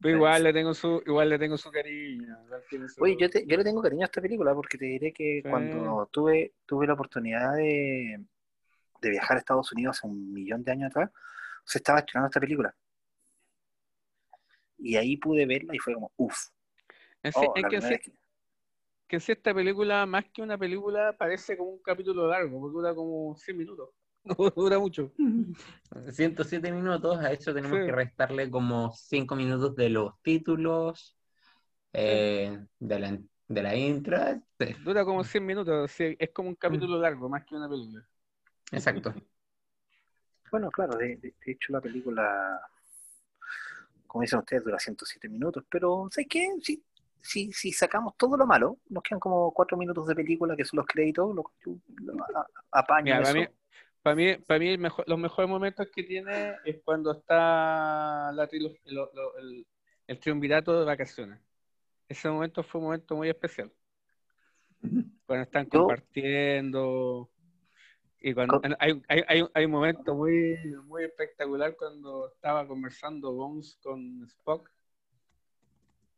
Pero 0.01 0.17
igual 0.17 0.43
le 0.45 0.53
tengo 0.53 0.75
su, 0.75 1.03
igual 1.07 1.31
le 1.31 1.39
tengo 1.39 1.57
su 1.57 1.71
cariño. 1.71 2.37
su- 2.95 3.03
Oye, 3.03 3.17
yo, 3.19 3.29
te- 3.31 3.45
yo 3.47 3.57
le 3.57 3.65
tengo 3.65 3.83
cariño 3.83 4.03
a 4.03 4.07
esta 4.07 4.21
película 4.21 4.55
porque 4.55 4.79
te 4.79 4.85
diré 4.87 5.13
que 5.13 5.41
Sí. 5.43 5.49
cuando 5.49 6.07
tuve, 6.13 6.53
tuve 6.67 6.87
la 6.87 6.93
oportunidad 6.93 7.55
de, 7.55 8.21
de 9.01 9.11
viajar 9.11 9.37
a 9.37 9.41
Estados 9.41 9.73
Unidos 9.73 9.97
hace 9.99 10.07
un 10.07 10.33
millón 10.33 10.63
de 10.63 10.73
años 10.73 10.91
atrás, 10.91 11.11
se 11.65 11.79
estaba 11.79 12.01
estrenando 12.01 12.29
esta 12.29 12.41
película. 12.41 12.75
Y 14.79 14.97
ahí 14.97 15.17
pude 15.17 15.45
verla 15.47 15.75
y 15.75 15.79
fue 15.79 15.95
como, 15.95 16.13
uff. 16.17 16.37
Oh, 17.35 17.53
es 17.57 17.65
que, 17.69 17.81
vez 17.81 18.01
que- 18.01 18.13
que 19.09 19.21
sí 19.21 19.33
esta 19.33 19.55
película, 19.55 20.07
más 20.07 20.25
que 20.33 20.43
una 20.43 20.59
película, 20.59 21.15
parece 21.19 21.57
como 21.57 21.71
un 21.71 21.83
capítulo 21.83 22.29
largo, 22.29 22.61
porque 22.61 22.75
dura 22.75 22.95
como 22.95 23.37
100 23.37 23.57
minutos. 23.57 23.91
No 24.25 24.51
dura 24.51 24.79
mucho. 24.79 25.11
107 26.11 26.71
minutos, 26.73 27.19
a 27.19 27.33
eso 27.33 27.55
tenemos 27.55 27.79
Sí. 27.79 27.87
que 27.87 27.93
restarle 27.93 28.51
como 28.51 28.93
5 28.93 29.35
minutos 29.37 29.75
de 29.75 29.89
los 29.89 30.13
títulos, 30.23 31.17
eh, 31.93 32.59
de, 32.79 32.99
la, 32.99 33.19
de 33.49 33.63
la 33.63 33.75
intro. 33.77 34.19
sí, 34.59 34.75
Dura 34.85 35.05
como 35.05 35.25
100 35.25 35.47
minutos. 35.47 35.91
sí, 35.91 36.15
es 36.19 36.31
como 36.31 36.51
un 36.51 36.55
capítulo 36.57 36.99
largo, 36.99 37.29
más 37.29 37.45
que 37.45 37.55
una 37.57 37.69
película. 37.69 38.07
exacto. 38.73 39.15
Bueno, 40.51 40.71
claro, 40.71 40.97
de, 40.97 41.17
de- 41.17 41.35
de 41.45 41.53
hecho 41.53 41.73
la 41.75 41.81
película, 41.83 42.59
como 44.07 44.23
dicen 44.23 44.39
ustedes, 44.39 44.65
dura 44.65 44.79
107 44.79 45.29
minutos, 45.29 45.65
pero 45.69 46.09
¿sabes 46.11 46.27
qué? 46.31 46.49
Si, 46.63 46.83
si, 47.21 47.53
si 47.53 47.73
sacamos 47.73 48.17
todo 48.17 48.37
lo 48.37 48.47
malo, 48.47 48.79
nos 48.89 49.03
quedan 49.03 49.21
como 49.21 49.53
4 49.53 49.77
minutos 49.77 50.07
de 50.07 50.15
película 50.15 50.57
que 50.57 50.65
son 50.65 50.79
los 50.79 50.87
créditos, 50.87 51.35
lo, 51.35 51.45
lo 52.01 52.27
apaño 52.73 53.05
Mira, 53.05 53.23
para 53.23 53.35
mí, 53.35 53.47
para 54.03 54.17
mí, 54.17 54.37
para 54.47 54.61
mí 54.61 54.69
el 54.69 54.79
mejor- 54.79 55.05
los 55.09 55.19
mejores 55.19 55.49
momentos 55.49 55.87
que 55.95 56.03
tiene 56.03 56.57
es 56.65 56.81
cuando 56.85 57.13
está 57.13 58.33
la 58.33 58.49
lo- 58.87 59.11
lo- 59.13 59.39
el, 59.39 59.67
el 60.07 60.19
triunvirato 60.19 60.79
de 60.79 60.85
vacaciones. 60.87 61.41
Ese 62.09 62.31
momento 62.31 62.63
fue 62.63 62.81
un 62.81 62.87
momento 62.87 63.17
muy 63.17 63.29
especial. 63.29 63.71
Cuando 65.27 65.43
están 65.43 65.67
compartiendo. 65.67 67.31
Y 68.21 68.35
cuando 68.35 68.61
hay, 68.81 69.01
hay, 69.09 69.45
hay 69.55 69.65
un 69.65 69.71
momento 69.71 70.15
muy, 70.15 70.57
muy 70.87 71.05
espectacular 71.05 71.77
cuando 71.77 72.33
estaba 72.33 72.67
conversando 72.67 73.33
Bones 73.33 73.79
con 73.83 74.25
Spock. 74.25 74.71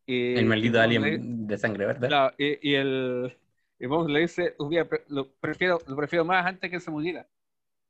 Y, 0.05 0.33
El 0.35 0.45
y 0.45 0.47
maldito 0.47 0.77
le- 0.77 0.83
alien 0.83 1.47
de 1.47 1.57
sangre 1.57 1.85
verde. 1.85 2.07
Claro, 2.07 2.33
y, 2.37 2.69
y 2.71 2.75
el 2.75 3.37
y 3.79 3.85
Bones 3.87 4.11
le 4.13 4.19
dice, 4.21 4.55
"Hubiera 4.59 4.87
pre- 4.87 5.03
lo 5.07 5.31
prefiero, 5.33 5.79
lo 5.87 5.95
prefiero 5.95 6.25
más 6.25 6.45
antes 6.45 6.69
que 6.69 6.79
se 6.79 6.91
muriera. 6.91 7.27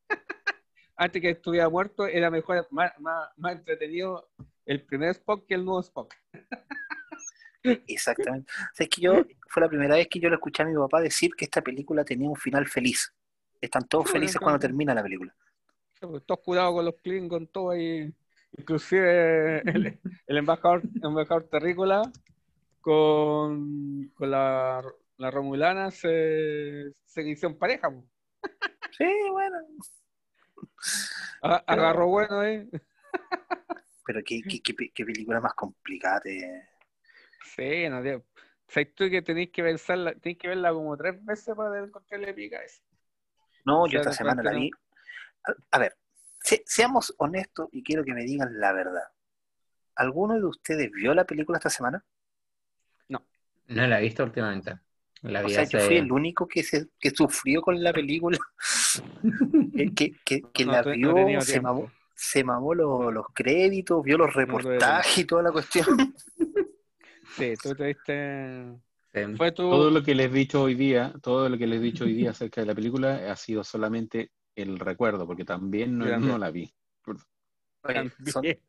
antes 0.96 1.22
que 1.22 1.30
estuviera 1.32 1.70
muerto 1.70 2.06
era 2.08 2.30
mejor, 2.30 2.68
más, 2.72 2.92
más, 3.00 3.30
más 3.38 3.54
entretenido 3.54 4.30
el 4.66 4.82
primer 4.84 5.10
Spock 5.12 5.46
que 5.48 5.56
el 5.56 5.66
nuevo 5.66 5.82
Spock. 5.82 6.14
Exactamente. 7.88 8.52
O 8.52 8.76
sea, 8.76 8.84
es 8.86 8.90
que 8.90 9.02
yo, 9.02 9.24
fue 9.48 9.62
la 9.62 9.70
primera 9.70 9.96
vez 9.96 10.08
que 10.08 10.20
yo 10.20 10.30
le 10.30 10.36
escuché 10.36 10.64
a 10.64 10.66
mi 10.66 10.76
papá 10.76 11.00
decir 11.02 11.32
que 11.36 11.46
esta 11.46 11.62
película 11.62 12.04
tenía 12.04 12.28
un 12.30 12.36
final 12.36 12.68
feliz. 12.68 13.14
Están 13.60 13.88
todos 13.88 14.06
Sí, 14.08 14.14
felices 14.14 14.36
entonces- 14.36 14.44
cuando 14.44 14.60
termina 14.60 14.94
la 14.96 15.04
película. 15.04 15.34
Todos 16.26 16.40
curados 16.44 16.74
con 16.74 16.86
los 16.86 16.96
Klingon, 16.96 17.46
todo 17.48 17.70
ahí. 17.72 18.12
Inclusive 18.57 19.60
el, 19.61 19.99
el 20.28 20.38
embajador, 20.38 20.82
embajador 21.03 21.48
terrícola 21.49 22.02
con, 22.82 24.07
con 24.15 24.32
la, 24.32 24.84
la 25.18 25.32
Romulana 25.32 25.91
se, 25.91 26.91
se 27.06 27.22
hicieron 27.28 27.57
pareja. 27.57 27.90
po. 27.90 28.06
Sí, 28.98 29.06
bueno. 29.32 29.57
A- 31.41 31.64
Pero- 31.65 31.82
Agarró 31.82 32.07
bueno 32.07 32.40
ahí. 32.40 32.68
Pero 34.06 34.19
qué, 34.26 34.41
qué, 34.48 34.61
qué, 34.61 34.91
qué 34.94 35.06
película 35.06 35.40
más 35.40 35.53
complicada. 35.53 36.22
Sí, 37.56 37.88
no, 37.90 38.02
tío. 38.02 38.23
Sabes 38.68 38.95
tú 38.95 39.10
que 39.10 39.22
tenéis 39.22 39.52
que 39.52 39.64
pensarla, 39.64 40.14
tenéis 40.15 40.38
que 40.40 40.48
verla 40.48 40.72
como 40.73 40.95
tres 40.98 41.23
veces 41.26 41.56
para 41.56 41.84
encontrarle 41.84 42.34
pica. 42.34 42.61
No, 43.65 43.84
O 43.84 43.88
yo 43.88 43.91
sea, 43.91 43.99
esta 43.99 44.10
de 44.11 44.15
semana 44.15 44.44
la 44.44 44.52
vi. 44.52 44.72
A, 45.44 45.53
a 45.76 45.80
ver, 45.80 45.98
se- 46.52 46.64
seamos 46.65 47.14
honestos 47.18 47.69
y 47.72 47.82
quiero 47.82 48.03
que 48.03 48.14
me 48.14 48.23
digan 48.26 48.60
la 48.60 48.73
verdad. 48.73 49.03
¿Alguno 49.95 50.36
de 50.36 50.45
ustedes 50.45 50.91
vio 50.91 51.14
la 51.14 51.26
película 51.26 51.57
esta 51.57 51.69
semana? 51.69 52.03
No 53.68 53.88
la 53.88 53.99
he 53.99 54.02
visto 54.02 54.23
últimamente. 54.23 54.78
La 55.22 55.45
O 55.45 55.48
sea, 55.49 55.64
yo 55.64 55.80
fui 55.80 55.95
el 55.98 56.11
único 56.11 56.45
que, 56.45 56.61
se, 56.61 56.90
que 56.99 57.11
sufrió 57.11 57.61
con 57.61 57.82
la 57.82 57.94
película, 57.94 58.38
que, 59.78 59.94
que, 59.94 60.41
que- 60.53 60.65
No 60.65 60.72
la 60.73 60.84
no 60.84 61.14
vio, 61.26 61.41
se 61.41 61.61
mamó, 61.61 61.90
se 62.14 62.44
mamó 62.44 62.76
los, 62.76 63.14
los 63.14 63.28
créditos, 63.34 64.03
vio 64.03 64.18
los 64.18 64.34
reportajes 64.34 65.19
y 65.19 65.26
toda 65.26 65.44
la 65.44 65.52
cuestión. 65.52 65.86
Sí, 67.38 67.53
tú 67.64 67.73
te 67.76 67.86
diste. 67.86 68.73
Fue 69.38 69.53
tu. 69.53 69.69
Todo 69.69 69.90
lo 69.90 70.03
que 70.03 70.14
les 70.14 70.30
he 70.30 70.34
dicho 70.34 70.64
hoy 70.64 70.76
día, 70.76 71.14
todo 71.22 71.48
lo 71.48 71.57
que 71.57 71.65
les 71.65 71.80
he 71.80 71.84
dicho 71.84 72.03
hoy 72.03 72.14
día 72.14 72.32
acerca 72.32 72.60
de 72.60 72.68
la 72.68 72.76
película 72.76 73.32
ha 73.32 73.36
sido 73.38 73.64
solamente 73.64 74.32
el 74.56 74.80
recuerdo, 74.80 75.26
porque 75.26 75.45
también 75.45 75.98
no, 75.98 76.06
no 76.19 76.38
la 76.38 76.52
vi. 76.52 76.73
Oye, 77.84 78.11
son- 78.26 78.34
También. 78.34 78.60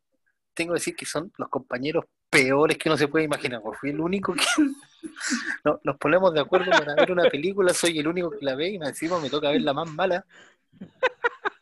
tengo 0.54 0.72
que 0.72 0.78
decir 0.80 0.96
que 0.96 1.04
son 1.06 1.32
los 1.36 1.48
compañeros 1.48 2.04
peores 2.30 2.78
que 2.78 2.88
uno 2.88 2.96
se 2.96 3.08
puede 3.08 3.24
imaginar. 3.26 3.60
porque 3.62 3.78
fui 3.78 3.90
el 3.90 4.00
único 4.00 4.32
que 4.34 4.44
no, 5.64 5.80
nos 5.84 5.96
ponemos 5.98 6.32
de 6.32 6.40
acuerdo 6.40 6.70
para 6.70 6.94
ver 6.94 7.12
una 7.12 7.28
película, 7.28 7.74
soy 7.74 7.98
el 7.98 8.08
único 8.08 8.30
que 8.30 8.44
la 8.44 8.54
ve 8.54 8.70
y 8.70 8.78
más 8.78 8.90
encima 8.90 9.20
me 9.20 9.28
toca 9.28 9.50
ver 9.50 9.60
la 9.62 9.74
más 9.74 9.90
mala. 9.90 10.24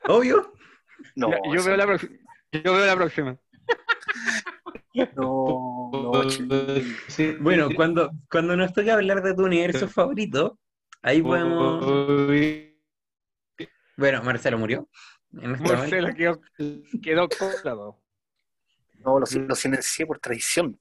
Obvio. 0.06 0.52
No, 1.16 1.30
Ya, 1.30 1.38
yo, 1.55 1.64
veo 1.64 1.76
la 1.76 1.86
próxima. 1.86 2.16
Yo 2.52 2.74
veo 2.74 2.86
la 2.86 2.97
próxima. 2.97 3.36
no, 5.16 5.90
no, 5.92 6.24
chiquillo. 6.28 6.82
Sí. 7.09 7.36
Bueno, 7.40 7.68
cuando, 7.74 8.10
cuando 8.30 8.56
nos 8.56 8.72
toque 8.72 8.90
hablar 8.90 9.22
de 9.22 9.34
tu 9.34 9.44
universo 9.44 9.88
favorito, 9.88 10.59
ahí 11.02 11.22
podemos. 11.22 12.30
Bueno, 14.01 14.22
Marcelo 14.22 14.56
murió. 14.56 14.89
En 15.35 15.52
este 15.52 15.62
momento. 15.62 15.74
Marcelo 15.74 16.14
quedó, 16.14 16.40
quedó 17.02 17.28
colado. 17.28 18.01
no 19.01 19.20
lo, 19.20 19.27
lo 19.27 19.55
silencié 19.55 20.06
por 20.06 20.18
traición. 20.18 20.81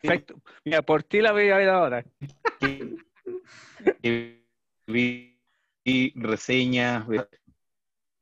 Perfecto. 0.00 0.40
Mira, 0.64 0.80
por 0.80 1.02
ti 1.02 1.20
la 1.20 1.32
voy 1.32 1.50
a 1.50 1.58
ver 1.58 1.68
ahora. 1.68 2.02
vi, 4.86 5.38
reseñas, 6.14 7.06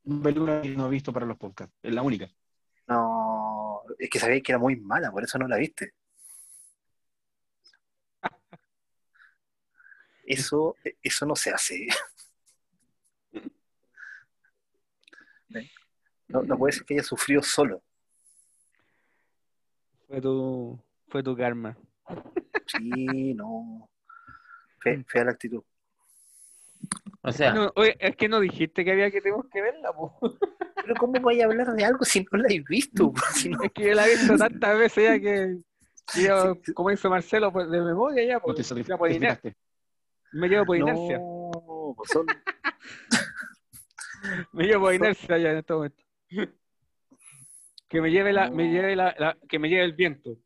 película 0.04 0.62
que 0.62 0.70
no 0.70 0.88
he 0.88 0.90
visto 0.90 1.12
para 1.12 1.26
los 1.26 1.38
podcasts, 1.38 1.76
es 1.80 1.94
la 1.94 2.02
única. 2.02 2.28
No, 2.88 3.82
es 4.00 4.10
que 4.10 4.18
sabía 4.18 4.40
que 4.40 4.50
era 4.50 4.58
muy 4.58 4.74
mala, 4.74 5.12
por 5.12 5.22
eso 5.22 5.38
no 5.38 5.46
la 5.46 5.58
viste. 5.58 5.94
Eso, 10.24 10.76
eso 11.02 11.26
no 11.26 11.34
se 11.34 11.50
hace. 11.50 11.88
No, 16.28 16.42
no 16.42 16.56
puede 16.58 16.72
ser 16.72 16.84
que 16.84 16.94
haya 16.94 17.02
sufrido 17.02 17.42
solo. 17.42 17.82
Fue 20.08 20.20
tu, 20.20 20.78
fue 21.08 21.22
tu 21.22 21.36
karma. 21.36 21.76
Sí, 22.66 23.34
no. 23.34 23.88
Fe- 24.80 25.04
fea 25.06 25.24
la 25.24 25.30
actitud. 25.32 25.62
O 27.22 27.30
sea, 27.32 27.52
No, 27.54 27.72
oye, 27.76 27.96
es 28.00 28.16
que 28.16 28.28
no 28.28 28.40
dijiste 28.40 28.84
que 28.84 28.92
había 28.92 29.10
que 29.10 29.20
tenemos 29.20 29.46
que 29.50 29.62
verla, 29.62 29.92
po. 29.92 30.18
Pero 30.74 30.94
¿cómo 30.96 31.12
voy 31.20 31.40
a 31.40 31.44
hablar 31.44 31.72
de 31.74 31.84
algo 31.84 32.04
si 32.04 32.26
no 32.30 32.38
la 32.38 32.48
he 32.52 32.60
visto? 32.68 33.12
Si 33.34 33.48
no- 33.50 33.62
Es 33.62 33.72
que 33.72 33.84
yo 33.88 33.94
la 33.94 34.06
he 34.06 34.16
visto 34.16 34.36
tantas 34.36 34.78
veces 34.78 35.04
ya 35.04 35.20
que, 35.20 35.58
yo, 36.20 36.58
como 36.74 36.90
dice 36.90 37.08
Marcelo, 37.08 37.52
pues 37.52 37.70
de 37.70 37.80
memoria 37.80 38.24
ya, 38.24 38.40
pues, 38.40 38.56
te 38.56 38.62
ya 38.84 38.96
por 38.96 39.08
iner- 39.10 39.36
satisfaciste. 39.36 39.56
me 40.32 40.48
llevo 40.48 40.66
por 40.66 40.76
inercia. 40.76 41.18
No, 41.18 41.94
son- 42.04 42.26
Me 44.52 44.64
llevo 44.64 44.84
por 44.86 44.94
inercia 44.94 45.38
ya 45.38 45.50
en 45.50 45.58
este 45.58 45.72
momento. 45.72 46.02
Que 47.88 48.00
me 48.00 48.10
lleve 48.10 48.32
la, 48.32 48.50
me 48.50 48.70
lleve 48.70 48.96
la, 48.96 49.14
la- 49.18 49.36
que 49.48 49.58
me 49.58 49.68
lleve 49.68 49.84
el 49.84 49.92
viento. 49.92 50.36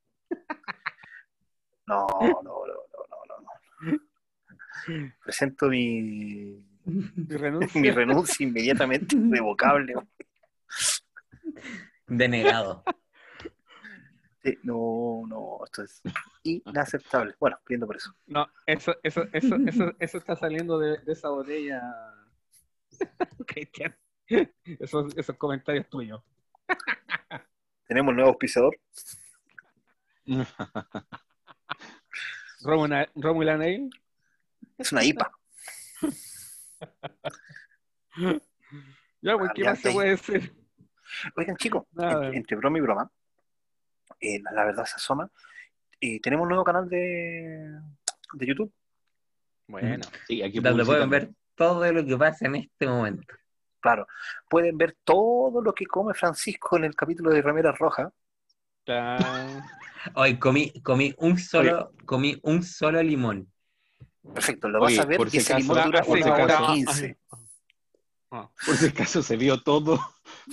no, 1.87 2.07
no, 2.21 2.43
no, 2.43 2.43
no, 2.43 2.65
no, 3.29 3.99
no. 4.89 5.09
Presento 5.23 5.69
mi, 5.69 6.65
Mi 6.85 7.37
renuncia. 7.37 7.81
mi 7.81 7.91
renuncia 7.93 8.47
inmediatamente 8.47 9.17
irrevocable. 9.17 9.95
denegado. 12.07 12.83
Sí, 14.43 14.59
No, 14.63 15.23
no, 15.29 15.59
esto 15.65 15.83
es 15.83 16.03
inaceptable. 16.45 17.35
Bueno, 17.41 17.59
viendo 17.69 17.87
por 17.87 17.97
eso. 17.97 18.15
No, 18.27 18.47
eso, 18.67 18.95
eso, 19.03 19.25
eso, 19.33 19.57
eso, 19.67 19.93
eso 19.99 20.19
está 20.19 20.37
saliendo 20.37 20.79
de, 20.79 20.99
de 20.99 21.13
esa 21.13 21.29
botella, 21.31 21.83
Cristian. 23.47 23.97
Esos, 24.65 25.17
esos 25.17 25.37
comentarios 25.37 25.89
tuyos. 25.89 26.23
Tenemos 27.87 28.15
nuevo 28.15 28.31
auspiciador. 28.31 28.77
Romula, 32.63 33.09
Romula 33.15 33.57
Nail. 33.57 33.91
Es 34.79 34.93
una 34.93 35.05
IPA. 35.05 35.31
Ya, 39.21 39.39
pues, 39.39 39.51
¿qué 39.55 39.65
más 39.65 39.79
se 39.81 39.93
puede 39.93 40.11
decir? 40.11 40.55
Oigan, 41.37 41.57
chicos, 41.57 41.85
entre, 41.97 42.37
entre 42.37 42.57
broma 42.57 42.79
y 42.79 42.81
broma, 42.81 43.11
eh, 44.21 44.41
la 44.53 44.65
verdad 44.65 44.85
se 44.85 44.97
asoma. 44.97 45.31
eh, 46.01 46.21
tenemos 46.21 46.43
un 46.45 46.49
nuevo 46.51 46.65
canal 46.65 46.89
de, 46.89 47.81
de 48.35 48.47
YouTube. 48.47 48.73
Bueno, 49.69 50.05
Sí, 50.27 50.43
aquí 50.43 50.61
Donde 50.61 50.85
pueden 50.85 51.11
ver 51.11 51.31
todo 51.57 51.93
lo 51.93 52.05
que 52.05 52.17
pasa 52.17 52.47
en 52.47 52.57
este 52.57 52.87
momento. 52.87 53.35
Claro, 53.81 54.07
pueden 54.49 54.77
ver 54.79 54.97
todo 55.05 55.61
lo 55.63 55.73
que 55.73 55.87
come 55.87 56.15
Francisco 56.15 56.77
en 56.77 56.85
el 56.85 56.95
capítulo 56.95 57.31
de 57.31 57.43
Remeras 57.43 57.79
Rojas. 57.79 58.13
Hoy 60.15 60.39
comí, 60.39 60.73
comí 60.83 61.15
un 61.19 61.39
solo, 61.39 61.93
comí 62.05 62.39
un 62.43 62.63
solo 62.63 63.03
limón. 63.03 63.51
Perfecto, 64.35 64.69
lo 64.69 64.81
vas 64.81 64.99
a 64.99 65.05
ver 65.05 65.21
y 65.27 65.31
si 65.31 65.37
ese 65.39 65.57
limón 65.57 65.83
dura 65.85 66.03
por 66.03 66.19
una 66.19 66.33
hora 66.35 66.45
acaso- 66.59 66.73
quince. 66.75 67.19
Por 68.29 68.77
si 68.77 68.87
acaso 68.87 69.23
se 69.23 69.37
vio 69.37 69.63
todo 69.63 69.99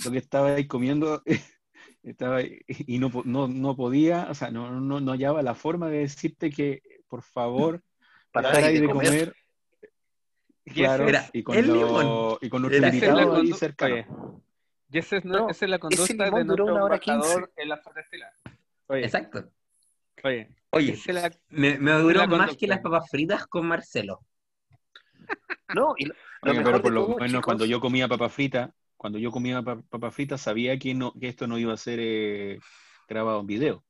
lo 0.04 0.10
que 0.10 0.18
estaba 0.18 0.54
ahí 0.54 0.66
comiendo 0.66 1.22
estaba 2.02 2.36
ahí, 2.36 2.60
y 2.66 2.98
no, 2.98 3.10
no, 3.24 3.48
no 3.48 3.76
podía, 3.76 4.28
o 4.30 4.34
sea, 4.34 4.50
no, 4.50 4.80
no, 4.80 5.00
no 5.00 5.12
hallaba 5.12 5.42
la 5.42 5.54
forma 5.54 5.88
de 5.88 5.98
decirte 5.98 6.50
que, 6.50 6.82
por 7.08 7.22
favor, 7.22 7.82
Para 8.32 8.52
de 8.52 8.80
de 8.80 8.86
comer. 8.86 9.06
comer. 9.08 9.36
Claro, 10.64 11.08
era 11.08 11.28
y 11.32 11.42
con, 11.42 11.56
el 11.56 11.66
lo- 11.66 11.74
limón. 11.74 12.38
y 12.40 12.48
con 12.48 12.62
nuestro 12.62 12.78
Era 12.78 12.88
ahí 12.88 13.52
cercano. 13.52 14.42
Y 14.90 14.98
esa 14.98 15.16
es, 15.16 15.24
No, 15.24 15.50
esa 15.50 15.64
es 15.64 15.70
la 15.70 15.78
conducta 15.78 16.24
de 16.24 16.30
nuestro 16.44 16.68
embajador 16.68 17.52
en 17.56 17.68
la. 17.68 17.82
Oye, 18.86 19.04
Exacto. 19.04 19.50
oye, 20.22 20.48
Oye, 20.70 20.92
esa 20.92 21.10
es 21.12 21.14
la- 21.22 21.38
me, 21.48 21.78
me 21.78 21.92
duró 21.92 22.20
más 22.20 22.28
conducta. 22.28 22.56
que 22.56 22.66
las 22.66 22.80
papas 22.80 23.10
fritas 23.10 23.46
con 23.46 23.66
Marcelo. 23.66 24.20
No, 25.74 25.94
y 25.98 26.04
lo, 26.06 26.14
lo 26.42 26.50
Oye, 26.50 26.58
mejor 26.60 26.72
pero 26.72 26.82
por 26.82 26.92
lo 26.92 27.06
todo, 27.06 27.14
menos 27.16 27.28
chicos, 27.30 27.44
cuando 27.44 27.64
yo 27.64 27.80
comía 27.80 28.06
papa 28.08 28.28
frita, 28.28 28.72
cuando 28.96 29.18
yo 29.18 29.30
comía 29.30 29.62
pa- 29.62 29.80
papa 29.82 30.10
frita, 30.10 30.38
sabía 30.38 30.78
que, 30.78 30.94
no, 30.94 31.12
que 31.18 31.28
esto 31.28 31.46
no 31.46 31.58
iba 31.58 31.72
a 31.72 31.76
ser 31.78 31.98
eh, 32.00 32.58
grabado 33.08 33.40
en 33.40 33.46
video. 33.46 33.84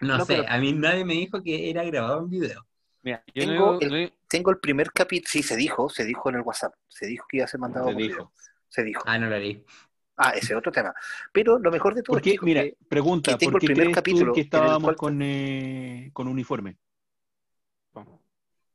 No, 0.00 0.18
No, 0.18 0.24
sé, 0.24 0.36
pero- 0.36 0.48
a 0.48 0.58
mí 0.58 0.72
nadie 0.72 1.04
me 1.04 1.14
dijo 1.14 1.42
que 1.42 1.68
era 1.70 1.84
grabado 1.84 2.20
en 2.20 2.30
video. 2.30 2.66
Mira, 3.06 3.22
yo 3.34 3.44
Tengo 3.44 3.72
no, 3.74 3.78
el- 3.80 4.04
no- 4.06 4.10
tengo 4.28 4.50
el 4.50 4.58
primer 4.58 4.90
capítulo, 4.90 5.30
sí, 5.30 5.42
se 5.44 5.54
dijo, 5.56 5.88
se 5.88 6.04
dijo 6.04 6.28
en 6.28 6.34
el 6.34 6.40
WhatsApp, 6.42 6.74
se 6.88 7.06
dijo 7.06 7.24
que 7.28 7.36
iba 7.38 7.44
a 7.44 7.48
ser 7.48 7.60
mandado 7.60 7.86
Se 7.86 7.92
por 7.92 8.02
dijo. 8.02 8.14
video. 8.16 8.32
Se 8.68 8.82
dijo. 8.82 9.02
Ah, 9.06 9.16
no 9.18 9.30
lo 9.30 9.38
leí. 9.38 9.64
Ah, 10.16 10.30
ese 10.30 10.52
es 10.52 10.58
otro 10.58 10.72
tema. 10.72 10.92
Pero 11.32 11.58
lo 11.58 11.70
mejor 11.70 11.94
de 11.94 12.02
todo, 12.02 12.16
Porque, 12.16 12.32
chicos, 12.32 12.44
mira, 12.44 12.62
que- 12.62 12.76
pregunta, 12.88 13.32
que 13.32 13.38
tengo 13.38 13.52
¿por 13.52 13.58
el 13.58 13.60
qué 13.60 13.66
primer 13.66 13.84
crees 13.84 13.94
capítulo 13.94 14.32
que 14.32 14.40
el 14.40 14.46
estábamos 14.46 14.82
cual- 14.82 14.96
con, 14.96 15.22
eh, 15.22 16.10
con 16.12 16.26
uniforme? 16.28 16.76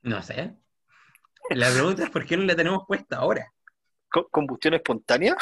No 0.02 0.22
sé. 0.22 0.56
La 1.50 1.70
pregunta 1.70 2.04
es 2.04 2.10
por 2.10 2.24
qué 2.24 2.36
no 2.36 2.44
la 2.44 2.56
tenemos 2.56 2.84
puesta 2.86 3.16
ahora. 3.18 3.52
co- 4.08 4.28
combustión 4.28 4.74
espontánea, 4.74 5.34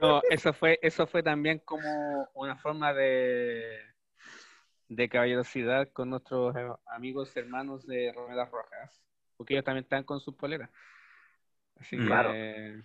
no, 0.00 0.20
eso 0.30 0.52
fue, 0.52 0.78
eso 0.82 1.06
fue 1.06 1.22
también 1.22 1.60
como 1.64 2.28
una 2.34 2.56
forma 2.56 2.92
de, 2.92 3.78
de 4.94 5.08
caballerosidad 5.08 5.88
con 5.92 6.10
nuestros 6.10 6.54
eh, 6.56 6.68
amigos 6.86 7.34
hermanos 7.36 7.86
de 7.86 8.12
Romeras 8.12 8.50
Rojas, 8.50 9.02
porque 9.36 9.54
ellos 9.54 9.64
también 9.64 9.84
están 9.84 10.04
con 10.04 10.20
sus 10.20 10.34
poleras. 10.34 10.70
Así 11.76 11.96
que 11.96 12.06
Claro. 12.06 12.30
eh, 12.34 12.82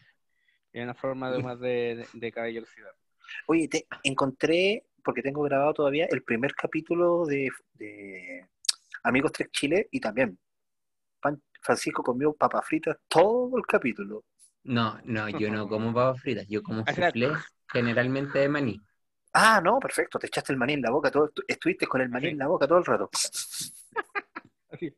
es 0.73 0.83
una 0.83 0.93
forma 0.93 1.31
de 1.31 1.43
más 1.43 1.59
de, 1.59 2.07
de- 2.13 2.31
caballerosidad. 2.31 2.91
Oye, 3.47 3.67
te 3.67 3.85
encontré, 4.03 4.85
porque 5.03 5.21
tengo 5.21 5.41
grabado 5.43 5.73
todavía, 5.73 6.07
el 6.09 6.23
primer 6.23 6.53
capítulo 6.55 7.25
de, 7.25 7.49
de 7.73 8.45
Amigos 9.03 9.31
Tres 9.33 9.51
Chile 9.51 9.87
y 9.91 9.99
también 9.99 10.37
Pan- 11.21 11.41
Francisco 11.61 12.03
comió 12.03 12.33
papas 12.33 12.65
fritas 12.65 12.97
todo 13.07 13.57
el 13.57 13.65
capítulo. 13.65 14.23
No, 14.63 14.99
no, 15.05 15.29
yo 15.29 15.49
no 15.49 15.67
como 15.67 15.93
papas 15.93 16.21
fritas, 16.21 16.47
yo 16.47 16.63
como 16.63 16.85
soufflé 16.85 17.29
generalmente 17.71 18.39
de 18.39 18.49
maní. 18.49 18.81
Ah, 19.39 19.61
no, 19.63 19.77
perfecto, 19.79 20.17
te 20.17 20.25
echaste 20.27 20.51
el 20.51 20.57
maní 20.57 20.73
en 20.73 20.81
la 20.81 20.89
boca, 20.89 21.11
todo, 21.11 21.31
estuviste 21.47 21.85
con 21.85 22.01
el 22.01 22.09
maní 22.09 22.25
Sí. 22.27 22.31
en 22.31 22.39
la 22.39 22.47
boca 22.47 22.67
todo 22.67 22.79
el 22.79 22.85
rato. 22.85 23.09
Así. 24.71 24.91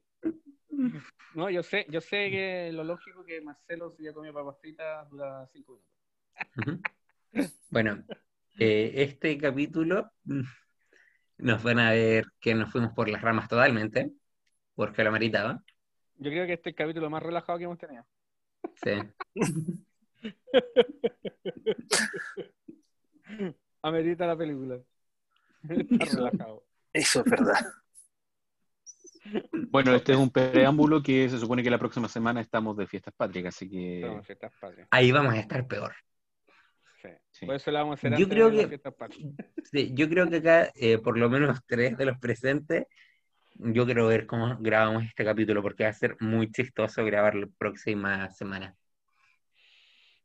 No, 1.34 1.50
yo 1.50 1.62
sé, 1.62 1.86
yo 1.90 2.00
sé 2.00 2.30
que 2.32 2.72
lo 2.74 2.86
lógico 2.86 3.26
que 3.26 3.42
Marcelo 3.42 3.92
si 3.92 4.04
ya 4.04 4.14
comió 4.14 4.34
papas 4.34 4.56
fritas 4.62 5.10
dura 5.10 5.46
cinco 5.52 5.82
minutos. 6.54 6.92
Bueno, 7.70 8.02
eh, 8.58 8.92
este 8.96 9.38
capítulo 9.38 10.10
mm, 10.24 10.42
nos 11.40 11.62
van 11.64 11.80
a 11.80 11.92
ver 11.92 12.26
que 12.40 12.56
nos 12.56 12.72
fuimos 12.72 12.94
por 12.94 13.10
las 13.10 13.22
ramas 13.22 13.50
totalmente. 13.50 14.10
porque 14.74 15.04
lo 15.04 15.12
meritaba. 15.12 15.62
Yo 16.16 16.32
creo 16.32 16.48
que 16.48 16.54
este 16.54 16.70
es 16.70 16.74
el 16.74 16.78
capítulo 16.78 17.10
más 17.10 17.22
relajado 17.22 17.58
que 17.58 17.66
hemos 17.66 17.78
tenido. 17.78 18.06
Sí. 18.82 18.92
Amerita 23.82 24.26
la 24.28 24.38
película. 24.38 24.80
Está 25.70 26.04
Eso. 26.06 26.18
relajado. 26.18 26.64
Eso 26.94 27.20
es 27.24 27.26
verdad. 27.32 27.56
Bueno, 29.70 29.94
este 29.94 30.14
es 30.14 30.18
un 30.18 30.32
preámbulo 30.32 31.04
que 31.04 31.30
se 31.30 31.38
supone 31.38 31.62
que 31.62 31.70
la 31.70 31.78
próxima 31.78 32.08
semana 32.08 32.42
estamos 32.42 32.76
de 32.78 32.88
fiestas 32.88 33.14
patrias, 33.16 33.48
así 33.54 33.70
que 33.70 34.20
fiestas 34.24 34.52
patrias. 34.60 34.88
Ahí 34.90 35.12
vamos 35.12 35.34
a 35.36 35.40
estar 35.40 35.68
peor. 35.68 35.94
Sí. 37.02 37.10
Sí. 37.30 37.46
Por 37.46 37.54
eso 37.56 37.70
la 37.70 37.82
vamos 37.82 37.94
a 37.94 37.96
hacer 38.00 38.12
Yo 38.12 38.18
antes 38.24 38.30
creo 38.30 38.50
de 38.50 38.58
que- 38.58 38.68
fiestas 38.70 38.94
patrias. 38.96 39.34
Sí, 39.72 39.92
yo 39.94 40.10
creo 40.10 40.28
que 40.30 40.38
acá, 40.38 40.72
eh, 40.74 40.98
por 40.98 41.18
lo 41.20 41.30
menos 41.30 41.60
tres 41.68 41.96
de 41.98 42.06
los 42.06 42.18
presentes, 42.18 42.88
yo 43.56 43.86
quiero 43.86 44.08
ver 44.08 44.26
cómo 44.26 44.58
grabamos 44.60 45.04
este 45.04 45.24
capítulo, 45.26 45.62
porque 45.62 45.84
va 45.84 45.90
a 45.90 45.94
ser 45.94 46.16
muy 46.22 46.50
chistoso 46.52 47.04
grabar 47.06 47.36
la 47.36 47.48
próxima 47.58 48.32
semana. 48.32 48.74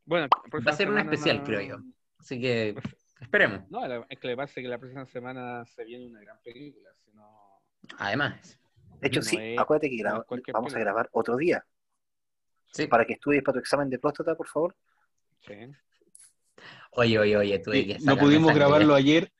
Bueno, 0.06 0.28
Va 0.66 0.70
a 0.70 0.74
ser 0.76 0.88
un 0.88 0.98
especial, 0.98 1.42
creo 1.42 1.60
yo. 1.60 1.76
Así 2.18 2.40
que 2.40 2.74
esperemos. 3.24 3.68
No, 3.70 3.86
la- 3.86 4.06
es 4.08 4.18
que 4.18 4.28
le 4.28 4.36
pasa 4.36 4.54
que 4.60 4.68
la 4.68 4.78
próxima 4.78 5.04
semana 5.06 5.64
se 5.66 5.84
viene 5.84 6.06
una 6.06 6.20
gran 6.20 6.38
película. 6.42 6.90
Si 7.04 7.10
no... 7.12 7.60
Además, 7.98 8.58
De 9.00 9.08
hecho, 9.08 9.20
No 9.20 9.24
sí, 9.26 9.36
es- 9.40 9.58
acuérdate 9.58 9.90
que 9.90 10.02
cualquier 10.26 10.54
vamos 10.54 10.74
a 10.74 10.78
grabar 10.78 11.08
otro 11.12 11.36
día 11.36 11.64
sí. 12.72 12.86
para 12.86 13.04
que 13.04 13.14
estudies 13.14 13.42
para 13.42 13.54
tu 13.54 13.58
examen 13.60 13.90
de 13.90 13.98
próstata, 13.98 14.34
por 14.34 14.46
favor. 14.46 14.76
Sí. 15.46 15.54
Oye, 16.92 17.18
oye, 17.18 17.36
oye, 17.36 17.58
tuve 17.58 17.82
Sí, 17.82 17.86
que 17.88 17.98
no 18.00 18.16
pudimos 18.16 18.54
grabarlo 18.54 18.94
ayer. 18.94 19.30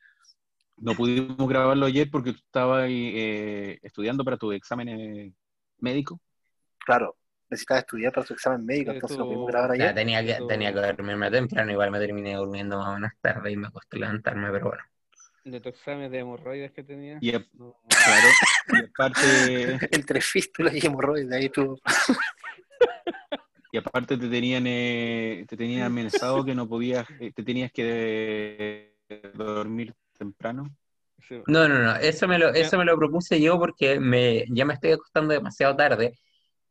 No 0.77 0.93
pudimos 0.93 1.47
grabarlo 1.47 1.85
ayer 1.85 2.09
porque 2.11 2.33
tú 2.33 2.39
estabas 2.39 2.87
eh, 2.89 3.79
estudiando 3.81 4.25
para 4.25 4.37
tu 4.37 4.51
examen 4.51 4.89
eh, 4.89 5.33
médico. 5.79 6.19
Claro, 6.85 7.15
necesitas 7.49 7.79
estudiar 7.79 8.11
para 8.13 8.25
tu 8.25 8.33
examen 8.33 8.65
médico, 8.65 8.91
Sí, 8.91 8.95
entonces 8.95 9.17
tú- 9.17 9.23
lo 9.23 9.27
pudimos 9.27 9.47
grabar 9.47 9.71
ayer. 9.71 9.95
tenía 9.95 10.23
que, 10.23 10.31
Eso- 10.33 10.47
tenía 10.47 10.73
que 10.73 10.79
dormirme 10.79 11.31
temprano, 11.31 11.71
igual 11.71 11.91
me 11.91 11.99
terminé 11.99 12.35
durmiendo 12.35 12.77
más 12.77 12.87
o 12.89 12.93
menos 12.95 13.11
tarde 13.21 13.51
y 13.51 13.57
me 13.57 13.69
costó 13.71 13.97
levantarme, 13.97 14.51
pero 14.51 14.67
bueno. 14.67 14.83
De 15.43 15.59
tu 15.59 15.69
examen 15.69 16.11
de 16.11 16.19
hemorroides 16.19 16.71
que 16.71 16.83
tenía. 16.83 17.19
Y, 17.21 17.31
No, 17.53 17.75
claro, 17.87 18.27
y 18.71 18.83
aparte, 18.83 19.77
Entre 19.91 20.21
fístulas 20.21 20.73
y 20.73 20.85
hemorroides, 20.85 21.31
ahí 21.31 21.49
tú. 21.49 21.79
y 23.71 23.77
aparte 23.77 24.17
te 24.17 24.29
tenían 24.29 24.63
eh, 24.67 25.45
te 25.47 25.57
tenían 25.57 25.83
amenazado 25.83 26.43
que 26.45 26.55
no 26.55 26.67
podías, 26.67 27.05
eh, 27.19 27.31
te 27.33 27.43
tenías 27.43 27.71
que 27.71 28.93
eh, 29.09 29.21
dormir 29.33 29.93
temprano. 30.17 30.69
sí. 31.27 31.41
No, 31.47 31.67
no, 31.67 31.79
no, 31.79 31.95
eso 31.97 32.27
me 32.27 32.39
lo, 32.39 32.49
eso 32.53 32.77
me 32.77 32.85
lo 32.85 32.97
propuse 32.97 33.39
yo 33.41 33.59
porque 33.59 33.99
me, 33.99 34.45
ya 34.49 34.65
me 34.65 34.73
estoy 34.73 34.93
acostando 34.93 35.33
demasiado 35.33 35.75
tarde, 35.75 36.17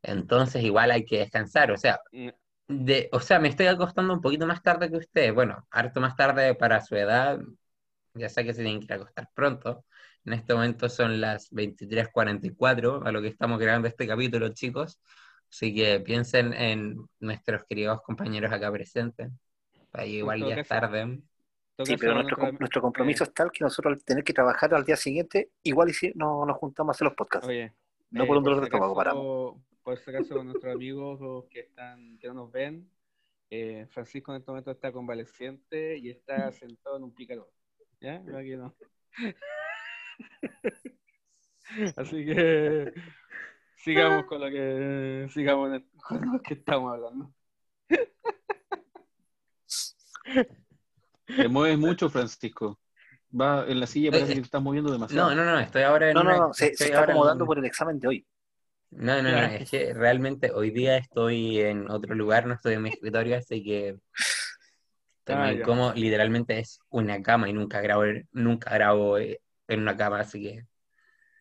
entonces 0.05 0.62
igual 0.64 0.90
hay 0.90 1.05
que 1.05 1.18
descansar, 1.20 1.70
o 1.72 1.76
sea, 1.78 2.01
Mm, 2.12 2.31
de, 2.68 3.09
o 3.12 3.20
sea, 3.20 3.39
me 3.40 3.48
estoy 3.48 3.66
acostando 3.66 4.14
un 4.14 4.20
poquito 4.22 4.47
más 4.47 4.62
tarde 4.62 4.90
que 4.90 4.98
ustedes, 4.98 5.35
bueno, 5.35 5.66
harto 5.70 6.01
más 6.01 6.16
tarde 6.16 6.55
para 6.55 6.81
su 6.82 6.97
edad, 6.97 7.39
ya 8.14 8.28
sé 8.28 8.44
que 8.44 8.55
se 8.55 8.62
tienen 8.62 8.81
que 8.81 8.86
ir 8.86 8.93
a 8.93 8.97
acostar 8.97 9.28
pronto, 9.35 9.85
en 10.24 10.35
este 10.35 10.55
momento 10.55 10.89
son 10.89 11.20
las 11.20 11.51
23:44 11.51 13.05
a 13.06 13.12
lo 13.12 13.22
que 13.22 13.28
estamos 13.28 13.59
grabando 13.60 13.89
este 13.89 14.06
capítulo, 14.06 14.48
chicos, 14.51 15.01
así 15.51 15.74
que 15.74 16.01
piensen 16.01 16.52
en 16.55 16.97
nuestros 17.20 17.64
queridos 17.68 18.01
compañeros 18.02 18.52
acá 18.52 18.70
presentes, 18.72 19.31
para 19.90 20.06
igual 20.06 20.44
ya 20.44 20.56
es 20.56 20.66
tarde. 20.66 21.20
Sí, 21.82 21.97
pero 21.98 22.14
nuestro, 22.14 22.39
com- 22.39 22.55
nuestro 22.59 22.81
compromiso 22.82 23.24
es 23.24 23.35
tal 23.35 23.51
que 23.52 23.62
nosotros 23.64 23.94
al 23.94 24.05
tener 24.05 24.24
que 24.24 24.32
trabajar 24.32 24.74
al 24.74 24.85
día 24.85 24.97
siguiente, 24.97 25.51
igual 25.62 25.90
y 25.90 25.94
si 25.94 26.12
no 26.14 26.44
nos 26.47 26.56
juntamos 26.56 26.94
a 26.94 26.97
hacer 26.97 27.05
los 27.06 27.14
podcasts. 27.16 27.48
Oye, 27.48 27.72
No 28.10 28.24
eh, 28.24 28.26
por 28.26 28.39
un 28.39 28.44
dolor 28.44 28.60
de 28.60 28.66
estómago, 28.66 28.97
paramos. 28.97 29.28
Por 29.85 29.98
si 29.98 30.11
acaso, 30.11 30.35
con 30.36 30.47
nuestros 30.47 30.74
amigos 30.74 31.44
que 31.51 31.61
están 31.61 32.19
que 32.19 32.27
no 32.28 32.35
nos 32.35 32.51
ven, 32.52 32.90
eh, 33.51 33.86
Francisco 33.90 34.32
en 34.32 34.39
este 34.39 34.51
momento 34.51 34.70
está 34.70 34.90
convaleciente 34.90 35.98
y 35.98 36.09
está 36.11 36.51
sentado 36.52 36.97
en 36.97 37.05
un 37.05 37.15
picador. 37.15 37.51
¿Ya? 38.01 38.19
No, 38.20 38.39
aquí 38.39 38.56
no. 38.56 38.74
Así 41.97 42.24
que 42.24 42.93
sigamos 43.77 44.24
con 44.24 44.40
lo 44.40 44.48
que 44.48 45.28
sigamos 45.31 45.73
el- 45.73 45.85
con 46.09 46.32
lo 46.32 46.40
que 46.43 46.55
estamos 46.55 46.94
hablando. 46.94 47.31
Te 51.27 51.48
mueves 51.48 51.78
mucho, 51.78 52.09
Francisco. 52.09 52.78
Va 53.39 53.66
en 53.66 53.81
la 53.81 53.86
silla, 53.86 54.11
parece 54.11 54.28
que 54.35 54.40
te 54.40 54.44
estás 54.47 54.62
moviendo 54.62 54.93
demasiado. 54.93 55.28
No, 55.31 55.35
no, 55.36 55.44
no, 55.44 55.59
estoy 55.59 55.82
ahora 55.82 56.09
en 56.11 56.15
No, 56.15 56.23
no, 56.24 56.31
una- 56.31 56.39
no, 56.48 56.55
se, 56.55 56.69
está 56.69 56.86
en- 56.86 56.94
acomodando 56.97 57.44
por 57.47 57.59
el 57.59 57.65
examen 57.65 57.98
de 57.98 58.09
hoy. 58.09 58.27
No, 58.96 59.20
no, 59.22 59.30
no, 59.32 59.38
es 59.42 59.70
que 59.70 59.92
realmente 59.92 60.50
hoy 60.52 60.70
día 60.70 60.96
estoy 60.98 61.60
en 61.60 61.90
otro 61.90 62.14
lugar, 62.14 62.46
no 62.46 62.54
estoy 62.54 62.74
en 62.74 62.82
mi 62.82 62.90
escritorio, 62.90 63.36
así 63.36 63.62
que 63.62 63.98
Ah, 65.26 65.52
incómodo. 65.52 65.94
Literalmente 65.94 66.58
es 66.58 66.78
una 66.90 67.22
cama 67.22 67.48
y 67.48 67.52
nunca 67.54 67.80
grabo, 67.80 68.04
nunca 68.32 68.70
grabo 68.74 69.16
eh, 69.18 69.40
en 69.68 69.80
una 69.80 69.96
cama, 69.96 70.20
así 70.20 70.42
que 70.42 70.66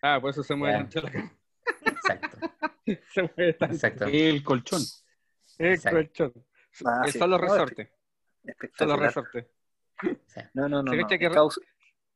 Ah, 0.01 0.19
por 0.21 0.31
eso 0.31 0.41
se 0.43 0.55
mueve 0.55 0.77
tanto 0.77 1.01
la 1.01 1.11
cama. 1.11 1.37
exacto, 1.85 2.37
Se 3.13 3.21
mueve 3.23 3.53
tanto. 3.53 3.75
exacto. 3.75 4.05
El 4.05 4.43
colchón. 4.43 4.81
El 5.59 5.73
Exacto. 5.73 5.97
colchón. 5.97 6.33
Ah, 6.85 7.01
Eh, 7.05 7.11
sí. 7.11 7.19
Son 7.19 7.29
los 7.29 7.39
No, 7.41 7.47
resortes. 7.47 7.87
Son 7.87 7.95
los 8.43 8.49
Espectacular. 8.55 8.99
resortes. 8.99 9.45
sí. 10.27 10.41
No, 10.53 10.67
no, 10.69 10.81
no. 10.81 10.91
¿Se 10.91 10.97
no. 10.97 11.07
que- 11.07 11.15
Está, 11.15 11.43
us- 11.43 11.59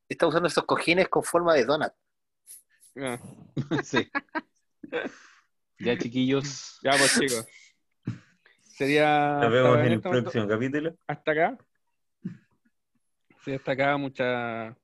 está 0.09 0.27
usando 0.27 0.47
estos 0.47 0.63
cojines 0.65 1.07
con 1.09 1.21
forma 1.23 1.53
de 1.53 1.65
donut. 1.65 1.93
Ah, 2.97 3.19
Sí. 3.83 4.09
Ya, 5.87 5.97
chiquillos. 6.03 6.79
Ya, 6.83 6.91
pues 6.91 7.19
chicos. 7.19 7.47
Sería 8.61 9.39
Nos 9.41 9.51
vemos 9.51 9.69
hasta 9.71 9.79
en 9.81 9.87
el 9.87 9.93
este 9.93 10.07
momento- 10.09 10.31
próximo 10.31 10.47
capítulo. 10.47 10.95
hasta 11.07 11.31
acá. 11.31 11.57
Sí, 13.43 13.53
hasta 13.53 13.71
acá, 13.71 13.97
mucha. 13.97 14.77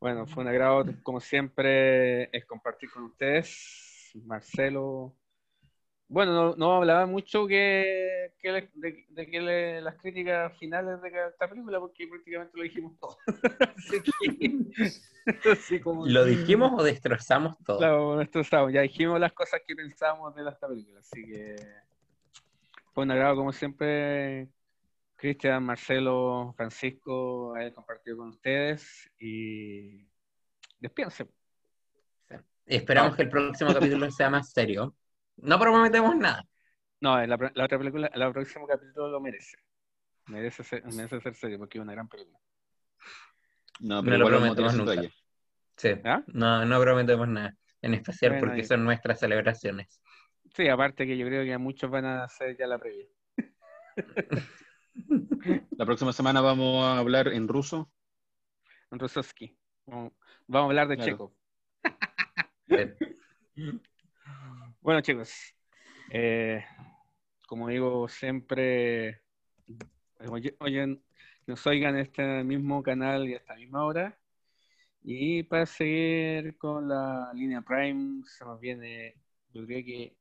Bueno, 0.00 0.26
fue 0.26 0.42
un 0.42 0.48
agrado, 0.50 0.84
como 1.02 1.20
siempre, 1.20 2.24
es 2.36 2.44
compartir 2.44 2.90
con 2.90 3.04
ustedes. 3.04 4.10
Marcelo. 4.24 5.16
Bueno, 6.14 6.32
no, 6.32 6.54
no 6.56 6.76
hablaba 6.76 7.06
mucho 7.06 7.44
que, 7.48 8.32
que 8.40 8.52
le- 8.52 8.70
de, 8.74 9.04
de 9.08 9.26
que 9.26 9.40
le- 9.40 9.80
las 9.80 9.96
críticas 9.96 10.56
finales 10.58 11.02
de 11.02 11.08
esta 11.08 11.48
película, 11.48 11.80
porque 11.80 12.06
prácticamente 12.06 12.56
lo 12.56 12.62
dijimos 12.62 12.92
todo. 13.00 13.16
así 13.76 14.00
que. 14.00 14.92
así 15.52 15.80
como- 15.80 16.06
¿Lo 16.06 16.24
dijimos 16.24 16.70
o 16.76 16.84
destrozamos 16.84 17.58
todo? 17.64 17.78
Claro, 17.78 18.16
destrozado. 18.18 18.70
Ya 18.70 18.82
dijimos 18.82 19.18
las 19.18 19.32
cosas 19.32 19.60
que 19.66 19.74
pensábamos 19.74 20.32
de 20.36 20.48
esta 20.48 20.68
película, 20.68 21.00
así 21.00 21.26
que 21.26 21.56
fue 22.92 23.02
un 23.02 23.10
agrado 23.10 23.34
como 23.34 23.52
siempre. 23.52 24.48
Cristian, 25.16 25.64
Marcelo, 25.64 26.54
Francisco, 26.56 27.56
haber 27.56 27.72
compartido 27.72 28.18
con 28.18 28.28
ustedes 28.28 29.10
y 29.18 30.06
despídense. 30.78 31.26
Esperamos 32.66 33.16
que 33.16 33.22
el 33.22 33.28
próximo 33.30 33.74
capítulo 33.74 34.08
sea 34.12 34.30
más 34.30 34.50
serio. 34.52 34.94
No 35.36 35.58
prometemos 35.58 36.16
nada. 36.16 36.46
No, 37.00 37.16
la, 37.26 37.52
la 37.54 37.64
otra 37.64 37.78
película, 37.78 38.10
el 38.12 38.32
próximo 38.32 38.66
capítulo 38.66 39.08
lo 39.08 39.20
merece. 39.20 39.56
Merece 40.26 40.64
ser, 40.64 40.84
merece 40.84 41.20
ser 41.20 41.34
serio 41.34 41.58
porque 41.58 41.78
es 41.78 41.82
una 41.82 41.92
gran 41.92 42.08
película. 42.08 42.38
No, 43.80 43.96
No 43.96 44.04
pero 44.04 44.18
lo 44.18 44.28
igual 44.28 44.34
a 44.34 44.38
tener 44.54 44.70
prometemos 44.70 44.96
nunca. 44.96 45.14
Sí, 45.76 45.88
¿Ah? 46.04 46.22
no, 46.28 46.64
no 46.64 46.80
prometemos 46.80 47.28
nada. 47.28 47.56
En 47.82 47.94
especial 47.94 48.32
Bueno, 48.32 48.46
porque 48.46 48.64
son 48.64 48.84
nuestras 48.84 49.20
celebraciones. 49.20 50.00
Sí, 50.54 50.68
aparte 50.68 51.06
que 51.06 51.18
yo 51.18 51.26
creo 51.26 51.44
que 51.44 51.58
muchos 51.58 51.90
van 51.90 52.04
a 52.06 52.24
hacer 52.24 52.56
ya 52.56 52.66
la 52.66 52.78
previa. 52.78 53.06
La 55.76 55.84
próxima 55.84 56.12
semana 56.12 56.40
vamos 56.40 56.84
a 56.84 56.98
hablar 56.98 57.26
en 57.28 57.48
ruso. 57.48 57.90
En 58.92 58.98
Rusovsky. 59.00 59.58
Vamos 59.86 60.12
vamos 60.46 60.68
a 60.68 60.70
hablar 60.70 60.88
de 60.88 60.96
Claro. 60.96 61.10
Checo. 61.10 61.34
Bueno, 64.84 65.00
chicos, 65.00 65.32
eh, 66.12 66.62
como 67.48 67.68
digo 67.68 68.08
siempre, 68.08 69.22
oye- 70.28 70.56
oyen, 70.60 71.02
nos 71.46 71.66
oigan 71.66 71.96
este 71.98 72.44
mismo 72.44 72.82
canal 72.82 73.28
y 73.28 73.34
esta 73.34 73.54
misma 73.56 73.84
hora. 73.84 74.18
Y 75.04 75.42
para 75.44 75.66
seguir 75.66 76.58
con 76.58 76.88
la 76.88 77.32
línea 77.34 77.62
Prime, 77.62 78.24
se 78.26 78.44
nos 78.44 78.60
viene, 78.60 79.16
yo 79.54 79.66
creo 79.66 79.84
que 79.84 80.16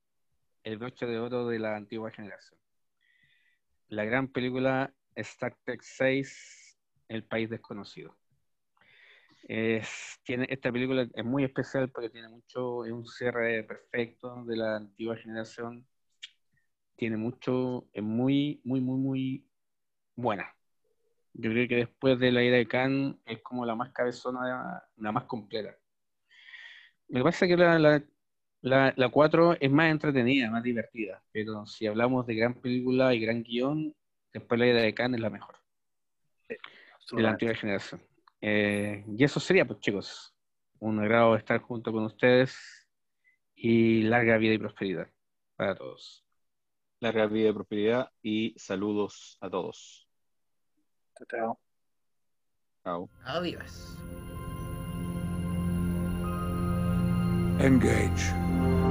el 0.64 0.78
broche 0.80 1.06
de 1.08 1.20
oro 1.20 1.48
de 1.48 1.60
la 1.60 1.76
antigua 1.78 2.12
generación. 2.12 2.60
La 3.88 4.04
gran 4.04 4.28
película 4.28 4.94
Star 5.16 5.56
Trek 5.64 5.82
6, 5.84 6.78
El 7.08 7.24
País 7.24 7.50
Desconocido. 7.50 8.14
Es, 9.44 10.20
tiene, 10.24 10.48
esta 10.50 10.72
película 10.72 11.08
es 11.14 11.26
muy 11.26 11.44
especial 11.44 11.90
porque 11.92 12.10
tiene 12.10 12.30
mucho, 12.30 12.86
es 12.86 12.92
un 12.92 13.06
cierre 13.06 13.64
perfecto 13.64 14.44
de 14.46 14.56
la 14.58 14.78
antigua 14.78 15.18
generación. 15.18 15.86
Tiene 16.96 17.18
mucho, 17.18 17.90
es 17.94 18.04
muy, 18.04 18.62
muy, 18.64 18.80
muy, 18.82 18.98
muy 19.00 19.50
buena. 20.16 20.56
Yo 21.34 21.52
creo 21.52 21.68
que 21.68 21.76
después 21.78 22.20
de 22.20 22.32
la 22.32 22.44
ira 22.44 22.58
de 22.58 22.68
Khan 22.68 23.20
es 23.26 23.42
como 23.42 23.66
la 23.66 23.76
más 23.76 23.92
cabezona, 23.94 24.84
la 24.98 25.12
más 25.12 25.26
completa. 25.26 25.78
Lo 27.08 27.20
que 27.20 27.24
pasa 27.24 27.46
es 27.46 27.50
que 27.52 27.58
la, 27.58 27.80
la- 27.80 28.04
La, 28.62 28.94
la 28.98 29.10
4 29.10 29.54
es 29.62 29.72
más 29.72 29.92
entretenida, 29.92 30.50
más 30.52 30.64
divertida, 30.64 31.24
pero 31.34 31.68
si 31.68 31.88
hablamos 31.88 32.26
de 32.28 32.36
gran 32.36 32.56
película 32.56 33.14
y 33.14 33.22
gran 33.22 33.44
guion, 33.44 33.96
después 34.34 34.60
la 34.60 34.68
idea 34.68 34.84
de 34.84 34.96
Khan 34.96 35.16
es 35.16 35.22
la 35.22 35.30
mejor, 35.30 35.58
de 37.16 37.22
la 37.24 37.30
antigua 37.30 37.56
generación. 37.56 38.02
Eh, 38.46 39.06
y 39.08 39.24
eso 39.24 39.40
sería, 39.40 39.66
pues 39.66 39.80
chicos, 39.80 40.36
un 40.80 41.00
agrado 41.00 41.38
estar 41.38 41.62
junto 41.62 41.94
con 41.94 42.04
ustedes 42.04 42.54
y 43.56 44.04
larga 44.04 44.38
vida 44.38 44.54
y 44.54 44.58
prosperidad 44.58 45.08
para 45.56 45.76
todos. 45.76 46.26
Larga 47.00 47.28
vida 47.28 47.50
y 47.50 47.54
prosperidad 47.54 48.12
y 48.22 48.54
saludos 48.58 49.38
a 49.40 49.50
todos. 49.50 50.10
Chao, 51.18 51.28
chao. 51.30 51.60
Chao. 52.84 53.10
Adiós. 53.24 53.98
Engage. 57.60 58.83